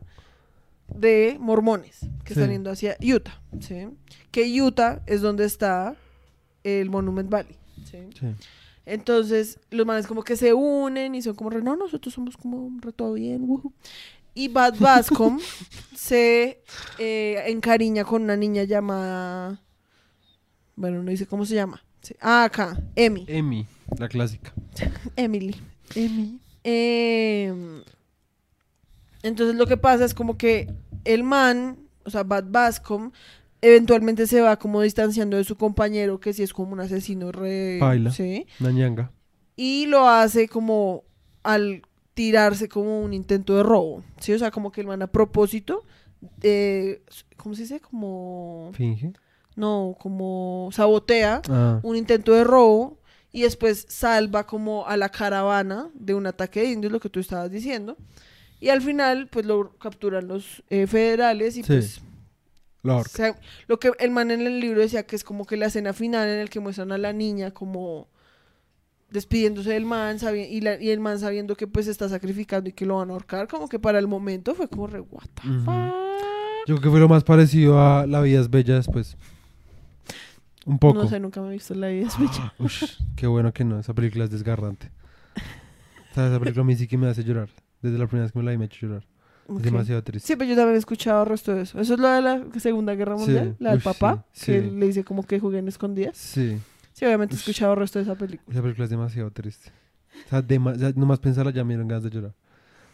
de 0.95 1.37
mormones 1.41 2.01
que 2.25 2.35
están 2.35 2.51
yendo 2.51 2.71
hacia 2.71 2.97
Utah. 3.01 3.41
¿sí? 3.61 3.89
Que 4.31 4.63
Utah 4.63 5.03
es 5.07 5.21
donde 5.21 5.45
está 5.45 5.97
el 6.65 6.91
Monument 6.91 7.29
Valley. 7.29 7.57
¿sí? 7.85 7.99
Sí. 8.19 8.27
Entonces, 8.85 9.61
los 9.71 9.87
manes 9.87 10.07
como 10.07 10.23
que 10.23 10.37
se 10.37 10.53
unen 10.55 11.15
y 11.15 11.23
son 11.23 11.35
como, 11.35 11.51
no, 11.51 11.77
nosotros 11.77 12.13
somos 12.15 12.37
como 12.37 12.59
un 12.59 12.83
re 12.83 12.93
todo 12.93 13.15
bien, 13.15 13.43
wujú". 13.49 13.73
Y 14.35 14.49
Bad 14.49 14.79
Bascom 14.79 15.39
se 15.95 16.63
eh, 16.99 17.43
encariña 17.47 18.05
con 18.05 18.23
una 18.23 18.37
niña 18.37 18.65
llamada, 18.65 19.61
bueno, 20.75 21.03
no 21.03 21.11
dice 21.11 21.27
cómo 21.27 21.45
se 21.45 21.55
llama. 21.55 21.85
Sí. 22.01 22.15
Ah, 22.21 22.45
acá, 22.45 22.83
Emi, 22.97 23.25
Emi, 23.29 23.67
la 23.99 24.09
clásica. 24.09 24.53
Emily. 25.17 25.55
Emi. 25.95 26.41
Em, 26.65 27.83
entonces 29.23 29.57
lo 29.57 29.67
que 29.67 29.77
pasa 29.77 30.05
es 30.05 30.15
como 30.15 30.37
que 30.37 30.73
el 31.05 31.23
man, 31.25 31.79
o 32.05 32.11
sea, 32.11 32.23
Bad 32.23 32.45
Bascom, 32.49 33.11
eventualmente 33.61 34.27
se 34.27 34.41
va 34.41 34.59
como 34.59 34.81
distanciando 34.81 35.37
de 35.37 35.45
su 35.45 35.57
compañero, 35.57 36.19
que 36.21 36.33
sí 36.33 36.43
es 36.43 36.53
como 36.53 36.73
un 36.73 36.81
asesino 36.81 37.31
re... 37.33 37.77
Paila. 37.81 38.11
Sí. 38.11 38.47
Una 38.61 38.71
ñanga. 38.73 39.13
y 39.57 39.87
lo 39.87 40.09
hace 40.09 40.49
como 40.49 41.05
al 41.45 41.83
tirarse 42.15 42.69
como 42.69 43.01
un 43.03 43.13
intento 43.15 43.57
de 43.57 43.63
robo, 43.63 44.03
¿sí? 44.21 44.33
O 44.33 44.39
sea, 44.39 44.51
como 44.51 44.71
que 44.73 44.81
el 44.81 44.87
man 44.87 45.03
a 45.03 45.07
propósito, 45.07 45.83
eh, 46.43 47.03
¿cómo 47.37 47.55
se 47.55 47.63
dice? 47.63 47.81
Como, 47.81 48.71
Finge. 48.75 49.13
no, 49.57 49.97
como 49.99 50.69
sabotea 50.73 51.43
Ah. 51.49 51.81
un 51.83 51.97
intento 51.97 52.33
de 52.33 52.45
robo 52.45 52.99
y 53.33 53.43
después 53.43 53.87
salva 53.89 54.47
como 54.47 54.87
a 54.87 54.97
la 54.97 55.09
caravana 55.09 55.89
de 55.95 56.15
un 56.15 56.27
ataque 56.27 56.61
de 56.63 56.71
indios, 56.73 56.93
lo 56.93 57.01
que 57.01 57.09
tú 57.09 57.19
estabas 57.21 57.51
diciendo. 57.51 57.97
Y 58.63 58.69
al 58.71 58.81
final, 58.81 59.27
pues 59.27 59.45
lo 59.45 59.77
capturan 59.79 60.29
los 60.29 60.63
eh, 60.71 60.87
federales 60.87 61.57
y 61.57 61.63
Sí. 61.63 61.67
pues 61.67 62.01
La 62.85 62.97
o 62.97 63.05
sea, 63.05 63.37
lo 63.67 63.79
que 63.81 63.91
el 63.99 64.11
man 64.13 64.31
en 64.31 64.41
el 64.41 64.61
libro 64.61 64.81
decía 64.81 65.05
que 65.05 65.17
es 65.17 65.25
como 65.25 65.45
que 65.47 65.57
la 65.57 65.67
escena 65.67 65.93
final 65.93 66.29
en 66.29 66.39
el 66.39 66.49
que 66.49 66.61
muestran 66.61 66.93
a 66.93 66.99
la 66.99 67.13
niña 67.13 67.51
como 67.51 68.09
despidiéndose 69.11 69.71
del 69.71 69.85
man 69.85 70.19
sabi- 70.19 70.47
y, 70.49 70.61
la- 70.61 70.81
y 70.81 70.91
el 70.91 71.01
man 71.01 71.19
sabiendo 71.19 71.55
que 71.57 71.67
pues 71.67 71.85
se 71.87 71.91
está 71.91 72.09
sacrificando 72.09 72.71
y 72.71 72.73
que 72.73 72.87
lo 72.87 72.97
van 72.99 73.11
a 73.11 73.13
ahorcar, 73.15 73.47
como 73.49 73.69
que 73.69 73.79
para 73.79 73.99
el 73.99 74.07
momento 74.09 74.55
fue 74.55 74.69
como 74.69 74.87
re, 74.87 75.01
what 75.01 75.25
the 75.35 75.43
fuck? 75.65 75.95
Yo 76.67 76.77
creo 76.77 76.81
que 76.81 76.91
fue 76.91 77.01
lo 77.01 77.09
más 77.09 77.25
parecido 77.25 77.81
a 77.81 78.07
La 78.07 78.21
vida 78.21 78.41
es 78.41 78.49
bella 78.49 78.77
después. 78.77 79.17
Un 80.65 80.79
poco. 80.79 81.03
No 81.03 81.09
sé, 81.09 81.19
nunca 81.19 81.41
me 81.41 81.49
he 81.49 81.53
visto 81.55 81.75
la 81.75 81.89
vida 81.89 82.07
es 82.07 82.17
bella. 82.19 82.55
Ush, 82.61 82.85
qué 83.17 83.27
bueno 83.27 83.53
que 83.53 83.65
no, 83.65 83.81
esa 83.81 83.93
película 83.93 84.25
es 84.25 84.31
desgarrante. 84.31 84.91
O 86.13 86.15
sea, 86.15 86.29
esa 86.29 86.39
película 86.39 86.63
a 86.63 86.67
mí 86.67 86.77
sí 86.77 86.87
que 86.87 86.97
me 86.97 87.09
hace 87.09 87.25
llorar. 87.25 87.49
Desde 87.83 87.99
la 87.99 88.07
primera 88.07 88.25
vez 88.25 88.33
que 88.33 88.39
me 88.39 88.45
la 88.45 88.51
vi 88.53 88.59
me 88.59 88.65
ha 88.65 88.67
hecho 88.67 88.87
llorar. 88.87 89.07
Ok. 89.49 89.59
Es 89.59 89.63
demasiado 89.65 90.03
triste. 90.05 90.27
Sí, 90.27 90.37
pero 90.37 90.49
yo 90.49 90.57
también 90.57 90.77
he 90.77 90.79
escuchado 90.79 91.23
el 91.25 91.29
resto 91.29 91.53
de 91.55 91.63
eso. 91.63 91.81
Eso 91.81 91.95
es 91.95 92.01
lo 92.01 92.09
de 92.09 92.23
la 92.23 92.43
Segunda 92.59 92.95
Guerra 92.95 93.17
Sí. 93.19 93.25
Mundial, 93.25 93.57
la 93.59 93.71
del 93.71 93.79
Uy, 93.79 93.85
papá, 93.85 94.25
sí, 94.33 94.47
que 94.53 94.61
sí. 94.63 94.71
le 94.71 94.87
dice 94.87 95.05
como 95.05 95.25
que 95.27 95.41
jueguen 95.41 95.69
escondidas. 95.69 96.17
Sí, 96.17 96.59
Sí, 96.95 97.07
obviamente 97.07 97.35
he 97.35 97.39
escuchado 97.39 97.73
el 97.73 97.79
resto 97.81 97.99
de 97.99 98.05
esa 98.05 98.15
película. 98.15 98.53
esa 98.53 98.63
película 98.63 98.85
es 98.85 98.91
demasiado 98.91 99.31
triste. 99.31 99.71
O 100.27 100.29
sea, 100.29 100.39
o 100.41 100.75
sea, 100.79 100.93
nomás 100.95 101.19
pensarla 101.19 101.51
ya 101.51 101.65
me 101.65 101.71
dieron 101.71 101.89
ganas 101.89 102.05
de 102.05 102.11
llorar. 102.11 102.35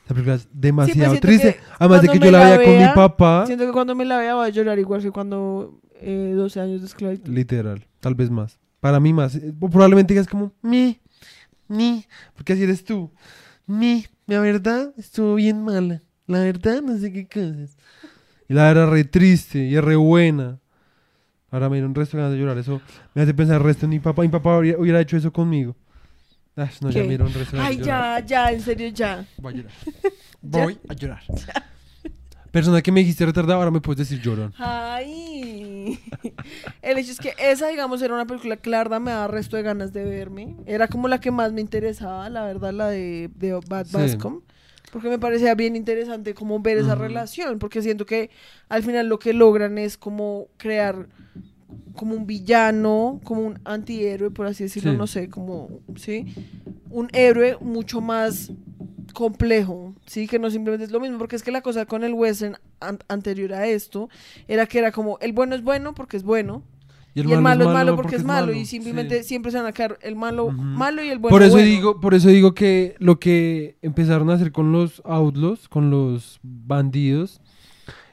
Esa 0.04 0.14
película 0.14 0.36
es 0.36 0.48
demasiado 0.52 1.10
siento 1.10 1.20
triste. 1.26 1.54
que 1.54 1.60
Además 1.80 2.02
de 2.02 2.08
que 2.08 2.18
yo 2.20 2.30
la 2.30 2.56
veía 2.56 2.64
con 2.64 2.78
mi 2.78 2.94
papá. 2.94 3.44
Siento 3.46 3.66
que 3.66 3.72
cuando 3.72 3.94
me 3.94 4.04
la 4.04 4.18
vea 4.18 4.34
voy 4.36 4.46
a 4.46 4.48
llorar 4.50 4.78
igual 4.78 5.02
que 5.02 5.10
cuando 5.10 5.80
eh, 6.00 6.32
12 6.34 6.60
años 6.60 6.80
de 6.80 6.86
esclavitud. 6.86 7.30
Literal, 7.32 7.86
tal 8.00 8.14
vez 8.14 8.30
más. 8.30 8.58
Para 8.80 9.00
mí 9.00 9.12
más. 9.12 9.38
Probablemente 9.58 10.14
digas 10.14 10.28
como, 10.28 10.52
mi, 10.62 11.00
mi, 11.66 12.04
porque 12.36 12.52
así 12.52 12.62
eres 12.62 12.84
tú. 12.84 13.10
Mi, 13.68 14.06
la 14.26 14.40
verdad 14.40 14.92
estuvo 14.96 15.34
bien 15.36 15.62
mala. 15.62 16.00
La 16.26 16.40
verdad 16.40 16.82
no 16.82 16.98
sé 16.98 17.12
qué 17.12 17.26
cosas. 17.28 17.76
Y 18.48 18.54
la 18.54 18.70
era 18.70 18.86
re 18.86 19.04
triste 19.04 19.58
y 19.66 19.76
es 19.76 19.84
re 19.84 19.94
buena. 19.94 20.58
Ahora 21.50 21.68
me 21.68 21.76
dieron 21.76 21.94
resto 21.94 22.16
de 22.16 22.22
ganas 22.22 22.34
de 22.36 22.40
llorar. 22.40 22.58
Eso 22.58 22.80
me 23.14 23.22
hace 23.22 23.34
pensar 23.34 23.62
resto 23.62 23.84
en 23.86 23.90
mi 23.90 24.00
papá. 24.00 24.22
Mi 24.22 24.28
papá 24.28 24.58
hubiera, 24.58 24.78
hubiera 24.78 25.00
hecho 25.00 25.16
eso 25.16 25.32
conmigo. 25.32 25.76
Ay, 26.56 26.68
no, 26.80 26.90
ya 26.90 26.94
¿Qué? 26.94 27.02
me 27.02 27.08
dieron 27.10 27.32
resto 27.32 27.52
de 27.52 27.58
ganas 27.58 27.70
Ay, 27.70 27.76
de 27.76 27.82
llorar. 27.84 28.20
ya, 28.24 28.26
ya, 28.26 28.52
en 28.52 28.60
serio, 28.62 28.88
ya. 28.88 29.26
Voy 29.36 29.52
a 29.52 29.56
llorar. 29.58 29.72
Voy 30.42 30.78
a 30.88 30.94
llorar. 30.94 31.22
Persona 32.50 32.80
que 32.82 32.90
me 32.92 33.00
dijiste 33.00 33.26
retardada, 33.26 33.58
ahora 33.58 33.70
me 33.70 33.80
puedes 33.80 34.08
decir 34.08 34.20
llorón. 34.22 34.52
Ay. 34.58 35.98
El 36.82 36.98
hecho 36.98 37.12
es 37.12 37.18
que 37.18 37.32
esa, 37.38 37.68
digamos, 37.68 38.00
era 38.02 38.14
una 38.14 38.26
película 38.26 38.56
que 38.56 38.70
la 38.70 38.78
verdad 38.78 39.00
me 39.00 39.10
daba 39.10 39.28
resto 39.28 39.56
de 39.56 39.62
ganas 39.62 39.92
de 39.92 40.04
verme. 40.04 40.56
Era 40.66 40.88
como 40.88 41.08
la 41.08 41.20
que 41.20 41.30
más 41.30 41.52
me 41.52 41.60
interesaba, 41.60 42.28
la 42.30 42.44
verdad, 42.44 42.72
la 42.72 42.88
de, 42.88 43.30
de 43.36 43.52
Bad 43.68 43.86
Sí. 43.86 43.96
Bascom. 43.96 44.40
Porque 44.90 45.10
me 45.10 45.18
parecía 45.18 45.54
bien 45.54 45.76
interesante 45.76 46.32
como 46.32 46.60
ver 46.60 46.78
esa 46.78 46.94
relación. 46.94 47.58
Porque 47.58 47.82
siento 47.82 48.06
que 48.06 48.30
al 48.70 48.82
final 48.82 49.06
lo 49.08 49.18
que 49.18 49.34
logran 49.34 49.76
es 49.76 49.98
como 49.98 50.46
crear 50.56 51.06
como 51.94 52.14
un 52.14 52.26
villano, 52.26 53.20
como 53.24 53.42
un 53.42 53.58
antihéroe, 53.64 54.30
por 54.30 54.46
así 54.46 54.62
decirlo, 54.64 54.92
Sí. 54.92 54.96
no 54.96 55.06
sé, 55.06 55.28
como, 55.28 55.68
¿sí? 55.96 56.32
Un 56.88 57.08
héroe 57.12 57.58
mucho 57.60 58.00
más 58.00 58.50
complejo, 59.18 59.94
¿sí? 60.06 60.28
Que 60.28 60.38
no 60.38 60.48
simplemente 60.48 60.84
es 60.84 60.92
lo 60.92 61.00
mismo, 61.00 61.18
porque 61.18 61.34
es 61.34 61.42
que 61.42 61.50
la 61.50 61.60
cosa 61.60 61.86
con 61.86 62.04
el 62.04 62.12
western 62.14 62.56
an- 62.78 63.00
anterior 63.08 63.52
a 63.52 63.66
esto 63.66 64.08
era 64.46 64.64
que 64.66 64.78
era 64.78 64.92
como, 64.92 65.18
el 65.20 65.32
bueno 65.32 65.56
es 65.56 65.62
bueno 65.64 65.92
porque 65.92 66.16
es 66.16 66.22
bueno, 66.22 66.62
y 67.14 67.20
el, 67.20 67.40
malo, 67.40 67.64
es 67.64 67.70
malo 67.74 67.96
porque, 67.96 68.14
es 68.14 68.22
malo, 68.22 68.52
y 68.54 68.64
simplemente 68.64 69.22
Sí. 69.24 69.30
siempre 69.30 69.50
se 69.50 69.58
van 69.58 69.66
a 69.66 69.72
quedar 69.72 69.98
el 70.02 70.14
malo 70.14 70.50
malo 70.52 71.02
y 71.02 71.08
el 71.08 71.18
bueno 71.18 71.34
por 71.34 71.42
eso 71.42 71.54
bueno. 71.56 71.66
digo, 71.66 72.00
por 72.00 72.14
eso 72.14 72.28
digo 72.28 72.54
que 72.54 72.94
lo 73.00 73.18
que 73.18 73.76
empezaron 73.82 74.30
a 74.30 74.34
hacer 74.34 74.52
con 74.52 74.70
los 74.70 75.02
outlaws, 75.04 75.68
con 75.68 75.90
los 75.90 76.38
bandidos, 76.44 77.40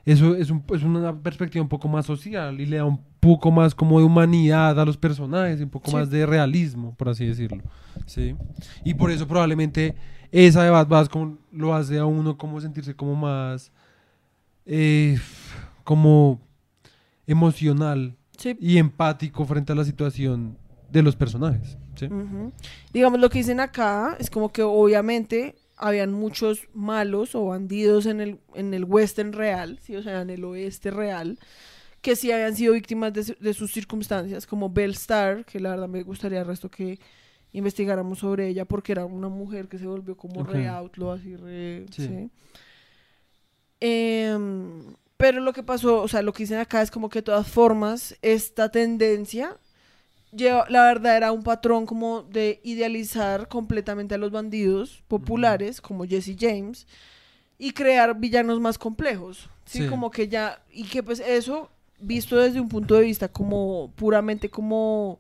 eso 0.05 0.33
es, 0.35 0.49
un- 0.49 0.63
es 0.73 0.81
una 0.81 1.21
perspectiva 1.21 1.61
un 1.61 1.69
poco 1.69 1.87
más 1.87 2.07
social 2.07 2.59
y 2.59 2.65
le 2.65 2.77
da 2.77 2.85
un 2.85 2.99
poco 3.19 3.51
más 3.51 3.75
como 3.75 3.99
de 3.99 4.05
humanidad 4.05 4.79
a 4.79 4.85
los 4.85 4.97
personajes, 4.97 5.59
y 5.59 5.63
un 5.63 5.69
poco 5.69 5.91
Sí. 5.91 5.95
más 5.97 6.09
de 6.09 6.25
realismo, 6.25 6.95
por 6.95 7.09
así 7.09 7.25
decirlo. 7.27 7.61
¿sí? 8.07 8.35
Y 8.83 8.93
por 8.95 9.09
eso 9.11 9.27
probablemente 9.27 9.95
esa 10.31 10.63
de 10.63 10.69
Bad 10.69 10.87
Bascom 10.87 11.37
lo 11.51 11.73
hace 11.75 11.97
a 11.97 12.05
uno 12.05 12.37
como 12.37 12.59
sentirse 12.61 12.95
como 12.95 13.15
más 13.15 13.71
eh, 14.65 15.17
como 15.83 16.39
emocional 17.27 18.15
Sí. 18.37 18.57
y 18.59 18.77
empático 18.77 19.45
frente 19.45 19.71
a 19.71 19.75
la 19.75 19.85
situación 19.85 20.57
de 20.91 21.01
los 21.01 21.15
personajes. 21.15 21.77
Digamos, 22.91 23.19
lo 23.21 23.29
que 23.29 23.37
dicen 23.39 23.61
acá 23.61 24.17
es 24.19 24.29
como 24.29 24.51
que 24.51 24.61
obviamente 24.61 25.55
habían 25.77 26.11
muchos 26.11 26.67
malos 26.73 27.33
o 27.35 27.45
bandidos 27.45 28.05
en 28.05 28.19
el, 28.19 28.39
en 28.53 28.73
el 28.73 28.83
western 28.83 29.31
real, 29.31 29.79
¿sí? 29.81 29.95
o 29.95 30.03
sea, 30.03 30.21
en 30.21 30.29
el 30.29 30.43
oeste 30.43 30.91
real, 30.91 31.39
que 32.01 32.15
sí 32.17 32.31
habían 32.31 32.55
sido 32.55 32.73
víctimas 32.73 33.13
de, 33.13 33.37
de 33.39 33.53
sus 33.53 33.71
circunstancias, 33.71 34.45
como 34.45 34.69
Belle 34.69 34.93
Starr, 34.93 35.45
que 35.45 35.59
la 35.61 35.69
verdad 35.71 35.87
me 35.87 36.03
gustaría 36.03 36.41
el 36.41 36.47
resto 36.47 36.69
que 36.69 36.99
investigáramos 37.57 38.19
sobre 38.19 38.47
ella, 38.47 38.65
porque 38.65 38.91
era 38.91 39.05
una 39.05 39.29
mujer 39.29 39.67
que 39.67 39.77
se 39.77 39.87
volvió 39.87 40.15
como 40.17 40.41
Ok. 40.41 40.49
re 40.49 40.67
outlaw, 40.67 41.11
así 41.11 41.35
re... 41.35 41.85
Sí. 41.91 42.07
¿sí? 42.07 42.29
Em, 43.79 44.95
pero 45.17 45.39
lo 45.41 45.53
que 45.53 45.63
pasó, 45.63 46.01
o 46.01 46.07
sea, 46.07 46.21
lo 46.21 46.33
que 46.33 46.43
dicen 46.43 46.59
acá 46.59 46.81
es 46.81 46.91
como 46.91 47.09
que 47.09 47.19
de 47.19 47.23
todas 47.23 47.47
formas, 47.47 48.15
esta 48.21 48.69
tendencia 48.69 49.57
lleva, 50.31 50.65
la 50.69 50.83
verdad 50.83 51.17
era 51.17 51.31
un 51.31 51.43
patrón 51.43 51.85
como 51.85 52.23
de 52.23 52.59
idealizar 52.63 53.47
completamente 53.47 54.15
a 54.15 54.17
los 54.17 54.31
bandidos 54.31 55.03
populares 55.07 55.81
como 55.81 56.05
Jesse 56.05 56.35
James 56.37 56.87
y 57.57 57.71
crear 57.71 58.19
villanos 58.19 58.59
más 58.59 58.77
complejos, 58.77 59.49
¿sí? 59.65 59.83
Sí. 59.83 59.87
Como 59.87 60.11
que 60.11 60.27
ya, 60.27 60.61
y 60.71 60.83
que 60.83 61.01
pues 61.03 61.19
eso, 61.21 61.69
visto 61.99 62.37
desde 62.37 62.59
un 62.59 62.67
punto 62.67 62.95
de 62.95 63.01
vista 63.03 63.29
como 63.29 63.93
puramente 63.95 64.49
como 64.49 65.19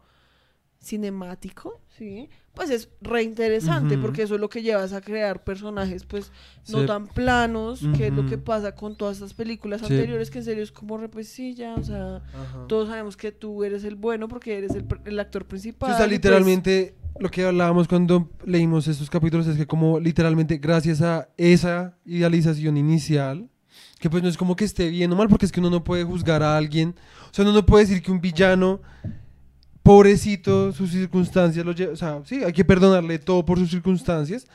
cinemático, 0.81 1.79
¿sí? 1.97 2.29
Pues 2.53 2.69
es 2.69 2.89
reinteresante 3.01 3.95
Ujú. 3.95 4.03
porque 4.03 4.23
eso 4.23 4.35
es 4.35 4.41
lo 4.41 4.49
que 4.49 4.61
llevas 4.61 4.93
a 4.93 5.01
crear 5.01 5.43
personajes 5.43 6.05
pues 6.05 6.31
no 6.69 6.81
Sí. 6.81 6.85
tan 6.85 7.07
planos, 7.07 7.81
que 7.97 8.07
es 8.07 8.13
lo 8.13 8.25
que 8.25 8.37
pasa 8.37 8.73
con 8.75 8.95
todas 8.95 9.17
estas 9.17 9.33
películas 9.33 9.81
Sí. 9.81 9.87
anteriores 9.93 10.29
que 10.31 10.39
en 10.39 10.45
serio 10.45 10.63
es 10.63 10.71
como 10.71 10.97
re, 10.97 11.09
sí, 11.23 11.53
ya, 11.53 11.75
o 11.75 11.83
sea, 11.83 12.17
Ajá. 12.17 12.65
todos 12.67 12.87
sabemos 12.89 13.17
que 13.17 13.31
tú 13.31 13.63
eres 13.63 13.83
el 13.83 13.95
bueno 13.95 14.27
porque 14.27 14.57
eres 14.57 14.71
el, 15.05 15.19
actor 15.19 15.45
principal. 15.45 15.89
o 15.91 15.93
sea, 15.97 16.05
pues- 16.05 16.11
literalmente 16.11 16.95
lo 17.19 17.29
que 17.29 17.45
hablábamos 17.45 17.87
cuando 17.87 18.29
leímos 18.45 18.87
estos 18.87 19.09
capítulos 19.09 19.47
es 19.47 19.57
que 19.57 19.65
como 19.67 19.99
literalmente 19.99 20.57
gracias 20.57 21.01
a 21.01 21.29
esa 21.37 21.97
idealización 22.05 22.77
inicial, 22.77 23.49
que 23.99 24.09
pues 24.09 24.21
no 24.23 24.29
es 24.29 24.37
como 24.37 24.55
que 24.55 24.65
esté 24.65 24.89
bien 24.89 25.11
o 25.11 25.15
mal, 25.15 25.27
porque 25.29 25.45
es 25.45 25.51
que 25.51 25.59
uno 25.59 25.69
no 25.69 25.83
puede 25.83 26.03
juzgar 26.03 26.43
a 26.43 26.55
alguien, 26.57 26.95
o 27.31 27.33
sea, 27.33 27.43
uno 27.43 27.53
no 27.53 27.65
puede 27.65 27.85
decir 27.85 28.01
que 28.03 28.11
un 28.11 28.19
villano, 28.21 28.81
pobrecito, 29.85 30.71
sus 30.71 30.89
circunstancias, 30.89 31.63
lo 31.63 31.71
lle- 31.71 31.91
o 31.91 31.95
sea, 31.95 32.19
sí, 32.25 32.43
hay 32.43 32.51
que 32.51 32.65
perdonarle 32.65 33.19
todo 33.19 33.45
por 33.45 33.59
sus 33.59 33.69
circunstancias, 33.69 34.47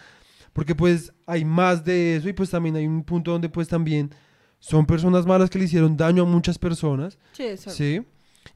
porque 0.52 0.74
pues 0.74 1.12
hay 1.24 1.44
más 1.44 1.84
de 1.84 2.16
eso 2.16 2.28
y 2.28 2.32
pues 2.32 2.50
también 2.50 2.74
hay 2.74 2.84
un 2.88 3.04
punto 3.04 3.30
donde 3.30 3.48
pues 3.48 3.68
también 3.68 4.10
son 4.58 4.84
personas 4.86 5.24
malas 5.26 5.48
que 5.48 5.60
le 5.60 5.66
hicieron 5.66 5.96
daño 5.96 6.24
a 6.24 6.26
muchas 6.26 6.58
personas 6.58 7.16
Sí, 7.32 7.44
exacto. 7.44 7.76
¿sí? 7.78 8.02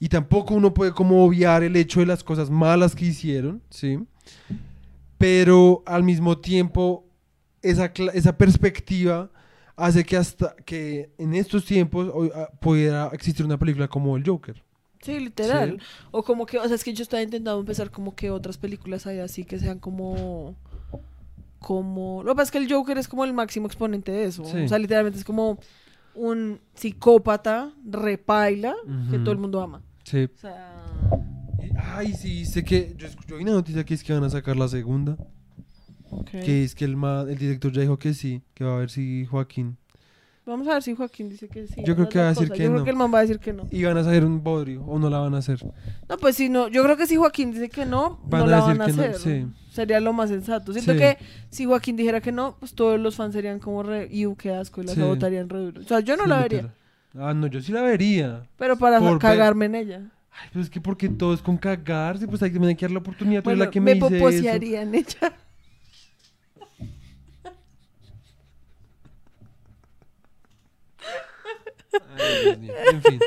Y 0.00 0.08
tampoco 0.08 0.52
uno 0.54 0.74
puede 0.74 0.90
como 0.90 1.24
obviar 1.24 1.62
el 1.62 1.76
hecho 1.76 2.00
de 2.00 2.06
las 2.06 2.24
cosas 2.24 2.50
malas 2.50 2.96
que 2.96 3.04
hicieron, 3.06 3.62
¿sí? 3.70 4.00
Pero 5.16 5.84
al 5.86 6.02
mismo 6.02 6.38
tiempo, 6.38 7.06
esa, 7.62 7.92
esa 8.14 8.36
perspectiva 8.36 9.30
hace 9.76 10.02
que 10.04 10.16
hasta 10.16 10.56
que 10.66 11.10
en 11.18 11.34
estos 11.34 11.64
tiempos 11.64 12.10
ah, 12.34 12.48
pudiera 12.60 13.10
existir 13.12 13.46
una 13.46 13.58
película 13.58 13.86
como 13.86 14.16
El 14.16 14.24
Joker. 14.26 14.63
Sí, 15.04 15.20
literal. 15.20 15.78
O 16.10 16.22
como 16.22 16.46
que, 16.46 16.58
o 16.58 16.66
sea, 16.66 16.74
es 16.74 16.82
que 16.84 16.92
yo 16.94 17.02
estaba 17.02 17.22
intentando 17.22 17.60
empezar 17.60 17.90
como 17.90 18.14
que 18.14 18.30
otras 18.30 18.56
películas 18.58 19.06
hay 19.06 19.18
así 19.18 19.44
que 19.44 19.58
sean 19.58 19.78
como 19.78 20.56
como 21.58 22.22
lo 22.22 22.32
que 22.32 22.36
pasa 22.36 22.44
es 22.44 22.50
que 22.50 22.58
el 22.58 22.70
Joker 22.72 22.98
es 22.98 23.08
como 23.08 23.24
el 23.24 23.32
máximo 23.32 23.66
exponente 23.66 24.12
de 24.12 24.24
eso. 24.26 24.44
Sí. 24.44 24.58
O 24.64 24.68
sea, 24.68 24.78
literalmente 24.78 25.18
es 25.18 25.24
como 25.24 25.58
un 26.14 26.60
psicópata 26.74 27.72
repaila 27.84 28.74
que 29.10 29.18
todo 29.18 29.32
el 29.32 29.38
mundo 29.38 29.60
ama. 29.62 29.82
Sí. 30.04 30.24
O 30.34 30.38
sea, 30.38 30.72
Ay, 31.96 32.12
sí, 32.12 32.44
sé 32.44 32.62
que 32.64 32.94
yo 32.96 33.06
escuché 33.06 33.34
una 33.34 33.52
noticia 33.52 33.84
que 33.84 33.94
es 33.94 34.04
que 34.04 34.12
van 34.12 34.24
a 34.24 34.30
sacar 34.30 34.56
la 34.56 34.68
segunda, 34.68 35.16
ok. 36.10 36.30
que 36.30 36.62
es 36.64 36.74
que 36.74 36.84
el, 36.84 36.96
ma- 36.96 37.22
el 37.28 37.36
director 37.38 37.72
ya 37.72 37.80
dijo 37.80 37.98
que 37.98 38.14
sí, 38.14 38.42
que 38.54 38.64
va 38.64 38.76
a 38.76 38.78
ver 38.78 38.90
si 38.90 39.24
Joaquín 39.26 39.76
Vamos 40.46 40.68
a 40.68 40.74
ver 40.74 40.82
si 40.82 40.94
Joaquín 40.94 41.30
dice 41.30 41.48
que 41.48 41.66
sí. 41.66 41.82
Yo 41.84 41.94
creo 41.94 42.08
que 42.08 42.18
va 42.18 42.26
a 42.26 42.28
decir 42.30 42.50
que 42.50 42.58
Yo 42.58 42.66
creo 42.68 42.78
no. 42.80 42.84
que 42.84 42.90
el 42.90 42.96
man 42.96 43.12
va 43.12 43.18
a 43.18 43.22
decir 43.22 43.38
que 43.38 43.52
no. 43.54 43.66
y 43.70 43.82
van 43.82 43.96
a 43.96 44.00
hacer 44.00 44.24
un 44.26 44.42
bodrio 44.44 44.82
o 44.84 44.98
no 44.98 45.08
la 45.08 45.18
van 45.18 45.34
a 45.34 45.38
hacer. 45.38 45.58
No, 46.08 46.16
pues 46.18 46.36
si 46.36 46.50
no, 46.50 46.68
yo 46.68 46.82
creo 46.84 46.96
que 46.98 47.06
si 47.06 47.16
Joaquín 47.16 47.50
dice 47.52 47.70
que 47.70 47.86
no, 47.86 48.20
Van 48.26 48.40
no 48.42 48.46
a 48.46 48.50
la 48.50 48.56
decir 48.58 48.78
van 48.78 48.82
a 48.82 48.86
que 48.86 48.92
no, 48.92 49.02
hacer. 49.02 49.16
sí. 49.16 49.46
Sería 49.70 50.00
lo 50.00 50.12
más 50.12 50.28
sensato. 50.28 50.72
Siento 50.72 50.92
Sí. 50.92 50.98
que 50.98 51.18
si 51.48 51.64
Joaquín 51.64 51.96
dijera 51.96 52.20
que 52.20 52.30
no, 52.30 52.56
pues 52.60 52.74
todos 52.74 53.00
los 53.00 53.16
fans 53.16 53.32
serían 53.32 53.58
como 53.58 53.82
re, 53.82 54.06
iu, 54.12 54.36
qué 54.36 54.52
asco, 54.54 54.82
y 54.82 54.86
la 54.86 54.92
Sí. 54.94 55.00
sabotarían 55.00 55.48
re 55.48 55.58
duro. 55.60 55.80
O 55.80 55.84
sea, 55.84 56.00
yo 56.00 56.16
no 56.16 56.26
la 56.26 56.40
vería. 56.40 56.74
Ah, 57.18 57.32
no, 57.32 57.46
yo 57.46 57.60
sí 57.62 57.72
la 57.72 57.80
vería. 57.82 58.46
pero 58.58 58.76
para 58.76 58.98
Por 58.98 59.10
ver- 59.12 59.18
cagarme 59.18 59.64
en 59.66 59.74
ella. 59.76 60.00
Ay, 60.30 60.48
pues 60.52 60.64
es 60.66 60.70
que 60.70 60.80
porque 60.80 61.08
todo 61.08 61.32
es 61.32 61.40
con 61.40 61.56
cagarse, 61.56 62.26
pues 62.28 62.42
hay 62.42 62.52
que, 62.52 62.58
me 62.58 62.74
dar 62.74 62.90
la 62.90 62.98
oportunidad. 62.98 63.42
Tú 63.42 63.50
eres 63.50 63.58
Bueno, 63.58 63.64
la 63.64 63.70
que 63.70 63.80
me 63.80 63.94
me, 63.94 63.98
eso. 63.98 64.08
poposearía 64.10 64.82
en 64.82 64.94
ella. 64.96 65.32
Ay, 72.16 72.44
Dios 72.44 72.58
mío. 72.58 72.72
En 72.92 73.02
fin. 73.02 73.20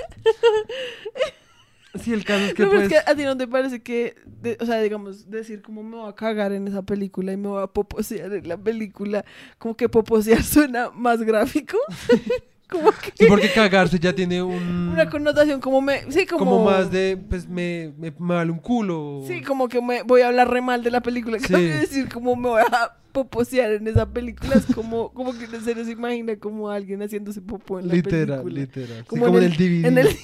Sí, 2.04 2.14
el 2.14 2.24
caso 2.24 2.46
es 2.46 2.54
que 2.54 2.64
No, 2.64 2.70
pero 2.70 2.82
pues... 2.82 2.92
es 2.92 3.04
que 3.04 3.12
a 3.12 3.16
ti 3.16 3.24
no 3.24 3.36
te 3.36 3.48
parece 3.48 3.82
que, 3.82 4.16
de- 4.26 4.58
o 4.60 4.66
sea, 4.66 4.80
digamos, 4.82 5.30
decir 5.32 5.62
cómo 5.64 5.82
me 5.82 5.98
voy 5.98 6.10
a 6.10 6.14
cagar 6.14 6.52
en 6.52 6.68
esa 6.68 6.84
película 6.84 7.32
y 7.34 7.38
me 7.38 7.48
voy 7.48 7.64
a 7.64 7.68
poposear 7.68 8.32
en 8.34 8.48
la 8.48 8.58
película, 8.58 9.26
como 9.58 9.76
que 9.76 9.90
poposear 9.90 10.44
suena 10.44 10.92
más 10.92 11.22
gráfico. 11.24 11.78
como 12.70 12.92
que 12.92 13.12
Sí, 13.18 13.26
porque 13.28 13.52
cagarse 13.52 13.98
ya 14.00 14.14
tiene 14.14 14.42
un... 14.44 14.90
una 14.90 15.10
connotación 15.10 15.60
como 15.62 15.82
me, 15.82 16.12
sí, 16.12 16.26
como, 16.26 16.46
como 16.46 16.66
más 16.66 16.92
de, 16.92 17.18
pues 17.30 17.48
me, 17.48 17.94
me, 17.98 18.12
me 18.12 18.36
vale 18.36 18.52
un 18.52 18.60
culo. 18.60 19.24
Sí, 19.28 19.42
como 19.42 19.68
que 19.70 19.82
me 19.82 20.04
voy 20.04 20.22
a 20.22 20.28
hablar 20.28 20.50
re 20.50 20.62
mal 20.62 20.84
de 20.84 20.92
la 20.92 21.02
película. 21.02 21.40
Sí. 21.40 21.48
cambio, 21.54 21.80
decir 21.80 22.10
como 22.10 22.36
me 22.36 22.50
voy 22.50 22.62
a 22.72 22.94
poposear 23.12 23.72
en 23.72 23.88
esa 23.88 24.08
película 24.10 24.56
es 24.56 24.66
como, 24.76 25.12
como 25.14 25.34
que 25.38 25.48
serio 25.62 25.84
se 25.86 25.92
imagina 25.92 26.36
como 26.38 26.70
alguien 26.70 27.02
haciéndose 27.02 27.42
popó 27.42 27.80
en 27.80 27.88
la 27.88 27.94
Literal, 27.96 28.44
película. 28.44 28.54
literal. 28.62 28.98
Sí, 29.00 29.04
Como 29.08 29.26
Como, 29.26 29.38
en 29.40 29.44
el- 29.46 29.54
DVD. 29.58 29.86
En 29.86 29.98
el... 29.98 30.08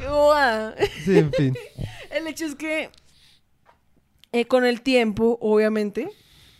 Qué. 0.00 0.88
Sí, 1.04 1.18
en 1.18 1.32
fin. 1.32 1.54
El 2.10 2.26
hecho 2.26 2.46
es 2.46 2.54
que 2.54 2.90
eh, 4.32 4.44
con 4.46 4.64
el 4.64 4.80
tiempo, 4.82 5.38
obviamente, 5.40 6.08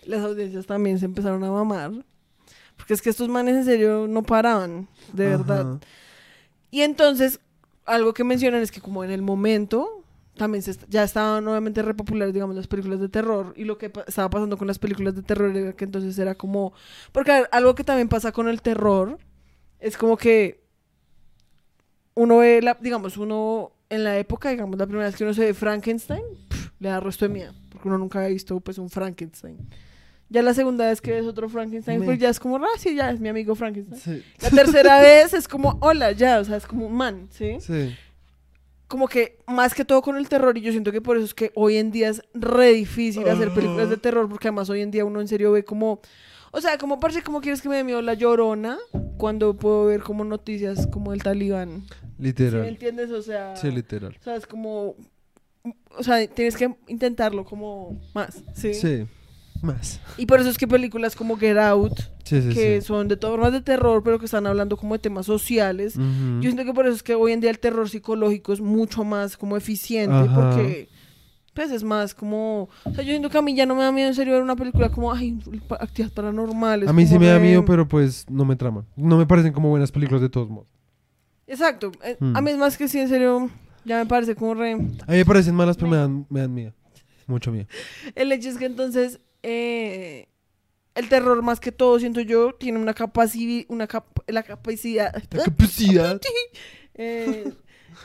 las 0.04 0.20
audiencias 0.24 0.66
también 0.66 0.98
se 0.98 1.04
empezaron 1.06 1.42
a 1.44 1.50
mamar. 1.50 1.92
Porque 2.78 2.94
es 2.94 3.02
que 3.02 3.10
estos 3.10 3.28
manes 3.28 3.54
en 3.56 3.64
serio 3.66 4.06
no 4.08 4.22
paraban, 4.22 4.88
de 5.12 5.26
verdad. 5.26 5.60
Ajá. 5.72 5.80
Y 6.70 6.80
entonces, 6.80 7.40
algo 7.84 8.14
que 8.14 8.24
mencionan 8.24 8.62
es 8.62 8.70
que 8.72 8.80
como 8.80 9.04
en 9.04 9.10
el 9.10 9.20
momento, 9.20 10.02
también 10.36 10.62
se 10.62 10.70
est- 10.70 10.84
ya 10.88 11.02
estaban 11.04 11.44
nuevamente 11.44 11.82
repopulares, 11.82 12.32
digamos, 12.32 12.56
las 12.56 12.66
películas 12.68 13.00
de 13.00 13.08
terror. 13.08 13.52
Y 13.56 13.64
lo 13.64 13.76
que 13.76 13.90
pa- 13.90 14.04
estaba 14.06 14.30
pasando 14.30 14.56
con 14.56 14.66
las 14.68 14.78
películas 14.78 15.14
de 15.14 15.22
terror 15.22 15.54
era 15.54 15.72
que 15.74 15.84
entonces 15.84 16.18
era 16.18 16.34
como... 16.36 16.72
Porque 17.12 17.32
ver, 17.32 17.48
algo 17.52 17.74
que 17.74 17.84
también 17.84 18.08
pasa 18.08 18.32
con 18.32 18.48
el 18.48 18.62
terror 18.62 19.18
es 19.80 19.96
como 19.98 20.16
que 20.16 20.62
uno 22.14 22.38
ve, 22.38 22.60
la, 22.62 22.76
digamos, 22.80 23.16
uno 23.16 23.72
en 23.90 24.04
la 24.04 24.18
época, 24.18 24.50
digamos, 24.50 24.78
la 24.78 24.86
primera 24.86 25.06
vez 25.06 25.16
que 25.16 25.24
uno 25.24 25.34
se 25.34 25.42
ve 25.46 25.54
Frankenstein, 25.54 26.22
pf, 26.48 26.70
le 26.80 26.88
da 26.88 27.00
resto 27.00 27.24
de 27.24 27.30
miedo. 27.30 27.54
Porque 27.70 27.88
uno 27.88 27.98
nunca 27.98 28.18
había 28.18 28.30
visto 28.30 28.58
pues 28.60 28.78
un 28.78 28.90
Frankenstein. 28.90 29.58
Ya 30.30 30.42
la 30.42 30.52
segunda 30.52 30.86
vez 30.86 31.00
que 31.00 31.10
ves 31.12 31.24
otro 31.26 31.48
Frankenstein, 31.48 32.00
Me- 32.00 32.04
pues 32.06 32.18
ya 32.18 32.28
es 32.28 32.38
como, 32.38 32.56
ah, 32.58 32.66
sí, 32.78 32.94
ya 32.94 33.10
es 33.10 33.18
mi 33.20 33.28
amigo 33.30 33.54
Frankenstein. 33.54 34.00
Sí, 34.20 34.24
La 34.42 34.50
tercera 34.50 35.00
vez 35.00 35.32
es 35.32 35.48
como, 35.48 35.78
hola, 35.80 36.12
ya, 36.12 36.38
o 36.40 36.44
sea, 36.44 36.56
es 36.56 36.66
como 36.66 36.86
un 36.86 36.94
man, 36.94 37.28
¿sí? 37.30 37.56
sí. 37.60 37.94
Como 38.88 39.06
que 39.08 39.38
más 39.46 39.74
que 39.74 39.84
todo 39.84 40.00
con 40.02 40.16
el 40.16 40.28
terror, 40.28 40.56
y 40.56 40.62
yo 40.62 40.70
siento 40.72 40.92
que 40.92 41.00
por 41.02 41.16
eso 41.16 41.26
es 41.26 41.34
que 41.34 41.50
hoy 41.54 41.76
en 41.76 41.90
día 41.90 42.08
es 42.08 42.22
re 42.34 42.72
difícil 42.72 43.28
hacer 43.28 43.52
películas 43.52 43.90
de 43.90 43.98
terror, 43.98 44.28
porque 44.28 44.48
además 44.48 44.70
hoy 44.70 44.80
en 44.80 44.90
día 44.90 45.04
uno 45.04 45.20
en 45.20 45.28
serio 45.28 45.52
ve 45.52 45.62
como, 45.64 46.00
o 46.52 46.60
sea, 46.62 46.78
como 46.78 46.98
parece 46.98 47.22
como 47.22 47.40
quieres 47.42 47.60
que 47.60 47.68
me 47.68 47.76
dé 47.76 47.84
miedo 47.84 48.00
la 48.00 48.14
llorona, 48.14 48.78
cuando 49.18 49.54
puedo 49.56 49.86
ver 49.86 50.00
como 50.02 50.24
noticias 50.24 50.86
como 50.86 51.12
el 51.12 51.22
talibán. 51.22 51.82
¿Sí 51.88 51.94
me 52.18 52.24
Literal. 52.28 52.66
entiendes? 52.66 53.10
O 53.10 53.20
sea, 53.22 53.56
Sí, 53.56 53.70
literal. 53.70 54.16
o 54.18 54.22
sea, 54.24 54.36
es 54.36 54.46
como, 54.46 54.94
o 55.96 56.02
sea, 56.02 56.26
tienes 56.26 56.56
que 56.56 56.74
intentarlo 56.86 57.44
como 57.44 58.00
más, 58.14 58.42
¿sí? 58.54 58.72
Sí. 58.74 59.06
Más. 59.62 60.00
Y 60.16 60.26
por 60.26 60.40
eso 60.40 60.48
es 60.50 60.56
que 60.58 60.68
películas 60.68 61.16
como 61.16 61.36
Get 61.36 61.58
Out, 61.58 61.98
Sí, 62.24 62.42
sí, 62.42 62.48
que 62.50 62.80
sí. 62.80 62.86
son 62.86 63.08
de 63.08 63.16
todas 63.16 63.34
formas 63.34 63.52
de 63.52 63.60
terror, 63.62 64.02
pero 64.04 64.18
que 64.18 64.26
están 64.26 64.46
hablando 64.46 64.76
como 64.76 64.94
de 64.94 64.98
temas 65.00 65.26
sociales, 65.26 65.94
yo 65.96 66.42
siento 66.42 66.64
que 66.64 66.72
por 66.74 66.86
eso 66.86 66.94
es 66.96 67.02
que 67.02 67.14
hoy 67.14 67.32
en 67.32 67.40
día 67.40 67.50
el 67.50 67.58
terror 67.58 67.88
psicológico 67.88 68.52
es 68.52 68.60
mucho 68.60 69.02
más 69.04 69.36
como 69.36 69.56
eficiente 69.56 70.14
Ajá. 70.14 70.34
porque 70.50 70.88
pues 71.54 71.72
es 71.72 71.82
más 71.82 72.14
como, 72.14 72.68
o 72.84 72.94
sea, 72.94 73.02
yo 73.02 73.10
siento 73.10 73.30
que 73.30 73.38
a 73.38 73.42
mí 73.42 73.52
ya 73.56 73.66
no 73.66 73.74
me 73.74 73.82
da 73.82 73.90
miedo 73.90 74.06
en 74.08 74.14
serio 74.14 74.34
ver 74.34 74.42
una 74.42 74.54
película 74.54 74.90
como, 74.90 75.12
ay, 75.12 75.40
actividades 75.80 76.12
paranormales. 76.14 76.88
A 76.88 76.92
mí 76.92 77.04
sí 77.04 77.18
me 77.18 77.26
da 77.26 77.40
miedo, 77.40 77.64
pero 77.64 77.88
pues 77.88 78.26
no 78.30 78.44
me 78.44 78.54
traman. 78.54 78.84
No 78.94 79.16
me 79.18 79.26
parecen 79.26 79.52
como 79.52 79.68
buenas 79.70 79.90
películas 79.90 80.20
de 80.22 80.28
todos 80.28 80.48
modos. 80.48 80.68
Exacto, 81.48 81.90
eh, 82.04 82.16
Hmm. 82.20 82.36
a 82.36 82.40
mí 82.42 82.50
es 82.52 82.58
más 82.58 82.76
que 82.78 82.86
sí, 82.86 83.00
en 83.00 83.08
serio, 83.08 83.50
ya 83.84 83.96
me 83.98 84.06
parece 84.06 84.36
como 84.36 84.54
re... 84.54 84.72
A 84.74 84.76
mí 84.76 84.88
me 85.08 85.24
parecen 85.24 85.54
malas, 85.56 85.76
pero 85.76 85.88
me 85.90 85.96
dan, 85.96 86.26
me 86.30 86.40
dan 86.40 86.54
miedo. 86.54 86.72
Mucho 87.26 87.50
miedo. 87.50 87.66
El 88.14 88.30
hecho 88.32 88.48
es 88.50 88.56
que 88.56 88.66
entonces 88.66 89.18
eh, 89.42 90.28
el 90.94 91.08
terror 91.08 91.42
más 91.42 91.60
que 91.60 91.70
todo, 91.72 91.98
siento 91.98 92.20
yo, 92.20 92.52
tiene 92.58 92.78
una 92.78 92.94
capacidad, 92.94 93.64
una 93.68 93.86
cap- 93.86 94.18
la 94.26 94.42
capacidad... 94.42 95.12
La 95.30 95.44
capacidad. 95.44 96.20
Eh, 97.00 97.52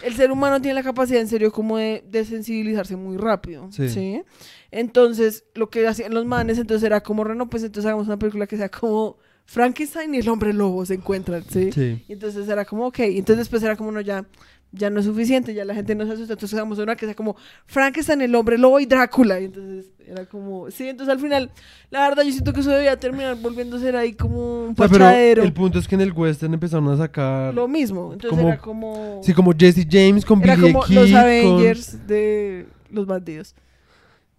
el 0.04 0.14
ser 0.16 0.32
humano 0.32 0.62
tiene 0.62 0.76
la 0.76 0.84
capacidad 0.84 1.20
en 1.20 1.28
serio 1.28 1.52
como 1.52 1.78
de, 1.78 2.04
de 2.08 2.26
sensibilizarse 2.26 2.96
muy 2.96 3.18
rápido. 3.18 3.72
Sí. 3.72 3.90
Sí. 3.90 4.22
Entonces, 4.70 5.46
lo 5.56 5.72
que 5.72 5.88
hacían 5.88 6.14
los 6.14 6.26
manes 6.26 6.60
entonces 6.60 6.86
era 6.86 7.02
como, 7.02 7.24
Reno, 7.24 7.50
pues 7.50 7.64
entonces 7.64 7.88
hagamos 7.88 8.06
una 8.06 8.20
película 8.20 8.46
que 8.46 8.56
sea 8.56 8.70
como 8.70 9.18
Frankenstein 9.46 10.14
y 10.14 10.20
el 10.20 10.30
hombre 10.30 10.54
lobo 10.54 10.86
se 10.86 10.94
encuentran, 10.94 11.44
¿sí? 11.50 11.72
Sí. 11.72 12.06
Y 12.08 12.14
entonces 12.14 12.48
era 12.48 12.66
como, 12.66 12.86
ok. 12.86 13.00
Entonces 13.00 13.38
después 13.38 13.64
era 13.64 13.76
como, 13.76 13.92
no, 13.92 14.02
ya, 14.02 14.26
ya 14.76 14.90
no 14.90 15.00
es 15.00 15.06
suficiente, 15.06 15.54
ya 15.54 15.64
la 15.66 15.76
gente 15.76 15.94
no 15.96 16.06
se 16.06 16.14
asusta. 16.14 16.34
Entonces 16.34 16.58
hagamos 16.58 16.80
una 16.80 16.96
que 16.96 17.06
sea 17.06 17.16
como 17.16 17.36
Frankenstein, 17.68 18.22
el 18.22 18.34
hombre 18.36 18.58
lobo 18.58 18.80
y 18.80 18.86
Drácula. 18.86 19.40
Y 19.40 19.46
entonces 19.46 19.92
era 20.06 20.26
como, 20.26 20.70
sí, 20.72 20.90
entonces 20.90 21.14
al 21.14 21.20
final, 21.22 21.52
la 21.92 22.02
verdad, 22.10 22.24
yo 22.24 22.32
siento 22.32 22.52
que 22.54 22.62
eso 22.62 22.72
debía 22.72 23.00
terminar 23.00 23.38
ser 23.80 23.96
ahí 23.96 24.14
como 24.14 24.66
un 24.66 24.76
pachadero. 24.76 25.44
el 25.44 25.54
punto 25.54 25.80
es 25.80 25.88
que 25.88 25.96
en 25.96 26.02
el 26.02 26.12
western 26.12 26.54
empezaron 26.54 26.90
a 26.90 26.98
sacar... 26.98 27.54
Lo 27.54 27.68
mismo. 27.68 28.12
Entonces 28.14 28.30
como- 28.38 28.48
era 28.50 28.58
como... 28.58 29.22
Sí, 29.24 29.34
como 29.34 29.54
Jesse 29.58 29.88
James 29.90 30.26
con 30.26 30.44
Era 30.44 30.56
como 30.56 30.84
los 30.90 31.10
con- 31.10 31.16
Avengers 31.16 32.08
de 32.08 32.66
los 32.90 33.06
bandidos. 33.06 33.56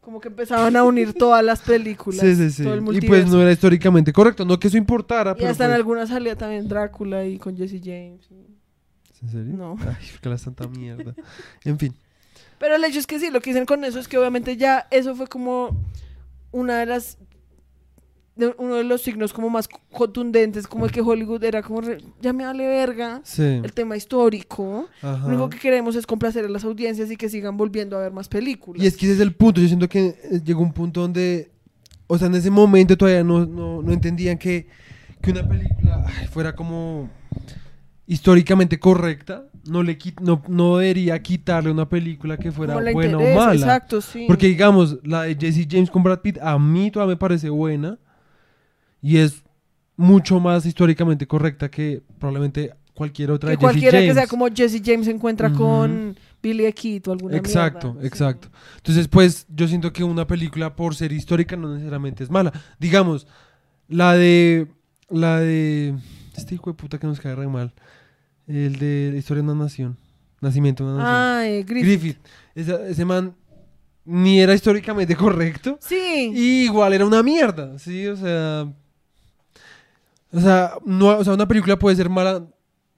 Como 0.01 0.21
que 0.21 0.29
empezaban 0.29 0.77
a 0.77 0.85
unir 0.85 1.15
todas 1.15 1.43
las 1.43 1.63
películas. 1.63 2.21
Sí, 2.21 2.35
sí, 2.35 2.51
sí. 2.51 2.63
Todo 2.65 2.75
el 2.75 2.97
Y 2.97 3.01
pues 3.07 3.27
no 3.27 3.41
era 3.41 3.51
históricamente 3.53 4.13
correcto. 4.13 4.45
No 4.45 4.59
que 4.59 4.69
eso 4.69 4.77
importara, 4.77 5.31
Y 5.31 5.35
pero 5.37 5.49
hasta 5.51 5.65
en 5.65 5.71
pues- 5.71 5.77
algunas 5.77 6.09
salía 6.11 6.37
también 6.37 6.69
Drácula 6.69 7.25
y 7.25 7.39
con 7.39 7.57
Jesse 7.57 7.81
James. 7.83 8.29
¿En 9.25 9.29
serio? 9.31 9.55
No. 9.57 9.77
Ay, 9.81 10.07
qué 10.21 10.29
la 10.29 10.39
santa 10.39 10.67
mierda. 10.69 11.15
En 11.65 11.79
fin. 11.79 11.95
Pero 12.59 12.77
el 12.77 12.85
hecho 12.85 12.99
es 12.99 13.07
que 13.07 13.19
sí, 13.19 13.31
lo 13.31 13.41
que 13.41 13.51
dicen 13.51 13.67
con 13.67 13.85
eso 13.85 13.99
es 13.99 14.07
que 14.09 14.17
obviamente 14.19 14.57
ya 14.57 14.87
eso 14.91 15.15
fue 15.17 15.27
como 15.27 15.77
una 16.53 16.79
de 16.79 16.87
las 16.87 17.19
de 18.37 18.53
uno 18.59 18.75
de 18.75 18.83
los 18.85 19.01
signos 19.03 19.33
como 19.33 19.49
más 19.49 19.69
contundentes, 19.93 20.67
como 20.67 20.87
el 20.87 20.91
que 20.91 21.01
Hollywood 21.01 21.45
era 21.45 21.63
como 21.63 21.81
re- 21.83 21.99
ya 22.21 22.33
me 22.33 22.45
vale 22.45 22.67
verga 22.67 23.21
Sí. 23.23 23.43
el 23.43 23.73
tema 23.73 23.97
histórico. 23.97 24.89
Ajá. 25.03 25.19
Lo 25.23 25.29
único 25.29 25.51
que 25.51 25.59
queremos 25.59 25.95
es 25.95 26.05
complacer 26.05 26.45
a 26.45 26.49
las 26.49 26.65
audiencias 26.65 27.09
y 27.13 27.17
que 27.17 27.29
sigan 27.29 27.57
volviendo 27.57 27.97
a 27.97 28.01
ver 28.01 28.13
más 28.13 28.27
películas. 28.29 28.83
Y 28.83 28.89
es 28.89 28.97
que 28.97 29.07
ese 29.07 29.15
es 29.17 29.21
el 29.21 29.35
punto. 29.37 29.61
Yo 29.61 29.69
siento 29.69 29.89
que 29.89 30.07
eh, 30.07 30.41
llegó 30.45 30.63
un 30.63 30.73
punto 30.73 31.01
donde, 31.03 31.53
o 32.09 32.19
sea, 32.19 32.27
en 32.27 32.35
ese 32.35 32.51
momento 32.51 32.97
todavía 32.97 33.23
no, 33.23 33.47
no, 33.47 33.83
no 33.83 33.93
entendían 33.93 34.37
que, 34.37 34.67
que 35.23 35.31
una 35.31 35.49
película 35.49 36.05
ay, 36.05 36.27
fuera 36.27 36.57
como 36.57 37.09
históricamente 38.07 38.79
correcta. 38.79 39.45
No, 39.67 39.83
le 39.83 39.99
quit- 39.99 40.21
no, 40.21 40.43
no 40.49 40.77
debería 40.77 41.21
quitarle 41.23 41.71
una 41.71 41.89
película 41.89 42.37
que 42.37 42.53
fuera 42.53 42.75
buena 42.93 43.17
o 43.19 43.35
mala. 43.35 43.55
Exacto, 43.55 44.01
sí. 44.03 44.25
Porque 44.27 44.47
digamos, 44.47 44.99
la 45.05 45.23
de 45.23 45.37
Jesse 45.37 45.67
James 45.71 45.91
con 45.91 46.03
Brad 46.03 46.21
Pitt 46.21 46.39
a 46.43 46.59
mí 46.59 46.91
todavía 46.91 47.15
me 47.15 47.19
parece 47.19 47.49
buena 47.49 47.99
y 49.01 49.17
es 49.19 49.43
mucho 49.97 50.39
más 50.41 50.67
históricamente 50.67 51.27
correcta 51.27 51.71
que 51.71 52.03
probablemente 52.19 52.75
cualquier 52.95 53.31
otra 53.31 53.49
que 53.49 53.53
de 53.53 53.57
Jesse 53.57 53.63
cualquiera 53.63 53.99
que 54.01 54.07
James. 54.09 54.15
sea 54.17 54.27
como 54.27 54.47
Jesse 54.55 54.83
James 54.85 55.07
se 55.07 55.13
encuentra 55.13 55.49
Ujú. 55.49 55.57
con 55.59 56.17
Billy 56.43 56.65
the 56.65 56.73
Kid 56.75 57.09
o 57.09 57.13
alguna 57.13 57.37
Exacto, 57.39 57.89
mierda, 57.95 58.01
sí. 58.03 58.07
exacto. 58.07 58.49
Entonces, 58.77 59.09
pues 59.09 59.47
yo 59.49 59.67
siento 59.67 59.93
que 59.95 60.05
una 60.05 60.27
película 60.27 60.77
por 60.77 60.95
ser 60.95 61.11
histórica 61.13 61.57
no 61.57 61.73
necesariamente 61.73 62.23
es 62.23 62.31
mala. 62.31 62.53
Digamos, 62.79 63.27
la 63.89 64.13
de 64.15 64.67
la 65.09 65.39
de 65.41 65.95
este 66.41 66.55
hijo 66.55 66.71
de 66.71 66.75
puta 66.75 66.99
que 66.99 67.07
nos 67.07 67.21
cae 67.21 67.35
re 67.35 67.47
mal, 67.49 67.73
el 68.47 68.77
de 68.79 69.11
la 69.13 69.19
historia 69.19 69.43
de 69.43 69.51
una 69.51 69.65
nación, 69.65 69.97
nacimiento 70.41 70.85
de 70.87 70.95
una 70.95 70.99
nación. 71.03 71.17
Ah, 71.17 71.47
eh, 71.49 71.63
Griffith. 71.65 72.01
Griffith, 72.03 72.19
Esa- 72.55 72.87
ese 72.87 73.05
man 73.05 73.35
ni 74.05 74.41
era 74.41 74.55
históricamente 74.55 75.17
correcto. 75.17 75.79
Sí. 75.81 76.31
Y 76.35 76.65
igual 76.65 76.93
era 76.93 77.07
una 77.07 77.23
mierda, 77.23 77.79
sí, 77.79 78.07
o 78.07 78.17
sea. 78.17 78.67
O 80.33 80.41
sea, 80.41 80.73
no, 80.85 81.09
o 81.19 81.25
sea, 81.25 81.35
una 81.35 81.47
película 81.47 81.79
puede 81.79 81.95
ser 81.97 82.09
mala 82.11 82.45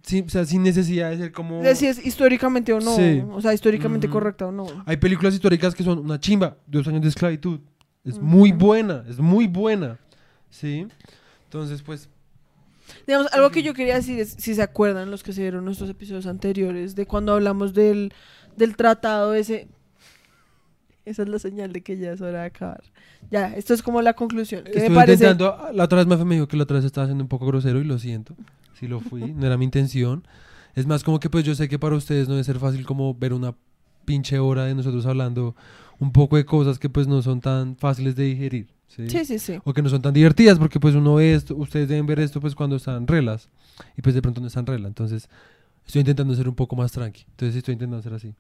sin, 0.02 0.24
o 0.24 0.28
sea, 0.28 0.44
sin 0.46 0.62
necesidad 0.62 1.10
de 1.10 1.18
ser 1.18 1.32
como. 1.32 1.62
de 1.62 1.74
si 1.74 1.86
es 1.86 2.04
históricamente 2.04 2.72
o 2.72 2.80
no. 2.80 2.96
Sí. 2.96 3.22
O 3.30 3.40
sea, 3.42 3.52
históricamente 3.52 4.06
Ujú. 4.06 4.14
correcta 4.14 4.46
o 4.46 4.52
no. 4.52 4.66
Hay 4.86 4.96
películas 4.96 5.34
históricas 5.34 5.74
que 5.74 5.84
son 5.84 5.98
una 5.98 6.18
chimba, 6.18 6.56
dos 6.66 6.86
años 6.88 7.02
de 7.02 7.08
esclavitud. 7.08 7.60
Es 8.04 8.18
muy 8.18 8.52
buena, 8.52 9.04
es 9.08 9.18
muy 9.18 9.46
buena. 9.46 9.98
Sí. 10.48 10.86
Entonces, 11.44 11.82
pues. 11.82 12.08
Digamos, 13.06 13.32
algo 13.32 13.50
que 13.50 13.62
yo 13.62 13.74
quería 13.74 13.94
decir 13.96 14.18
es, 14.18 14.36
si 14.38 14.54
se 14.54 14.62
acuerdan 14.62 15.10
los 15.10 15.22
que 15.22 15.32
se 15.32 15.42
vieron 15.42 15.64
nuestros 15.64 15.90
episodios 15.90 16.26
anteriores, 16.26 16.94
de 16.94 17.06
cuando 17.06 17.32
hablamos 17.32 17.74
del, 17.74 18.12
del 18.56 18.76
tratado 18.76 19.34
ese... 19.34 19.68
Esa 21.04 21.22
es 21.22 21.28
la 21.28 21.38
señal 21.38 21.72
de 21.72 21.82
que 21.82 21.96
ya 21.96 22.10
es 22.12 22.20
hora 22.20 22.40
de 22.40 22.46
acabar. 22.46 22.82
Ya, 23.30 23.54
esto 23.54 23.74
es 23.74 23.82
como 23.82 24.02
la 24.02 24.14
conclusión. 24.14 24.64
¿Qué 24.64 24.72
me 24.72 24.78
Estuve 24.78 24.94
parece? 24.96 25.24
intentando. 25.24 25.72
La 25.72 25.84
otra 25.84 26.02
vez 26.02 26.24
me 26.24 26.34
dijo 26.34 26.48
que 26.48 26.56
la 26.56 26.64
otra 26.64 26.76
vez 26.76 26.84
estaba 26.84 27.06
siendo 27.06 27.22
un 27.22 27.28
poco 27.28 27.46
grosero 27.46 27.80
y 27.80 27.84
lo 27.84 27.98
siento. 27.98 28.34
Sí 28.74 28.88
lo 28.88 29.00
fui, 29.00 29.32
no 29.32 29.46
era 29.46 29.56
mi 29.56 29.64
intención. 29.64 30.26
Es 30.74 30.86
más, 30.86 31.04
como 31.04 31.20
que 31.20 31.30
pues 31.30 31.44
yo 31.44 31.54
sé 31.54 31.68
que 31.68 31.78
para 31.78 31.94
ustedes 31.94 32.26
no 32.26 32.34
debe 32.34 32.44
ser 32.44 32.58
fácil 32.58 32.84
como 32.84 33.14
ver 33.14 33.32
una 33.32 33.54
pinche 34.04 34.38
hora 34.38 34.64
de 34.64 34.74
nosotros 34.74 35.06
hablando 35.06 35.54
un 35.98 36.12
poco 36.12 36.36
de 36.36 36.44
cosas 36.44 36.78
que 36.78 36.90
pues 36.90 37.06
no 37.06 37.22
son 37.22 37.40
tan 37.40 37.76
fáciles 37.76 38.16
de 38.16 38.24
digerir. 38.24 38.76
¿Sí? 38.88 39.08
Sí, 39.10 39.24
sí, 39.24 39.38
sí. 39.38 39.58
o 39.64 39.72
que 39.72 39.82
no 39.82 39.88
son 39.88 40.02
tan 40.02 40.14
divertidas 40.14 40.58
porque 40.58 40.78
pues 40.80 40.94
uno 40.94 41.14
ve 41.16 41.34
esto, 41.34 41.54
ustedes 41.56 41.88
deben 41.88 42.06
ver 42.06 42.20
esto 42.20 42.40
pues 42.40 42.54
cuando 42.54 42.76
están 42.76 43.06
relas 43.06 43.48
y 43.96 44.02
pues 44.02 44.14
de 44.14 44.22
pronto 44.22 44.40
no 44.40 44.46
están 44.46 44.66
rela, 44.66 44.88
entonces 44.88 45.28
Estoy 45.86 46.00
intentando 46.00 46.34
ser 46.34 46.48
un 46.48 46.54
poco 46.56 46.74
más 46.74 46.90
tranqui. 46.90 47.26
Entonces 47.30 47.54
estoy 47.54 47.74
intentando 47.74 48.02
ser 48.02 48.12
así. 48.14 48.34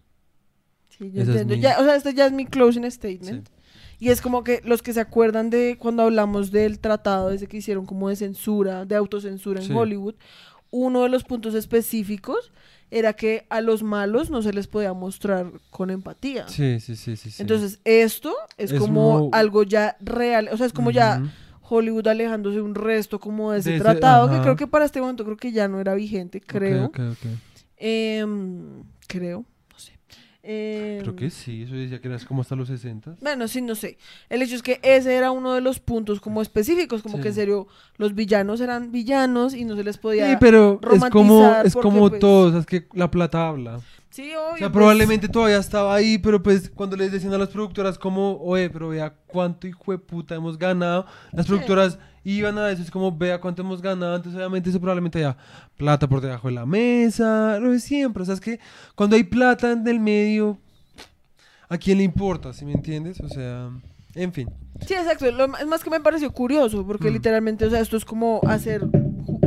Sí, 0.88 1.12
yo 1.12 1.22
Esa 1.22 1.30
es 1.34 1.40
entiendo. 1.42 1.54
mi- 1.54 1.60
Ya, 1.60 1.78
o 1.80 1.84
sea, 1.84 1.94
este 1.94 2.12
ya 2.12 2.26
es 2.26 2.32
mi 2.32 2.44
closing 2.44 2.90
statement. 2.90 3.46
Sí. 3.48 3.54
Y 4.00 4.08
es 4.08 4.20
como 4.20 4.42
que 4.42 4.60
los 4.64 4.82
que 4.82 4.92
se 4.92 4.98
acuerdan 4.98 5.48
de 5.48 5.76
cuando 5.78 6.02
hablamos 6.02 6.50
del 6.50 6.80
tratado 6.80 7.30
ese 7.30 7.46
que 7.46 7.58
hicieron 7.58 7.86
como 7.86 8.08
de 8.08 8.16
censura, 8.16 8.84
de 8.84 8.96
autocensura 8.96 9.60
en 9.60 9.66
Sí. 9.68 9.72
Hollywood, 9.72 10.16
uno 10.72 11.04
de 11.04 11.08
los 11.08 11.22
puntos 11.22 11.54
específicos 11.54 12.50
era 12.90 13.12
que 13.14 13.46
a 13.50 13.60
los 13.60 13.82
malos 13.82 14.30
no 14.30 14.42
se 14.42 14.52
les 14.52 14.66
podía 14.66 14.92
mostrar 14.92 15.50
con 15.70 15.90
empatía. 15.90 16.48
Sí, 16.48 16.78
sí, 16.80 16.96
sí, 16.96 17.16
sí. 17.16 17.30
sí. 17.30 17.42
Entonces, 17.42 17.80
esto 17.84 18.34
es, 18.58 18.70
Es 18.72 18.78
como 18.80 19.20
mo- 19.24 19.30
algo 19.32 19.62
ya 19.64 19.96
real, 20.00 20.48
o 20.52 20.56
sea, 20.56 20.66
es 20.66 20.72
como 20.72 20.90
ya. 20.90 21.22
Hollywood 21.68 22.06
alejándose 22.06 22.60
un 22.60 22.76
resto 22.76 23.18
como 23.18 23.50
de 23.50 23.58
ese 23.58 23.70
De 23.70 23.76
ese- 23.76 23.82
tratado, 23.84 24.30
que 24.30 24.40
creo 24.40 24.54
que 24.54 24.68
para 24.68 24.84
este 24.84 25.00
momento 25.00 25.24
creo 25.24 25.36
que 25.36 25.50
ya 25.50 25.66
no 25.66 25.80
era 25.80 25.94
vigente, 25.94 26.40
creo. 26.40 26.84
Ok, 26.84 27.00
ok, 27.00 27.06
ok. 27.10 27.26
Em, 27.78 28.84
creo, 29.08 29.44
Em, 30.48 31.00
Creo 31.00 31.16
que 31.16 31.28
sí, 31.30 31.62
eso 31.64 31.74
decía 31.74 32.00
que 32.00 32.06
era 32.06 32.18
como 32.20 32.42
hasta 32.42 32.54
los 32.54 32.68
60. 32.68 33.16
Bueno, 33.20 33.48
sí, 33.48 33.60
no 33.60 33.74
sé. 33.74 33.98
El 34.28 34.42
hecho 34.42 34.54
es 34.54 34.62
que 34.62 34.78
ese 34.82 35.14
era 35.14 35.32
uno 35.32 35.54
de 35.54 35.60
los 35.60 35.80
puntos 35.80 36.20
como 36.20 36.40
específicos, 36.40 37.02
como 37.02 37.16
Sí. 37.16 37.22
que 37.22 37.28
en 37.28 37.34
serio 37.34 37.66
los 37.96 38.14
villanos 38.14 38.60
eran 38.60 38.92
villanos 38.92 39.54
y 39.54 39.64
no 39.64 39.74
se 39.74 39.82
les 39.82 39.98
podía... 39.98 40.30
Sí, 40.30 40.36
pero 40.38 40.80
es 40.92 41.04
como, 41.10 41.44
es 41.64 41.72
porque, 41.74 41.88
como 41.88 42.08
pues, 42.08 42.20
todo, 42.20 42.48
o 42.48 42.50
sea, 42.52 42.60
es 42.60 42.66
que 42.66 42.86
la 42.94 43.10
plata 43.10 43.48
habla. 43.48 43.80
Sí, 44.16 44.32
O 44.34 44.40
obvio. 44.48 44.56
sea, 44.58 44.68
pues, 44.68 44.72
probablemente 44.72 45.28
todavía 45.28 45.58
estaba 45.58 45.94
ahí, 45.94 46.16
pero 46.16 46.42
pues 46.42 46.70
cuando 46.70 46.96
les 46.96 47.12
decían 47.12 47.34
a 47.34 47.38
las 47.38 47.50
productoras 47.50 47.98
como, 47.98 48.38
oye, 48.40 48.70
pero 48.70 48.88
vea 48.88 49.12
cuánto 49.26 49.66
hijo 49.66 49.92
de 49.92 49.98
puta 49.98 50.34
hemos 50.34 50.58
ganado, 50.58 51.04
las 51.32 51.44
Sí. 51.44 51.52
productoras 51.52 51.98
iban 52.24 52.56
a 52.58 52.70
eso, 52.70 52.80
es 52.82 52.90
como, 52.90 53.14
vea 53.14 53.38
cuánto 53.40 53.60
hemos 53.60 53.82
ganado, 53.82 54.16
entonces 54.16 54.38
obviamente 54.38 54.70
eso 54.70 54.80
probablemente 54.80 55.18
haya 55.18 55.36
plata 55.76 56.08
por 56.08 56.22
debajo 56.22 56.48
de 56.48 56.54
la 56.54 56.64
mesa, 56.64 57.58
lo 57.60 57.70
de 57.72 57.78
siempre, 57.78 58.22
o 58.22 58.26
sea, 58.26 58.34
es 58.34 58.40
que 58.40 58.58
cuando 58.94 59.16
hay 59.16 59.24
plata 59.24 59.70
en 59.72 59.86
el 59.86 60.00
medio, 60.00 60.58
¿a 61.68 61.76
quién 61.76 61.98
le 61.98 62.04
importa, 62.04 62.54
si 62.54 62.64
me 62.64 62.72
entiendes? 62.72 63.20
O 63.20 63.28
sea, 63.28 63.68
en 64.14 64.32
fin. 64.32 64.48
Sí, 64.86 64.94
exacto. 64.94 65.30
Lo, 65.30 65.44
es 65.58 65.66
más 65.66 65.84
que 65.84 65.90
me 65.90 66.00
pareció 66.00 66.32
curioso, 66.32 66.86
porque 66.86 67.10
Mm. 67.10 67.12
literalmente, 67.12 67.66
o 67.66 67.70
sea, 67.70 67.80
esto 67.80 67.96
es 67.98 68.04
como 68.06 68.40
hacer... 68.46 68.82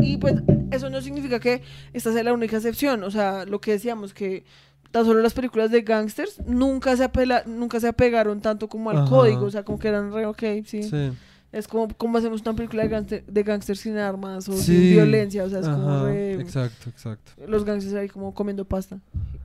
Y 0.01 0.17
pues 0.17 0.35
eso 0.71 0.89
no 0.89 1.01
significa 1.01 1.39
que 1.39 1.61
esta 1.93 2.11
sea 2.13 2.23
la 2.23 2.33
única 2.33 2.57
excepción. 2.57 3.03
O 3.03 3.11
sea, 3.11 3.45
lo 3.45 3.61
que 3.61 3.71
decíamos, 3.71 4.13
que 4.13 4.43
tan 4.91 5.05
solo 5.05 5.21
las 5.21 5.33
películas 5.33 5.71
de 5.71 5.81
gangsters 5.81 6.39
nunca 6.45 6.95
se, 6.97 7.03
apela, 7.03 7.43
nunca 7.45 7.79
se 7.79 7.87
apegaron 7.87 8.41
tanto 8.41 8.67
como 8.67 8.89
al 8.89 8.99
Ajá. 8.99 9.09
código. 9.09 9.45
O 9.45 9.51
sea, 9.51 9.63
como 9.63 9.79
que 9.79 9.87
eran 9.87 10.11
re 10.11 10.25
ok, 10.25 10.43
sí. 10.65 10.83
Sí. 10.83 11.11
Es 11.51 11.67
como, 11.67 11.87
como 11.95 12.17
hacemos 12.17 12.41
una 12.41 12.53
película 12.53 12.83
de, 12.83 12.89
gangster, 12.89 13.25
de 13.25 13.43
gangsters 13.43 13.79
sin 13.79 13.97
armas 13.97 14.47
o 14.49 14.53
sin 14.53 14.81
violencia. 14.81 15.43
O 15.43 15.49
sea, 15.49 15.59
es 15.59 15.67
como 15.67 16.05
re... 16.05 16.33
Exacto, 16.33 16.89
exacto. 16.89 17.31
Los 17.47 17.65
gangsters 17.65 17.95
ahí 17.95 18.07
como 18.07 18.33
comiendo 18.33 18.65
pasta 18.65 18.99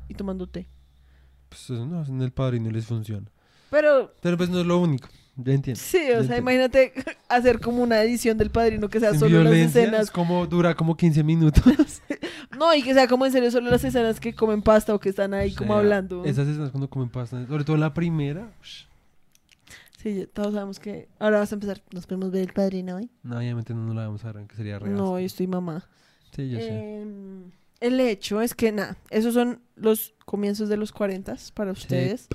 y 0.08 0.14
tomando 0.14 0.46
té. 0.46 0.66
Pues 1.48 1.62
eso 1.62 1.86
no, 1.86 2.04
en 2.04 2.20
el 2.20 2.30
padrino 2.30 2.70
les 2.70 2.84
funciona. 2.84 3.26
Pero 3.70 4.12
Pero 4.20 4.36
pues 4.36 4.50
no 4.50 4.60
es 4.60 4.66
lo 4.66 4.78
único, 4.78 5.08
ya 5.36 5.52
entiendo. 5.52 5.80
sí, 5.82 5.98
o 5.98 6.00
sea, 6.00 6.12
entiendo. 6.20 6.36
imagínate 6.38 6.92
hacer 7.28 7.60
como 7.60 7.82
una 7.82 8.00
edición 8.02 8.38
del 8.38 8.50
padrino 8.50 8.88
que 8.88 9.00
sea 9.00 9.10
Sin 9.10 9.20
solo 9.20 9.42
las 9.44 9.52
escenas 9.52 10.02
es 10.02 10.10
como 10.10 10.46
dura 10.46 10.74
como 10.74 10.96
15 10.96 11.22
minutos. 11.24 11.62
No, 12.56 12.72
y 12.72 12.84
que 12.84 12.94
sea 12.94 13.08
como 13.08 13.26
en 13.26 13.32
serio 13.32 13.50
solo 13.50 13.68
las 13.68 13.82
escenas 13.82 14.20
que 14.20 14.32
comen 14.32 14.62
pasta 14.62 14.94
o 14.94 15.00
que 15.00 15.08
están 15.08 15.34
ahí 15.34 15.52
como 15.54 15.72
O 15.72 15.74
sea, 15.74 15.80
hablando. 15.80 16.24
Esas 16.24 16.46
escenas 16.46 16.70
cuando 16.70 16.88
comen 16.88 17.08
pasta, 17.08 17.44
sobre 17.48 17.64
todo 17.64 17.76
la 17.76 17.92
primera. 17.92 18.52
Sí, 19.98 20.28
todos 20.32 20.54
sabemos 20.54 20.78
que 20.78 21.08
ahora 21.18 21.40
vas 21.40 21.50
a 21.50 21.56
empezar. 21.56 21.82
Nos 21.92 22.06
podemos 22.06 22.30
ver 22.30 22.42
el 22.42 22.52
padrino 22.52 22.96
hoy. 22.96 23.10
No, 23.24 23.38
obviamente 23.38 23.74
no, 23.74 23.80
no 23.86 23.94
la 23.94 24.06
vamos 24.06 24.24
a 24.24 24.30
ver, 24.30 24.46
que 24.46 24.54
sería 24.54 24.78
real. 24.78 24.94
No, 24.94 25.12
hoy 25.12 25.24
estoy 25.24 25.48
mamá. 25.48 25.84
Sí, 26.36 26.48
yo 26.48 26.58
sé. 26.60 27.04
El 27.86 28.00
hecho 28.00 28.40
es 28.40 28.54
que, 28.54 28.72
nada, 28.72 28.96
esos 29.10 29.34
son 29.34 29.60
los 29.76 30.14
comienzos 30.24 30.68
de 30.68 30.76
los 30.76 30.90
40 30.92 31.36
para 31.52 31.72
ustedes. 31.72 32.28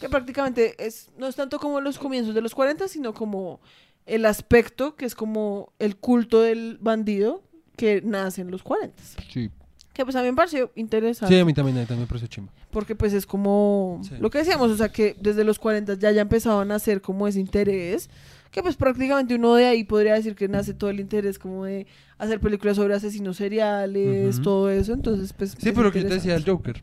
Que 0.00 0.08
prácticamente 0.08 0.74
es, 0.84 1.10
no 1.16 1.26
es 1.28 1.36
tanto 1.36 1.58
como 1.60 1.80
los 1.80 1.98
comienzos 1.98 2.34
de 2.34 2.40
los 2.40 2.54
40, 2.54 2.88
sino 2.88 3.14
como 3.14 3.60
el 4.04 4.24
aspecto 4.26 4.96
que 4.96 5.04
es 5.04 5.14
como 5.14 5.72
el 5.78 5.96
culto 5.96 6.40
del 6.40 6.78
bandido 6.80 7.42
que 7.76 8.02
nace 8.02 8.40
en 8.40 8.50
los 8.50 8.62
40. 8.62 9.00
Sí. 9.32 9.50
Que 9.92 10.04
pues 10.04 10.16
a 10.16 10.22
mí 10.22 10.28
me 10.28 10.34
pareció 10.34 10.72
interesante. 10.74 11.34
Sí, 11.34 11.40
a 11.40 11.44
mí 11.44 11.54
también, 11.54 11.76
a 11.76 11.80
mí 11.80 11.86
también 11.86 12.02
me 12.02 12.06
pareció 12.08 12.28
chimba. 12.28 12.52
Porque 12.70 12.94
pues 12.94 13.12
es 13.12 13.26
como 13.26 14.00
Sí. 14.02 14.14
lo 14.18 14.28
que 14.30 14.38
decíamos, 14.38 14.70
o 14.70 14.76
sea 14.76 14.90
que 14.90 15.16
desde 15.20 15.44
los 15.44 15.58
40 15.58 15.94
ya 15.94 16.10
ya 16.10 16.22
empezaban 16.22 16.70
a 16.72 16.74
hacer 16.74 17.00
como 17.00 17.26
ese 17.28 17.40
interés, 17.40 18.10
que 18.56 18.62
pues 18.62 18.76
prácticamente 18.76 19.34
uno 19.34 19.54
de 19.54 19.66
ahí 19.66 19.84
podría 19.84 20.14
decir 20.14 20.34
que 20.34 20.48
nace 20.48 20.72
todo 20.72 20.88
el 20.88 20.98
interés 20.98 21.38
como 21.38 21.66
de 21.66 21.86
hacer 22.16 22.40
películas 22.40 22.76
sobre 22.76 22.94
asesinos 22.94 23.36
seriales, 23.36 24.40
todo 24.40 24.70
eso, 24.70 24.94
entonces 24.94 25.34
pues... 25.34 25.50
Sí, 25.58 25.68
es 25.68 25.74
pero 25.74 25.92
que 25.92 26.00
yo 26.00 26.08
te 26.08 26.14
decía 26.14 26.36
el. 26.36 26.44
Joker. 26.46 26.82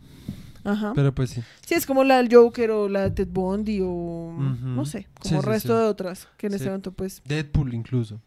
Ajá. 0.64 0.92
Pero 0.94 1.16
pues 1.16 1.32
sí. 1.32 1.42
Sí, 1.66 1.74
es 1.74 1.88
como 1.88 2.04
la 2.04 2.18
del 2.18 2.32
Joker 2.32 2.70
o 2.70 2.88
la 2.88 3.02
de 3.02 3.10
Ted 3.10 3.28
Bundy 3.28 3.80
o 3.82 4.36
no 4.38 4.86
sé, 4.86 5.08
como 5.20 5.42
sí, 5.42 5.48
resto 5.48 5.76
sí. 5.76 5.82
de 5.82 5.90
otras 5.90 6.28
que 6.38 6.46
en 6.46 6.54
este 6.54 6.68
momento 6.68 6.92
pues... 6.92 7.24
Deadpool 7.26 7.74
incluso. 7.74 8.22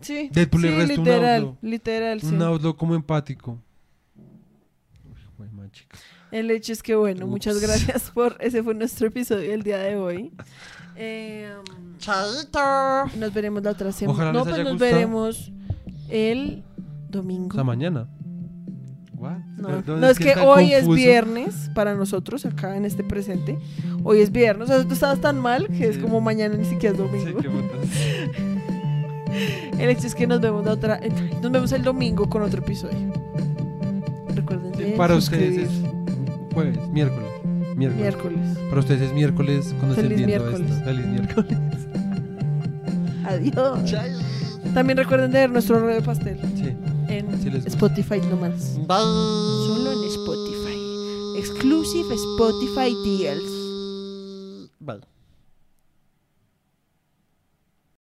Sí, 0.00 0.28
Deadpool 0.32 0.62
le 0.62 0.76
resta 0.76 0.94
un 0.94 1.04
literal, 1.06 1.42
outlaw. 1.44 1.58
literal, 1.62 2.20
sí. 2.20 2.26
Un 2.26 2.42
outlaw 2.42 2.74
como 2.74 2.96
empático. 2.96 3.60
Uy, 5.38 5.46
man. 5.52 5.70
El 6.32 6.50
hecho 6.50 6.72
es 6.72 6.82
que, 6.82 6.96
bueno, 6.96 7.28
muchas 7.28 7.60
gracias 7.60 8.10
por... 8.10 8.36
Ese 8.40 8.60
fue 8.64 8.74
nuestro 8.74 9.06
episodio 9.06 9.52
del 9.52 9.62
día 9.62 9.78
de 9.78 9.94
hoy. 9.94 10.32
Eh, 10.96 11.52
Nos 13.18 13.32
veremos 13.34 13.62
la 13.62 13.70
otra 13.70 13.92
semana. 13.92 14.14
Ojalá 14.16 14.32
No, 14.32 14.38
les 14.40 14.44
pues 14.44 14.54
haya 14.54 14.64
nos 14.64 14.72
gustado. 14.74 14.92
veremos 14.94 15.52
el 16.08 16.62
O 17.08 17.12
domingo. 17.12 17.54
sea, 17.54 17.64
mañana. 17.64 18.06
What? 19.16 19.38
No, 19.56 20.08
es 20.08 20.18
que 20.18 20.34
hoy 20.36 20.72
es 20.72 20.86
viernes 20.88 21.70
para 21.74 21.94
nosotros 21.94 22.44
acá 22.44 22.76
en 22.76 22.84
este 22.84 23.02
presente. 23.04 23.58
Hoy 24.02 24.20
es 24.20 24.30
viernes. 24.30 24.68
O 24.68 24.72
sea, 24.74 24.84
tú 24.86 24.92
estabas 24.92 25.20
tan 25.20 25.40
mal 25.40 25.68
que 25.68 25.88
es 25.88 25.96
Sí. 25.96 26.02
como 26.02 26.20
mañana 26.20 26.56
ni 26.56 26.64
siquiera 26.66 26.94
es 26.94 27.00
Sí, 27.00 27.06
domingo. 27.08 27.40
qué 27.40 27.48
putas. 27.48 27.88
El 29.78 29.88
hecho 29.90 30.06
es 30.06 30.14
que 30.14 30.26
nos 30.28 30.40
vemos 30.40 30.64
la 30.64 30.72
otra, 30.72 31.00
nos 31.42 31.50
vemos 31.50 31.72
el 31.72 31.82
domingo 31.82 32.28
con 32.28 32.42
otro 32.42 32.60
episodio. 32.60 33.12
Recuerden 34.28 34.70
de 34.72 34.92
Para 34.96 35.16
ustedes 35.16 35.68
es 35.68 35.70
jueves, 36.52 36.78
miércoles. 36.90 37.28
Miércoles. 37.76 38.00
miércoles. 38.00 38.58
Para 38.68 38.80
ustedes 38.80 39.02
es 39.02 39.12
miércoles 39.12 39.74
cuando 39.78 39.94
estén 39.94 40.10
Feliz 40.10 40.26
viendo 40.26 40.44
miércoles. 40.44 40.70
esto. 40.70 40.84
Feliz 40.84 41.06
miércoles. 41.06 41.58
Adiós. 43.26 43.94
También 44.74 44.96
recuerden 44.98 45.30
de 45.32 45.38
ver 45.40 45.50
nuestro 45.50 45.78
rollo 45.80 45.94
de 45.94 46.02
pastel 46.02 46.38
Sí. 46.56 46.72
en 47.08 47.26
Sí. 47.42 47.50
Spotify 47.66 48.20
nomás. 48.30 48.76
Solo 48.86 49.92
en 49.92 50.08
Spotify. 50.10 51.38
Exclusive 51.38 52.14
Spotify 52.14 52.94
deals. 53.04 53.42
Bye. 53.42 53.53